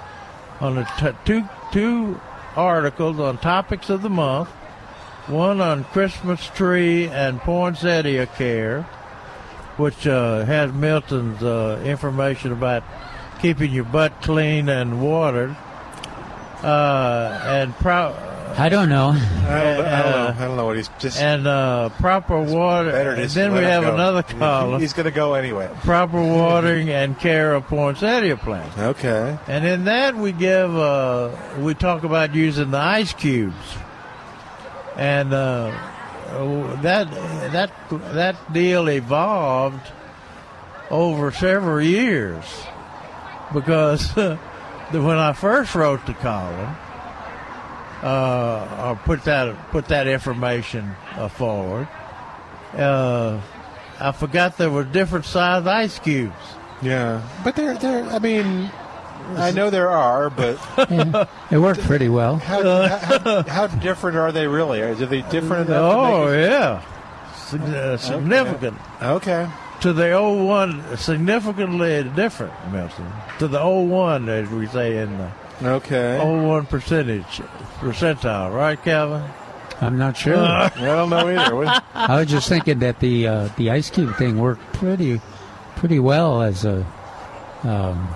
on 0.61 0.87
two 1.25 1.49
two 1.73 2.21
articles 2.55 3.21
on 3.21 3.39
topics 3.39 3.91
of 3.91 4.03
the 4.03 4.11
month. 4.11 4.49
One 5.29 5.61
on 5.61 5.85
Christmas 5.85 6.47
tree 6.47 7.09
and 7.09 7.41
poinsettia 7.41 8.27
care, 8.27 8.83
which 9.77 10.07
uh, 10.07 10.45
has 10.45 10.73
Milton's 10.73 11.43
uh, 11.43 11.83
information 11.85 12.53
about 12.53 12.85
keeping 13.41 13.73
your 13.73 13.85
butt 13.85 14.23
clean 14.23 14.69
and 14.69 15.03
watered. 15.03 15.57
Uh, 16.63 17.41
and 17.45 17.75
pro- 17.75 18.15
I 18.59 18.69
don't 18.69 18.89
know. 18.89 19.09
I 19.11 19.15
don't, 19.15 19.19
I 19.49 20.03
don't 20.03 20.13
Uh, 20.13 20.33
know. 20.33 20.35
I 20.39 20.47
don't 20.47 20.57
know 20.57 20.65
what 20.67 20.77
he's 20.77 20.89
just. 20.99 21.21
and 21.21 21.47
uh, 21.47 21.89
proper 22.01 22.41
water. 22.41 22.91
better 22.91 23.11
and 23.11 23.23
just 23.23 23.35
then 23.35 23.53
let 23.53 23.61
we 23.61 23.65
have 23.67 23.83
go. 23.85 23.95
another 23.95 24.23
column. 24.23 24.81
He's 24.81 24.93
going 24.93 25.05
to 25.05 25.11
go 25.11 25.35
anyway. 25.35 25.69
proper 25.83 26.21
watering 26.23 26.89
and 26.91 27.19
care 27.19 27.55
of 27.55 27.67
poinsettia 27.67 28.37
plants. 28.37 28.79
Okay. 28.79 29.39
And 29.47 29.65
in 29.67 29.85
that 29.85 30.17
we 30.17 30.33
give 30.33 30.75
uh, 30.77 31.31
we 31.59 31.75
talk 31.75 32.05
about 32.05 32.35
using 32.35 32.71
the 32.71 32.79
ice 32.79 33.13
cubes, 33.13 33.55
and 34.97 35.33
uh, 35.35 35.71
that 36.83 37.11
that 37.53 37.71
that 38.15 38.53
deal 38.53 38.89
evolved 38.89 39.87
over 40.91 41.31
several 41.33 41.83
years 41.83 42.45
because 43.53 44.11
when 44.93 45.19
I 45.19 45.33
first 45.33 45.75
wrote 45.75 46.07
the 46.07 46.15
column, 46.15 46.77
uh, 48.03 48.85
or 48.91 48.97
put 49.05 49.25
that 49.25 49.71
put 49.71 49.87
that 49.89 50.07
information 50.07 50.95
uh, 51.15 51.29
forward, 51.29 51.89
uh, 52.75 53.41
I 53.99 54.13
forgot 54.13 54.57
there 54.59 54.71
were 54.71 54.85
different 54.85 55.25
size 55.25 55.67
ice 55.67 55.99
cubes. 55.99 56.35
Yeah, 56.83 57.23
but 57.43 57.57
there, 57.57 57.75
there. 57.79 58.05
I 58.05 58.19
mean, 58.19 58.71
I 59.35 59.51
know 59.51 59.71
there 59.71 59.91
are, 59.91 60.31
but 60.31 60.59
It 61.51 61.59
worked 61.59 61.81
pretty 61.81 62.09
well. 62.09 62.37
how, 62.39 62.87
how, 62.89 63.43
how 63.43 63.67
different 63.67 64.17
are 64.17 64.31
they 64.31 64.47
really? 64.47 64.83
Are 64.83 64.95
they 64.95 65.23
different 65.23 65.69
enough? 65.69 65.95
Oh 65.95 66.27
to 66.27 66.31
make 66.33 66.51
yeah, 66.51 66.83
Sig- 67.35 67.61
uh, 67.63 67.97
significant. 67.97 68.77
it- 69.01 69.05
okay. 69.05 69.49
To 69.81 69.93
the 69.93 70.13
old 70.13 70.47
one, 70.47 70.97
significantly 70.97 72.03
different, 72.15 72.53
Milton. 72.73 73.07
To 73.41 73.47
the 73.49 73.61
old 73.61 73.91
one, 73.91 74.29
as 74.29 74.49
we 74.49 74.67
say 74.67 74.99
in 74.99 75.19
the 75.19 75.31
Okay. 75.63 76.19
old 76.21 76.43
one 76.43 76.67
percentage 76.67 77.41
percentile, 77.81 78.55
right, 78.55 78.83
Calvin? 78.83 79.23
I'm 79.81 79.99
not 79.99 80.17
sure. 80.17 80.37
I 80.39 80.71
don't 80.77 81.11
know 81.11 81.29
either. 81.29 81.83
I 81.95 82.21
was 82.21 82.29
just 82.29 82.49
thinking 82.49 82.79
that 82.81 83.01
the 83.01 83.27
uh, 83.29 83.49
the 83.57 83.71
ice 83.71 83.91
cube 83.91 84.17
thing 84.17 84.39
worked 84.39 84.73
pretty 84.75 85.21
pretty 85.77 85.99
well 85.99 86.43
as 86.43 86.65
a 86.65 86.87
um, 87.63 88.09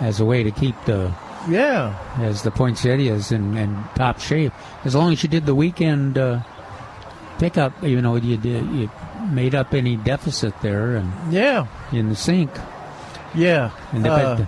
as 0.00 0.20
a 0.20 0.24
way 0.24 0.42
to 0.42 0.50
keep 0.50 0.74
the 0.86 1.12
Yeah, 1.48 1.98
as 2.18 2.42
the 2.42 2.50
poinsettias 2.50 3.32
in, 3.32 3.56
in 3.56 3.82
top 3.94 4.20
shape. 4.20 4.52
As 4.84 4.94
long 4.94 5.12
as 5.12 5.22
you 5.22 5.28
did 5.28 5.46
the 5.46 5.54
weekend 5.54 6.18
uh, 6.18 6.40
pickup, 7.38 7.72
you 7.82 8.00
know, 8.02 8.16
you 8.16 8.36
did 8.36 8.64
you 8.66 8.90
made 9.30 9.54
up 9.54 9.72
any 9.74 9.96
deficit 9.96 10.54
there 10.62 10.96
and 10.96 11.12
yeah, 11.32 11.66
in 11.92 12.08
the 12.10 12.16
sink. 12.16 12.50
yeah. 13.34 13.70
And 13.92 14.04
the, 14.04 14.10
Uh, 14.12 14.46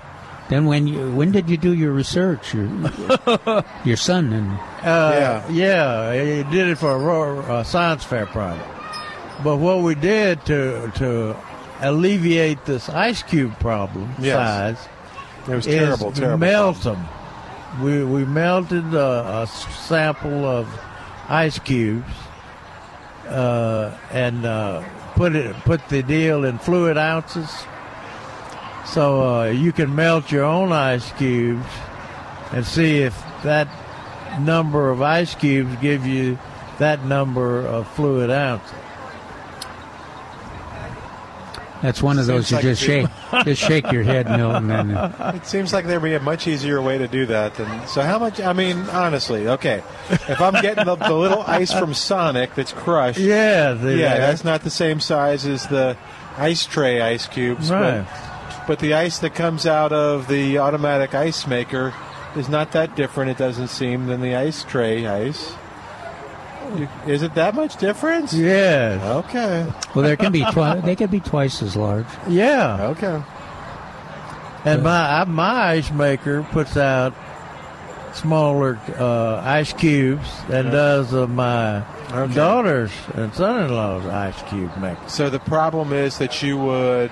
then 0.52 0.66
when 0.66 0.86
you 0.86 1.10
when 1.16 1.32
did 1.32 1.48
you 1.50 1.56
do 1.56 1.72
your 1.72 1.92
research? 1.92 2.52
Your 2.54 2.68
your 3.84 3.96
son 3.96 4.32
and 4.32 4.48
Uh, 4.86 5.42
yeah, 5.50 6.12
he 6.12 6.42
did 6.50 6.68
it 6.68 6.78
for 6.78 6.92
a 6.92 6.98
ro- 6.98 7.40
uh, 7.40 7.62
science 7.64 8.04
fair 8.04 8.26
project. 8.26 8.68
But 9.42 9.56
what 9.56 9.80
we 9.82 9.94
did 9.94 10.44
to 10.46 10.90
to 10.96 11.34
alleviate 11.80 12.64
this 12.64 12.88
ice 12.88 13.22
cube 13.22 13.58
problem 13.58 14.14
Yes. 14.20 14.36
size 14.36 14.88
It 15.48 15.54
was 15.56 15.66
is 15.66 15.74
terrible, 15.74 16.12
terrible. 16.12 16.38
melt 16.38 16.82
them. 16.82 17.00
We 17.82 18.04
we 18.04 18.24
melted 18.24 18.94
a, 18.94 19.42
a 19.42 19.46
sample 19.46 20.44
of 20.44 20.68
ice 21.28 21.58
cubes 21.58 22.12
uh, 23.28 23.90
and 24.12 24.44
uh, 24.44 24.82
put 25.14 25.34
it 25.34 25.54
put 25.64 25.80
the 25.88 26.02
deal 26.02 26.44
in 26.44 26.58
fluid 26.58 26.98
ounces. 26.98 27.50
So 28.86 29.40
uh, 29.40 29.44
you 29.46 29.72
can 29.72 29.94
melt 29.94 30.30
your 30.30 30.44
own 30.44 30.72
ice 30.72 31.10
cubes 31.12 31.66
and 32.52 32.66
see 32.66 32.98
if 32.98 33.14
that 33.42 33.68
number 34.40 34.90
of 34.90 35.00
ice 35.02 35.34
cubes 35.34 35.74
give 35.76 36.06
you 36.06 36.38
that 36.78 37.04
number 37.04 37.60
of 37.66 37.88
fluid 37.92 38.30
ounces. 38.30 38.72
that's 41.82 42.00
one 42.00 42.18
of 42.18 42.26
those 42.26 42.46
Seems 42.46 42.50
you 42.50 42.56
like 42.68 42.76
just 42.76 42.82
shake 42.82 43.44
just 43.44 43.62
shake 43.62 43.90
your 43.90 44.04
head, 44.04 44.26
Milton. 44.36 44.70
And 44.70 44.96
uh, 44.96 45.32
It 45.34 45.46
seems 45.46 45.72
like 45.72 45.84
there'd 45.86 46.02
be 46.02 46.14
a 46.14 46.20
much 46.20 46.46
easier 46.46 46.80
way 46.80 46.96
to 46.98 47.08
do 47.08 47.26
that 47.26 47.54
than. 47.56 47.86
So 47.88 48.02
how 48.02 48.18
much? 48.20 48.40
I 48.40 48.52
mean, 48.52 48.78
honestly, 48.90 49.48
okay. 49.48 49.82
If 50.10 50.40
I'm 50.40 50.60
getting 50.62 50.84
the, 50.84 50.94
the 50.96 51.12
little 51.14 51.42
ice 51.42 51.72
from 51.72 51.92
Sonic 51.92 52.54
that's 52.54 52.72
crushed, 52.72 53.18
Yeah, 53.18 53.72
the, 53.72 53.96
yeah, 53.96 54.18
that's 54.18 54.44
not 54.44 54.62
the 54.62 54.70
same 54.70 55.00
size 55.00 55.44
as 55.44 55.66
the 55.66 55.96
ice 56.36 56.66
tray 56.66 57.00
ice 57.00 57.26
cubes. 57.26 57.70
Right. 57.70 58.06
But, 58.06 58.31
but 58.66 58.78
the 58.78 58.94
ice 58.94 59.18
that 59.20 59.34
comes 59.34 59.66
out 59.66 59.92
of 59.92 60.28
the 60.28 60.58
automatic 60.58 61.14
ice 61.14 61.46
maker 61.46 61.92
is 62.36 62.48
not 62.48 62.72
that 62.72 62.94
different. 62.96 63.30
It 63.30 63.38
doesn't 63.38 63.68
seem 63.68 64.06
than 64.06 64.20
the 64.20 64.34
ice 64.36 64.62
tray 64.64 65.06
ice. 65.06 65.54
You- 66.76 66.88
Is 67.06 67.22
it 67.22 67.34
that 67.34 67.54
much 67.54 67.76
difference? 67.76 68.32
yeah, 68.32 68.98
Okay. 69.26 69.66
well, 69.94 70.04
there 70.04 70.16
can 70.16 70.32
be 70.32 70.44
twi- 70.52 70.80
they 70.80 70.96
can 70.96 71.10
be 71.10 71.20
twice 71.20 71.60
as 71.62 71.76
large. 71.76 72.06
yeah. 72.28 72.92
Okay. 72.96 73.20
And 74.64 74.82
my 74.82 75.24
my 75.24 75.70
ice 75.72 75.90
maker 75.90 76.44
puts 76.52 76.76
out 76.76 77.12
smaller 78.14 78.78
uh, 78.98 79.40
ice 79.44 79.72
cubes 79.72 80.28
than 80.48 80.70
does 80.70 81.12
uh, 81.12 81.26
my 81.26 81.82
Okay. 82.12 82.34
daughter's 82.34 82.92
and 83.14 83.34
son-in-law's 83.34 84.06
ice 84.06 84.40
cube 84.48 84.70
maker. 84.78 85.00
So 85.08 85.30
the 85.30 85.40
problem 85.40 85.92
is 85.94 86.18
that 86.18 86.42
you 86.42 86.58
would, 86.58 87.10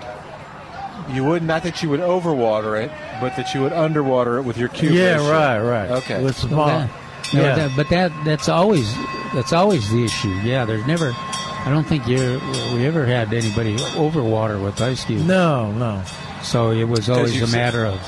you 1.14 1.24
would 1.24 1.42
not 1.42 1.62
that 1.64 1.82
you 1.82 1.90
would 1.90 2.00
overwater 2.00 2.80
it, 2.82 2.90
but 3.20 3.36
that 3.36 3.54
you 3.54 3.62
would 3.62 3.72
underwater 3.72 4.38
it 4.38 4.42
with 4.42 4.56
your 4.58 4.68
cube. 4.68 4.92
yeah, 4.92 5.14
ratio. 5.16 5.30
right, 5.30 5.58
right. 5.60 5.90
Okay. 6.02 6.22
With 6.22 6.36
small. 6.36 6.68
Okay. 6.68 6.88
No, 7.34 7.40
Yeah. 7.42 7.54
that- 7.56 7.76
but 7.76 7.88
that 7.90 8.12
that's 8.24 8.48
always 8.48 8.92
that's 9.34 9.52
always 9.52 9.88
the 9.90 10.04
issue. 10.04 10.30
Yeah, 10.42 10.64
there's 10.64 10.86
never. 10.86 11.12
I 11.16 11.66
don't 11.70 11.86
think 11.86 12.08
you 12.08 12.40
we 12.74 12.86
ever 12.86 13.04
had 13.04 13.32
anybody 13.34 13.76
overwater 13.76 14.62
with 14.62 14.80
ice 14.80 15.04
cubes. 15.04 15.24
No, 15.24 15.70
no. 15.72 16.02
So 16.42 16.70
it 16.70 16.84
was 16.84 17.10
always 17.10 17.36
you 17.36 17.44
a 17.44 17.46
said- 17.46 17.56
matter 17.56 17.84
of 17.84 18.00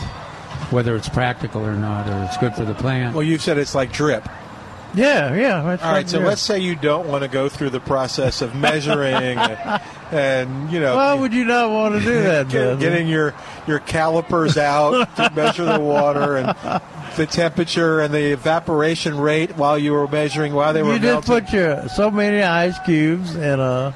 whether 0.73 0.97
it's 0.97 1.09
practical 1.09 1.63
or 1.65 1.75
not, 1.75 2.09
or 2.09 2.25
it's 2.25 2.37
good 2.39 2.55
for 2.55 2.65
the 2.65 2.73
plant. 2.75 3.15
Well, 3.15 3.23
you've 3.23 3.43
said 3.43 3.59
it's 3.59 3.75
like 3.75 3.93
drip. 3.93 4.27
Yeah, 4.95 5.35
yeah. 5.35 5.63
That's 5.63 5.83
All 5.83 5.93
right, 5.93 6.09
so 6.09 6.19
there. 6.19 6.27
let's 6.27 6.43
say 6.43 6.59
you 6.59 6.75
don't 6.77 7.09
want 7.09 7.23
to 7.23 7.29
go 7.29 7.49
through 7.49 7.71
the 7.71 7.81
process 7.81 8.43
of 8.43 8.55
measuring 8.55 9.15
and 9.39 10.71
you 10.73 10.81
know, 10.81 10.95
Why 10.97 11.15
would 11.15 11.33
you 11.33 11.45
not 11.47 11.71
want 11.71 11.95
to 11.95 12.01
do 12.01 12.23
that? 12.23 12.49
get- 12.51 12.79
getting 12.79 13.09
your 13.09 13.35
your 13.67 13.79
calipers 13.79 14.59
out 14.59 15.09
to 15.17 15.31
measure 15.35 15.65
the 15.65 15.81
water 15.81 16.37
and 16.37 16.49
the 17.17 17.27
temperature 17.27 18.01
and 18.01 18.13
the 18.13 18.33
evaporation 18.33 19.19
rate 19.19 19.57
while 19.57 19.79
you 19.79 19.93
were 19.93 20.07
measuring 20.09 20.53
while 20.53 20.73
they 20.75 20.83
were 20.83 20.95
you 20.95 20.99
just 20.99 21.27
melting. 21.29 21.45
put 21.47 21.53
your 21.55 21.89
so 21.89 22.11
many 22.11 22.43
ice 22.43 22.79
cubes 22.85 23.35
in 23.35 23.61
a 23.61 23.95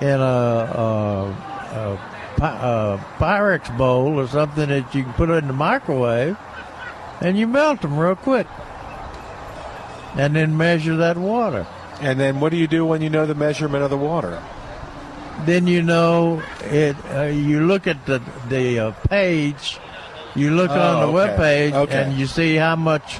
in 0.00 0.08
a, 0.08 0.24
a, 0.24 1.98
a, 2.40 2.44
a 2.44 3.04
Pyrex 3.18 3.76
bowl 3.78 4.18
or 4.18 4.26
something 4.26 4.68
that 4.68 4.92
you 4.94 5.04
can 5.04 5.12
put 5.12 5.30
in 5.30 5.46
the 5.46 5.52
microwave, 5.52 6.36
and 7.20 7.38
you 7.38 7.46
melt 7.46 7.80
them 7.80 7.96
real 7.96 8.16
quick, 8.16 8.46
and 10.14 10.34
then 10.36 10.56
measure 10.56 10.96
that 10.96 11.16
water. 11.16 11.66
and 12.00 12.18
then 12.18 12.40
what 12.40 12.50
do 12.50 12.56
you 12.56 12.66
do 12.66 12.84
when 12.84 13.02
you 13.02 13.10
know 13.10 13.24
the 13.26 13.34
measurement 13.34 13.82
of 13.84 13.90
the 13.90 13.96
water? 13.96 14.42
Then 15.46 15.66
you 15.66 15.82
know 15.82 16.42
it. 16.62 16.96
Uh, 17.12 17.22
you 17.24 17.66
look 17.66 17.86
at 17.86 18.04
the 18.06 18.20
the 18.48 18.78
uh, 18.78 18.90
page. 19.08 19.78
You 20.36 20.50
look 20.50 20.70
Oh, 20.70 20.80
on 20.80 21.00
the 21.00 21.06
okay. 21.06 21.14
web 21.14 21.36
page 21.36 21.72
Okay. 21.74 22.02
and 22.02 22.18
you 22.18 22.26
see 22.26 22.56
how 22.56 22.74
much, 22.76 23.18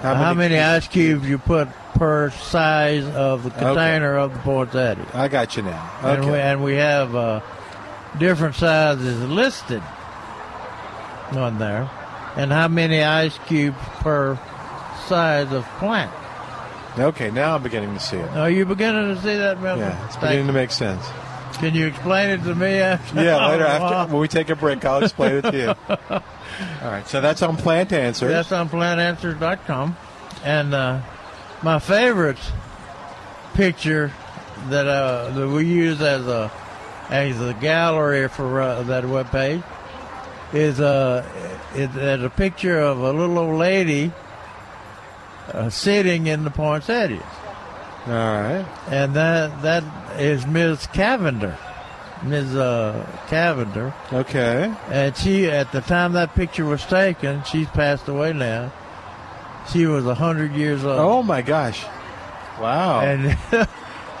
How 0.00 0.14
how, 0.14 0.32
many 0.34 0.54
many, 0.54 0.58
ice 0.76 0.88
cubes 0.88 1.28
you 1.28 1.36
put 1.36 1.68
per 1.94 2.30
size 2.30 3.04
of 3.14 3.42
the 3.44 3.50
container 3.50 4.16
of 4.16 4.32
the 4.32 4.38
poinsettia. 4.40 5.06
I 5.12 5.28
got 5.28 5.54
you 5.56 5.62
now. 5.64 5.90
And, 6.02 6.24
we, 6.30 6.38
and 6.38 6.64
we 6.64 6.74
have 6.76 7.14
uh, 7.14 7.40
different 8.18 8.54
sizes 8.56 9.20
listed 9.28 9.82
on 11.32 11.58
there, 11.58 11.90
and 12.36 12.50
how 12.52 12.68
many 12.68 13.02
ice 13.02 13.38
cubes 13.46 13.76
per 14.00 14.38
size 15.06 15.52
of 15.52 15.64
plant. 15.78 16.12
Okay, 16.98 17.30
now 17.30 17.56
I'm 17.56 17.62
beginning 17.62 17.94
to 17.94 18.00
see 18.00 18.16
it. 18.16 18.30
Are 18.30 18.50
you 18.50 18.64
beginning 18.64 19.14
to 19.14 19.20
see 19.20 19.36
that, 19.36 19.60
Milton? 19.60 19.80
Yeah, 19.80 20.06
it's 20.06 20.14
Thank 20.16 20.28
beginning 20.28 20.46
to 20.46 20.52
make 20.52 20.70
sense. 20.70 21.04
Can 21.58 21.74
you 21.74 21.86
explain 21.86 22.30
it 22.30 22.44
to 22.44 22.54
me 22.54 22.74
after? 22.78 23.20
Yeah, 23.22 23.48
later 23.48 23.66
after 23.66 24.12
when 24.12 24.20
we 24.20 24.28
take 24.28 24.50
a 24.50 24.56
break, 24.56 24.84
I'll 24.84 25.02
explain 25.02 25.36
it 25.36 25.42
to 25.42 25.56
you. 25.56 25.68
All 26.10 26.90
right, 26.90 27.06
so 27.06 27.20
that's 27.20 27.42
on 27.42 27.56
Plant 27.56 27.92
Answers. 27.92 28.28
That's 28.30 28.52
on 28.52 28.68
plantanswers.com. 28.68 29.96
And 30.44 30.74
uh, 30.74 31.00
my 31.62 31.78
favorite 31.78 32.38
picture 33.54 34.12
that 34.68 34.86
uh, 34.86 35.30
that 35.30 35.48
we 35.48 35.66
use 35.66 36.00
as 36.00 36.26
a 36.26 36.50
as 37.08 37.40
a 37.40 37.54
gallery 37.54 38.28
for 38.28 38.60
uh, 38.60 38.82
that 38.84 39.06
web 39.06 39.30
page 39.30 39.62
is 40.52 40.80
uh, 40.80 41.24
it, 41.74 41.90
it's 41.94 42.22
a 42.24 42.30
picture 42.30 42.78
of 42.78 42.98
a 42.98 43.12
little 43.12 43.38
old 43.38 43.58
lady 43.58 44.12
uh, 45.52 45.70
sitting 45.70 46.26
in 46.26 46.44
the 46.44 46.50
poinsettias. 46.50 47.22
All 48.06 48.12
right. 48.12 48.66
And 48.88 49.14
that 49.14 49.62
that 49.62 50.20
is 50.20 50.46
Ms. 50.46 50.86
Cavender. 50.88 51.56
Ms. 52.22 52.54
Uh, 52.54 53.06
Cavender. 53.28 53.94
Okay. 54.12 54.74
And 54.88 55.16
she, 55.16 55.46
at 55.50 55.72
the 55.72 55.80
time 55.80 56.12
that 56.12 56.34
picture 56.34 56.64
was 56.64 56.84
taken, 56.84 57.42
she's 57.44 57.68
passed 57.68 58.08
away 58.08 58.32
now. 58.32 58.72
She 59.72 59.86
was 59.86 60.06
a 60.06 60.14
hundred 60.14 60.52
years 60.52 60.84
old. 60.84 60.98
Oh 60.98 61.22
my 61.22 61.42
gosh! 61.42 61.84
Wow. 62.60 63.00
And 63.00 63.36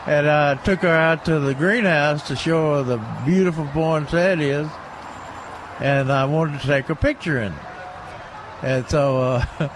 and 0.06 0.28
I 0.28 0.54
took 0.56 0.80
her 0.80 0.88
out 0.88 1.26
to 1.26 1.38
the 1.38 1.54
greenhouse 1.54 2.26
to 2.28 2.36
show 2.36 2.76
her 2.76 2.82
the 2.82 3.04
beautiful 3.26 3.66
poinsettias, 3.66 4.70
and 5.80 6.10
I 6.10 6.24
wanted 6.24 6.60
to 6.62 6.66
take 6.66 6.88
a 6.88 6.94
picture 6.94 7.40
in 7.40 7.52
it. 7.52 7.58
And 8.62 8.88
so 8.88 9.18
uh, 9.18 9.44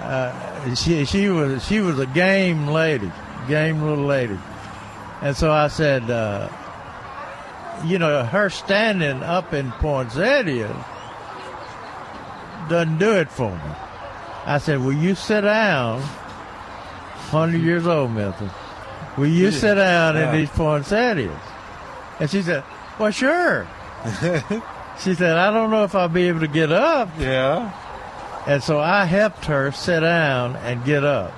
uh, 0.00 0.74
she 0.74 1.04
she 1.04 1.28
was 1.28 1.64
she 1.66 1.80
was 1.80 1.98
a 1.98 2.06
game 2.06 2.66
lady, 2.68 3.10
game 3.48 3.82
little 3.82 4.04
lady, 4.04 4.38
and 5.22 5.36
so 5.36 5.50
I 5.52 5.68
said, 5.68 6.10
uh, 6.10 6.48
you 7.84 7.98
know, 7.98 8.24
her 8.24 8.48
standing 8.50 9.22
up 9.22 9.52
in 9.52 9.70
poinsettias 9.72 10.74
doesn't 12.68 12.98
do 12.98 13.12
it 13.14 13.30
for 13.30 13.50
me. 13.50 13.60
I 14.46 14.58
said, 14.58 14.80
will 14.80 14.92
you 14.92 15.14
sit 15.14 15.42
down? 15.42 16.00
Hundred 17.30 17.62
years 17.62 17.86
old, 17.86 18.12
Milton. 18.12 18.50
Will 19.16 19.26
you 19.26 19.50
sit 19.50 19.74
down 19.74 20.14
Yeah. 20.14 20.30
in 20.32 20.36
these 20.38 20.50
poinsettias? 20.50 21.40
And 22.20 22.30
she 22.30 22.42
said, 22.42 22.64
well, 22.98 23.10
sure. 23.10 23.66
she 24.98 25.14
said, 25.14 25.36
I 25.36 25.50
don't 25.52 25.70
know 25.70 25.84
if 25.84 25.94
I'll 25.94 26.08
be 26.08 26.28
able 26.28 26.40
to 26.40 26.48
get 26.48 26.72
up. 26.72 27.08
Yeah. 27.18 27.72
And 28.46 28.62
so 28.62 28.78
I 28.80 29.04
helped 29.04 29.44
her 29.46 29.70
sit 29.72 30.00
down 30.00 30.56
and 30.56 30.84
get 30.84 31.04
up. 31.04 31.32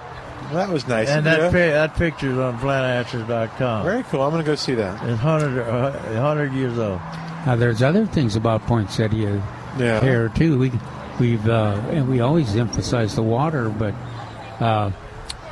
That 0.52 0.68
was 0.68 0.86
nice. 0.88 1.08
And 1.08 1.26
that, 1.26 1.38
you. 1.38 1.44
pi- 1.50 1.70
that 1.70 1.94
picture's 1.96 2.38
on 2.38 2.58
plantanswers.com. 2.58 3.84
Very 3.84 4.02
cool. 4.04 4.22
I'm 4.22 4.30
going 4.30 4.44
to 4.44 4.50
go 4.50 4.54
see 4.54 4.74
that. 4.74 4.94
It's 5.02 5.22
100, 5.22 5.62
uh, 5.68 5.92
100 5.92 6.52
years 6.52 6.78
old. 6.78 7.00
Now, 7.46 7.56
there's 7.56 7.82
other 7.82 8.06
things 8.06 8.36
about 8.36 8.66
poinsettia 8.66 9.42
Yeah. 9.78 10.00
here 10.00 10.28
too. 10.28 10.58
We 10.58 10.72
we've 11.18 11.48
uh, 11.48 11.80
and 11.90 12.08
we 12.08 12.20
always 12.20 12.54
emphasize 12.56 13.14
the 13.14 13.22
water, 13.22 13.68
but 13.70 13.94
uh, 14.60 14.90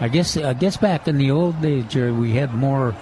I 0.00 0.08
guess 0.08 0.36
I 0.36 0.52
guess 0.54 0.76
back 0.76 1.08
in 1.08 1.16
the 1.18 1.30
old 1.30 1.60
days, 1.62 1.84
Jerry, 1.88 2.12
we 2.12 2.32
had 2.32 2.52
more 2.54 2.94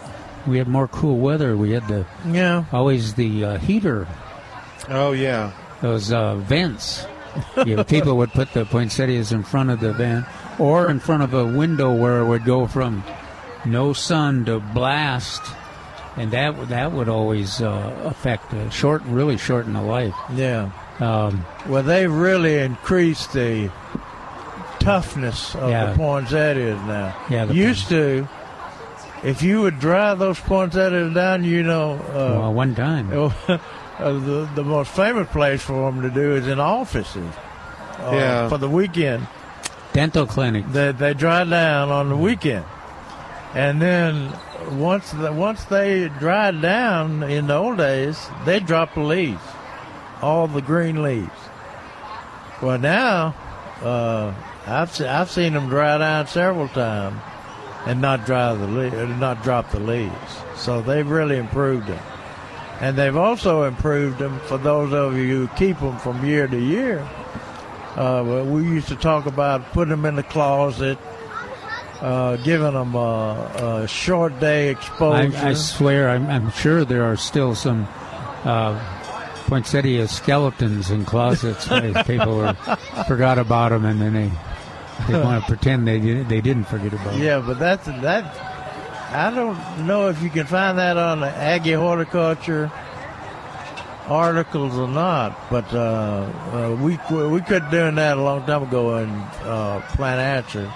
we 0.46 0.58
had 0.58 0.68
more 0.68 0.86
cool 0.88 1.18
weather. 1.18 1.56
We 1.56 1.72
had 1.72 1.88
the 1.88 2.04
Yeah. 2.28 2.64
always 2.72 3.14
the 3.14 3.44
uh, 3.44 3.58
heater, 3.58 4.06
Oh 4.88 5.12
yeah. 5.12 5.52
those 5.80 6.12
uh, 6.12 6.36
vents. 6.36 7.06
you 7.66 7.76
know, 7.76 7.84
people 7.84 8.16
would 8.18 8.30
put 8.32 8.52
the 8.52 8.64
poinsettias 8.64 9.32
in 9.32 9.42
front 9.42 9.70
of 9.70 9.80
the 9.80 9.92
van 9.92 10.26
or 10.58 10.90
in 10.90 11.00
front 11.00 11.22
of 11.22 11.34
a 11.34 11.44
window 11.44 11.92
where 11.92 12.20
it 12.20 12.26
would 12.26 12.44
go 12.44 12.66
from 12.66 13.02
no 13.64 13.92
sun 13.92 14.44
to 14.46 14.60
blast. 14.60 15.42
And 16.16 16.30
that 16.30 16.56
would- 16.56 16.68
that 16.70 16.92
would 16.92 17.08
always 17.10 17.60
uh, 17.60 17.92
affect 18.04 18.52
uh, 18.54 18.70
short, 18.70 19.02
really 19.04 19.36
shorten 19.36 19.74
the 19.74 19.82
life. 19.82 20.14
Yeah. 20.34 20.70
Um, 20.98 21.44
Well, 21.68 21.82
they've 21.82 22.10
really 22.12 22.58
increased 22.58 23.32
the 23.34 23.70
toughness 24.78 25.54
of 25.54 25.70
Yeah. 25.70 25.86
the 25.92 25.96
poinsettias 25.96 26.80
now. 26.86 27.14
Yeah, 27.28 27.44
Used 27.50 27.88
to, 27.90 28.26
if 29.22 29.42
you 29.42 29.60
would 29.62 29.78
drive 29.80 30.18
those 30.18 30.38
poinsettias 30.40 31.12
down, 31.14 31.44
you 31.44 31.62
know, 31.62 31.94
uh, 31.94 32.38
well, 32.40 32.54
one 32.54 32.74
time. 32.74 33.10
uh, 33.98 34.12
the, 34.12 34.48
the 34.54 34.64
most 34.64 34.90
famous 34.90 35.28
place 35.30 35.62
for 35.62 35.90
them 35.90 36.02
to 36.02 36.10
do 36.10 36.34
is 36.36 36.46
in 36.46 36.60
offices. 36.60 37.32
Uh, 37.98 38.10
Yeah. 38.14 38.48
For 38.48 38.58
the 38.58 38.68
weekend. 38.68 39.26
dental 39.92 40.26
clinic. 40.26 40.64
They, 40.70 40.92
they 40.92 41.14
dry 41.14 41.44
down 41.44 41.90
on 41.90 42.08
the 42.10 42.16
weekend. 42.16 42.64
And 43.54 43.80
then 43.80 44.32
once 44.78 45.10
the, 45.12 45.32
once 45.32 45.64
they 45.64 46.08
dried 46.18 46.60
down 46.60 47.22
in 47.22 47.46
the 47.46 47.54
old 47.54 47.78
days, 47.78 48.18
they 48.44 48.60
drop 48.60 48.92
the 48.94 49.00
leaves, 49.00 49.40
all 50.20 50.46
the 50.46 50.60
green 50.60 51.02
leaves. 51.02 51.30
Well, 52.60 52.78
now 52.78 53.34
uh, 53.82 54.34
I've 54.66 54.94
se- 54.94 55.08
I've 55.08 55.30
seen 55.30 55.54
them 55.54 55.68
dry 55.70 55.96
down 55.96 56.26
several 56.26 56.68
times 56.68 57.18
and 57.86 58.02
not 58.02 58.26
dry 58.26 58.52
the 58.54 58.66
le- 58.66 59.06
not 59.16 59.42
drop 59.42 59.70
the 59.70 59.80
leaves. 59.80 60.12
So 60.56 60.82
they've 60.82 61.08
really 61.08 61.36
improved 61.38 61.86
them, 61.86 62.02
and 62.80 62.96
they've 62.96 63.16
also 63.16 63.64
improved 63.64 64.18
them 64.18 64.38
for 64.40 64.58
those 64.58 64.92
of 64.92 65.16
you 65.16 65.46
who 65.46 65.48
keep 65.56 65.78
them 65.78 65.98
from 65.98 66.24
year 66.24 66.46
to 66.46 66.58
year. 66.58 67.00
Uh, 67.96 68.22
well, 68.26 68.44
we 68.44 68.62
used 68.62 68.88
to 68.88 68.96
talk 68.96 69.26
about 69.26 69.72
putting 69.72 69.90
them 69.90 70.04
in 70.04 70.16
the 70.16 70.22
closet, 70.22 70.98
uh, 72.02 72.36
giving 72.36 72.74
them 72.74 72.94
a, 72.94 73.82
a 73.84 73.88
short 73.88 74.38
day 74.38 74.68
exposure. 74.68 75.34
I 75.38 75.54
swear, 75.54 76.10
I'm, 76.10 76.26
I'm 76.26 76.50
sure 76.52 76.84
there 76.84 77.04
are 77.04 77.16
still 77.16 77.54
some 77.54 77.88
uh, 78.44 78.78
poinsettia 79.46 80.08
skeletons 80.08 80.90
in 80.90 81.04
closets. 81.06 81.70
where 81.70 82.04
People 82.04 82.36
were, 82.36 82.54
forgot 83.08 83.38
about 83.38 83.70
them, 83.70 83.84
and 83.86 84.00
then 84.00 84.12
they 84.12 84.30
they 85.08 85.18
want 85.18 85.42
to 85.42 85.48
pretend 85.48 85.86
they 85.86 85.98
they 85.98 86.40
didn't 86.40 86.64
forget 86.64 86.92
about 86.92 87.12
them. 87.12 87.22
yeah, 87.22 87.38
but 87.38 87.58
that's 87.58 87.86
that. 87.86 88.55
I 89.08 89.30
don't 89.30 89.86
know 89.86 90.08
if 90.08 90.20
you 90.22 90.30
can 90.30 90.46
find 90.46 90.78
that 90.78 90.96
on 90.96 91.20
the 91.20 91.28
Aggie 91.28 91.72
Horticulture 91.72 92.70
articles 94.08 94.76
or 94.76 94.88
not, 94.88 95.38
but 95.50 95.72
uh, 95.72 96.28
uh, 96.52 96.76
we 96.80 96.98
we 97.26 97.40
could 97.40 97.70
doing 97.70 97.94
that 97.96 98.18
a 98.18 98.22
long 98.22 98.44
time 98.46 98.64
ago 98.64 98.98
in 98.98 99.08
uh, 99.08 99.80
Plant 99.94 100.20
Answer 100.20 100.72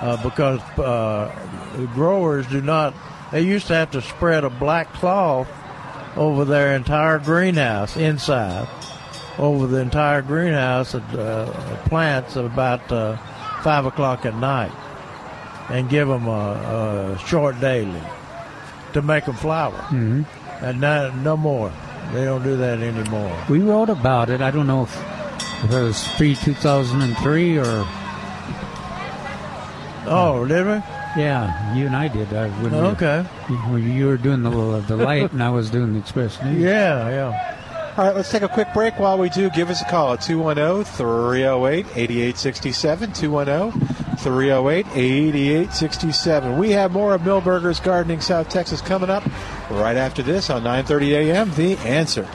uh, 0.00 0.22
because 0.22 0.60
uh, 0.78 1.86
growers 1.94 2.46
do 2.48 2.60
not. 2.60 2.94
They 3.32 3.42
used 3.42 3.68
to 3.68 3.74
have 3.74 3.92
to 3.92 4.02
spread 4.02 4.44
a 4.44 4.50
black 4.50 4.92
cloth 4.94 5.48
over 6.16 6.44
their 6.44 6.74
entire 6.74 7.20
greenhouse 7.20 7.96
inside, 7.96 8.68
over 9.38 9.68
the 9.68 9.78
entire 9.78 10.22
greenhouse 10.22 10.94
of 10.94 11.14
uh, 11.14 11.46
plants 11.86 12.36
at 12.36 12.44
about 12.44 12.88
five 13.62 13.86
o'clock 13.86 14.26
at 14.26 14.34
night, 14.34 14.72
and 15.70 15.88
give 15.88 16.08
them 16.08 16.26
a, 16.26 17.14
a 17.14 17.18
short 17.26 17.58
daily 17.60 18.00
to 18.92 19.02
make 19.02 19.24
them 19.24 19.34
flower, 19.36 19.72
hmm 19.90 20.22
and 20.62 20.80
no, 20.80 21.10
no 21.22 21.36
more. 21.36 21.72
They 22.12 22.24
don't 22.24 22.42
do 22.42 22.56
that 22.56 22.80
anymore. 22.80 23.34
We 23.48 23.60
wrote 23.60 23.88
about 23.88 24.28
it. 24.30 24.42
I 24.42 24.50
don't 24.50 24.66
know 24.66 24.82
if, 24.82 24.94
if 25.64 25.70
it 25.72 25.80
was 25.80 26.06
pre 26.16 26.34
2003 26.34 27.58
or 27.58 27.86
Oh, 30.06 30.44
did 30.46 30.66
we? 30.66 30.72
Yeah, 31.20 31.74
you 31.74 31.86
and 31.86 31.94
I 31.96 32.08
did. 32.08 32.32
Uh, 32.32 32.48
when 32.48 32.74
Okay. 32.74 33.24
You, 33.48 33.56
when 33.56 33.92
you 33.96 34.06
were 34.06 34.16
doing 34.16 34.42
the 34.42 34.50
the 34.86 34.96
light, 34.96 35.32
and 35.32 35.42
I 35.42 35.50
was 35.50 35.70
doing 35.70 35.92
the 35.92 35.98
express 35.98 36.40
news. 36.42 36.58
Yeah, 36.60 37.08
yeah. 37.08 37.94
All 37.96 38.04
right, 38.06 38.14
let's 38.14 38.30
take 38.30 38.42
a 38.42 38.48
quick 38.48 38.68
break. 38.72 38.98
While 38.98 39.18
we 39.18 39.28
do, 39.28 39.50
give 39.50 39.68
us 39.70 39.82
a 39.82 39.84
call 39.84 40.12
at 40.14 40.20
210 40.22 40.84
308 40.84 41.86
8867. 41.96 43.12
210 43.12 43.99
308 44.22 44.86
8867. 44.94 46.58
We 46.58 46.70
have 46.70 46.92
more 46.92 47.14
of 47.14 47.22
Milberger's 47.22 47.80
Gardening 47.80 48.20
South 48.20 48.48
Texas 48.48 48.80
coming 48.80 49.08
up 49.08 49.24
right 49.70 49.96
after 49.96 50.22
this 50.22 50.50
on 50.50 50.62
9:30 50.62 51.12
a.m. 51.12 51.50
The 51.54 51.76
Answer. 51.78 52.28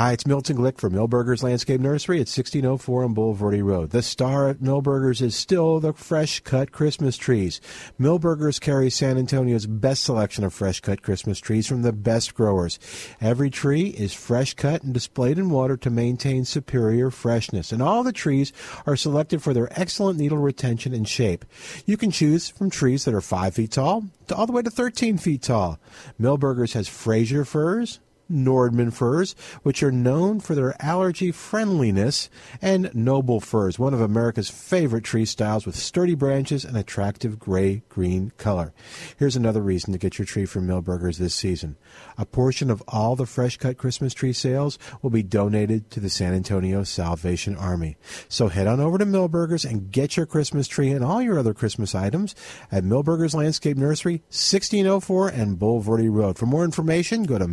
Hi, 0.00 0.12
it's 0.12 0.26
Milton 0.26 0.56
Glick 0.56 0.78
from 0.78 0.94
Milberger's 0.94 1.42
Landscape 1.42 1.78
Nursery 1.78 2.16
at 2.16 2.20
1604 2.20 3.04
on 3.04 3.14
Bulverde 3.14 3.62
Road. 3.62 3.90
The 3.90 4.00
star 4.00 4.48
at 4.48 4.60
Milberger's 4.60 5.20
is 5.20 5.36
still 5.36 5.78
the 5.78 5.92
fresh 5.92 6.40
cut 6.40 6.72
Christmas 6.72 7.18
trees. 7.18 7.60
Milberger's 8.00 8.58
carries 8.58 8.94
San 8.94 9.18
Antonio's 9.18 9.66
best 9.66 10.04
selection 10.04 10.42
of 10.42 10.54
fresh 10.54 10.80
cut 10.80 11.02
Christmas 11.02 11.38
trees 11.38 11.66
from 11.66 11.82
the 11.82 11.92
best 11.92 12.34
growers. 12.34 12.78
Every 13.20 13.50
tree 13.50 13.88
is 13.88 14.14
fresh 14.14 14.54
cut 14.54 14.82
and 14.82 14.94
displayed 14.94 15.36
in 15.36 15.50
water 15.50 15.76
to 15.76 15.90
maintain 15.90 16.46
superior 16.46 17.10
freshness. 17.10 17.70
And 17.70 17.82
all 17.82 18.02
the 18.02 18.10
trees 18.10 18.54
are 18.86 18.96
selected 18.96 19.42
for 19.42 19.52
their 19.52 19.68
excellent 19.78 20.18
needle 20.18 20.38
retention 20.38 20.94
and 20.94 21.06
shape. 21.06 21.44
You 21.84 21.98
can 21.98 22.10
choose 22.10 22.48
from 22.48 22.70
trees 22.70 23.04
that 23.04 23.12
are 23.12 23.20
5 23.20 23.52
feet 23.52 23.72
tall 23.72 24.04
to 24.28 24.34
all 24.34 24.46
the 24.46 24.52
way 24.52 24.62
to 24.62 24.70
13 24.70 25.18
feet 25.18 25.42
tall. 25.42 25.78
Milberger's 26.18 26.72
has 26.72 26.88
Fraser 26.88 27.44
firs, 27.44 28.00
Nordmann 28.30 28.92
firs, 28.92 29.34
which 29.62 29.82
are 29.82 29.92
known 29.92 30.40
for 30.40 30.54
their 30.54 30.80
allergy 30.82 31.32
friendliness, 31.32 32.30
and 32.62 32.94
noble 32.94 33.40
firs, 33.40 33.78
one 33.78 33.94
of 33.94 34.00
America's 34.00 34.50
favorite 34.50 35.04
tree 35.04 35.24
styles 35.24 35.66
with 35.66 35.76
sturdy 35.76 36.14
branches 36.14 36.64
and 36.64 36.76
attractive 36.76 37.38
gray 37.38 37.82
green 37.88 38.32
color. 38.38 38.72
Here's 39.18 39.36
another 39.36 39.62
reason 39.62 39.92
to 39.92 39.98
get 39.98 40.18
your 40.18 40.26
tree 40.26 40.46
from 40.46 40.66
Milberger's 40.66 41.18
this 41.18 41.34
season. 41.34 41.76
A 42.16 42.24
portion 42.24 42.70
of 42.70 42.82
all 42.88 43.16
the 43.16 43.26
fresh 43.26 43.56
cut 43.56 43.76
Christmas 43.76 44.14
tree 44.14 44.32
sales 44.32 44.78
will 45.02 45.10
be 45.10 45.22
donated 45.22 45.90
to 45.90 46.00
the 46.00 46.10
San 46.10 46.32
Antonio 46.34 46.84
Salvation 46.84 47.56
Army. 47.56 47.96
So 48.28 48.48
head 48.48 48.66
on 48.66 48.80
over 48.80 48.98
to 48.98 49.06
Milberger's 49.06 49.64
and 49.64 49.90
get 49.90 50.16
your 50.16 50.26
Christmas 50.26 50.68
tree 50.68 50.90
and 50.90 51.04
all 51.04 51.22
your 51.22 51.38
other 51.38 51.54
Christmas 51.54 51.94
items 51.94 52.34
at 52.70 52.84
Milberger's 52.84 53.34
Landscape 53.34 53.76
Nursery, 53.76 54.22
1604 54.28 55.28
and 55.28 55.58
Bulverde 55.58 56.12
Road. 56.12 56.38
For 56.38 56.46
more 56.46 56.64
information, 56.64 57.24
go 57.24 57.38
to 57.38 57.46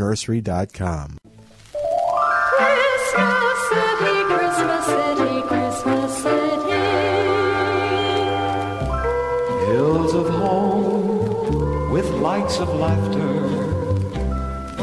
milbergernursery.com. 0.00 1.18
Christmas 2.56 3.58
City, 3.68 4.24
Christmas 4.24 4.84
City, 4.86 5.42
Christmas 5.42 6.22
City. 6.22 6.80
Hills 9.66 10.14
of 10.14 10.28
home 10.28 11.90
with 11.92 12.08
lights 12.10 12.58
of 12.58 12.68
laughter, 12.74 13.40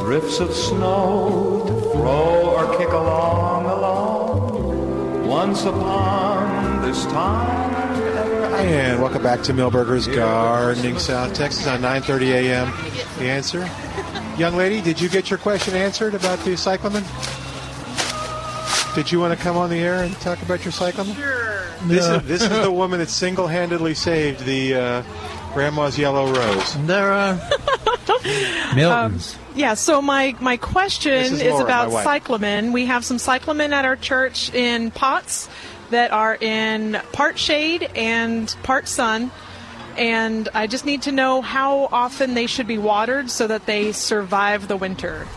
drifts 0.02 0.39
of 0.39 0.53
snow 0.53 1.64
to 1.68 1.73
throw 1.91 2.53
or 2.56 2.77
kick 2.77 2.89
along, 2.89 3.65
along. 3.65 5.27
Once 5.27 5.65
upon 5.65 6.81
this 6.84 7.03
time. 7.06 7.65
And 8.57 9.02
welcome 9.02 9.22
back 9.22 9.44
to 9.44 9.53
Milberger's 9.53 10.07
Gardening 10.07 10.98
South 10.98 11.34
Texas 11.34 11.68
on 11.68 11.81
9:30 11.81 12.31
a.m. 12.34 12.72
The 13.19 13.30
answer, 13.30 13.69
young 14.38 14.55
lady, 14.55 14.81
did 14.81 14.99
you 15.01 15.09
get 15.09 15.30
your 15.30 15.39
question 15.39 15.76
answered 15.76 16.14
about 16.14 16.39
the 16.39 16.55
cyclamen? 16.55 17.03
Did 18.95 19.11
you 19.11 19.19
want 19.19 19.38
to 19.38 19.43
come 19.43 19.57
on 19.57 19.69
the 19.69 19.77
air 19.77 20.03
and 20.03 20.14
talk 20.22 20.41
about 20.41 20.65
your 20.65 20.72
cyclamen? 20.72 21.15
Sure. 21.15 21.64
This 21.85 22.07
No. 22.07 22.15
is 22.15 22.23
this 22.23 22.41
is 22.41 22.49
the 22.49 22.72
woman 22.72 22.99
that 22.99 23.09
single-handedly 23.09 23.93
saved 23.93 24.43
the 24.45 24.73
uh, 24.76 25.03
grandma's 25.53 25.97
yellow 25.99 26.31
rose. 26.34 26.76
There 26.88 27.11
are 27.14 27.35
Milton's. 28.76 29.38
Yeah, 29.55 29.76
so 29.76 30.01
my, 30.01 30.35
my 30.39 30.57
question 30.57 31.14
is 31.14 31.41
is, 31.41 31.59
about 31.59 31.91
my 31.91 32.03
cyclamen. 32.03 32.73
We 32.73 32.85
have 32.88 33.05
some 33.05 33.19
cyclamen 33.19 33.73
at 33.73 33.85
our 33.85 33.95
church 33.95 34.53
in 34.53 34.89
pots 34.91 35.47
that 35.91 36.11
are 36.11 36.35
in 36.35 36.99
part 37.14 37.38
shade 37.38 37.89
and 37.95 38.53
part 38.64 38.88
sun. 38.88 39.31
And 39.98 40.48
I 40.53 40.68
just 40.68 40.86
need 40.86 41.02
to 41.03 41.11
know 41.11 41.41
how 41.41 41.90
often 41.91 42.36
they 42.36 42.45
should 42.45 42.68
be 42.68 42.78
watered 42.78 43.32
so 43.32 43.48
that 43.48 43.65
they 43.65 43.91
survive 43.91 44.68
the 44.68 44.78
winter. 44.78 45.28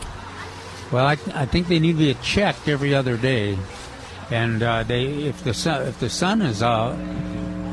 Well, 0.92 1.06
I, 1.06 1.16
I 1.34 1.46
think 1.46 1.68
they 1.68 1.78
need 1.78 1.92
to 1.92 1.98
be 1.98 2.14
checked 2.22 2.68
every 2.68 2.94
other 2.94 3.16
day, 3.16 3.56
and 4.30 4.62
uh, 4.62 4.82
they 4.82 5.04
if 5.04 5.44
the 5.44 5.54
sun 5.54 5.86
if 5.86 6.00
the 6.00 6.10
sun 6.10 6.42
is 6.42 6.62
out 6.62 6.96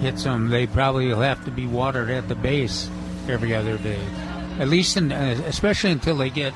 hits 0.01 0.23
them, 0.23 0.49
they 0.49 0.67
probably 0.67 1.07
will 1.07 1.21
have 1.21 1.43
to 1.45 1.51
be 1.51 1.65
watered 1.65 2.09
at 2.09 2.27
the 2.27 2.35
base 2.35 2.89
every 3.27 3.53
other 3.55 3.77
day, 3.79 3.99
at 4.59 4.67
least 4.67 4.97
in, 4.97 5.11
uh, 5.11 5.41
especially 5.45 5.91
until 5.91 6.15
they 6.15 6.29
get 6.29 6.53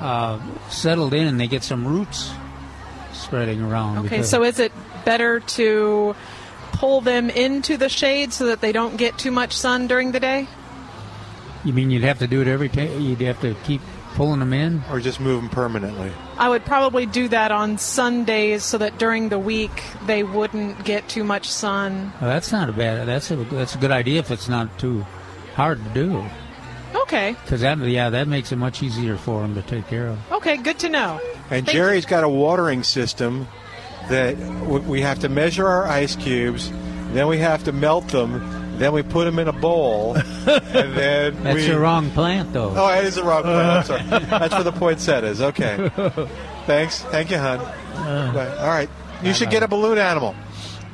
uh, 0.00 0.40
settled 0.70 1.12
in 1.12 1.26
and 1.26 1.40
they 1.40 1.48
get 1.48 1.62
some 1.62 1.86
roots 1.86 2.32
spreading 3.12 3.62
around. 3.62 4.06
Okay, 4.06 4.22
so 4.22 4.44
is 4.44 4.58
it 4.58 4.72
better 5.04 5.40
to 5.40 6.14
pull 6.72 7.00
them 7.00 7.30
into 7.30 7.76
the 7.76 7.88
shade 7.88 8.32
so 8.32 8.46
that 8.46 8.60
they 8.60 8.72
don't 8.72 8.96
get 8.96 9.18
too 9.18 9.30
much 9.30 9.52
sun 9.52 9.86
during 9.86 10.12
the 10.12 10.20
day? 10.20 10.46
you 11.64 11.72
mean 11.72 11.90
you'd 11.90 12.04
have 12.04 12.20
to 12.20 12.28
do 12.28 12.40
it 12.40 12.46
every 12.46 12.68
day? 12.68 12.96
You'd 12.96 13.20
have 13.22 13.40
to 13.40 13.54
keep 13.64 13.80
pulling 14.14 14.38
them 14.38 14.52
in, 14.52 14.82
or 14.90 15.00
just 15.00 15.18
move 15.18 15.42
them 15.42 15.50
permanently. 15.50 16.12
I 16.38 16.48
would 16.48 16.64
probably 16.64 17.06
do 17.06 17.26
that 17.28 17.50
on 17.50 17.76
Sundays 17.76 18.64
so 18.64 18.78
that 18.78 18.98
during 18.98 19.28
the 19.30 19.38
week 19.38 19.82
they 20.06 20.22
wouldn't 20.22 20.84
get 20.84 21.08
too 21.08 21.24
much 21.24 21.48
sun. 21.50 22.12
Well, 22.20 22.30
that's 22.30 22.52
not 22.52 22.68
a 22.68 22.72
bad. 22.72 23.08
That's 23.08 23.30
a 23.32 23.36
that's 23.36 23.74
a 23.74 23.78
good 23.78 23.90
idea 23.90 24.20
if 24.20 24.30
it's 24.30 24.48
not 24.48 24.78
too 24.78 25.04
hard 25.54 25.82
to 25.82 25.90
do. 25.90 26.24
Okay, 26.94 27.32
Because 27.44 27.60
that 27.62 27.78
yeah 27.80 28.10
that 28.10 28.26
makes 28.28 28.52
it 28.52 28.56
much 28.56 28.82
easier 28.82 29.16
for 29.16 29.42
them 29.42 29.54
to 29.56 29.62
take 29.62 29.86
care 29.88 30.06
of. 30.06 30.32
okay, 30.32 30.56
good 30.56 30.78
to 30.80 30.88
know. 30.88 31.20
And 31.50 31.66
Thank 31.66 31.70
Jerry's 31.70 32.06
got 32.06 32.22
a 32.24 32.28
watering 32.28 32.84
system 32.84 33.48
that 34.08 34.36
we 34.86 35.00
have 35.02 35.18
to 35.20 35.28
measure 35.28 35.66
our 35.66 35.86
ice 35.86 36.16
cubes, 36.16 36.70
then 37.12 37.26
we 37.28 37.38
have 37.38 37.64
to 37.64 37.72
melt 37.72 38.08
them, 38.08 38.78
then 38.78 38.92
we 38.92 39.02
put 39.02 39.24
them 39.24 39.38
in 39.38 39.48
a 39.48 39.52
bowl, 39.52 40.14
and 40.46 40.94
then 40.96 41.42
That's 41.42 41.54
we. 41.56 41.66
the 41.66 41.78
wrong 41.78 42.10
plant 42.10 42.52
though. 42.52 42.72
Oh, 42.76 42.88
it 42.98 43.04
is 43.04 43.14
the 43.16 43.24
wrong 43.24 43.42
plant. 43.42 43.68
I'm 43.68 43.84
sorry. 43.84 44.02
That's 44.26 44.54
for 44.54 44.62
the 44.62 44.72
poinsettias. 44.72 45.40
Okay. 45.40 45.90
Thanks. 46.66 47.00
Thank 47.02 47.30
you, 47.30 47.38
hon. 47.38 47.58
Uh. 47.60 48.32
Right. 48.34 48.58
All 48.58 48.68
right. 48.68 48.90
You 49.22 49.32
should 49.32 49.50
get 49.50 49.62
a 49.62 49.68
balloon 49.68 49.98
animal 49.98 50.34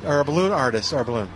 or 0.05 0.19
a 0.21 0.25
balloon 0.25 0.51
artist 0.51 0.93
or 0.93 1.01
a 1.01 1.05
balloon. 1.05 1.29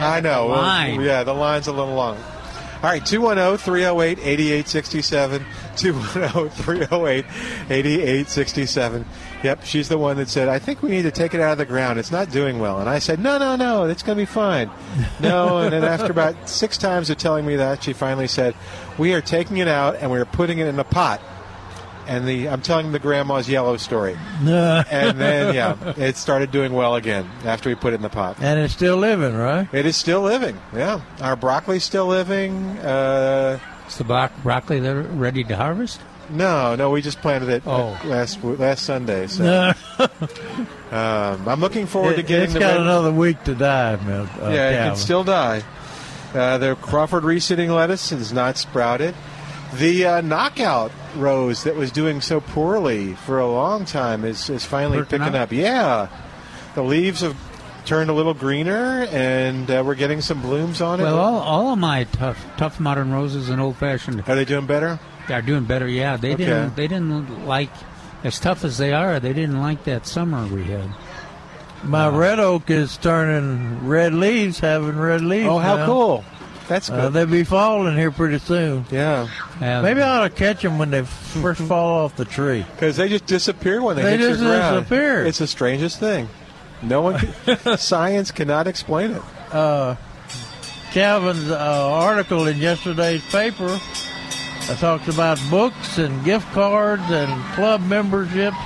I 0.00 0.20
know. 0.20 0.44
the 0.48 0.52
Well, 0.52 0.62
line. 0.62 1.00
yeah, 1.00 1.22
the 1.24 1.34
line's 1.34 1.66
a 1.68 1.72
little 1.72 1.94
long. 1.94 2.16
All 2.16 2.84
right, 2.90 3.02
oh, 3.02 3.04
210 3.04 3.58
308 3.58 4.18
8867. 4.20 5.44
210 5.76 6.50
308 6.50 7.24
8867. 7.70 9.04
Yep, 9.42 9.64
she's 9.64 9.88
the 9.88 9.98
one 9.98 10.16
that 10.16 10.28
said, 10.28 10.48
I 10.48 10.58
think 10.58 10.82
we 10.82 10.90
need 10.90 11.02
to 11.02 11.10
take 11.12 11.32
it 11.32 11.40
out 11.40 11.52
of 11.52 11.58
the 11.58 11.66
ground. 11.66 11.98
It's 11.98 12.10
not 12.10 12.30
doing 12.30 12.58
well. 12.58 12.80
And 12.80 12.88
I 12.88 12.98
said, 12.98 13.20
No, 13.20 13.38
no, 13.38 13.54
no, 13.56 13.84
it's 13.84 14.02
going 14.02 14.16
to 14.16 14.22
be 14.22 14.26
fine. 14.26 14.70
No, 15.20 15.58
and 15.58 15.72
then 15.72 15.84
after 15.84 16.10
about 16.10 16.48
six 16.48 16.78
times 16.78 17.10
of 17.10 17.18
telling 17.18 17.44
me 17.44 17.56
that, 17.56 17.82
she 17.82 17.92
finally 17.92 18.26
said, 18.28 18.54
We 18.98 19.14
are 19.14 19.20
taking 19.20 19.58
it 19.58 19.68
out 19.68 19.96
and 19.96 20.10
we're 20.10 20.24
putting 20.24 20.58
it 20.58 20.66
in 20.66 20.78
a 20.78 20.84
pot. 20.84 21.20
And 22.06 22.26
the 22.26 22.48
I'm 22.48 22.62
telling 22.62 22.90
the 22.92 22.98
grandma's 22.98 23.48
yellow 23.48 23.76
story. 23.76 24.16
and 24.40 25.18
then, 25.20 25.54
yeah, 25.54 25.76
it 25.96 26.16
started 26.16 26.50
doing 26.50 26.72
well 26.72 26.94
again 26.94 27.28
after 27.44 27.68
we 27.68 27.74
put 27.74 27.92
it 27.92 27.96
in 27.96 28.02
the 28.02 28.08
pot. 28.08 28.38
And 28.40 28.58
it's 28.58 28.72
still 28.72 28.96
living, 28.96 29.36
right? 29.36 29.68
It 29.72 29.84
is 29.86 29.96
still 29.96 30.22
living. 30.22 30.56
Yeah, 30.74 31.00
our 31.20 31.36
broccoli's 31.36 31.84
still 31.84 32.06
living. 32.06 32.78
Uh, 32.78 33.58
Is 33.86 33.98
the 33.98 34.04
bro- 34.04 34.30
broccoli 34.42 34.80
ready 34.80 35.44
to 35.44 35.56
harvest? 35.56 36.00
No, 36.30 36.74
no, 36.74 36.90
we 36.90 37.02
just 37.02 37.20
planted 37.20 37.48
it 37.48 37.62
Oh. 37.66 37.98
last 38.04 38.42
last 38.44 38.84
Sunday. 38.84 39.26
So 39.26 39.72
um, 40.90 41.48
I'm 41.48 41.60
looking 41.60 41.86
forward 41.86 42.14
to 42.14 42.20
It, 42.20 42.26
getting 42.26 42.44
has 42.46 42.54
the 42.54 42.60
got 42.60 42.72
red- 42.72 42.80
another 42.80 43.12
week 43.12 43.42
to 43.44 43.54
die, 43.54 43.96
man. 43.96 44.28
uh, 44.42 44.50
yeah, 44.50 44.70
it 44.70 44.88
can 44.88 44.96
still 44.96 45.24
die. 45.24 45.62
Uh, 46.34 46.58
the 46.58 46.74
Crawford 46.76 47.24
reseeding 47.24 47.74
lettuce 47.74 48.12
is 48.12 48.32
not 48.32 48.56
sprouted. 48.58 49.14
The 49.74 50.04
uh, 50.06 50.20
knockout 50.22 50.92
rose 51.16 51.64
that 51.64 51.76
was 51.76 51.90
doing 51.92 52.20
so 52.20 52.40
poorly 52.40 53.14
for 53.14 53.38
a 53.38 53.46
long 53.50 53.84
time 53.84 54.24
is, 54.24 54.48
is 54.48 54.64
finally 54.64 54.98
Perking 54.98 55.20
picking 55.20 55.34
up? 55.34 55.42
up. 55.48 55.52
Yeah, 55.52 56.08
the 56.74 56.82
leaves 56.82 57.20
have 57.20 57.36
turned 57.84 58.08
a 58.10 58.12
little 58.14 58.34
greener, 58.34 59.06
and 59.10 59.70
uh, 59.70 59.82
we're 59.84 59.94
getting 59.94 60.20
some 60.22 60.40
blooms 60.42 60.80
on 60.80 61.00
it. 61.00 61.04
Well, 61.04 61.18
all, 61.18 61.38
all 61.38 61.72
of 61.72 61.78
my 61.78 62.04
tough 62.04 62.42
tough 62.56 62.78
modern 62.80 63.12
roses 63.12 63.48
and 63.50 63.60
old 63.60 63.76
fashioned 63.76 64.22
Are 64.26 64.34
they 64.34 64.44
doing 64.46 64.66
better? 64.66 64.98
Are 65.30 65.42
doing 65.42 65.64
better. 65.64 65.86
Yeah, 65.88 66.16
they 66.16 66.34
Okay. 66.34 66.44
didn't 66.44 66.76
they 66.76 66.88
didn't 66.88 67.46
like 67.46 67.70
as 68.24 68.38
tough 68.40 68.64
as 68.64 68.78
they 68.78 68.92
are. 68.92 69.20
They 69.20 69.32
didn't 69.32 69.60
like 69.60 69.84
that 69.84 70.06
summer 70.06 70.46
we 70.46 70.64
had. 70.64 70.88
My 71.84 72.06
Uh, 72.06 72.10
red 72.10 72.40
oak 72.40 72.70
is 72.70 72.96
turning 72.96 73.86
red 73.86 74.12
leaves, 74.14 74.58
having 74.60 74.98
red 74.98 75.20
leaves. 75.22 75.46
Oh, 75.48 75.58
how 75.58 75.76
now. 75.76 75.86
cool! 75.86 76.24
That's 76.66 76.90
Uh, 76.90 76.96
good. 77.02 77.12
they'll 77.12 77.26
be 77.26 77.44
falling 77.44 77.96
here 77.96 78.10
pretty 78.10 78.38
soon. 78.40 78.84
yeah, 78.90 79.26
Maybe 79.60 80.02
I 80.02 80.18
ought 80.18 80.22
to 80.24 80.30
catch 80.30 80.62
them 80.62 80.76
when 80.78 80.90
they 80.90 81.02
first 81.02 81.60
fall 81.68 82.04
off 82.04 82.16
the 82.16 82.24
tree. 82.24 82.66
because 82.74 82.96
they 82.96 83.08
just 83.08 83.26
disappear 83.26 83.80
when 83.80 83.96
they, 83.96 84.02
They 84.02 84.10
hit 84.18 84.20
just 84.28 84.40
the 84.40 84.46
ground. 84.46 84.76
disappear. 84.80 85.24
It's 85.24 85.38
the 85.38 85.46
strangest 85.46 85.98
thing. 86.00 86.28
No 86.82 87.00
one, 87.02 87.18
can, 87.46 87.78
science 87.78 88.30
cannot 88.32 88.66
explain 88.66 89.12
it. 89.12 89.22
uh, 89.54 89.94
Calvin's 90.92 91.50
uh, 91.50 91.56
article 91.92 92.46
in 92.48 92.56
yesterday's 92.58 93.22
paper 93.30 93.78
uh, 94.68 94.76
talked 94.76 95.08
about 95.08 95.38
books 95.50 95.98
and 95.98 96.24
gift 96.24 96.50
cards 96.52 97.02
and 97.10 97.54
club 97.54 97.80
memberships 97.82 98.56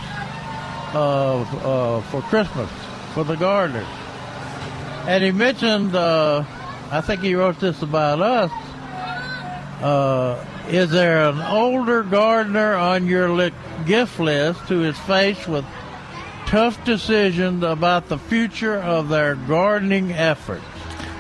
uh, 0.95 1.41
uh, 1.41 2.01
for 2.03 2.23
Christmas 2.23 2.71
for 3.15 3.25
the 3.25 3.37
gardeners. 3.37 3.87
And 5.07 5.23
he 5.23 5.31
mentioned, 5.33 5.95
uh, 5.95 6.45
I 6.91 7.01
think 7.01 7.23
he 7.23 7.35
wrote 7.35 7.59
this 7.61 7.83
about 7.83 8.21
us. 8.21 8.51
Uh, 9.83 10.45
is 10.69 10.91
there 10.91 11.29
an 11.29 11.41
older 11.41 12.03
gardener 12.03 12.75
on 12.75 13.07
your 13.07 13.31
li- 13.31 13.53
gift 13.85 14.21
list 14.21 14.61
who 14.61 14.85
is 14.85 14.97
faced 15.01 15.49
with 15.49 15.65
tough 16.47 16.85
decisions 16.85 17.65
about 17.65 18.09
the 18.09 18.19
future 18.19 18.77
of 18.77 19.09
their 19.09 19.35
gardening 19.35 20.13
efforts? 20.13 20.65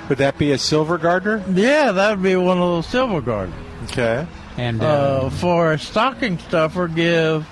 Would 0.08 0.18
that 0.18 0.38
be 0.38 0.52
a 0.52 0.58
silver 0.58 0.98
gardener? 0.98 1.42
Yeah, 1.52 1.92
that 1.92 2.10
would 2.10 2.22
be 2.22 2.36
one 2.36 2.58
of 2.58 2.62
those 2.62 2.86
silver 2.86 3.20
gardeners. 3.20 3.58
Okay. 3.84 4.26
And 4.58 4.82
Uh, 4.82 4.86
uh, 4.86 5.30
for 5.30 5.72
a 5.72 5.78
stocking 5.78 6.38
stuffer, 6.38 6.88
give. 6.88 7.46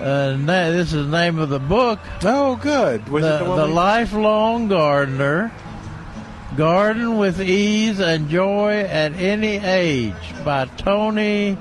Uh, 0.00 0.36
na- 0.38 0.70
this 0.70 0.92
is 0.92 1.06
the 1.06 1.10
name 1.16 1.38
of 1.38 1.48
the 1.50 1.58
book. 1.60 1.98
Oh, 2.24 2.56
good. 2.56 3.08
Was 3.08 3.22
the, 3.22 3.36
it 3.36 3.38
the 3.44 3.54
the 3.56 3.66
we- 3.66 3.72
lifelong 3.72 4.68
gardener. 4.68 5.52
Garden 6.56 7.16
with 7.18 7.40
ease 7.40 7.98
and 8.00 8.28
joy 8.28 8.80
at 8.80 9.14
any 9.14 9.56
age 9.56 10.12
by 10.44 10.66
Toni 10.76 11.56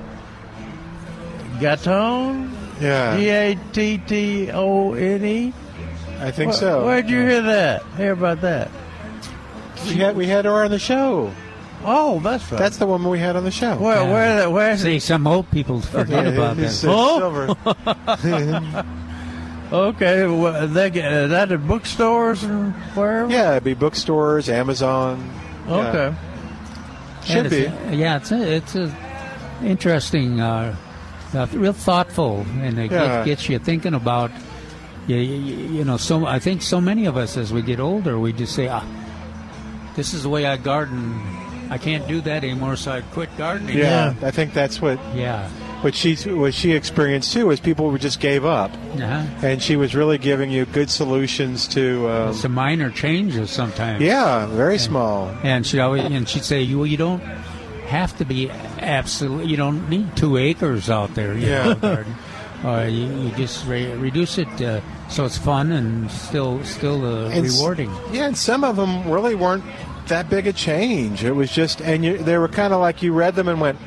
Gattone. 1.60 2.50
Yeah. 2.80 3.16
G 3.18 3.30
A 3.30 3.56
T 3.74 3.98
T 4.00 4.52
O 4.52 4.94
N 4.94 5.24
E. 5.24 5.54
I 6.20 6.32
think 6.32 6.52
Where- 6.52 6.60
so. 6.60 6.86
Where'd 6.86 7.10
you 7.10 7.20
hear 7.22 7.42
that? 7.42 7.84
Hear 7.98 8.14
about 8.14 8.42
that? 8.42 8.70
We 9.88 9.96
had 9.96 10.16
we 10.16 10.28
had 10.28 10.46
her 10.46 10.64
on 10.64 10.72
the 10.72 10.80
show. 10.80 11.32
Oh, 11.84 12.20
that's 12.20 12.52
right. 12.52 12.60
That's 12.60 12.78
the 12.78 12.86
woman 12.88 13.10
we 13.10 13.20
had 13.20 13.36
on 13.36 13.44
the 13.44 13.52
show. 13.52 13.76
Where? 13.78 14.04
Where? 14.06 14.50
Where? 14.50 14.78
see, 14.78 15.00
some 15.00 15.26
old 15.28 15.50
people 15.52 15.82
forget 15.82 16.26
Yeah, 16.26 16.32
about 16.32 16.60
it's, 16.60 16.82
that. 16.82 17.56
silver. 18.18 18.86
Okay, 19.72 20.28
well, 20.28 20.68
they 20.68 20.90
get 20.90 21.14
uh, 21.14 21.28
that 21.28 21.50
at 21.54 21.66
bookstores 21.66 22.44
and 22.44 22.74
wherever. 22.94 23.32
yeah, 23.32 23.52
it'd 23.52 23.64
be 23.64 23.74
bookstores, 23.74 24.50
Amazon. 24.50 25.32
Yeah. 25.66 25.76
Okay. 25.88 26.18
Should 27.24 27.50
be. 27.50 27.58
it's- 27.62 27.96
yeah, 27.96 28.18
it's 28.18 28.32
a, 28.34 28.56
it's 28.56 28.76
a 28.76 28.94
interesting, 29.64 30.42
uh, 30.42 30.76
uh, 31.34 31.48
real 31.54 31.72
thoughtful, 31.72 32.46
and 32.60 32.78
it 32.80 32.92
Yeah. 32.92 33.20
get, 33.20 33.26
gets 33.26 33.48
you 33.48 33.60
thinking 33.60 33.94
about. 33.94 34.32
You, 35.08 35.16
you, 35.16 35.56
you 35.78 35.84
know, 35.86 35.96
so 35.96 36.26
I 36.26 36.40
think 36.40 36.62
so 36.64 36.82
many 36.82 37.06
of 37.06 37.16
us, 37.16 37.38
as 37.38 37.54
we 37.54 37.62
get 37.62 37.80
older, 37.80 38.20
we 38.20 38.34
just 38.34 38.54
say, 38.54 38.68
"Ah, 38.68 38.84
this 39.96 40.14
is 40.14 40.24
the 40.24 40.30
way 40.30 40.46
I 40.46 40.58
garden. 40.58 41.18
I 41.72 41.78
can't 41.80 42.08
do 42.08 42.22
that 42.22 42.44
anymore, 42.44 42.76
so 42.76 42.92
I 42.92 43.02
quit 43.02 43.30
gardening." 43.38 43.78
Yeah, 43.78 44.14
I 44.22 44.30
think 44.30 44.54
that's 44.54 44.80
what 44.82 45.00
yeah, 45.16 45.48
what 45.82 45.96
she 45.96 46.16
what 46.30 46.54
she 46.54 46.74
experienced 46.74 47.34
too. 47.34 47.50
Is 47.50 47.60
people 47.60 47.90
were 47.90 47.98
just 47.98 48.20
gave 48.20 48.46
up, 48.46 48.72
uh-huh. 48.72 49.26
and 49.42 49.64
she 49.64 49.76
was 49.78 49.96
really 49.96 50.18
giving 50.20 50.52
you 50.52 50.66
good 50.66 50.90
solutions 50.90 51.68
to. 51.70 52.10
Um, 52.10 52.34
some 52.34 52.54
minor 52.54 52.90
changes 52.92 53.50
sometimes. 53.50 54.02
yeah, 54.04 54.46
very 54.48 54.78
small. 54.78 55.30
And 55.44 55.66
she 55.66 55.80
always 55.80 56.04
and 56.04 56.28
she'd 56.30 56.44
say, 56.44 56.62
"You 56.62 56.78
well, 56.80 56.88
you 56.88 56.98
don't 56.98 57.22
have 57.88 58.16
to 58.18 58.26
be 58.26 58.50
absolutely. 58.80 59.48
You 59.48 59.58
don't 59.58 59.90
need 59.90 60.16
two 60.16 60.38
acres 60.38 60.90
out 60.90 61.16
there. 61.16 61.34
You 61.38 61.48
Yeah. 61.48 61.64
know, 61.64 61.76
garden. 61.76 62.16
Uh, 62.64 62.84
you, 62.84 63.08
you 63.24 63.32
just 63.38 63.66
re- 63.66 63.92
reduce 63.96 64.38
it 64.38 64.48
uh, 64.62 64.80
so 65.10 65.26
it's 65.26 65.36
fun 65.36 65.72
and 65.72 66.12
still 66.12 66.64
still 66.64 67.04
uh, 67.04 67.28
And 67.32 67.44
s- 67.48 67.58
rewarding. 67.58 67.90
Yeah, 68.12 68.28
and 68.28 68.38
some 68.38 68.64
of 68.64 68.76
them 68.76 69.10
really 69.10 69.34
weren't 69.34 69.64
that 70.08 70.30
big 70.30 70.48
a 70.48 70.54
change. 70.54 71.24
It 71.24 71.32
was 71.32 71.52
just, 71.52 71.82
and 71.82 72.04
you, 72.04 72.18
they 72.18 72.38
were 72.38 72.48
kind 72.48 72.74
of 72.74 72.80
like 72.82 73.02
you 73.02 73.14
read 73.14 73.36
them 73.36 73.48
and 73.48 73.60
went, 73.62 73.78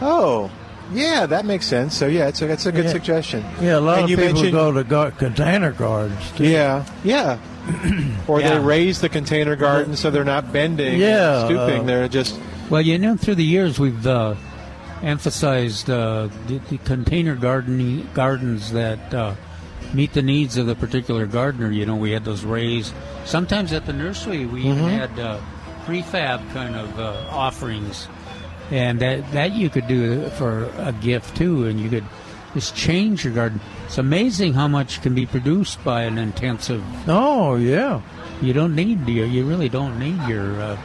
"Oh, 0.00 0.50
yeah, 0.92 1.26
that 1.26 1.44
makes 1.44 1.66
sense." 1.66 1.96
So 1.96 2.06
yeah, 2.06 2.28
it's 2.28 2.40
a, 2.42 2.50
it's 2.50 2.66
a 2.66 2.72
good 2.72 2.86
Yeah. 2.86 2.92
suggestion. 2.92 3.44
Yeah, 3.60 3.78
a 3.78 3.80
lot 3.80 3.96
And 3.96 4.04
of 4.04 4.10
you 4.10 4.16
people 4.16 4.32
mentioned- 4.34 4.52
go 4.52 4.72
to 4.72 4.84
gar- 4.84 5.10
container 5.12 5.72
gardens. 5.72 6.30
Too. 6.36 6.44
Yeah, 6.48 6.84
yeah. 7.04 7.38
or 8.28 8.40
Yeah. 8.40 8.54
they 8.54 8.58
raise 8.60 9.00
the 9.00 9.08
container 9.10 9.54
garden 9.56 9.94
so 9.96 10.10
they're 10.10 10.24
not 10.24 10.52
bending, 10.52 10.98
Yeah, 10.98 11.40
and 11.40 11.46
stooping. 11.48 11.80
uh, 11.80 11.82
they're 11.84 12.08
just 12.08 12.38
Well, 12.70 12.80
you 12.82 12.98
know, 12.98 13.16
through 13.16 13.34
the 13.36 13.44
years 13.44 13.78
we've 13.78 14.06
uh, 14.06 14.34
emphasized 15.02 15.90
uh, 15.90 16.28
the, 16.46 16.58
the 16.70 16.78
container 16.78 17.34
gardening 17.34 18.08
gardens 18.14 18.72
that 18.72 19.12
uh, 19.14 19.34
meet 19.94 20.12
the 20.12 20.22
needs 20.22 20.56
of 20.56 20.66
the 20.66 20.74
particular 20.74 21.26
gardener. 21.26 21.70
You 21.70 21.86
know, 21.86 21.96
we 21.96 22.10
had 22.12 22.24
those 22.24 22.44
raised. 22.44 22.92
Sometimes 23.24 23.72
at 23.72 23.86
the 23.86 23.92
nursery, 23.92 24.46
we 24.46 24.62
even 24.62 24.78
Mhm. 24.78 24.90
had 24.90 25.18
uh, 25.18 25.38
prefab 25.88 26.40
kind 26.52 26.76
of 26.76 26.98
uh, 27.00 27.24
offerings, 27.30 28.06
and 28.70 29.00
that 29.00 29.32
that 29.32 29.52
you 29.52 29.70
could 29.70 29.88
do 29.88 30.28
for 30.30 30.64
a 30.76 30.92
gift 30.92 31.36
too, 31.36 31.66
and 31.66 31.80
you 31.80 31.88
could 31.88 32.04
just 32.54 32.76
change 32.76 33.24
your 33.24 33.32
garden. 33.32 33.60
It's 33.86 33.96
amazing 33.98 34.52
how 34.52 34.68
much 34.68 35.00
can 35.00 35.14
be 35.14 35.24
produced 35.26 35.82
by 35.84 36.02
an 36.02 36.18
intensive. 36.18 36.84
Oh 37.08 37.56
yeah. 37.56 38.02
You 38.42 38.52
don't 38.52 38.74
need 38.76 39.08
you, 39.08 39.24
you 39.24 39.44
really 39.44 39.68
don't 39.68 39.98
need 39.98 40.20
your 40.28 40.60
uh, 40.60 40.78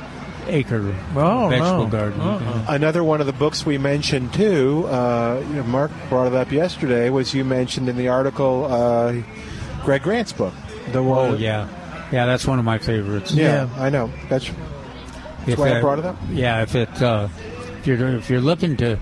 acre 0.47 0.95
Oh, 1.15 1.49
vegetable 1.49 1.83
no. 1.85 1.89
garden. 1.91 2.19
Uh-uh. 2.21 2.65
Another 2.69 3.03
one 3.03 3.19
of 3.21 3.27
the 3.27 3.33
books 3.33 3.65
we 3.65 3.77
mentioned 3.77 4.33
too, 4.33 4.87
uh, 4.87 5.43
you 5.49 5.55
know, 5.55 5.63
Mark 5.63 5.91
brought 6.09 6.27
it 6.27 6.33
up 6.33 6.51
yesterday, 6.51 7.09
was 7.11 7.33
you 7.33 7.43
mentioned 7.45 7.89
in 7.89 7.95
the 7.97 8.07
article 8.07 8.65
uh, 8.65 9.13
Greg 9.83 10.01
Grant's 10.03 10.33
book. 10.33 10.53
The 10.93 11.03
one, 11.03 11.31
Oh 11.31 11.35
yeah, 11.35 11.67
yeah, 12.11 12.25
that's 12.25 12.47
one 12.47 12.57
of 12.59 12.65
my 12.65 12.77
favorites. 12.79 13.31
yeah, 13.33 13.69
I 13.77 13.89
know. 13.89 14.09
That's, 14.29 14.49
that's 15.45 15.59
why 15.59 15.77
I 15.77 15.81
brought 15.81 15.99
it 15.99 16.05
up. 16.05 16.17
Yeah, 16.31 16.61
if 16.61 16.75
it 16.75 17.01
uh, 17.01 17.27
if 17.79 17.87
you're 17.87 18.07
if 18.15 18.29
you're 18.29 18.41
looking 18.41 18.77
to, 18.77 18.97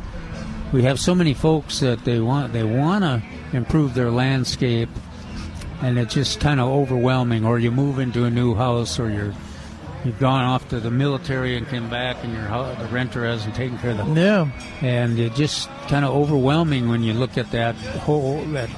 we 0.72 0.84
have 0.84 1.00
so 1.00 1.14
many 1.16 1.34
folks 1.34 1.80
that 1.80 2.04
they 2.06 2.20
want 2.20 2.54
they 2.54 2.64
want 2.64 3.04
to 3.04 3.22
improve 3.54 3.94
their 3.94 4.12
landscape, 4.12 4.90
and 5.82 5.98
it's 6.00 6.14
just 6.14 6.40
kind 6.40 6.60
of 6.60 6.68
overwhelming. 6.68 7.46
Or 7.46 7.60
you 7.60 7.72
move 7.72 8.00
into 8.00 8.26
a 8.26 8.30
new 8.30 8.56
house, 8.56 9.00
or 9.00 9.10
you're 9.10 9.34
you've 10.04 10.20
gone 10.20 10.44
off 10.44 10.68
to 10.70 10.80
the 10.80 10.90
military 10.92 11.56
and 11.58 11.68
come 11.68 11.90
back, 11.90 12.24
and 12.24 12.34
your 12.34 12.44
the 12.76 12.88
renter 12.92 13.26
hasn't 13.26 13.56
taken 13.56 13.78
care 13.78 13.92
of 13.92 13.98
the 13.98 14.20
Yeah. 14.22 14.50
and 14.82 15.20
it's 15.20 15.38
just 15.38 15.70
kind 15.88 16.04
of 16.06 16.16
overwhelming 16.16 16.90
when 16.90 17.04
you 17.04 17.14
look 17.14 17.38
at 17.38 17.52
that 17.52 17.76
whole 17.76 18.44
that 18.46 18.70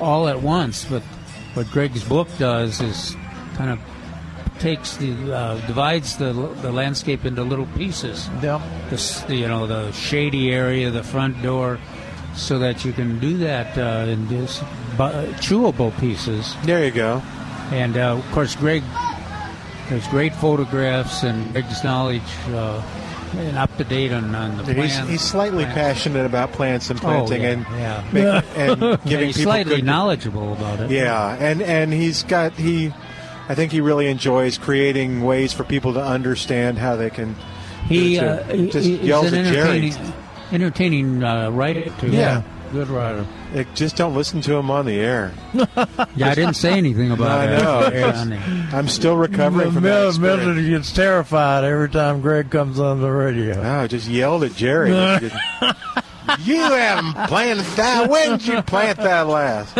all 0.00 0.26
at 0.28 0.42
once. 0.42 0.84
But 0.84 1.02
what 1.54 1.70
Greg's 1.70 2.02
book 2.02 2.26
does 2.38 2.80
is 2.80 3.16
kind 3.56 3.70
of 3.70 3.78
takes 4.58 4.96
the 4.96 5.12
uh, 5.34 5.66
divides 5.66 6.16
the 6.16 6.32
the 6.62 6.72
landscape 6.72 7.24
into 7.24 7.42
little 7.42 7.66
pieces. 7.76 8.28
Yeah. 8.42 8.60
The, 8.90 9.34
you 9.36 9.48
know 9.48 9.66
the 9.66 9.92
shady 9.92 10.52
area, 10.52 10.90
the 10.90 11.02
front 11.02 11.40
door, 11.42 11.78
so 12.34 12.58
that 12.60 12.84
you 12.84 12.92
can 12.92 13.18
do 13.18 13.36
that 13.38 13.76
uh, 13.78 14.06
in 14.10 14.28
just 14.28 14.60
bu- 14.96 15.32
chewable 15.42 15.98
pieces. 16.00 16.54
There 16.64 16.84
you 16.84 16.90
go. 16.92 17.22
And 17.72 17.96
uh, 17.96 18.16
of 18.18 18.30
course, 18.32 18.54
Greg, 18.54 18.82
there's 19.88 20.06
great 20.08 20.34
photographs 20.34 21.22
and 21.22 21.52
Greg's 21.52 21.82
knowledge 21.84 22.22
uh, 22.50 22.82
and 23.36 23.58
up 23.58 23.74
to 23.78 23.84
date 23.84 24.12
on, 24.12 24.32
on 24.34 24.56
the 24.58 24.74
plants. 24.74 25.08
he's 25.08 25.20
slightly 25.20 25.64
plants. 25.64 25.74
passionate 25.80 26.24
about 26.26 26.52
plants 26.52 26.90
and 26.90 26.98
Oh, 27.00 27.02
planting 27.26 27.42
yeah, 27.42 27.50
and 27.50 27.66
yeah. 27.76 28.02
make- 28.12 28.44
and 28.56 28.80
Yeah, 28.82 28.96
giving 29.06 29.26
he's 29.26 29.36
people 29.38 29.52
slightly 29.52 29.76
good, 29.76 29.84
knowledgeable 29.84 30.52
about 30.52 30.80
it. 30.80 30.90
Yeah, 30.90 31.36
and 31.40 31.60
and 31.62 31.92
he's 31.92 32.22
got 32.22 32.52
he, 32.52 32.92
I 33.48 33.54
think 33.54 33.72
he 33.72 33.80
really 33.80 34.06
enjoys 34.08 34.56
creating 34.58 35.22
ways 35.22 35.52
for 35.52 35.64
people 35.64 35.94
to 35.94 36.02
understand 36.02 36.78
how 36.78 36.96
they 36.96 37.10
can. 37.10 37.36
He, 37.88 38.16
to- 38.16 38.42
uh, 38.44 38.56
just 38.68 38.86
he's 38.86 39.00
yells 39.00 39.32
an 39.32 39.44
at 39.44 39.52
Jerry. 39.52 39.78
entertaining, 39.88 40.12
entertaining 40.52 41.22
uh, 41.24 41.50
writer 41.50 41.90
too. 42.00 42.08
Yeah. 42.10 42.42
good 42.72 42.88
writer. 42.88 43.26
It, 43.54 43.68
just 43.74 43.96
don't 43.96 44.14
listen 44.14 44.40
to 44.42 44.54
him 44.54 44.70
on 44.70 44.86
the 44.86 44.98
air. 44.98 45.32
Yeah, 46.16 46.28
I 46.30 46.34
didn't 46.36 46.54
say 46.54 46.72
anything 46.72 47.10
about 47.10 47.48
it. 47.48 47.58
I 47.58 47.62
know. 47.62 47.90
Yeah, 47.92 48.20
on 48.20 48.30
the- 48.30 48.36
I'm 48.76 48.88
still 48.88 49.16
recovering 49.16 49.72
from 49.72 49.82
that. 49.82 49.88
Mil- 50.00 50.08
experience. 50.08 50.44
Mildred 50.46 50.66
gets 50.68 50.92
terrified 50.92 51.64
every 51.64 51.88
time 51.90 52.20
Greg 52.20 52.50
comes 52.50 52.78
on 52.80 53.00
the 53.00 53.10
radio. 53.10 53.60
Oh, 53.60 53.80
I 53.82 53.86
just 53.88 54.08
yelled 54.08 54.44
at 54.44 54.54
Jerry. 54.54 54.90
you 56.40 56.56
haven't 56.60 57.28
planted 57.28 57.64
that. 57.76 58.08
When 58.08 58.38
did 58.38 58.46
you 58.46 58.62
plant 58.62 58.98
that 58.98 59.26
last? 59.26 59.72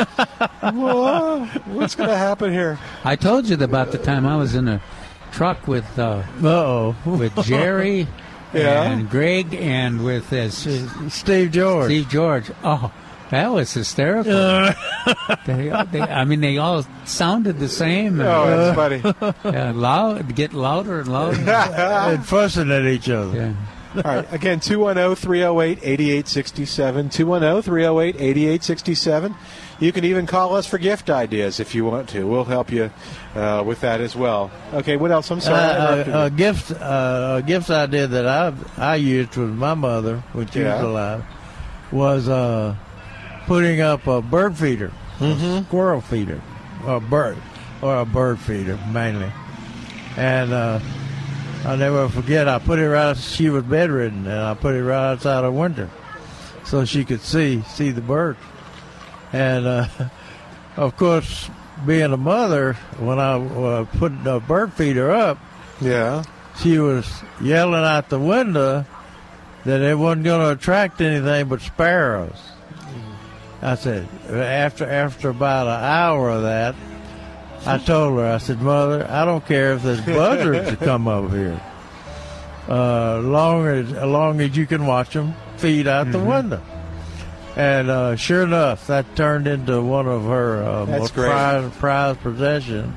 Whoa, 0.62 1.44
what's 1.66 1.94
going 1.94 2.08
to 2.10 2.16
happen 2.16 2.52
here? 2.52 2.78
I 3.04 3.16
told 3.16 3.46
you 3.48 3.56
about 3.62 3.92
the 3.92 3.98
time 3.98 4.26
I 4.26 4.36
was 4.36 4.54
in 4.54 4.68
a 4.68 4.80
truck 5.32 5.66
with 5.66 5.98
uh, 5.98 6.22
oh 6.42 6.94
with 7.04 7.34
Jerry 7.44 8.06
Yeah. 8.54 8.84
and 8.92 9.10
Greg 9.10 9.52
and 9.54 10.04
with 10.04 10.32
uh, 10.32 10.36
S- 10.36 10.68
Steve 11.08 11.50
George. 11.50 11.86
Steve 11.86 12.08
George. 12.08 12.50
Oh, 12.62 12.92
That 13.30 13.48
was 13.48 13.72
hysterical. 13.72 14.32
they, 15.46 15.72
they, 15.90 16.00
I 16.00 16.24
mean, 16.24 16.40
they 16.40 16.58
all 16.58 16.84
sounded 17.04 17.58
the 17.58 17.68
same. 17.68 18.20
Oh, 18.20 18.46
that's 18.46 18.76
funny. 18.76 19.32
Yeah, 19.56 19.72
loud, 19.74 20.36
get 20.36 20.52
louder 20.52 21.00
and 21.00 21.08
louder. 21.12 21.50
and 21.50 22.24
fussing 22.24 22.70
at 22.70 22.84
each 22.84 23.08
other. 23.10 23.36
Yeah. 23.36 23.54
All 23.96 24.02
right. 24.02 24.32
Again, 24.32 24.60
210 24.60 25.14
308 25.16 25.78
8867. 25.82 27.08
210 27.10 27.62
308 27.62 28.16
8867. 28.16 29.34
You 29.80 29.92
can 29.92 30.04
even 30.04 30.26
call 30.26 30.54
us 30.56 30.66
for 30.66 30.78
gift 30.78 31.10
ideas 31.10 31.60
if 31.60 31.74
you 31.74 31.84
want 31.84 32.08
to. 32.10 32.26
We'll 32.26 32.44
help 32.44 32.70
you 32.72 32.90
uh, 33.34 33.62
with 33.66 33.80
that 33.82 34.00
as 34.00 34.14
well. 34.16 34.50
Okay, 34.72 34.96
what 34.96 35.10
else? 35.10 35.30
I'm 35.30 35.40
sorry. 35.40 35.58
Uh, 36.12 36.22
a, 36.22 36.24
a 36.26 36.30
gift, 36.30 36.70
uh, 36.72 37.36
a 37.38 37.42
gift 37.46 37.70
idea 37.70 38.06
that 38.06 38.26
I 38.26 38.52
I 38.78 38.96
used 38.96 39.36
with 39.36 39.50
my 39.50 39.74
mother 39.74 40.22
when 40.32 40.46
she 40.48 40.60
Yeah. 40.60 40.76
was 40.76 40.84
alive 40.84 41.24
was 41.92 42.28
uh, 42.28 42.74
putting 43.46 43.80
up 43.80 44.06
a 44.06 44.20
bird 44.22 44.56
feeder, 44.56 44.90
Mm-hmm. 45.18 45.44
a 45.44 45.64
squirrel 45.64 46.00
feeder, 46.00 46.40
or 46.86 46.96
a 46.96 47.00
bird, 47.00 47.36
or 47.82 47.98
a 47.98 48.04
bird 48.04 48.38
feeder 48.40 48.76
mainly. 48.90 49.30
And 50.16 50.52
uh, 50.52 50.80
I'll 51.64 51.78
never 51.78 52.08
forget. 52.10 52.46
I 52.46 52.58
put 52.58 52.78
it 52.78 52.88
right. 52.88 53.16
She 53.16 53.48
was 53.48 53.64
bedridden, 53.64 54.26
and 54.26 54.38
I 54.38 54.54
put 54.54 54.74
it 54.74 54.84
right 54.84 55.12
outside 55.12 55.44
her 55.44 55.50
window, 55.50 55.88
so 56.64 56.84
she 56.84 57.04
could 57.04 57.20
see 57.20 57.62
see 57.62 57.90
the 57.90 58.02
bird. 58.02 58.36
And 59.32 59.66
uh, 59.66 59.86
of 60.76 60.96
course, 60.96 61.48
being 61.86 62.12
a 62.12 62.18
mother, 62.18 62.74
when 62.98 63.18
I 63.18 63.34
uh, 63.36 63.84
put 63.84 64.24
the 64.24 64.40
bird 64.40 64.74
feeder 64.74 65.10
up, 65.10 65.38
yeah, 65.80 66.24
she 66.60 66.78
was 66.78 67.06
yelling 67.40 67.84
out 67.84 68.10
the 68.10 68.20
window 68.20 68.84
that 69.64 69.80
it 69.80 69.96
wasn't 69.96 70.24
going 70.24 70.40
to 70.40 70.52
attract 70.52 71.00
anything 71.00 71.48
but 71.48 71.62
sparrows. 71.62 72.40
I 73.62 73.76
said 73.76 74.06
after 74.28 74.84
after 74.86 75.30
about 75.30 75.66
an 75.66 75.82
hour 75.82 76.28
of 76.28 76.42
that, 76.42 76.74
I 77.66 77.78
told 77.78 78.18
her 78.18 78.26
I 78.26 78.38
said, 78.38 78.60
"Mother, 78.60 79.06
I 79.08 79.24
don't 79.24 79.44
care 79.46 79.74
if 79.74 79.82
there's 79.82 80.00
buzzards 80.02 80.70
that 80.70 80.80
come 80.80 81.08
over 81.08 81.36
here, 81.36 81.60
uh, 82.68 83.20
long 83.20 83.66
as 83.66 83.92
as 83.92 84.04
long 84.04 84.40
as 84.40 84.56
you 84.56 84.66
can 84.66 84.86
watch 84.86 85.14
them 85.14 85.34
feed 85.56 85.86
out 85.86 86.10
the 86.12 86.18
window." 86.18 86.62
And 87.56 87.88
uh, 87.88 88.16
sure 88.16 88.42
enough, 88.42 88.88
that 88.88 89.14
turned 89.14 89.46
into 89.46 89.80
one 89.80 90.08
of 90.08 90.24
her 90.24 90.62
uh, 90.62 90.84
That's 90.86 91.00
most 91.00 91.14
great. 91.14 91.30
prized, 91.30 91.72
prized 91.74 92.20
possession. 92.20 92.94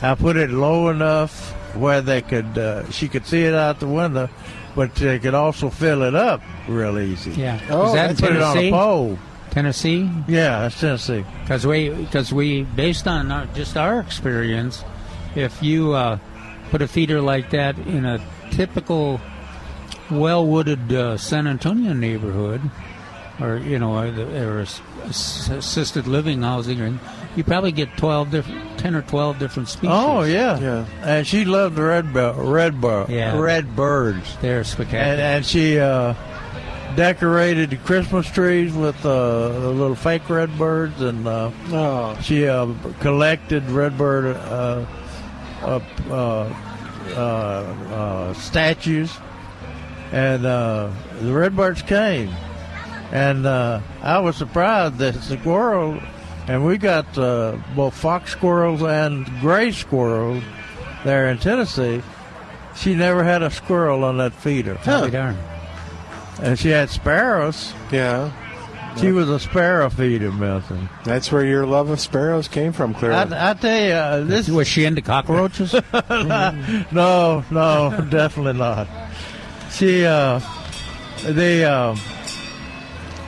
I 0.00 0.14
put 0.14 0.36
it 0.36 0.50
low 0.50 0.88
enough 0.88 1.52
where 1.76 2.00
they 2.00 2.22
could 2.22 2.56
uh, 2.56 2.90
she 2.90 3.08
could 3.08 3.26
see 3.26 3.42
it 3.44 3.54
out 3.54 3.80
the 3.80 3.86
window, 3.88 4.28
but 4.74 4.94
they 4.94 5.18
could 5.18 5.34
also 5.34 5.68
fill 5.70 6.02
it 6.02 6.14
up 6.14 6.40
real 6.68 6.98
easy. 6.98 7.32
Yeah. 7.32 7.60
Oh, 7.70 7.88
Is 7.88 7.92
that 7.92 8.10
in 8.10 8.16
Put 8.16 8.36
it 8.36 8.42
on 8.42 8.58
a 8.58 8.70
pole. 8.70 9.18
Tennessee? 9.52 10.10
Yeah, 10.26 10.60
that's 10.62 10.80
Tennessee. 10.80 11.24
Because 11.42 11.66
we, 11.66 11.90
because 11.90 12.32
we, 12.32 12.62
based 12.62 13.06
on 13.06 13.30
our, 13.30 13.46
just 13.54 13.76
our 13.76 14.00
experience, 14.00 14.82
if 15.36 15.62
you 15.62 15.92
uh, 15.92 16.18
put 16.70 16.82
a 16.82 16.88
feeder 16.88 17.20
like 17.20 17.50
that 17.50 17.78
in 17.78 18.04
a 18.04 18.18
typical 18.50 19.20
well-wooded 20.10 20.92
uh, 20.92 21.16
San 21.16 21.46
Antonio 21.46 21.92
neighborhood, 21.92 22.60
or 23.40 23.56
you 23.58 23.78
know, 23.78 23.96
or, 23.98 24.10
the- 24.10 24.46
or 24.48 24.60
ass- 24.60 24.80
ass- 25.04 25.48
assisted 25.50 26.06
living 26.06 26.42
housing, 26.42 26.80
or 26.80 26.98
you 27.36 27.44
probably 27.44 27.72
get 27.72 27.96
twelve 27.96 28.30
different, 28.30 28.78
ten 28.78 28.94
or 28.94 29.02
twelve 29.02 29.38
different 29.38 29.68
species. 29.68 29.90
Oh 29.92 30.22
yeah, 30.22 30.58
Yeah. 30.58 30.86
And 31.02 31.26
she 31.26 31.44
loved 31.44 31.76
the 31.76 31.82
red 31.82 32.12
bir- 32.12 32.34
red 32.36 32.80
bird, 32.80 33.08
Yeah. 33.08 33.38
red 33.38 33.74
birds, 33.74 34.36
they're 34.42 34.64
spectacular. 34.64 35.12
and 35.12 35.20
and 35.20 35.46
she 35.46 35.78
uh, 35.78 36.14
decorated 36.96 37.70
the 37.70 37.76
Christmas 37.76 38.26
trees 38.30 38.72
with 38.72 38.96
uh, 39.04 39.48
the 39.60 39.68
little 39.70 39.94
fake 39.96 40.28
red 40.28 40.56
birds, 40.58 41.00
and 41.00 41.26
uh, 41.26 41.50
Oh, 41.70 42.18
she 42.22 42.46
uh, 42.46 42.72
collected 43.00 43.62
red 43.70 43.96
bird 43.96 44.36
uh, 44.36 44.84
uh, 45.62 45.80
uh, 46.10 46.54
uh, 47.14 47.18
uh, 47.18 48.34
statues, 48.34 49.12
and 50.12 50.44
uh, 50.46 50.90
the 51.20 51.32
redbirds 51.32 51.82
came, 51.82 52.30
and 53.12 53.46
uh, 53.46 53.80
I 54.02 54.18
was 54.20 54.36
surprised 54.36 54.98
that 54.98 55.14
the 55.14 55.20
squirrel, 55.38 56.00
and 56.48 56.64
we 56.66 56.78
got 56.78 57.16
uh, 57.18 57.56
both 57.74 57.94
fox 57.94 58.32
squirrels 58.32 58.82
and 58.82 59.26
gray 59.40 59.72
squirrels 59.72 60.42
there 61.04 61.28
in 61.28 61.38
Tennessee. 61.38 62.02
She 62.76 62.94
never 62.94 63.22
had 63.22 63.42
a 63.42 63.50
squirrel 63.50 64.02
on 64.04 64.16
that 64.18 64.32
feeder, 64.32 64.78
I'll 64.86 65.04
be 65.04 65.10
darned. 65.10 65.38
And 66.42 66.58
she 66.58 66.68
had 66.70 66.90
sparrows. 66.90 67.72
yeah. 67.90 68.30
She 68.98 69.10
was 69.10 69.30
a 69.30 69.40
sparrow 69.40 69.88
feeder, 69.88 70.30
Milton. 70.30 70.86
That's 71.04 71.32
where 71.32 71.46
your 71.46 71.64
love 71.64 71.88
of 71.88 71.98
sparrows 71.98 72.46
came 72.46 72.72
from, 72.74 72.92
clearly. 72.92 73.16
I, 73.16 73.50
I 73.52 73.54
tell 73.54 73.82
you, 73.82 73.92
uh, 73.92 74.20
this 74.24 74.50
Was 74.50 74.68
she 74.68 74.84
into 74.84 75.00
cockroaches? 75.00 75.72
no, 76.10 77.42
no, 77.50 78.06
definitely 78.10 78.52
not. 78.52 78.86
She, 79.70 80.04
uh, 80.04 80.40
the 81.24 81.64
uh, 81.64 81.96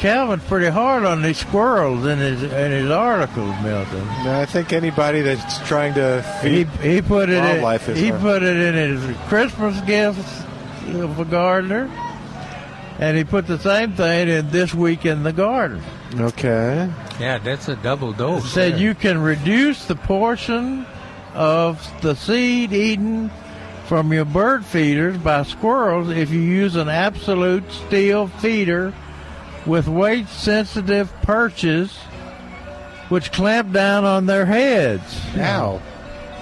Calvin's 0.00 0.44
pretty 0.44 0.68
hard 0.68 1.06
on 1.06 1.22
these 1.22 1.38
squirrels 1.38 2.04
in 2.04 2.18
his 2.18 2.42
in 2.42 2.70
his 2.72 2.90
articles, 2.90 3.54
Milton. 3.62 4.06
No, 4.24 4.38
I 4.38 4.44
think 4.44 4.74
anybody 4.74 5.22
that's 5.22 5.66
trying 5.66 5.94
to 5.94 6.20
He 6.42 6.64
feed 6.64 6.68
he 6.82 7.00
put 7.00 7.30
it 7.30 7.40
wildlife 7.40 7.88
in, 7.88 7.94
is 7.94 8.00
he 8.02 8.08
hard. 8.10 8.20
put 8.20 8.42
it 8.42 8.56
in 8.56 8.74
his 8.74 9.16
Christmas 9.28 9.80
gifts 9.86 10.42
for 11.16 11.24
Gardner, 11.24 11.90
and 12.98 13.16
he 13.16 13.24
put 13.24 13.46
the 13.46 13.58
same 13.58 13.92
thing 13.92 14.28
in 14.28 14.50
this 14.50 14.74
week 14.74 15.04
in 15.04 15.22
the 15.22 15.32
garden. 15.32 15.82
Okay. 16.14 16.90
yeah, 17.18 17.38
that's 17.38 17.68
a 17.68 17.76
double 17.76 18.12
dose. 18.12 18.52
said 18.52 18.74
there. 18.74 18.80
you 18.80 18.94
can 18.94 19.20
reduce 19.20 19.86
the 19.86 19.96
portion 19.96 20.86
of 21.34 21.86
the 22.02 22.14
seed 22.14 22.72
eaten 22.72 23.30
from 23.86 24.12
your 24.12 24.24
bird 24.24 24.64
feeders 24.64 25.16
by 25.18 25.42
squirrels 25.42 26.08
if 26.08 26.30
you 26.30 26.40
use 26.40 26.76
an 26.76 26.88
absolute 26.88 27.70
steel 27.70 28.28
feeder 28.28 28.94
with 29.66 29.88
weight 29.88 30.28
sensitive 30.28 31.12
perches 31.22 31.92
which 33.08 33.32
clamp 33.32 33.72
down 33.72 34.04
on 34.04 34.26
their 34.26 34.46
heads 34.46 35.20
Ow. 35.36 35.82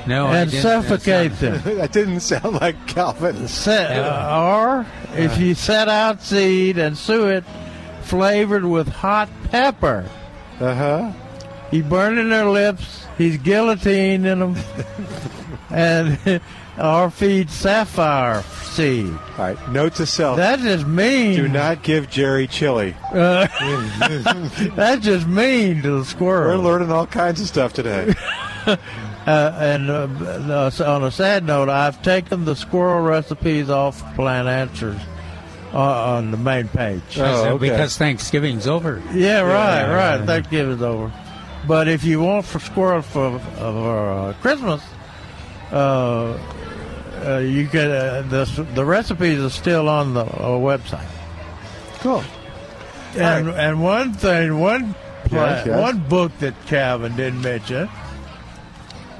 No, 0.06 0.26
and 0.28 0.50
didn't- 0.50 0.62
suffocate 0.62 1.32
them. 1.38 1.60
that 1.76 1.92
didn't 1.92 2.20
sound 2.20 2.60
like 2.60 2.86
Calvin. 2.86 3.46
Set, 3.48 3.98
or 3.98 4.84
if 5.14 5.38
you 5.38 5.54
set 5.54 5.88
out 5.88 6.22
seed 6.22 6.78
and 6.78 6.96
suet 6.98 7.44
flavored 8.02 8.64
with 8.64 8.88
hot 8.88 9.28
pepper. 9.50 10.04
Uh 10.60 10.74
huh. 10.74 11.12
He's 11.70 11.84
burning 11.84 12.28
their 12.30 12.46
lips. 12.46 13.06
He's 13.16 13.38
guillotining 13.38 14.22
them, 14.22 14.56
and 15.70 16.40
or 16.78 17.10
feed 17.10 17.50
safflower 17.50 18.42
seed. 18.42 19.06
All 19.08 19.38
right. 19.38 19.68
Note 19.70 19.94
to 19.96 20.06
self: 20.06 20.36
That's 20.36 20.62
just 20.62 20.86
mean. 20.86 21.36
Do 21.36 21.48
not 21.48 21.82
give 21.82 22.10
Jerry 22.10 22.46
chili. 22.46 22.94
Uh, 23.12 23.46
that's 24.74 25.04
just 25.04 25.26
mean 25.26 25.82
to 25.82 25.98
the 25.98 26.04
squirrel. 26.04 26.58
We're 26.58 26.64
learning 26.64 26.90
all 26.90 27.06
kinds 27.06 27.40
of 27.40 27.46
stuff 27.46 27.72
today. 27.72 28.14
Uh, 29.26 29.56
and 29.56 29.88
uh, 29.90 30.08
uh, 30.52 30.84
on 30.84 31.04
a 31.04 31.10
sad 31.10 31.44
note, 31.44 31.68
I've 31.68 32.02
taken 32.02 32.44
the 32.44 32.56
squirrel 32.56 33.02
recipes 33.02 33.70
off 33.70 34.14
Plant 34.16 34.48
Answers 34.48 35.00
uh, 35.72 35.78
on 36.16 36.32
the 36.32 36.36
main 36.36 36.66
page. 36.68 37.18
Oh, 37.18 37.50
okay. 37.54 37.70
because 37.70 37.96
Thanksgiving's 37.96 38.66
over. 38.66 39.00
Yeah, 39.12 39.40
right, 39.42 39.82
Yeah, 39.82 39.94
right. 39.94 40.20
yeah. 40.20 40.26
Thanksgiving's 40.26 40.82
over. 40.82 41.12
But 41.68 41.86
if 41.86 42.02
you 42.02 42.20
want 42.20 42.46
for 42.46 42.58
squirrel 42.58 43.02
for, 43.02 43.38
for 43.38 44.10
uh, 44.10 44.32
Christmas, 44.40 44.82
uh, 45.70 46.36
uh, 47.24 47.38
you 47.38 47.68
can. 47.68 47.90
Uh, 47.92 48.22
the 48.28 48.66
the 48.74 48.84
recipes 48.84 49.38
are 49.40 49.50
still 49.50 49.88
on 49.88 50.14
the 50.14 50.24
uh, 50.24 50.58
website. 50.58 51.06
Cool. 52.00 52.24
And 53.16 53.48
and 53.50 53.80
one 53.80 54.12
thing, 54.14 54.58
one 54.58 54.94
pla- 55.26 55.44
Yes, 55.50 55.66
yes. 55.66 55.80
one 55.80 56.00
book 56.08 56.36
that 56.40 56.54
Calvin 56.66 57.14
didn't 57.14 57.42
mention, 57.42 57.88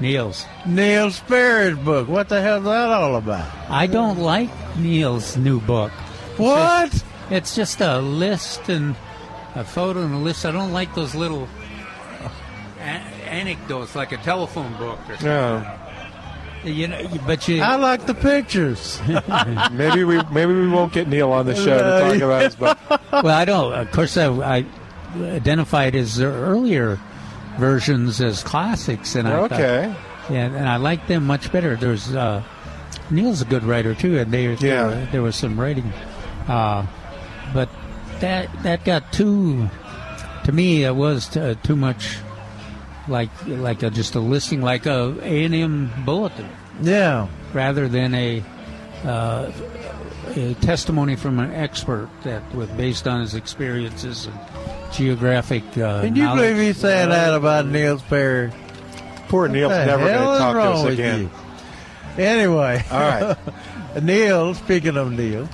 Neil's. 0.03 0.45
Neil 0.65 1.09
Sperry's 1.11 1.77
book. 1.77 2.09
What 2.09 2.27
the 2.27 2.41
hell's 2.41 2.65
that 2.65 2.89
all 2.91 3.15
about? 3.15 3.49
I 3.69 3.87
don't 3.87 4.19
like 4.19 4.49
Neil's 4.77 5.37
new 5.37 5.61
book. 5.61 5.91
What? 6.35 7.03
It's 7.29 7.55
just 7.55 7.79
a 7.79 7.99
list 7.99 8.67
and 8.67 8.97
a 9.55 9.63
photo 9.63 10.03
and 10.03 10.13
a 10.13 10.17
list. 10.17 10.45
I 10.45 10.51
don't 10.51 10.73
like 10.73 10.93
those 10.93 11.15
little 11.15 11.47
uh, 12.21 12.29
a- 12.79 12.81
anecdotes 12.83 13.95
like 13.95 14.11
a 14.11 14.17
telephone 14.17 14.73
book 14.73 14.99
or 15.07 15.15
something. 15.15 15.25
No. 15.27 15.79
You 16.65 16.87
know, 16.89 17.07
but 17.25 17.47
you. 17.47 17.61
I 17.61 17.75
like 17.75 18.05
the 18.05 18.13
pictures. 18.13 19.01
maybe 19.71 20.03
we 20.03 20.21
maybe 20.31 20.53
we 20.53 20.67
won't 20.67 20.91
get 20.91 21.07
Neil 21.07 21.31
on 21.31 21.45
the 21.45 21.55
show 21.55 21.77
to 21.77 22.13
talk 22.13 22.21
about 22.21 22.41
his 22.43 22.55
book. 22.55 22.77
well, 23.11 23.27
I 23.27 23.45
don't. 23.45 23.73
Of 23.73 23.91
course, 23.91 24.17
I, 24.17 24.27
I 24.27 24.65
identified 25.15 25.95
as 25.95 26.21
earlier 26.21 26.99
versions 27.57 28.21
as 28.21 28.43
classics, 28.43 29.15
and 29.15 29.27
I 29.27 29.31
thought- 29.47 29.51
Okay. 29.53 29.93
yeah, 30.29 30.45
and 30.45 30.67
I 30.67 30.77
like 30.77 31.07
them 31.07 31.25
much 31.25 31.51
better. 31.51 31.75
There's 31.75 32.13
uh, 32.15 32.41
Neil's 33.09 33.41
a 33.41 33.45
good 33.45 33.63
writer 33.63 33.93
too, 33.95 34.17
and 34.17 34.31
there, 34.31 34.51
Yeah. 34.53 34.87
there, 34.87 35.07
there 35.13 35.21
was 35.21 35.35
some 35.35 35.59
writing, 35.59 35.91
uh, 36.47 36.85
but 37.53 37.69
that 38.19 38.47
that 38.63 38.83
got 38.85 39.11
too 39.11 39.69
to 40.45 40.51
me, 40.51 40.83
it 40.83 40.95
was 40.95 41.27
t- 41.27 41.55
too 41.63 41.75
much 41.75 42.17
like 43.07 43.29
like 43.47 43.83
a, 43.83 43.89
just 43.89 44.15
a 44.15 44.19
listing, 44.19 44.61
like 44.61 44.85
a 44.85 45.15
A 45.21 45.43
and 45.45 45.53
M 45.55 45.91
bulletin. 46.05 46.47
Yeah. 46.81 47.27
Rather 47.53 47.87
than 47.87 48.15
a, 48.15 48.43
uh, 49.05 49.51
a 50.35 50.53
testimony 50.55 51.15
from 51.15 51.39
an 51.39 51.53
expert 51.53 52.09
that 52.23 52.41
was 52.55 52.67
based 52.69 53.07
on 53.07 53.21
his 53.21 53.35
experiences 53.35 54.25
and 54.25 54.39
geographic. 54.93 55.63
Uh, 55.77 56.01
Can 56.01 56.15
you 56.15 56.23
knowledge. 56.23 56.41
believe 56.53 56.57
he's 56.67 56.77
saying 56.77 57.09
that 57.09 57.33
about 57.33 57.65
Neil 57.65 57.99
Sperry? 57.99 58.51
Poor 59.27 59.47
Neil's 59.47 59.71
never 59.71 60.05
gonna 60.07 60.37
talk 60.37 60.53
to 60.55 60.61
us 60.61 60.85
again. 60.85 61.21
you? 62.17 62.23
Anyway, 62.23 62.83
All 62.91 62.99
right. 62.99 63.37
Neil. 64.03 64.53
Speaking 64.53 64.97
of 64.97 65.11
Neil, 65.11 65.49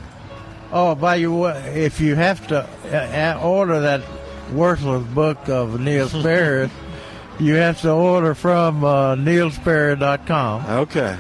oh, 0.72 0.96
by 0.96 1.16
your 1.16 1.40
way, 1.40 1.84
if 1.86 2.00
you 2.02 2.16
have 2.16 2.46
to 2.48 2.68
uh, 2.92 3.38
uh, 3.38 3.40
order 3.42 3.80
that 3.82 4.02
worthless 4.52 5.04
book 5.14 5.48
of 5.48 5.80
Neil 5.80 6.10
Sperry, 6.10 6.70
you 7.40 7.54
have 7.56 7.80
to 7.82 7.92
order 7.92 8.34
from 8.36 8.84
uh, 8.84 9.16
neilsperry.com. 9.16 10.66
Okay. 10.66 11.18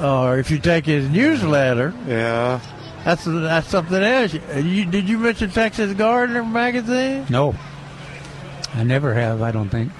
Or 0.00 0.38
if 0.38 0.50
you 0.50 0.58
take 0.58 0.86
his 0.86 1.08
newsletter, 1.08 1.92
yeah, 2.08 2.60
that's 3.04 3.24
that's 3.24 3.68
something 3.68 4.02
else. 4.02 4.34
You, 4.34 4.84
did 4.84 5.08
you 5.08 5.18
mention 5.18 5.50
Texas 5.50 5.92
Gardener 5.94 6.44
magazine? 6.44 7.26
No, 7.30 7.54
I 8.74 8.84
never 8.84 9.14
have. 9.14 9.42
I 9.42 9.50
don't 9.52 9.68
think 9.68 9.92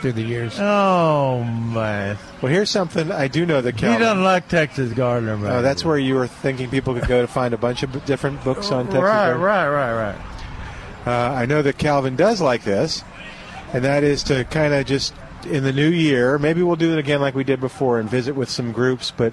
through 0.00 0.12
the 0.12 0.22
years. 0.22 0.58
Oh 0.58 1.44
man! 1.44 2.16
Well, 2.42 2.50
here's 2.50 2.70
something 2.70 3.12
I 3.12 3.28
do 3.28 3.46
know 3.46 3.60
that 3.60 3.74
He 3.74 3.80
Calvin. 3.82 4.00
doesn't 4.00 4.24
like 4.24 4.48
Texas 4.48 4.92
Gardener 4.92 5.36
magazine. 5.36 5.58
Oh, 5.58 5.62
that's 5.62 5.84
where 5.84 5.98
you 5.98 6.14
were 6.14 6.26
thinking 6.26 6.68
people 6.70 6.94
could 6.94 7.06
go 7.06 7.20
to 7.20 7.28
find 7.28 7.54
a 7.54 7.58
bunch 7.58 7.82
of 7.82 8.04
different 8.04 8.42
books 8.42 8.70
on 8.70 8.86
Texas. 8.86 9.02
right, 9.02 9.26
Garden? 9.26 9.42
right, 9.42 9.68
right, 9.68 10.14
right. 10.14 10.16
Uh, 11.06 11.34
I 11.34 11.46
know 11.46 11.62
that 11.62 11.78
Calvin 11.78 12.16
does 12.16 12.40
like 12.40 12.64
this, 12.64 13.04
and 13.72 13.84
that 13.84 14.02
is 14.02 14.24
to 14.24 14.44
kind 14.44 14.74
of 14.74 14.86
just 14.86 15.14
in 15.48 15.62
the 15.62 15.72
new 15.72 15.88
year. 15.88 16.36
Maybe 16.38 16.62
we'll 16.62 16.74
do 16.76 16.92
it 16.92 16.98
again 16.98 17.20
like 17.20 17.34
we 17.36 17.44
did 17.44 17.60
before 17.60 18.00
and 18.00 18.10
visit 18.10 18.34
with 18.34 18.48
some 18.50 18.72
groups, 18.72 19.12
but. 19.16 19.32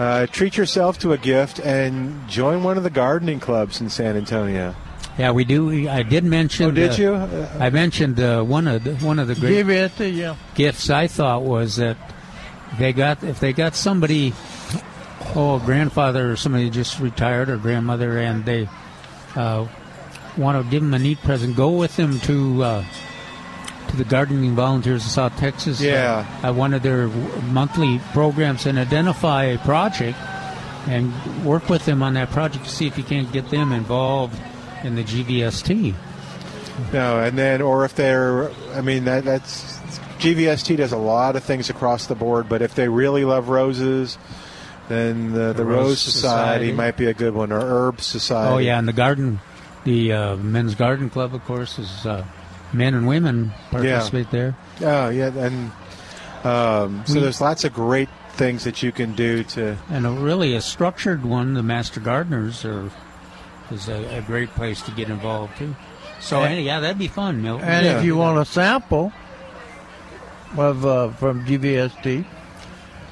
Uh, 0.00 0.26
treat 0.28 0.56
yourself 0.56 0.98
to 0.98 1.12
a 1.12 1.18
gift 1.18 1.60
and 1.60 2.26
join 2.26 2.62
one 2.62 2.78
of 2.78 2.82
the 2.82 2.88
gardening 2.88 3.38
clubs 3.38 3.82
in 3.82 3.90
San 3.90 4.16
Antonio. 4.16 4.74
Yeah, 5.18 5.32
we 5.32 5.44
do. 5.44 5.90
I 5.90 6.02
did 6.02 6.24
mention. 6.24 6.68
Oh, 6.68 6.70
did 6.70 6.92
uh, 6.92 6.94
you? 6.94 7.14
I 7.60 7.68
mentioned 7.68 8.18
uh, 8.18 8.42
one 8.42 8.66
of 8.66 8.82
the, 8.82 8.94
one 8.96 9.18
of 9.18 9.28
the 9.28 9.34
great 9.34 9.50
Give 9.50 9.68
it 9.68 9.94
to 9.96 10.08
you. 10.08 10.36
gifts 10.54 10.88
I 10.88 11.06
thought 11.06 11.42
was 11.42 11.76
that 11.76 11.98
they 12.78 12.94
got 12.94 13.22
if 13.22 13.40
they 13.40 13.52
got 13.52 13.74
somebody, 13.74 14.32
oh, 15.36 15.56
a 15.56 15.66
grandfather 15.66 16.32
or 16.32 16.36
somebody 16.36 16.70
just 16.70 16.98
retired 16.98 17.50
or 17.50 17.58
grandmother, 17.58 18.16
and 18.16 18.46
they 18.46 18.70
uh, 19.36 19.68
want 20.38 20.64
to 20.64 20.70
give 20.70 20.82
them 20.82 20.94
a 20.94 20.98
neat 20.98 21.18
present, 21.18 21.56
go 21.56 21.72
with 21.72 21.94
them 21.96 22.20
to 22.20 22.62
uh, 22.62 22.84
to 23.90 23.96
the 23.96 24.04
gardening 24.04 24.54
volunteers 24.54 25.04
of 25.04 25.10
South 25.10 25.36
Texas. 25.36 25.80
Yeah. 25.80 26.26
uh, 26.42 26.48
uh, 26.48 26.52
one 26.52 26.74
of 26.74 26.82
their 26.82 27.08
monthly 27.08 28.00
programs 28.12 28.66
and 28.66 28.78
identify 28.78 29.44
a 29.44 29.58
project 29.58 30.18
and 30.86 31.12
work 31.44 31.68
with 31.68 31.84
them 31.84 32.02
on 32.02 32.14
that 32.14 32.30
project 32.30 32.64
to 32.64 32.70
see 32.70 32.86
if 32.86 32.96
you 32.96 33.04
can't 33.04 33.30
get 33.32 33.50
them 33.50 33.72
involved 33.72 34.40
in 34.84 34.94
the 34.94 35.04
GVST. 35.04 35.94
No, 36.92 37.20
and 37.20 37.36
then 37.36 37.60
or 37.60 37.84
if 37.84 37.94
they're, 37.94 38.50
I 38.74 38.80
mean 38.80 39.04
that 39.04 39.24
that's 39.24 39.78
GVST 40.18 40.76
does 40.76 40.92
a 40.92 40.98
lot 40.98 41.36
of 41.36 41.44
things 41.44 41.70
across 41.70 42.06
the 42.06 42.14
board, 42.14 42.48
but 42.48 42.62
if 42.62 42.74
they 42.74 42.88
really 42.88 43.24
love 43.24 43.48
roses, 43.48 44.18
then 44.88 45.32
the, 45.32 45.52
the, 45.52 45.64
Rose, 45.64 45.86
Rose 45.86 46.00
Society, 46.00 46.66
Society. 46.66 46.72
might 46.72 46.96
be 46.96 47.06
a 47.06 47.14
good 47.14 47.34
one, 47.34 47.52
or 47.52 47.60
Herb 47.60 48.00
Society. 48.00 48.54
Oh 48.54 48.58
yeah, 48.58 48.78
and 48.78 48.88
the 48.88 48.92
garden, 48.92 49.40
the 49.84 50.12
uh, 50.12 50.36
men's 50.36 50.74
garden 50.74 51.10
club, 51.10 51.34
of 51.34 51.44
course, 51.44 51.78
is 51.78 52.06
uh, 52.06 52.24
men 52.72 52.94
and 52.94 53.06
women 53.06 53.52
participate 53.70 54.30
there. 54.30 54.54
Oh 54.80 55.08
yeah, 55.10 55.28
and 55.28 55.70
um, 56.44 57.02
so 57.06 57.14
We- 57.14 57.20
there's 57.20 57.40
lots 57.40 57.64
of 57.64 57.72
great 57.72 58.08
things 58.32 58.64
that 58.64 58.82
you 58.82 58.92
can 58.92 59.12
do 59.14 59.42
to. 59.44 59.76
And 59.90 60.06
a 60.06 60.10
really 60.10 60.54
a 60.54 60.60
structured 60.60 61.24
one, 61.24 61.54
the 61.54 61.62
master 61.62 62.00
gardeners 62.00 62.64
are 62.64 62.90
is 63.70 63.88
a, 63.88 64.18
a 64.18 64.22
great 64.22 64.50
place 64.54 64.80
to 64.82 64.90
get 64.92 65.08
involved 65.10 65.56
too. 65.58 65.74
So 66.20 66.42
And- 66.42 66.64
yeah, 66.64 66.80
that'd 66.80 66.98
be 66.98 67.08
fun, 67.08 67.42
Milton. 67.42 67.68
And 67.68 67.86
if 67.86 68.04
you 68.04 68.16
want 68.16 68.38
a 68.38 68.44
sample 68.44 69.12
of 70.56 70.84
uh, 70.86 71.10
from 71.10 71.44
GVST 71.44 72.24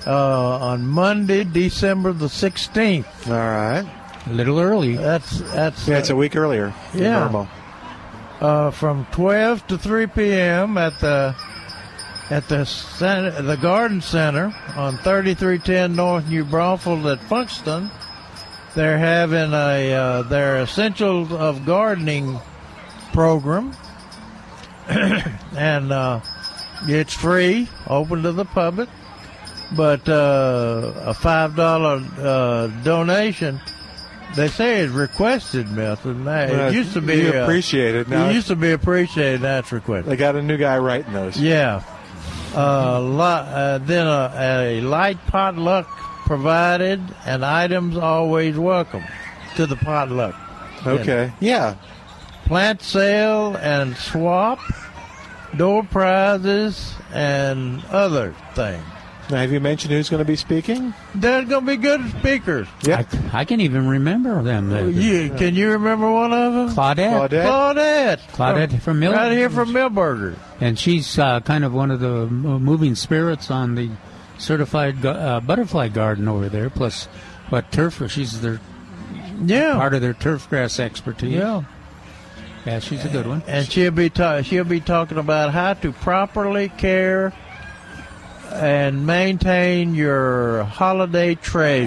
uh, 0.06 0.58
on 0.58 0.86
Monday, 0.86 1.44
December 1.44 2.12
the 2.12 2.28
sixteenth. 2.28 3.06
All 3.28 3.34
right, 3.34 3.86
a 4.26 4.32
little 4.32 4.58
early. 4.58 4.96
That's 4.96 5.40
that's 5.52 5.86
Yeah, 5.86 5.98
it's 5.98 6.10
a 6.10 6.16
week 6.16 6.34
earlier. 6.36 6.72
Yeah. 6.94 7.20
normal. 7.20 7.48
Uh, 8.40 8.70
from 8.70 9.04
twelve 9.10 9.66
to 9.66 9.76
three 9.76 10.06
p.m. 10.06 10.78
at 10.78 10.96
the 11.00 11.34
at 12.30 12.46
the 12.48 12.64
center, 12.64 13.42
the 13.42 13.56
Garden 13.56 14.00
Center 14.00 14.54
on 14.76 14.96
thirty 14.98 15.34
three 15.34 15.58
ten 15.58 15.96
North 15.96 16.28
New 16.28 16.44
Braunfels 16.44 17.04
at 17.06 17.20
Funston. 17.24 17.90
They're 18.76 18.98
having 18.98 19.52
a 19.52 19.92
uh, 19.92 20.22
their 20.22 20.58
Essentials 20.58 21.32
of 21.32 21.66
Gardening 21.66 22.38
program, 23.12 23.74
and 24.88 25.90
uh, 25.90 26.20
it's 26.82 27.14
free, 27.14 27.68
open 27.88 28.22
to 28.22 28.30
the 28.30 28.44
public. 28.44 28.88
But 29.76 30.08
uh, 30.08 30.92
a 30.96 31.12
five 31.12 31.56
dollar 31.56 32.00
uh, 32.18 32.68
donation, 32.84 33.60
they 34.36 34.48
say 34.48 34.80
it's 34.80 34.92
requested, 34.92 35.70
Milton. 35.70 36.24
Now, 36.24 36.46
Well, 36.48 36.68
It 36.68 36.74
used 36.74 36.92
to 36.94 37.00
be 37.00 37.16
you 37.16 37.30
uh, 37.32 37.42
appreciate 37.44 37.94
it 37.94 38.08
now. 38.08 38.28
It 38.28 38.34
used 38.34 38.48
to 38.48 38.56
be 38.56 38.72
appreciated. 38.72 39.40
That's 39.40 39.72
requested. 39.72 40.10
They 40.12 40.16
got 40.16 40.36
a 40.36 40.42
new 40.42 40.56
guy 40.56 40.78
writing 40.78 41.12
those. 41.12 41.38
Yeah. 41.40 41.82
Uh, 42.54 43.16
uh, 43.18 43.78
then 43.78 44.06
a, 44.06 44.32
a 44.36 44.80
light 44.80 45.18
potluck 45.26 45.86
provided, 46.26 47.00
and 47.26 47.44
items 47.44 47.96
always 47.96 48.56
welcome 48.58 49.04
to 49.56 49.66
the 49.66 49.76
potluck. 49.76 50.34
Okay. 50.86 51.32
Yeah. 51.40 51.76
Plant 52.44 52.82
sale 52.82 53.56
and 53.56 53.96
swap, 53.96 54.58
door 55.56 55.82
prizes, 55.84 56.94
and 57.12 57.84
other 57.86 58.34
things. 58.54 58.84
Now, 59.30 59.36
have 59.38 59.52
you 59.52 59.60
mentioned 59.60 59.92
who's 59.92 60.08
going 60.08 60.20
to 60.20 60.24
be 60.24 60.36
speaking? 60.36 60.94
There's 61.14 61.46
going 61.46 61.66
to 61.66 61.70
be 61.72 61.76
good 61.76 62.08
speakers. 62.18 62.66
Yeah. 62.82 63.04
I, 63.32 63.40
I 63.40 63.44
can 63.44 63.60
even 63.60 63.86
remember 63.86 64.42
them. 64.42 64.70
The- 64.70 64.90
You, 64.90 65.30
can 65.34 65.54
you 65.54 65.72
remember 65.72 66.10
one 66.10 66.32
of 66.32 66.54
them? 66.54 66.68
Claudette. 66.70 67.28
Claudette. 67.28 68.20
Claudette 68.32 68.80
from 68.80 69.00
Mill- 69.00 69.12
Right 69.12 69.32
here 69.32 69.50
from 69.50 69.68
Milberger. 69.70 70.36
and 70.62 70.78
she's 70.78 71.18
uh, 71.18 71.40
kind 71.40 71.62
of 71.64 71.74
one 71.74 71.90
of 71.90 72.00
the 72.00 72.26
moving 72.26 72.94
spirits 72.94 73.50
on 73.50 73.74
the 73.74 73.90
certified 74.38 75.04
uh, 75.04 75.40
butterfly 75.40 75.88
garden 75.88 76.26
over 76.26 76.48
there. 76.48 76.70
Plus, 76.70 77.04
what 77.50 77.70
turf? 77.70 78.02
She's 78.10 78.40
their 78.40 78.60
Yeah. 79.44 79.74
part 79.74 79.92
of 79.92 80.00
their 80.00 80.14
turf 80.14 80.48
grass 80.48 80.80
expertise. 80.80 81.34
Yeah. 81.34 81.64
yeah, 82.64 82.78
she's 82.78 83.04
a 83.04 83.08
good 83.08 83.26
one. 83.26 83.42
and 83.46 83.70
she'll 83.70 83.90
be 83.90 84.08
ta- 84.08 84.40
she'll 84.40 84.64
be 84.64 84.80
talking 84.80 85.18
about 85.18 85.52
how 85.52 85.74
to 85.74 85.92
properly 85.92 86.70
care 86.70 87.32
and 88.52 89.06
maintain 89.06 89.94
your 89.94 90.64
holiday 90.64 91.34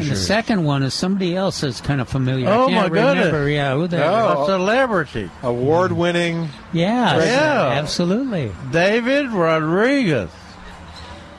And 0.04 0.12
the 0.12 0.16
second 0.16 0.64
one 0.64 0.84
is 0.84 0.94
somebody 0.94 1.36
else 1.36 1.62
that's 1.62 1.82
kind 1.82 2.00
of 2.02 2.08
familiar. 2.10 2.48
Oh, 2.50 2.66
I 2.66 2.70
can't 2.70 2.74
my 2.74 2.90
goodness. 2.90 3.26
remember. 3.28 3.50
Yeah, 3.50 3.74
who 3.76 3.88
that 3.88 4.06
Oh. 4.06 4.44
A 4.44 4.46
celebrity. 4.46 5.30
Award 5.44 5.92
winning. 5.92 6.50
Yeah, 6.74 7.18
Yeah. 7.24 7.80
absolutely. 7.80 8.52
David 8.72 9.28
Rodriguez. 9.32 10.30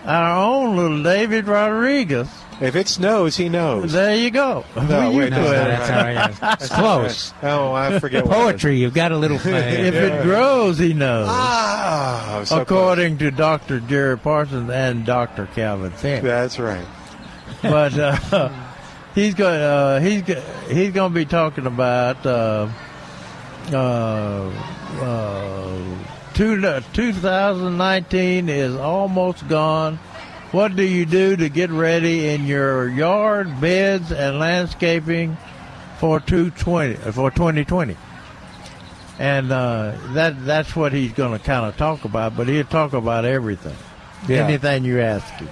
Our 0.04 0.36
own 0.44 0.76
little 0.76 1.02
David 1.02 1.46
Rodriguez. 1.46 2.28
If 2.62 2.76
it 2.76 2.86
snows, 2.86 3.36
he 3.36 3.48
knows. 3.48 3.92
There 3.92 4.14
you 4.14 4.30
go. 4.30 4.64
No, 4.76 5.10
wait, 5.10 5.30
no, 5.30 5.42
no, 5.42 5.50
That's 5.50 5.90
all 5.90 5.96
right. 6.48 6.60
It's 6.60 6.68
close. 6.68 7.34
Oh, 7.42 7.72
I 7.72 7.98
forget 8.00 8.24
what. 8.24 8.34
Poetry, 8.34 8.76
you've 8.76 8.94
got 8.94 9.10
a 9.10 9.16
little. 9.16 9.36
If 9.44 9.94
it 9.94 10.22
grows, 10.22 10.78
he 10.78 10.94
knows. 10.94 11.26
Ah, 11.28 12.42
so 12.44 12.60
according 12.60 13.18
to 13.18 13.30
Dr. 13.32 13.80
Jerry 13.80 14.16
Parsons 14.16 14.70
and 14.70 15.04
Dr. 15.04 15.46
Calvin 15.46 15.90
Finch. 15.90 16.22
That's 16.22 16.58
right. 16.58 16.86
but 17.62 17.98
uh, 17.98 18.50
he's 19.14 19.34
going 19.34 19.60
uh, 19.60 20.00
he's 20.00 20.22
he's 20.70 20.92
going 20.92 21.12
to 21.12 21.14
be 21.14 21.24
talking 21.24 21.66
about 21.66 22.24
uh, 22.24 22.68
uh, 23.72 24.50
uh, 25.00 26.00
two, 26.34 26.60
2019 26.92 28.48
is 28.48 28.74
almost 28.76 29.48
gone. 29.48 29.98
What 30.52 30.76
do 30.76 30.82
you 30.82 31.06
do 31.06 31.34
to 31.36 31.48
get 31.48 31.70
ready 31.70 32.28
in 32.28 32.46
your 32.46 32.88
yard, 32.88 33.60
beds, 33.60 34.12
and 34.12 34.38
landscaping 34.38 35.36
for 35.98 36.20
220 36.20 36.94
for 37.12 37.30
2020? 37.30 37.96
And 39.18 39.50
uh, 39.52 39.92
that 40.12 40.44
that's 40.44 40.74
what 40.76 40.92
he's 40.92 41.12
going 41.12 41.38
to 41.38 41.44
kind 41.44 41.64
of 41.66 41.76
talk 41.76 42.04
about. 42.04 42.36
But 42.36 42.48
he'll 42.48 42.64
talk 42.64 42.92
about 42.92 43.24
everything, 43.24 43.76
Yeah. 44.28 44.44
anything 44.46 44.84
you 44.84 45.00
ask 45.00 45.26
him. 45.34 45.48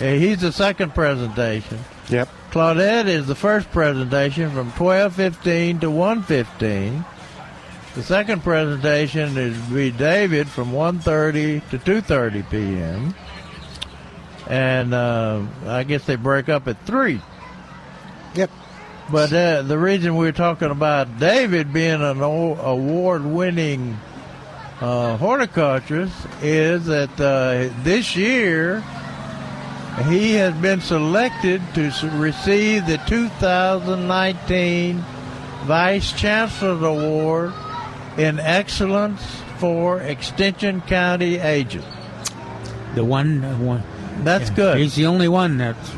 Uh, 0.00 0.04
He's 0.18 0.40
the 0.40 0.50
second 0.52 0.94
presentation. 0.94 1.78
Yep. 2.08 2.28
Claudette 2.50 3.06
is 3.06 3.26
the 3.28 3.34
first 3.36 3.70
presentation 3.70 4.50
from 4.50 4.72
12:15 4.72 5.80
to 5.82 5.90
1:15. 5.90 7.04
The 7.94 8.02
second 8.02 8.42
presentation 8.42 9.36
is 9.36 9.56
be 9.68 9.90
David 9.90 10.48
from 10.48 10.72
1.30 10.72 11.60
to 11.70 11.78
2.30 11.78 12.48
p.m. 12.50 13.14
And 14.48 14.94
uh, 14.94 15.42
I 15.66 15.84
guess 15.84 16.04
they 16.06 16.16
break 16.16 16.48
up 16.48 16.66
at 16.68 16.84
3. 16.86 17.20
Yep. 18.34 18.50
But 19.10 19.32
uh, 19.32 19.62
the 19.62 19.78
reason 19.78 20.16
we're 20.16 20.32
talking 20.32 20.70
about 20.70 21.18
David 21.18 21.72
being 21.72 22.00
an 22.00 22.20
award-winning 22.20 23.98
uh, 24.80 25.16
horticulturist 25.16 26.14
is 26.42 26.86
that 26.86 27.20
uh, 27.20 27.70
this 27.82 28.16
year 28.16 28.84
he 30.08 30.32
has 30.34 30.54
been 30.54 30.80
selected 30.80 31.60
to 31.74 31.90
receive 32.14 32.86
the 32.86 32.98
2019 33.06 35.04
Vice 35.64 36.12
Chancellor's 36.12 36.82
Award 36.82 37.52
in 38.16 38.38
Excellence 38.38 39.22
for 39.58 40.00
Extension 40.00 40.80
County 40.82 41.36
Agent. 41.38 41.84
The 42.94 43.04
one, 43.04 43.44
uh, 43.44 43.56
one. 43.58 43.82
That's 44.24 44.50
yeah. 44.50 44.56
good. 44.56 44.78
He's 44.78 44.94
the 44.94 45.06
only 45.06 45.28
one 45.28 45.58
that's 45.58 45.92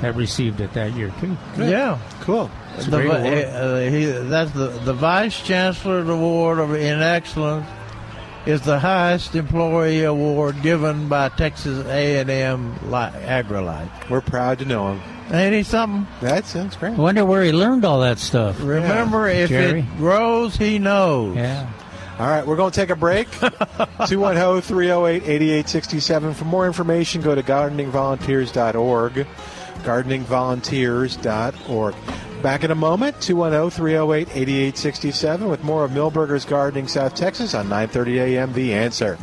that 0.00 0.14
received 0.14 0.60
it 0.60 0.72
that 0.74 0.94
year 0.94 1.12
too. 1.20 1.36
Good. 1.56 1.70
Yeah, 1.70 1.98
cool. 2.20 2.50
The, 2.88 3.10
uh, 3.50 3.90
he, 3.90 4.06
that's 4.06 4.50
the 4.52 4.68
the 4.68 4.94
Vice 4.94 5.42
Chancellor's 5.42 6.08
Award 6.08 6.58
of 6.58 6.74
in 6.74 7.00
Excellence 7.00 7.66
is 8.46 8.62
the 8.62 8.78
highest 8.78 9.34
employee 9.34 10.04
award 10.04 10.62
given 10.62 11.08
by 11.08 11.28
Texas 11.28 11.84
A&M 11.86 12.74
AgriLife. 12.80 14.08
We're 14.08 14.22
proud 14.22 14.60
to 14.60 14.64
know 14.64 14.94
him. 14.94 15.00
Ain't 15.32 15.54
he 15.54 15.62
something? 15.62 16.06
That 16.22 16.46
sounds 16.46 16.76
great. 16.76 16.94
I 16.94 16.96
wonder 16.96 17.24
where 17.24 17.44
he 17.44 17.52
learned 17.52 17.84
all 17.84 18.00
that 18.00 18.18
stuff. 18.18 18.58
Remember, 18.60 19.28
yeah. 19.28 19.40
if 19.40 19.48
Jerry? 19.50 19.80
it 19.80 19.96
grows, 19.96 20.56
he 20.56 20.78
knows. 20.78 21.36
Yeah. 21.36 21.70
All 22.20 22.26
right, 22.26 22.46
we're 22.46 22.56
going 22.56 22.70
to 22.70 22.76
take 22.76 22.90
a 22.90 22.96
break. 22.96 23.30
210 23.40 24.60
308 24.60 25.22
8867. 25.22 26.34
For 26.34 26.44
more 26.44 26.66
information, 26.66 27.22
go 27.22 27.34
to 27.34 27.42
gardeningvolunteers.org. 27.42 29.26
Gardeningvolunteers.org. 29.78 31.94
Back 32.42 32.64
in 32.64 32.70
a 32.70 32.74
moment, 32.74 33.18
210 33.22 33.70
308 33.70 34.28
8867 34.36 35.48
with 35.48 35.64
more 35.64 35.82
of 35.82 35.92
Milberger's 35.92 36.44
Gardening 36.44 36.88
South 36.88 37.14
Texas 37.14 37.54
on 37.54 37.70
930 37.70 38.18
a.m. 38.18 38.52
The 38.52 38.74
Answer. 38.74 39.16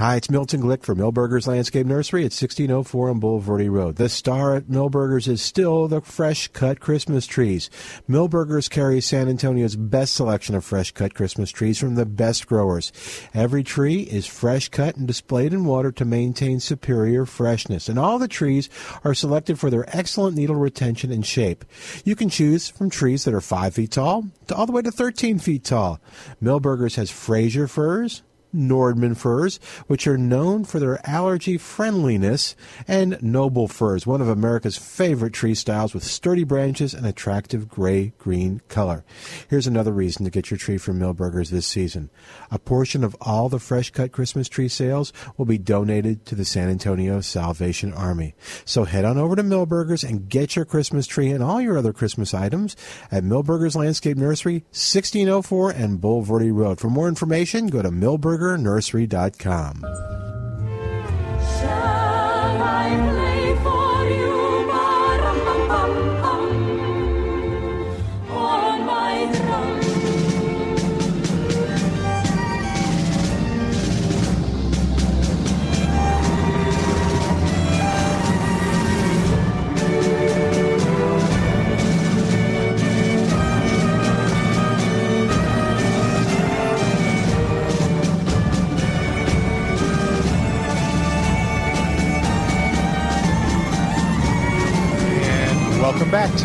Hi, 0.00 0.16
it's 0.16 0.30
Milton 0.30 0.62
Glick 0.62 0.82
for 0.82 0.94
Milberger's 0.94 1.46
Landscape 1.46 1.86
Nursery 1.86 2.22
at 2.22 2.32
1604 2.32 3.10
on 3.10 3.20
Bulverde 3.20 3.70
Road. 3.70 3.96
The 3.96 4.08
star 4.08 4.56
at 4.56 4.70
Milberger's 4.70 5.28
is 5.28 5.42
still 5.42 5.88
the 5.88 6.00
fresh 6.00 6.48
cut 6.48 6.80
Christmas 6.80 7.26
trees. 7.26 7.68
Milberger's 8.08 8.70
carries 8.70 9.04
San 9.04 9.28
Antonio's 9.28 9.76
best 9.76 10.14
selection 10.14 10.54
of 10.54 10.64
fresh 10.64 10.90
cut 10.92 11.12
Christmas 11.12 11.50
trees 11.50 11.78
from 11.78 11.96
the 11.96 12.06
best 12.06 12.46
growers. 12.46 12.92
Every 13.34 13.62
tree 13.62 14.00
is 14.04 14.26
fresh 14.26 14.70
cut 14.70 14.96
and 14.96 15.06
displayed 15.06 15.52
in 15.52 15.66
water 15.66 15.92
to 15.92 16.06
maintain 16.06 16.60
superior 16.60 17.26
freshness. 17.26 17.86
And 17.86 17.98
all 17.98 18.18
the 18.18 18.26
trees 18.26 18.70
are 19.04 19.12
selected 19.12 19.58
for 19.58 19.68
their 19.68 19.84
excellent 19.94 20.34
needle 20.34 20.56
retention 20.56 21.12
and 21.12 21.26
shape. 21.26 21.62
You 22.06 22.16
can 22.16 22.30
choose 22.30 22.70
from 22.70 22.88
trees 22.88 23.24
that 23.26 23.34
are 23.34 23.42
5 23.42 23.74
feet 23.74 23.90
tall 23.90 24.24
to 24.46 24.54
all 24.54 24.64
the 24.64 24.72
way 24.72 24.80
to 24.80 24.90
13 24.90 25.38
feet 25.40 25.64
tall. 25.64 26.00
Milberger's 26.42 26.96
has 26.96 27.10
Fraser 27.10 27.68
firs, 27.68 28.22
Nordmann 28.54 29.16
firs, 29.16 29.58
which 29.86 30.06
are 30.06 30.18
known 30.18 30.64
for 30.64 30.78
their 30.78 31.00
allergy 31.08 31.56
friendliness, 31.58 32.56
and 32.88 33.22
noble 33.22 33.68
firs, 33.68 34.06
one 34.06 34.20
of 34.20 34.28
America's 34.28 34.76
favorite 34.76 35.32
tree 35.32 35.54
styles 35.54 35.94
with 35.94 36.02
sturdy 36.02 36.44
branches 36.44 36.94
and 36.94 37.06
attractive 37.06 37.68
gray 37.68 38.12
green 38.18 38.60
color. 38.68 39.04
Here's 39.48 39.66
another 39.66 39.92
reason 39.92 40.24
to 40.24 40.30
get 40.30 40.50
your 40.50 40.58
tree 40.58 40.78
from 40.78 40.98
Milberger's 40.98 41.50
this 41.50 41.66
season. 41.66 42.10
A 42.50 42.58
portion 42.58 43.04
of 43.04 43.16
all 43.20 43.48
the 43.48 43.58
fresh 43.58 43.90
cut 43.90 44.12
Christmas 44.12 44.48
tree 44.48 44.68
sales 44.68 45.12
will 45.36 45.46
be 45.46 45.58
donated 45.58 46.26
to 46.26 46.34
the 46.34 46.44
San 46.44 46.68
Antonio 46.68 47.20
Salvation 47.20 47.92
Army. 47.92 48.34
So 48.64 48.84
head 48.84 49.04
on 49.04 49.18
over 49.18 49.36
to 49.36 49.42
Milberger's 49.42 50.04
and 50.04 50.28
get 50.28 50.56
your 50.56 50.64
Christmas 50.64 51.06
tree 51.06 51.30
and 51.30 51.42
all 51.42 51.60
your 51.60 51.78
other 51.78 51.92
Christmas 51.92 52.34
items 52.34 52.76
at 53.10 53.24
Milberger's 53.24 53.76
Landscape 53.76 54.16
Nursery, 54.16 54.64
1604 54.70 55.70
and 55.70 56.00
Bulverde 56.00 56.52
Road. 56.52 56.80
For 56.80 56.88
more 56.90 57.08
information, 57.08 57.68
go 57.68 57.82
to 57.82 57.90
Milberger's 57.90 58.39
burgernursery.com. 58.40 59.84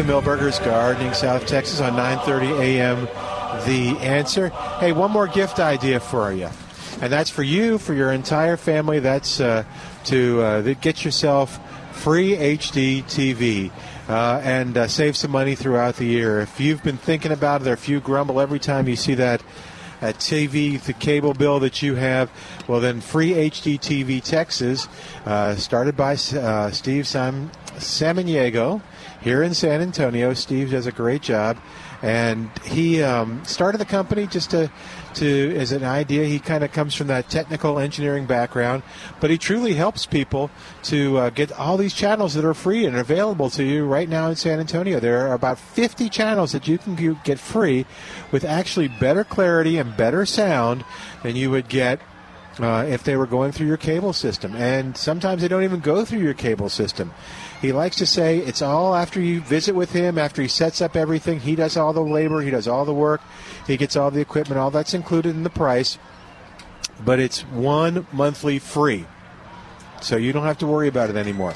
Milberger's 0.06 0.60
Gardening, 0.60 1.14
South 1.14 1.48
Texas 1.48 1.82
on 1.82 1.94
9:30 1.94 2.60
a.m. 2.60 3.06
The 3.65 3.98
answer. 3.99 4.49
Hey, 4.80 4.91
one 4.91 5.11
more 5.11 5.27
gift 5.27 5.60
idea 5.60 5.99
for 5.99 6.32
you, 6.32 6.49
and 7.02 7.11
that's 7.11 7.30
for 7.30 7.44
you, 7.44 7.77
for 7.77 7.94
your 7.94 8.11
entire 8.11 8.57
family. 8.57 8.99
That's 8.99 9.40
uh, 9.40 9.64
to 10.06 10.41
uh, 10.41 10.61
get 10.82 11.03
yourself 11.03 11.60
free 11.94 12.36
HD 12.36 13.03
TV. 13.03 13.72
Uh, 14.07 14.40
and 14.44 14.77
uh, 14.77 14.88
save 14.88 15.18
some 15.18 15.32
money 15.32 15.56
throughout 15.56 15.95
the 15.95 16.06
year. 16.06 16.40
If 16.40 16.60
you've 16.60 16.84
been 16.84 16.98
thinking 16.98 17.32
about 17.32 17.64
it, 17.64 17.68
or 17.68 17.73
if 17.73 17.90
you 17.90 17.99
grumble 17.99 18.40
every 18.40 18.60
time 18.60 18.88
you 18.88 18.95
see 18.95 19.15
that 19.15 19.41
that 20.02 20.15
TV, 20.18 20.80
the 20.80 20.94
cable 20.94 21.34
bill 21.34 21.60
that 21.61 21.82
you 21.82 21.95
have, 21.95 22.30
well, 22.68 22.80
then 22.80 23.02
Free 23.02 23.32
HD 23.32 23.80
TV 23.80 24.22
Texas, 24.22 24.88
uh, 25.26 25.56
started 25.56 25.98
by 25.98 26.14
uh, 26.14 26.69
Steve 26.69 27.07
Sam- 27.07 27.49
Samaniego, 27.77 28.82
here 29.26 29.41
in 29.41 29.56
San 29.56 29.81
Antonio. 29.81 30.35
Steve 30.35 30.69
does 30.69 30.85
a 30.85 30.91
great 30.91 31.23
job, 31.23 31.57
and 32.03 32.47
he 32.64 33.02
um, 33.02 33.43
started 33.43 33.80
the 33.80 33.85
company 33.85 34.27
just 34.27 34.52
to 34.52 34.72
to 35.15 35.56
as 35.57 35.72
an 35.72 35.84
idea. 35.84 36.26
He 36.26 36.38
kind 36.38 36.64
of 36.64 36.72
comes 36.72 36.93
from 36.93 37.07
that 37.07 37.27
technical 37.27 37.80
engineering 37.80 38.27
background, 38.27 38.84
but 39.19 39.31
he 39.31 39.39
truly 39.39 39.73
helps 39.73 40.06
people 40.06 40.52
to 40.84 41.18
uh, 41.18 41.30
get 41.31 41.52
all 41.52 41.76
these 41.76 41.95
channels 41.95 42.35
that 42.35 42.45
are 42.45 42.53
free 42.53 42.85
and 42.85 42.95
available 42.95 43.49
to 43.49 43.64
you 43.64 43.85
right 43.85 44.07
now 44.07 44.30
in 44.30 44.35
San 44.35 44.60
Antonio. 44.60 44.99
There 44.99 45.27
are 45.27 45.34
about 45.34 45.57
50 45.57 46.07
channels 46.10 46.52
that 46.52 46.68
you 46.68 46.77
can 46.77 47.18
get 47.23 47.39
free 47.39 47.88
with 48.31 48.45
actually 48.45 48.89
better 48.89 49.23
clarity 49.23 49.80
and 49.80 49.97
better 49.97 50.27
sound 50.27 50.85
than 51.23 51.35
you 51.35 51.49
would 51.49 51.68
get 51.68 51.99
uh, 52.60 52.85
if 52.88 53.03
they 53.03 53.18
were 53.18 53.26
going 53.26 53.52
through 53.52 53.68
your 53.68 53.77
cable 53.77 54.14
system. 54.14 54.56
And 54.56 54.95
sometimes 54.95 55.41
they 55.41 55.47
don't 55.47 55.64
even 55.64 55.80
go 55.80 56.06
through 56.06 56.19
your 56.19 56.34
cable 56.34 56.69
system. 56.69 57.11
He 57.66 57.72
likes 57.72 57.96
to 57.96 58.06
say 58.06 58.38
it's 58.38 58.62
all 58.62 58.94
after 58.94 59.20
you 59.20 59.42
visit 59.42 59.74
with 59.74 59.92
him, 59.92 60.20
after 60.20 60.40
he 60.44 60.48
sets 60.48 60.82
up 60.82 60.96
everything. 60.96 61.40
He 61.40 61.56
does 61.56 61.76
all 61.76 61.94
the 61.94 62.02
labor, 62.02 62.42
he 62.42 62.52
does 62.52 62.68
all 62.68 62.86
the 62.86 62.94
work, 62.94 63.22
he 63.66 63.76
gets 63.76 63.96
all 63.96 64.12
the 64.12 64.22
equipment, 64.22 64.60
all 64.60 64.70
that's 64.70 64.94
included 64.94 65.36
in 65.36 65.42
the 65.42 65.50
price. 65.50 65.98
But 67.04 67.20
it's 67.20 67.42
one 67.42 68.06
monthly 68.12 68.60
free. 68.60 69.08
So 70.00 70.16
you 70.16 70.32
don't 70.32 70.44
have 70.44 70.60
to 70.60 70.68
worry 70.68 70.88
about 70.88 71.10
it 71.10 71.16
anymore. 71.16 71.56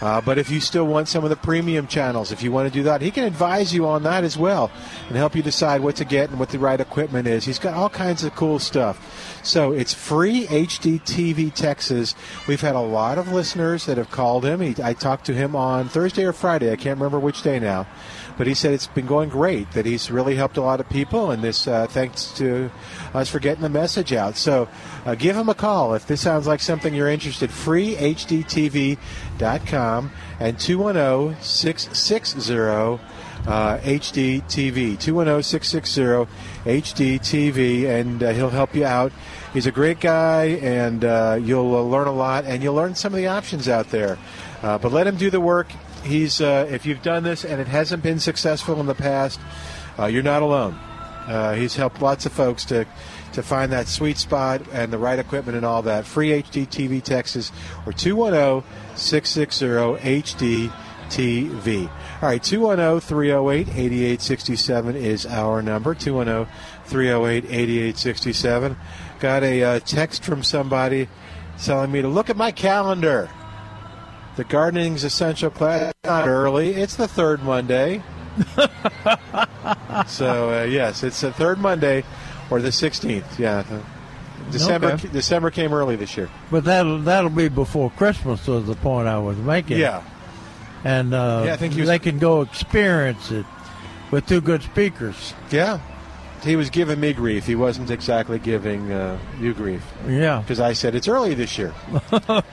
Uh, 0.00 0.20
but 0.20 0.38
if 0.38 0.50
you 0.50 0.60
still 0.60 0.86
want 0.86 1.08
some 1.08 1.24
of 1.24 1.30
the 1.30 1.36
premium 1.36 1.86
channels, 1.86 2.30
if 2.30 2.42
you 2.42 2.52
want 2.52 2.68
to 2.68 2.72
do 2.72 2.84
that, 2.84 3.02
he 3.02 3.10
can 3.10 3.24
advise 3.24 3.74
you 3.74 3.86
on 3.86 4.04
that 4.04 4.22
as 4.22 4.36
well 4.36 4.70
and 5.08 5.16
help 5.16 5.34
you 5.34 5.42
decide 5.42 5.80
what 5.80 5.96
to 5.96 6.04
get 6.04 6.30
and 6.30 6.38
what 6.38 6.50
the 6.50 6.58
right 6.58 6.80
equipment 6.80 7.26
is. 7.26 7.44
He's 7.44 7.58
got 7.58 7.74
all 7.74 7.88
kinds 7.88 8.22
of 8.22 8.34
cool 8.36 8.58
stuff. 8.58 9.40
So 9.42 9.72
it's 9.72 9.92
free 9.94 10.46
HD 10.46 11.00
TV 11.00 11.52
Texas. 11.52 12.14
We've 12.46 12.60
had 12.60 12.74
a 12.76 12.80
lot 12.80 13.18
of 13.18 13.32
listeners 13.32 13.86
that 13.86 13.98
have 13.98 14.10
called 14.10 14.44
him. 14.44 14.60
He, 14.60 14.76
I 14.82 14.92
talked 14.92 15.26
to 15.26 15.34
him 15.34 15.56
on 15.56 15.88
Thursday 15.88 16.24
or 16.24 16.32
Friday. 16.32 16.70
I 16.70 16.76
can't 16.76 16.98
remember 16.98 17.18
which 17.18 17.42
day 17.42 17.58
now. 17.58 17.86
But 18.38 18.46
he 18.46 18.54
said 18.54 18.72
it's 18.72 18.86
been 18.86 19.06
going 19.06 19.28
great, 19.28 19.72
that 19.72 19.84
he's 19.84 20.10
really 20.10 20.36
helped 20.36 20.56
a 20.56 20.62
lot 20.62 20.80
of 20.80 20.88
people, 20.88 21.32
and 21.32 21.42
this 21.42 21.66
uh, 21.66 21.88
thanks 21.88 22.32
to 22.38 22.70
us 23.12 23.28
for 23.28 23.40
getting 23.40 23.62
the 23.62 23.68
message 23.68 24.14
out. 24.14 24.36
So 24.36 24.68
uh, 25.04 25.16
give 25.16 25.36
him 25.36 25.48
a 25.48 25.54
call 25.54 25.94
if 25.94 26.06
this 26.06 26.20
sounds 26.20 26.46
like 26.46 26.60
something 26.60 26.94
you're 26.94 27.10
interested. 27.10 27.50
FreeHDTV.com 27.50 30.12
and 30.40 30.58
210 30.58 31.42
660 31.42 32.98
uh, 33.46 33.78
HD 33.78 34.42
TV, 34.44 34.98
210 34.98 35.42
660 35.42 36.32
HD 36.64 37.18
TV, 37.18 37.86
and 37.86 38.22
uh, 38.22 38.32
he'll 38.32 38.50
help 38.50 38.74
you 38.74 38.84
out. 38.84 39.12
He's 39.52 39.66
a 39.66 39.72
great 39.72 40.00
guy, 40.00 40.44
and 40.62 41.04
uh, 41.04 41.38
you'll 41.42 41.74
uh, 41.74 41.80
learn 41.80 42.06
a 42.06 42.12
lot, 42.12 42.44
and 42.44 42.62
you'll 42.62 42.74
learn 42.74 42.94
some 42.94 43.12
of 43.12 43.16
the 43.16 43.26
options 43.26 43.68
out 43.68 43.90
there. 43.90 44.18
Uh, 44.62 44.78
but 44.78 44.92
let 44.92 45.06
him 45.06 45.16
do 45.16 45.30
the 45.30 45.40
work 45.40 45.68
he's 46.02 46.40
uh, 46.40 46.66
if 46.70 46.86
you've 46.86 47.02
done 47.02 47.22
this 47.22 47.44
and 47.44 47.60
it 47.60 47.66
hasn't 47.66 48.02
been 48.02 48.18
successful 48.18 48.80
in 48.80 48.86
the 48.86 48.94
past, 48.94 49.40
uh, 49.98 50.06
you're 50.06 50.22
not 50.22 50.42
alone. 50.42 50.74
Uh, 51.26 51.54
he's 51.54 51.76
helped 51.76 52.00
lots 52.00 52.24
of 52.26 52.32
folks 52.32 52.64
to 52.66 52.86
to 53.32 53.42
find 53.42 53.72
that 53.72 53.86
sweet 53.86 54.16
spot 54.16 54.62
and 54.72 54.92
the 54.92 54.98
right 54.98 55.18
equipment 55.18 55.56
and 55.56 55.66
all 55.66 55.82
that. 55.82 56.06
Free 56.06 56.30
HD 56.30 56.66
TV 56.66 57.02
Texas 57.02 57.52
or 57.86 57.92
210 57.92 58.68
660 58.96 59.66
HD 60.02 60.72
TV. 61.08 61.88
All 62.22 62.28
right, 62.28 62.42
210 62.42 63.00
308 63.00 63.68
8867 63.68 64.96
is 64.96 65.26
our 65.26 65.62
number. 65.62 65.94
210 65.94 66.52
308 66.86 67.44
8867. 67.44 68.76
Got 69.20 69.42
a 69.42 69.62
uh, 69.62 69.80
text 69.80 70.24
from 70.24 70.42
somebody 70.42 71.08
telling 71.62 71.90
me 71.92 72.02
to 72.02 72.08
look 72.08 72.30
at 72.30 72.36
my 72.36 72.50
calendar. 72.50 73.28
The 74.38 74.44
Gardening's 74.44 75.02
Essential 75.02 75.50
class 75.50 75.92
not 76.04 76.28
early. 76.28 76.68
It's 76.72 76.94
the 76.94 77.08
third 77.08 77.42
Monday. 77.42 78.04
so 80.06 80.60
uh, 80.60 80.62
yes, 80.62 81.02
it's 81.02 81.20
the 81.22 81.32
third 81.32 81.58
Monday 81.58 82.04
or 82.48 82.62
the 82.62 82.68
16th. 82.68 83.36
Yeah, 83.36 83.64
December. 84.52 84.92
Okay. 84.92 85.08
December 85.08 85.50
came 85.50 85.72
early 85.72 85.96
this 85.96 86.16
year. 86.16 86.30
But 86.52 86.62
that'll 86.62 87.00
that'll 87.00 87.30
be 87.30 87.48
before 87.48 87.90
Christmas 87.90 88.46
was 88.46 88.64
the 88.66 88.76
point 88.76 89.08
I 89.08 89.18
was 89.18 89.36
making. 89.38 89.78
Yeah. 89.78 90.04
And 90.84 91.12
uh, 91.14 91.42
Yeah, 91.46 91.54
I 91.54 91.56
think 91.56 91.74
was- 91.74 91.88
they 91.88 91.98
can 91.98 92.20
go 92.20 92.42
experience 92.42 93.32
it 93.32 93.44
with 94.12 94.28
two 94.28 94.40
good 94.40 94.62
speakers. 94.62 95.34
Yeah. 95.50 95.80
He 96.44 96.54
was 96.54 96.70
giving 96.70 97.00
me 97.00 97.12
grief. 97.12 97.44
He 97.44 97.56
wasn't 97.56 97.90
exactly 97.90 98.38
giving 98.38 98.92
uh, 98.92 99.18
you 99.40 99.52
grief. 99.52 99.84
Yeah. 100.06 100.38
Because 100.38 100.60
I 100.60 100.74
said 100.74 100.94
it's 100.94 101.08
early 101.08 101.34
this 101.34 101.58
year. 101.58 101.74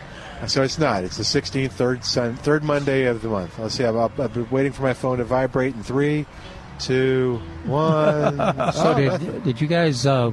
so 0.48 0.64
it's 0.64 0.78
not. 0.78 1.04
It's 1.04 1.18
the 1.18 1.24
16th, 1.24 1.72
third, 1.72 2.04
sun, 2.04 2.36
third 2.36 2.64
Monday 2.64 3.06
of 3.06 3.22
the 3.22 3.30
month. 3.30 3.58
Let's 3.60 3.76
see. 3.76 3.84
I've, 3.86 3.96
I've 4.20 4.34
been 4.34 4.50
waiting 4.50 4.72
for 4.72 4.84
my 4.84 4.94
phone 4.94 5.18
to 5.20 5.24
vibrate 5.24 5.76
in 5.76 5.84
three, 5.84 6.26
two, 6.80 7.42
one. 7.66 8.38
So 8.74 8.94
Oh. 8.94 9.18
did, 9.18 9.44
did 9.44 9.62
you 9.62 9.68
guys? 9.68 10.06
Uh, 10.06 10.32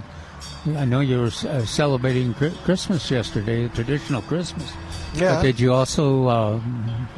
I 0.76 0.84
know 0.84 1.00
you 1.00 1.18
were 1.20 1.26
uh, 1.48 1.64
celebrating 1.64 2.34
Christmas 2.34 3.10
yesterday, 3.10 3.68
traditional 3.68 4.22
Christmas. 4.22 4.70
Yeah. 5.14 5.36
But 5.36 5.42
did 5.42 5.60
you 5.60 5.72
also? 5.72 6.26
Uh, 6.26 6.60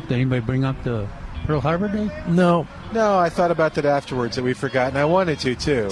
did 0.09 0.13
anybody 0.13 0.41
bring 0.41 0.65
up 0.65 0.83
the 0.85 1.07
Pearl 1.47 1.61
Harbor 1.61 1.89
Day? 1.89 2.11
No. 2.29 2.67
No, 2.93 3.19
I 3.19 3.29
thought 3.29 3.51
about 3.51 3.75
that 3.75 3.85
afterwards 3.85 4.37
that 4.37 4.43
we 4.43 4.55
forgot, 4.55 4.89
and 4.89 4.99
I 4.99 5.05
wanted 5.05 5.39
to 5.41 5.55
too. 5.55 5.91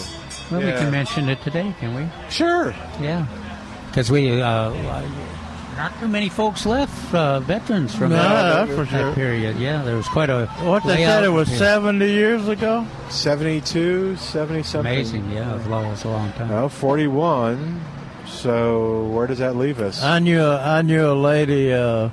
Well, 0.50 0.60
we 0.60 0.72
can 0.72 0.90
mention 0.90 1.28
it 1.28 1.40
today, 1.42 1.74
can 1.78 1.94
we? 1.94 2.08
Sure. 2.30 2.70
Yeah. 3.00 3.26
Because 3.88 4.10
we, 4.10 4.40
uh, 4.40 4.70
not 5.76 5.98
too 6.00 6.08
many 6.08 6.28
folks 6.28 6.66
left, 6.66 7.14
uh, 7.14 7.40
veterans 7.40 7.94
from 7.94 8.10
No, 8.10 8.16
that, 8.16 8.66
that's 8.66 8.70
for 8.78 8.84
that 8.84 8.90
sure. 8.90 9.12
period. 9.14 9.56
Yeah, 9.58 9.82
there 9.82 9.96
was 9.96 10.06
quite 10.08 10.30
a. 10.30 10.46
What 10.62 10.84
they 10.84 10.98
said 11.04 11.24
it 11.24 11.28
was 11.30 11.50
Yeah. 11.50 11.58
70 11.58 12.10
years 12.10 12.48
ago? 12.48 12.86
72, 13.10 14.16
70 14.16 14.62
something. 14.62 14.92
Amazing, 14.92 15.30
yeah, 15.30 15.52
it 15.52 15.56
was 15.58 15.66
a 15.66 15.68
long, 15.70 15.84
it 15.86 15.90
was 15.90 16.04
a 16.04 16.08
long 16.08 16.32
time. 16.32 16.48
No, 16.48 16.68
41. 16.68 17.80
So 18.26 19.04
where 19.06 19.26
does 19.26 19.38
that 19.38 19.56
leave 19.56 19.80
us? 19.80 20.02
I 20.02 20.18
knew 20.18 20.42
I 20.42 20.82
knew 20.82 21.10
a 21.10 21.14
lady 21.14 21.72
uh, 21.72 22.10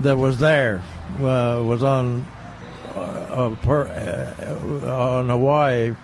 that 0.00 0.16
was 0.16 0.38
there. 0.38 0.82
Uh, 1.18 1.60
was 1.64 1.82
on 1.82 2.26
uh, 2.94 3.54
per, 3.62 3.86
uh, 3.88 4.92
on 5.18 5.28
Hawaii 5.28 5.94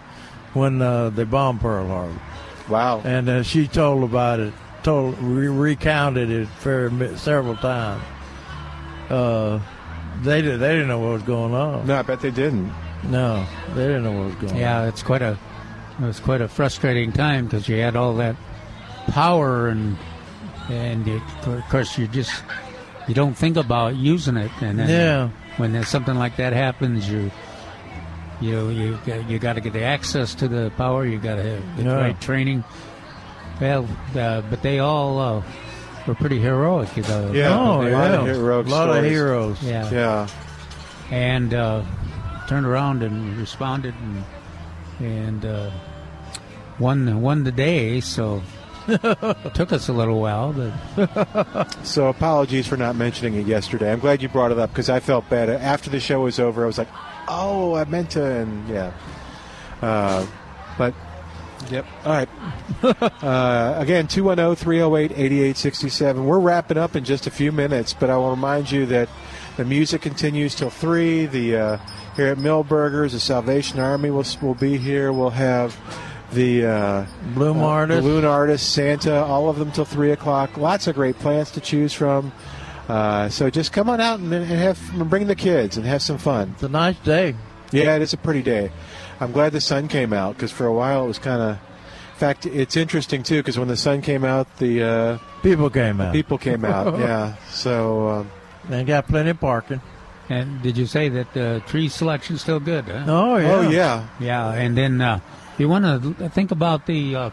when 0.54 0.82
uh, 0.82 1.10
they 1.10 1.24
bombed 1.24 1.60
Pearl 1.60 1.86
Harbor. 1.86 2.20
Wow! 2.68 3.00
And 3.04 3.28
uh, 3.28 3.42
she 3.44 3.68
told 3.68 4.02
about 4.02 4.40
it, 4.40 4.52
told 4.86 5.18
re- 5.18 5.48
recounted 5.48 6.30
it 6.30 6.46
for 6.46 6.90
several 7.16 7.56
times. 7.56 8.02
Uh, 9.10 9.60
they 10.22 10.40
did, 10.42 10.60
they 10.60 10.68
didn't 10.74 10.86
know 10.88 11.00
what 11.00 11.12
was 11.12 11.22
going 11.24 11.52
on. 11.54 11.86
No, 11.88 11.98
I 11.98 12.02
bet 12.02 12.20
they 12.20 12.30
didn't. 12.30 12.72
No, 13.02 13.44
they 13.74 13.86
didn't 13.88 14.04
know 14.04 14.12
what 14.12 14.26
was 14.26 14.34
going 14.36 14.52
on. 14.54 14.58
Yeah, 14.58 14.86
it's 14.88 15.02
quite 15.02 15.22
a 15.22 15.36
it 15.98 16.02
was 16.04 16.20
quite 16.20 16.40
a 16.40 16.46
frustrating 16.48 17.10
time 17.12 17.46
because 17.46 17.68
you 17.68 17.76
had 17.80 17.96
all 17.96 18.14
that 18.16 18.36
power 19.08 19.68
and 19.68 19.96
and 20.68 21.06
it, 21.08 21.22
of 21.46 21.62
course 21.68 21.98
you 21.98 22.06
just 22.08 22.42
you 23.08 23.14
don't 23.14 23.34
think 23.34 23.56
about 23.56 23.96
using 23.96 24.36
it 24.36 24.50
and 24.60 24.78
then 24.78 24.88
Yeah. 24.88 25.28
when 25.58 25.72
there's 25.72 25.88
something 25.88 26.16
like 26.16 26.36
that 26.36 26.52
happens 26.52 27.08
you 27.08 27.30
you 28.40 28.68
you 28.70 28.98
got- 29.06 29.28
you 29.30 29.38
got 29.38 29.54
to 29.54 29.60
get 29.60 29.72
the 29.72 29.82
access 29.84 30.34
to 30.36 30.48
the 30.48 30.70
power 30.76 31.06
you 31.06 31.18
got 31.18 31.36
to 31.36 31.42
have 31.42 31.76
the 31.76 31.82
Yeah. 31.84 31.94
right 31.94 32.20
training 32.20 32.62
well 33.60 33.86
uh, 34.16 34.40
but 34.42 34.62
they 34.62 34.78
all 34.78 35.18
uh, 35.18 35.42
were 36.06 36.14
pretty 36.14 36.38
heroic 36.40 36.94
you 36.96 37.02
know. 37.04 37.32
Yeah, 37.32 37.58
Oh, 37.58 37.82
a 37.82 37.90
lot 37.90 38.10
of 38.14 38.26
heroic 38.26 38.66
A 38.66 38.70
lot 38.70 38.88
of 38.96 39.04
heroes. 39.04 39.62
yeah 39.62 39.90
Yeah. 39.90 40.28
and 41.10 41.52
uh, 41.54 41.82
turned 42.48 42.66
around 42.66 43.02
and 43.02 43.36
responded 43.38 43.94
and 44.00 44.24
and 45.06 45.44
uh, 45.44 45.70
won 46.78 47.20
won 47.20 47.44
the 47.44 47.52
day. 47.52 48.00
So 48.00 48.40
it 48.88 49.00
took 49.54 49.72
us 49.72 49.88
a 49.88 49.92
little 49.92 50.20
while, 50.20 50.52
but 50.52 51.68
So 51.84 52.06
apologies 52.08 52.66
for 52.68 52.76
not 52.76 52.94
mentioning 52.96 53.34
it 53.34 53.46
yesterday. 53.46 53.90
I'm 53.92 53.98
glad 53.98 54.22
you 54.22 54.28
brought 54.28 54.52
it 54.52 54.58
up 54.58 54.70
because 54.70 54.88
I 54.88 55.00
felt 55.00 55.28
bad 55.28 55.50
after 55.50 55.90
the 55.90 55.98
show 56.00 56.20
was 56.20 56.38
over. 56.38 56.62
I 56.62 56.66
was 56.66 56.78
like, 56.78 56.88
"Oh, 57.28 57.74
I 57.74 57.84
meant 57.84 58.10
to," 58.10 58.24
and 58.24 58.68
yeah. 58.68 58.92
Uh, 59.82 60.24
but 60.78 60.94
yep. 61.70 61.86
All 62.04 62.12
right. 62.12 62.28
uh, 63.22 63.74
again, 63.78 64.04
oh, 64.04 64.08
210 64.08 64.56
308 64.56 65.10
8867. 65.12 66.24
We're 66.24 66.38
wrapping 66.38 66.78
up 66.78 66.96
in 66.96 67.04
just 67.04 67.26
a 67.26 67.30
few 67.30 67.52
minutes, 67.52 67.94
but 67.94 68.10
I 68.10 68.16
will 68.16 68.30
remind 68.30 68.70
you 68.70 68.86
that 68.86 69.08
the 69.56 69.64
music 69.64 70.02
continues 70.02 70.54
till 70.54 70.70
3. 70.70 71.26
The 71.26 71.56
uh, 71.56 71.78
Here 72.16 72.28
at 72.28 72.38
Milberger's, 72.38 73.12
the 73.12 73.20
Salvation 73.20 73.80
Army 73.80 74.10
will, 74.10 74.26
will 74.42 74.54
be 74.54 74.76
here. 74.76 75.12
We'll 75.12 75.30
have 75.30 75.76
the 76.32 76.66
uh, 76.66 77.06
Bloom 77.34 77.60
uh, 77.60 77.66
Artist. 77.66 78.02
Balloon 78.02 78.24
Artist, 78.24 78.72
Santa, 78.72 79.24
all 79.24 79.48
of 79.48 79.58
them 79.58 79.72
till 79.72 79.84
3 79.84 80.10
o'clock. 80.12 80.56
Lots 80.56 80.86
of 80.86 80.94
great 80.94 81.18
plants 81.18 81.50
to 81.52 81.60
choose 81.60 81.92
from. 81.92 82.32
Uh, 82.88 83.28
so 83.28 83.50
just 83.50 83.72
come 83.72 83.90
on 83.90 84.00
out 84.00 84.20
and, 84.20 84.32
and 84.32 84.46
have 84.46 84.78
bring 85.10 85.26
the 85.26 85.34
kids 85.34 85.76
and 85.76 85.84
have 85.86 86.02
some 86.02 86.18
fun. 86.18 86.52
It's 86.54 86.62
a 86.62 86.68
nice 86.68 86.96
day. 86.98 87.34
Yeah, 87.72 87.96
it 87.96 88.02
is 88.02 88.12
a 88.12 88.16
pretty 88.16 88.42
day. 88.42 88.70
I'm 89.20 89.32
glad 89.32 89.52
the 89.52 89.60
sun 89.60 89.88
came 89.88 90.12
out 90.12 90.36
because 90.36 90.52
for 90.52 90.66
a 90.66 90.72
while 90.72 91.04
it 91.04 91.08
was 91.08 91.18
kind 91.18 91.42
of. 91.42 91.50
In 91.50 92.20
fact, 92.20 92.46
it's 92.46 92.76
interesting 92.76 93.22
too 93.22 93.38
because 93.38 93.58
when 93.58 93.68
the 93.68 93.76
sun 93.76 94.00
came 94.00 94.24
out, 94.24 94.46
the 94.56 94.82
uh, 94.82 95.18
people 95.42 95.68
came 95.68 96.00
out. 96.00 96.14
People 96.14 96.38
came 96.38 96.64
out. 96.64 96.98
yeah. 96.98 97.36
So 97.50 98.08
um, 98.08 98.30
they 98.68 98.84
got 98.84 99.06
plenty 99.06 99.30
of 99.30 99.40
parking. 99.40 99.80
And 100.28 100.60
did 100.62 100.76
you 100.76 100.86
say 100.86 101.08
that 101.10 101.32
the 101.34 101.62
tree 101.66 101.88
selection's 101.88 102.40
still 102.40 102.58
good? 102.58 102.86
Huh? 102.86 103.04
Oh, 103.06 103.36
yeah. 103.36 103.52
Oh, 103.52 103.70
yeah. 103.70 104.06
yeah. 104.18 104.52
And 104.52 104.76
then 104.76 105.00
uh, 105.00 105.20
you 105.58 105.68
want 105.68 105.84
to 105.84 106.28
think 106.30 106.50
about 106.50 106.86
the 106.86 107.14
uh, 107.14 107.30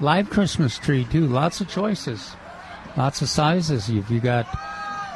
live 0.00 0.30
Christmas 0.30 0.78
tree 0.78 1.04
too. 1.04 1.26
Lots 1.26 1.60
of 1.60 1.68
choices, 1.68 2.34
lots 2.96 3.20
of 3.20 3.28
sizes. 3.28 3.88
If 3.88 4.10
you 4.10 4.20
got, 4.20 4.46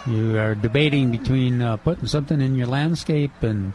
you 0.06 0.38
are 0.38 0.54
debating 0.54 1.10
between 1.10 1.62
uh, 1.62 1.76
putting 1.78 2.06
something 2.06 2.40
in 2.40 2.54
your 2.54 2.66
landscape 2.66 3.42
and 3.42 3.72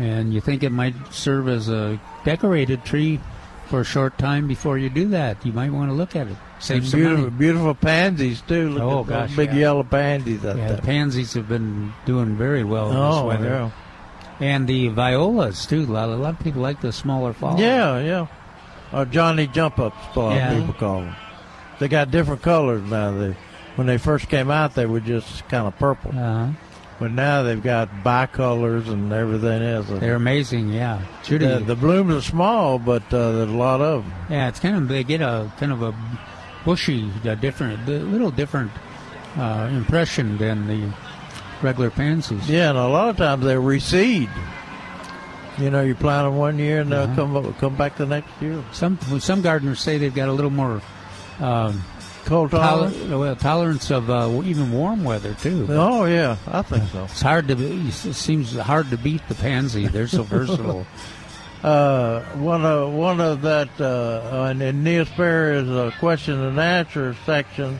and 0.00 0.32
you 0.34 0.40
think 0.40 0.62
it 0.62 0.70
might 0.70 0.94
serve 1.12 1.46
as 1.48 1.68
a 1.68 2.00
decorated 2.24 2.84
tree 2.84 3.20
for 3.68 3.80
a 3.82 3.84
short 3.84 4.18
time 4.18 4.48
before 4.48 4.78
you 4.78 4.88
do 4.90 5.08
that. 5.08 5.44
You 5.46 5.52
might 5.52 5.70
want 5.70 5.90
to 5.90 5.94
look 5.94 6.16
at 6.16 6.26
it. 6.26 6.36
Save 6.58 6.78
And 6.82 6.86
some 6.88 7.00
beautiful, 7.00 7.24
money. 7.26 7.36
beautiful 7.38 7.74
pansies 7.74 8.40
too. 8.42 8.70
Look 8.70 8.82
Oh, 8.82 9.04
gosh, 9.04 9.34
big 9.36 9.50
yeah. 9.50 9.56
yellow 9.60 9.82
pansies 9.84 10.44
out 10.44 10.56
Yeah, 10.56 10.68
there. 10.68 10.76
the 10.76 10.82
pansies 10.82 11.34
have 11.34 11.48
been 11.48 11.92
doing 12.06 12.36
very 12.36 12.64
well 12.64 12.90
in 12.90 12.96
Oh, 12.96 13.28
this 13.30 13.38
weather. 13.38 13.48
yeah. 13.48 13.70
And 14.40 14.66
the 14.66 14.88
violas 14.88 15.66
too. 15.66 15.82
A 15.82 15.92
lot, 15.92 16.08
a 16.08 16.16
lot 16.16 16.30
of 16.34 16.40
people 16.40 16.62
like 16.62 16.80
the 16.80 16.92
smaller 16.92 17.32
flowers. 17.32 17.60
Yeah, 17.60 18.00
yeah. 18.00 18.26
Or 18.92 19.04
Johnny 19.04 19.46
Jump 19.46 19.78
Ups, 19.78 19.96
Yeah. 20.16 20.58
people 20.58 20.74
call 20.74 21.00
them. 21.02 21.14
They 21.78 21.88
got 21.88 22.10
different 22.10 22.42
colors 22.42 22.82
now. 22.90 23.12
They, 23.12 23.36
when 23.76 23.86
they 23.86 23.98
first 23.98 24.28
came 24.28 24.50
out, 24.50 24.74
they 24.74 24.86
were 24.86 25.00
just 25.00 25.48
kind 25.48 25.66
of 25.66 25.78
purple. 25.78 26.10
Uh-huh. 26.10 26.48
But 27.00 27.12
now 27.12 27.42
they've 27.42 27.62
got 27.62 27.88
bicolors 28.04 28.86
and 28.88 29.10
everything 29.12 29.62
else. 29.62 29.86
They're 29.88 30.14
amazing. 30.16 30.68
Yeah, 30.68 31.00
Judy. 31.24 31.46
The, 31.46 31.58
the 31.60 31.74
blooms 31.74 32.14
are 32.14 32.20
small, 32.20 32.78
but 32.78 33.02
uh, 33.12 33.32
there's 33.32 33.50
a 33.50 33.56
lot 33.56 33.80
of 33.80 34.04
them. 34.04 34.12
Yeah, 34.28 34.48
it's 34.48 34.60
kind 34.60 34.76
of 34.76 34.86
they 34.86 35.02
get 35.02 35.22
a 35.22 35.50
kind 35.58 35.72
of 35.72 35.80
a 35.82 35.94
bushy, 36.64 37.10
a 37.24 37.34
different, 37.36 37.88
a 37.88 37.92
little 37.92 38.30
different 38.30 38.70
uh, 39.38 39.70
impression 39.72 40.36
than 40.36 40.66
the 40.68 40.92
regular 41.62 41.88
pansies. 41.90 42.48
Yeah, 42.50 42.68
and 42.68 42.76
a 42.78 42.86
lot 42.86 43.08
of 43.08 43.16
times 43.16 43.44
they 43.44 43.56
recede. 43.56 44.28
You 45.58 45.70
know, 45.70 45.82
you 45.82 45.94
plant 45.94 46.26
them 46.26 46.36
one 46.36 46.58
year 46.58 46.80
and 46.82 46.92
they'll 46.92 47.00
Uh-huh. 47.02 47.14
come 47.16 47.54
come 47.54 47.76
back 47.76 47.96
the 47.96 48.06
next 48.06 48.30
year. 48.42 48.62
Some 48.72 48.98
some 49.20 49.40
gardeners 49.42 49.80
say 49.80 49.96
they've 49.98 50.14
got 50.14 50.28
a 50.28 50.32
little 50.32 50.50
more 50.50 50.80
um, 51.40 51.82
cold 52.30 52.50
tolerance. 52.52 52.96
well, 53.08 53.36
tolerance 53.36 53.90
of 53.90 54.08
uh, 54.08 54.40
even 54.44 54.72
warm 54.72 55.04
weather 55.04 55.34
too. 55.34 55.66
Oh 55.68 56.04
yeah, 56.06 56.36
I 56.46 56.62
think 56.62 56.88
so. 56.90 57.04
It's 57.04 57.20
hard 57.20 57.48
to. 57.48 57.56
be- 57.56 57.88
It 57.88 57.92
seems 57.92 58.56
hard 58.56 58.88
to 58.90 58.96
beat 58.96 59.20
the 59.28 59.34
pansy. 59.34 59.86
They're 59.86 60.06
so 60.08 60.22
versatile. 60.36 60.86
Uh, 61.62 62.20
one 62.36 62.64
of 62.64 62.92
one 62.94 63.20
of 63.20 63.42
that 63.42 63.68
uh, 63.78 64.46
uh, 64.46 64.54
in 64.58 64.82
Neil 64.82 65.04
Sperry's 65.04 65.68
uh, 65.68 65.90
question 65.98 66.40
and 66.40 66.58
answer 66.58 67.14
section, 67.26 67.78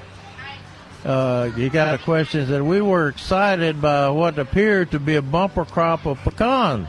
uh, 1.07 1.49
you 1.57 1.71
got 1.71 1.95
a 1.95 1.99
question 1.99 2.47
that 2.51 2.63
we 2.63 2.83
were 2.83 3.09
excited 3.09 3.81
by 3.81 4.11
what 4.11 4.39
appeared 4.39 4.91
to 4.91 5.01
be 5.01 5.15
a 5.17 5.23
bumper 5.23 5.65
crop 5.65 6.05
of 6.05 6.19
pecans, 6.19 6.87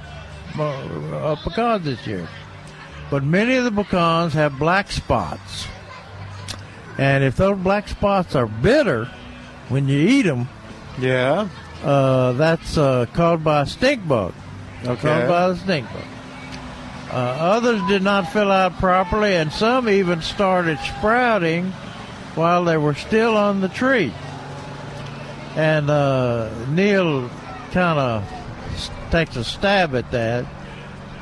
uh, 0.59 1.35
pecans 1.45 1.85
this 1.85 2.05
year. 2.05 2.27
but 3.09 3.23
many 3.23 3.55
of 3.55 3.63
the 3.63 3.71
pecans 3.71 4.33
have 4.33 4.59
black 4.59 4.91
spots. 4.91 5.67
And 7.01 7.23
if 7.23 7.35
those 7.35 7.57
black 7.57 7.87
spots 7.87 8.35
are 8.35 8.45
bitter 8.45 9.09
when 9.69 9.87
you 9.87 9.97
eat 9.97 10.21
them, 10.21 10.47
yeah, 10.99 11.49
uh, 11.83 12.33
that's 12.33 12.77
uh, 12.77 13.07
caused 13.13 13.43
by 13.43 13.61
a 13.61 13.65
stink 13.65 14.07
bug. 14.07 14.35
Okay. 14.83 15.01
Caused 15.01 15.27
by 15.27 15.47
the 15.47 15.55
stink 15.55 15.91
bug. 15.91 16.03
Uh, 17.09 17.15
others 17.15 17.81
did 17.87 18.03
not 18.03 18.31
fill 18.31 18.51
out 18.51 18.77
properly, 18.77 19.33
and 19.33 19.51
some 19.51 19.89
even 19.89 20.21
started 20.21 20.77
sprouting 20.77 21.71
while 22.35 22.63
they 22.65 22.77
were 22.77 22.93
still 22.93 23.35
on 23.35 23.61
the 23.61 23.69
tree. 23.69 24.13
And 25.55 25.89
uh, 25.89 26.51
Neil 26.69 27.29
kind 27.71 27.97
of 27.97 28.31
takes 29.09 29.35
a 29.37 29.43
stab 29.43 29.95
at 29.95 30.11
that, 30.11 30.45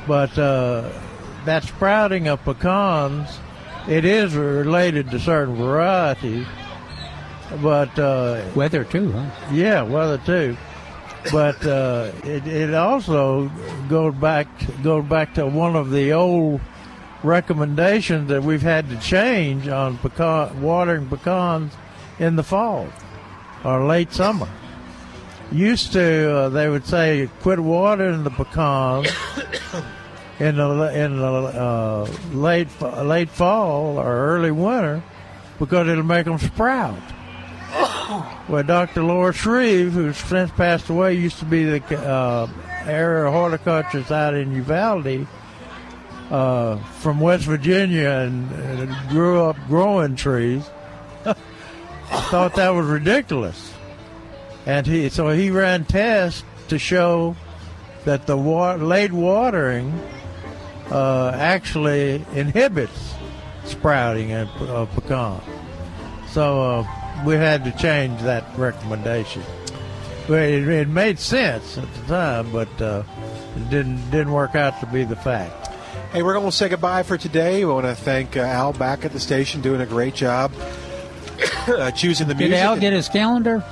but 0.06 0.38
uh, 0.38 0.92
that 1.46 1.64
sprouting 1.64 2.28
of 2.28 2.44
pecans, 2.44 3.38
it 3.90 4.04
is 4.04 4.34
related 4.36 5.10
to 5.10 5.18
certain 5.18 5.56
varieties, 5.56 6.46
but 7.60 7.98
uh, 7.98 8.42
weather 8.54 8.84
too, 8.84 9.10
huh? 9.10 9.30
Yeah, 9.52 9.82
weather 9.82 10.18
too. 10.18 10.56
But 11.32 11.66
uh, 11.66 12.12
it, 12.24 12.46
it 12.46 12.74
also 12.74 13.50
goes 13.88 14.14
back 14.14 14.46
goes 14.82 15.04
back 15.04 15.34
to 15.34 15.46
one 15.46 15.76
of 15.76 15.90
the 15.90 16.12
old 16.12 16.60
recommendations 17.22 18.28
that 18.28 18.42
we've 18.42 18.62
had 18.62 18.88
to 18.88 18.96
change 19.00 19.68
on 19.68 19.98
pecan, 19.98 20.62
watering 20.62 21.08
pecans 21.08 21.74
in 22.18 22.36
the 22.36 22.42
fall 22.42 22.88
or 23.64 23.86
late 23.86 24.12
summer. 24.12 24.48
Used 25.52 25.92
to, 25.94 26.32
uh, 26.32 26.48
they 26.48 26.68
would 26.68 26.86
say, 26.86 27.28
quit 27.40 27.58
watering 27.58 28.22
the 28.22 28.30
pecans 28.30 29.08
in 30.40 30.56
the 30.56 30.98
in 30.98 31.18
the 31.18 31.26
uh, 31.26 32.08
late 32.32 32.68
late 32.80 33.28
fall 33.28 33.98
or 33.98 34.34
early 34.34 34.50
winter 34.50 35.02
because 35.58 35.86
it'll 35.86 36.02
make 36.02 36.24
them 36.24 36.38
sprout. 36.38 37.00
Well, 38.48 38.64
Dr. 38.64 39.04
Loy 39.04 39.30
Shreve, 39.30 39.92
who's 39.92 40.16
since 40.16 40.50
passed 40.50 40.88
away, 40.88 41.14
used 41.14 41.38
to 41.38 41.44
be 41.44 41.62
the 41.62 41.96
uh, 41.96 42.48
area 42.84 43.30
horticulturist 43.30 44.10
out 44.10 44.34
in 44.34 44.52
Uvalde 44.52 45.28
uh, 46.28 46.76
from 46.98 47.20
West 47.20 47.44
Virginia 47.44 48.08
and, 48.08 48.50
and 48.50 49.08
grew 49.10 49.44
up 49.44 49.56
growing 49.68 50.16
trees. 50.16 50.68
thought 52.10 52.56
that 52.56 52.70
was 52.70 52.86
ridiculous, 52.86 53.72
and 54.66 54.84
he 54.84 55.08
so 55.08 55.28
he 55.28 55.50
ran 55.50 55.84
tests 55.84 56.42
to 56.66 56.78
show 56.80 57.36
that 58.04 58.26
the 58.26 58.36
wa- 58.36 58.74
late 58.74 59.12
watering 59.12 59.92
uh, 60.90 61.32
actually 61.34 62.24
inhibits 62.34 63.14
sprouting 63.64 64.32
of 64.32 64.48
uh, 64.62 64.86
pecan. 64.86 65.40
So 66.28 66.62
uh, 66.62 67.24
we 67.24 67.34
had 67.34 67.64
to 67.64 67.72
change 67.72 68.20
that 68.22 68.44
recommendation. 68.58 69.42
It, 70.28 70.68
it 70.68 70.88
made 70.88 71.18
sense 71.18 71.76
at 71.76 71.92
the 71.94 72.02
time, 72.06 72.52
but 72.52 72.80
uh, 72.80 73.02
it 73.56 73.70
didn't 73.70 74.10
didn't 74.10 74.32
work 74.32 74.54
out 74.54 74.78
to 74.80 74.86
be 74.86 75.04
the 75.04 75.16
fact. 75.16 75.68
Hey, 76.12 76.22
we're 76.22 76.34
going 76.34 76.46
to 76.46 76.52
say 76.52 76.68
goodbye 76.68 77.02
for 77.02 77.16
today. 77.16 77.64
We 77.64 77.72
want 77.72 77.86
to 77.86 77.94
thank 77.94 78.36
uh, 78.36 78.40
Al 78.40 78.72
back 78.72 79.04
at 79.04 79.12
the 79.12 79.20
station, 79.20 79.60
doing 79.60 79.80
a 79.80 79.86
great 79.86 80.14
job 80.14 80.52
uh, 81.68 81.90
choosing 81.92 82.28
the 82.28 82.34
music. 82.34 82.56
Did. 82.56 82.62
Al 82.62 82.78
get 82.78 82.92
his 82.92 83.08
calendar? 83.08 83.64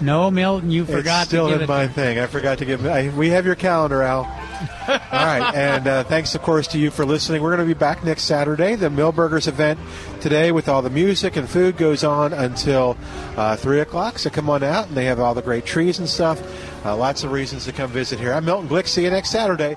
No, 0.00 0.30
Milton, 0.30 0.70
you 0.70 0.84
forgot. 0.84 1.22
It's 1.22 1.28
still 1.30 1.46
to 1.46 1.52
give 1.52 1.60
in 1.62 1.64
it. 1.64 1.68
my 1.68 1.86
to- 1.86 1.92
thing. 1.92 2.18
I 2.18 2.26
forgot 2.26 2.58
to 2.58 2.64
give. 2.64 2.84
I, 2.86 3.08
we 3.10 3.30
have 3.30 3.46
your 3.46 3.54
calendar, 3.54 4.02
Al. 4.02 4.24
All 4.88 4.98
right, 5.10 5.52
and 5.54 5.86
uh, 5.86 6.04
thanks, 6.04 6.34
of 6.34 6.42
course, 6.42 6.66
to 6.68 6.78
you 6.78 6.90
for 6.90 7.04
listening. 7.04 7.42
We're 7.42 7.54
going 7.56 7.66
to 7.68 7.74
be 7.74 7.78
back 7.78 8.04
next 8.04 8.22
Saturday. 8.24 8.74
The 8.74 8.88
Milberger's 8.88 9.46
event 9.46 9.78
today 10.20 10.52
with 10.52 10.68
all 10.68 10.80
the 10.82 10.90
music 10.90 11.36
and 11.36 11.48
food 11.48 11.76
goes 11.76 12.04
on 12.04 12.32
until 12.32 12.96
uh, 13.36 13.56
three 13.56 13.80
o'clock. 13.80 14.18
So 14.18 14.30
come 14.30 14.48
on 14.50 14.62
out, 14.62 14.88
and 14.88 14.96
they 14.96 15.04
have 15.06 15.20
all 15.20 15.34
the 15.34 15.42
great 15.42 15.64
trees 15.64 15.98
and 15.98 16.08
stuff. 16.08 16.40
Uh, 16.84 16.96
lots 16.96 17.24
of 17.24 17.32
reasons 17.32 17.64
to 17.64 17.72
come 17.72 17.90
visit 17.90 18.18
here. 18.20 18.32
I'm 18.32 18.44
Milton 18.44 18.68
Glick. 18.68 18.86
See 18.86 19.04
you 19.04 19.10
next 19.10 19.30
Saturday. 19.30 19.76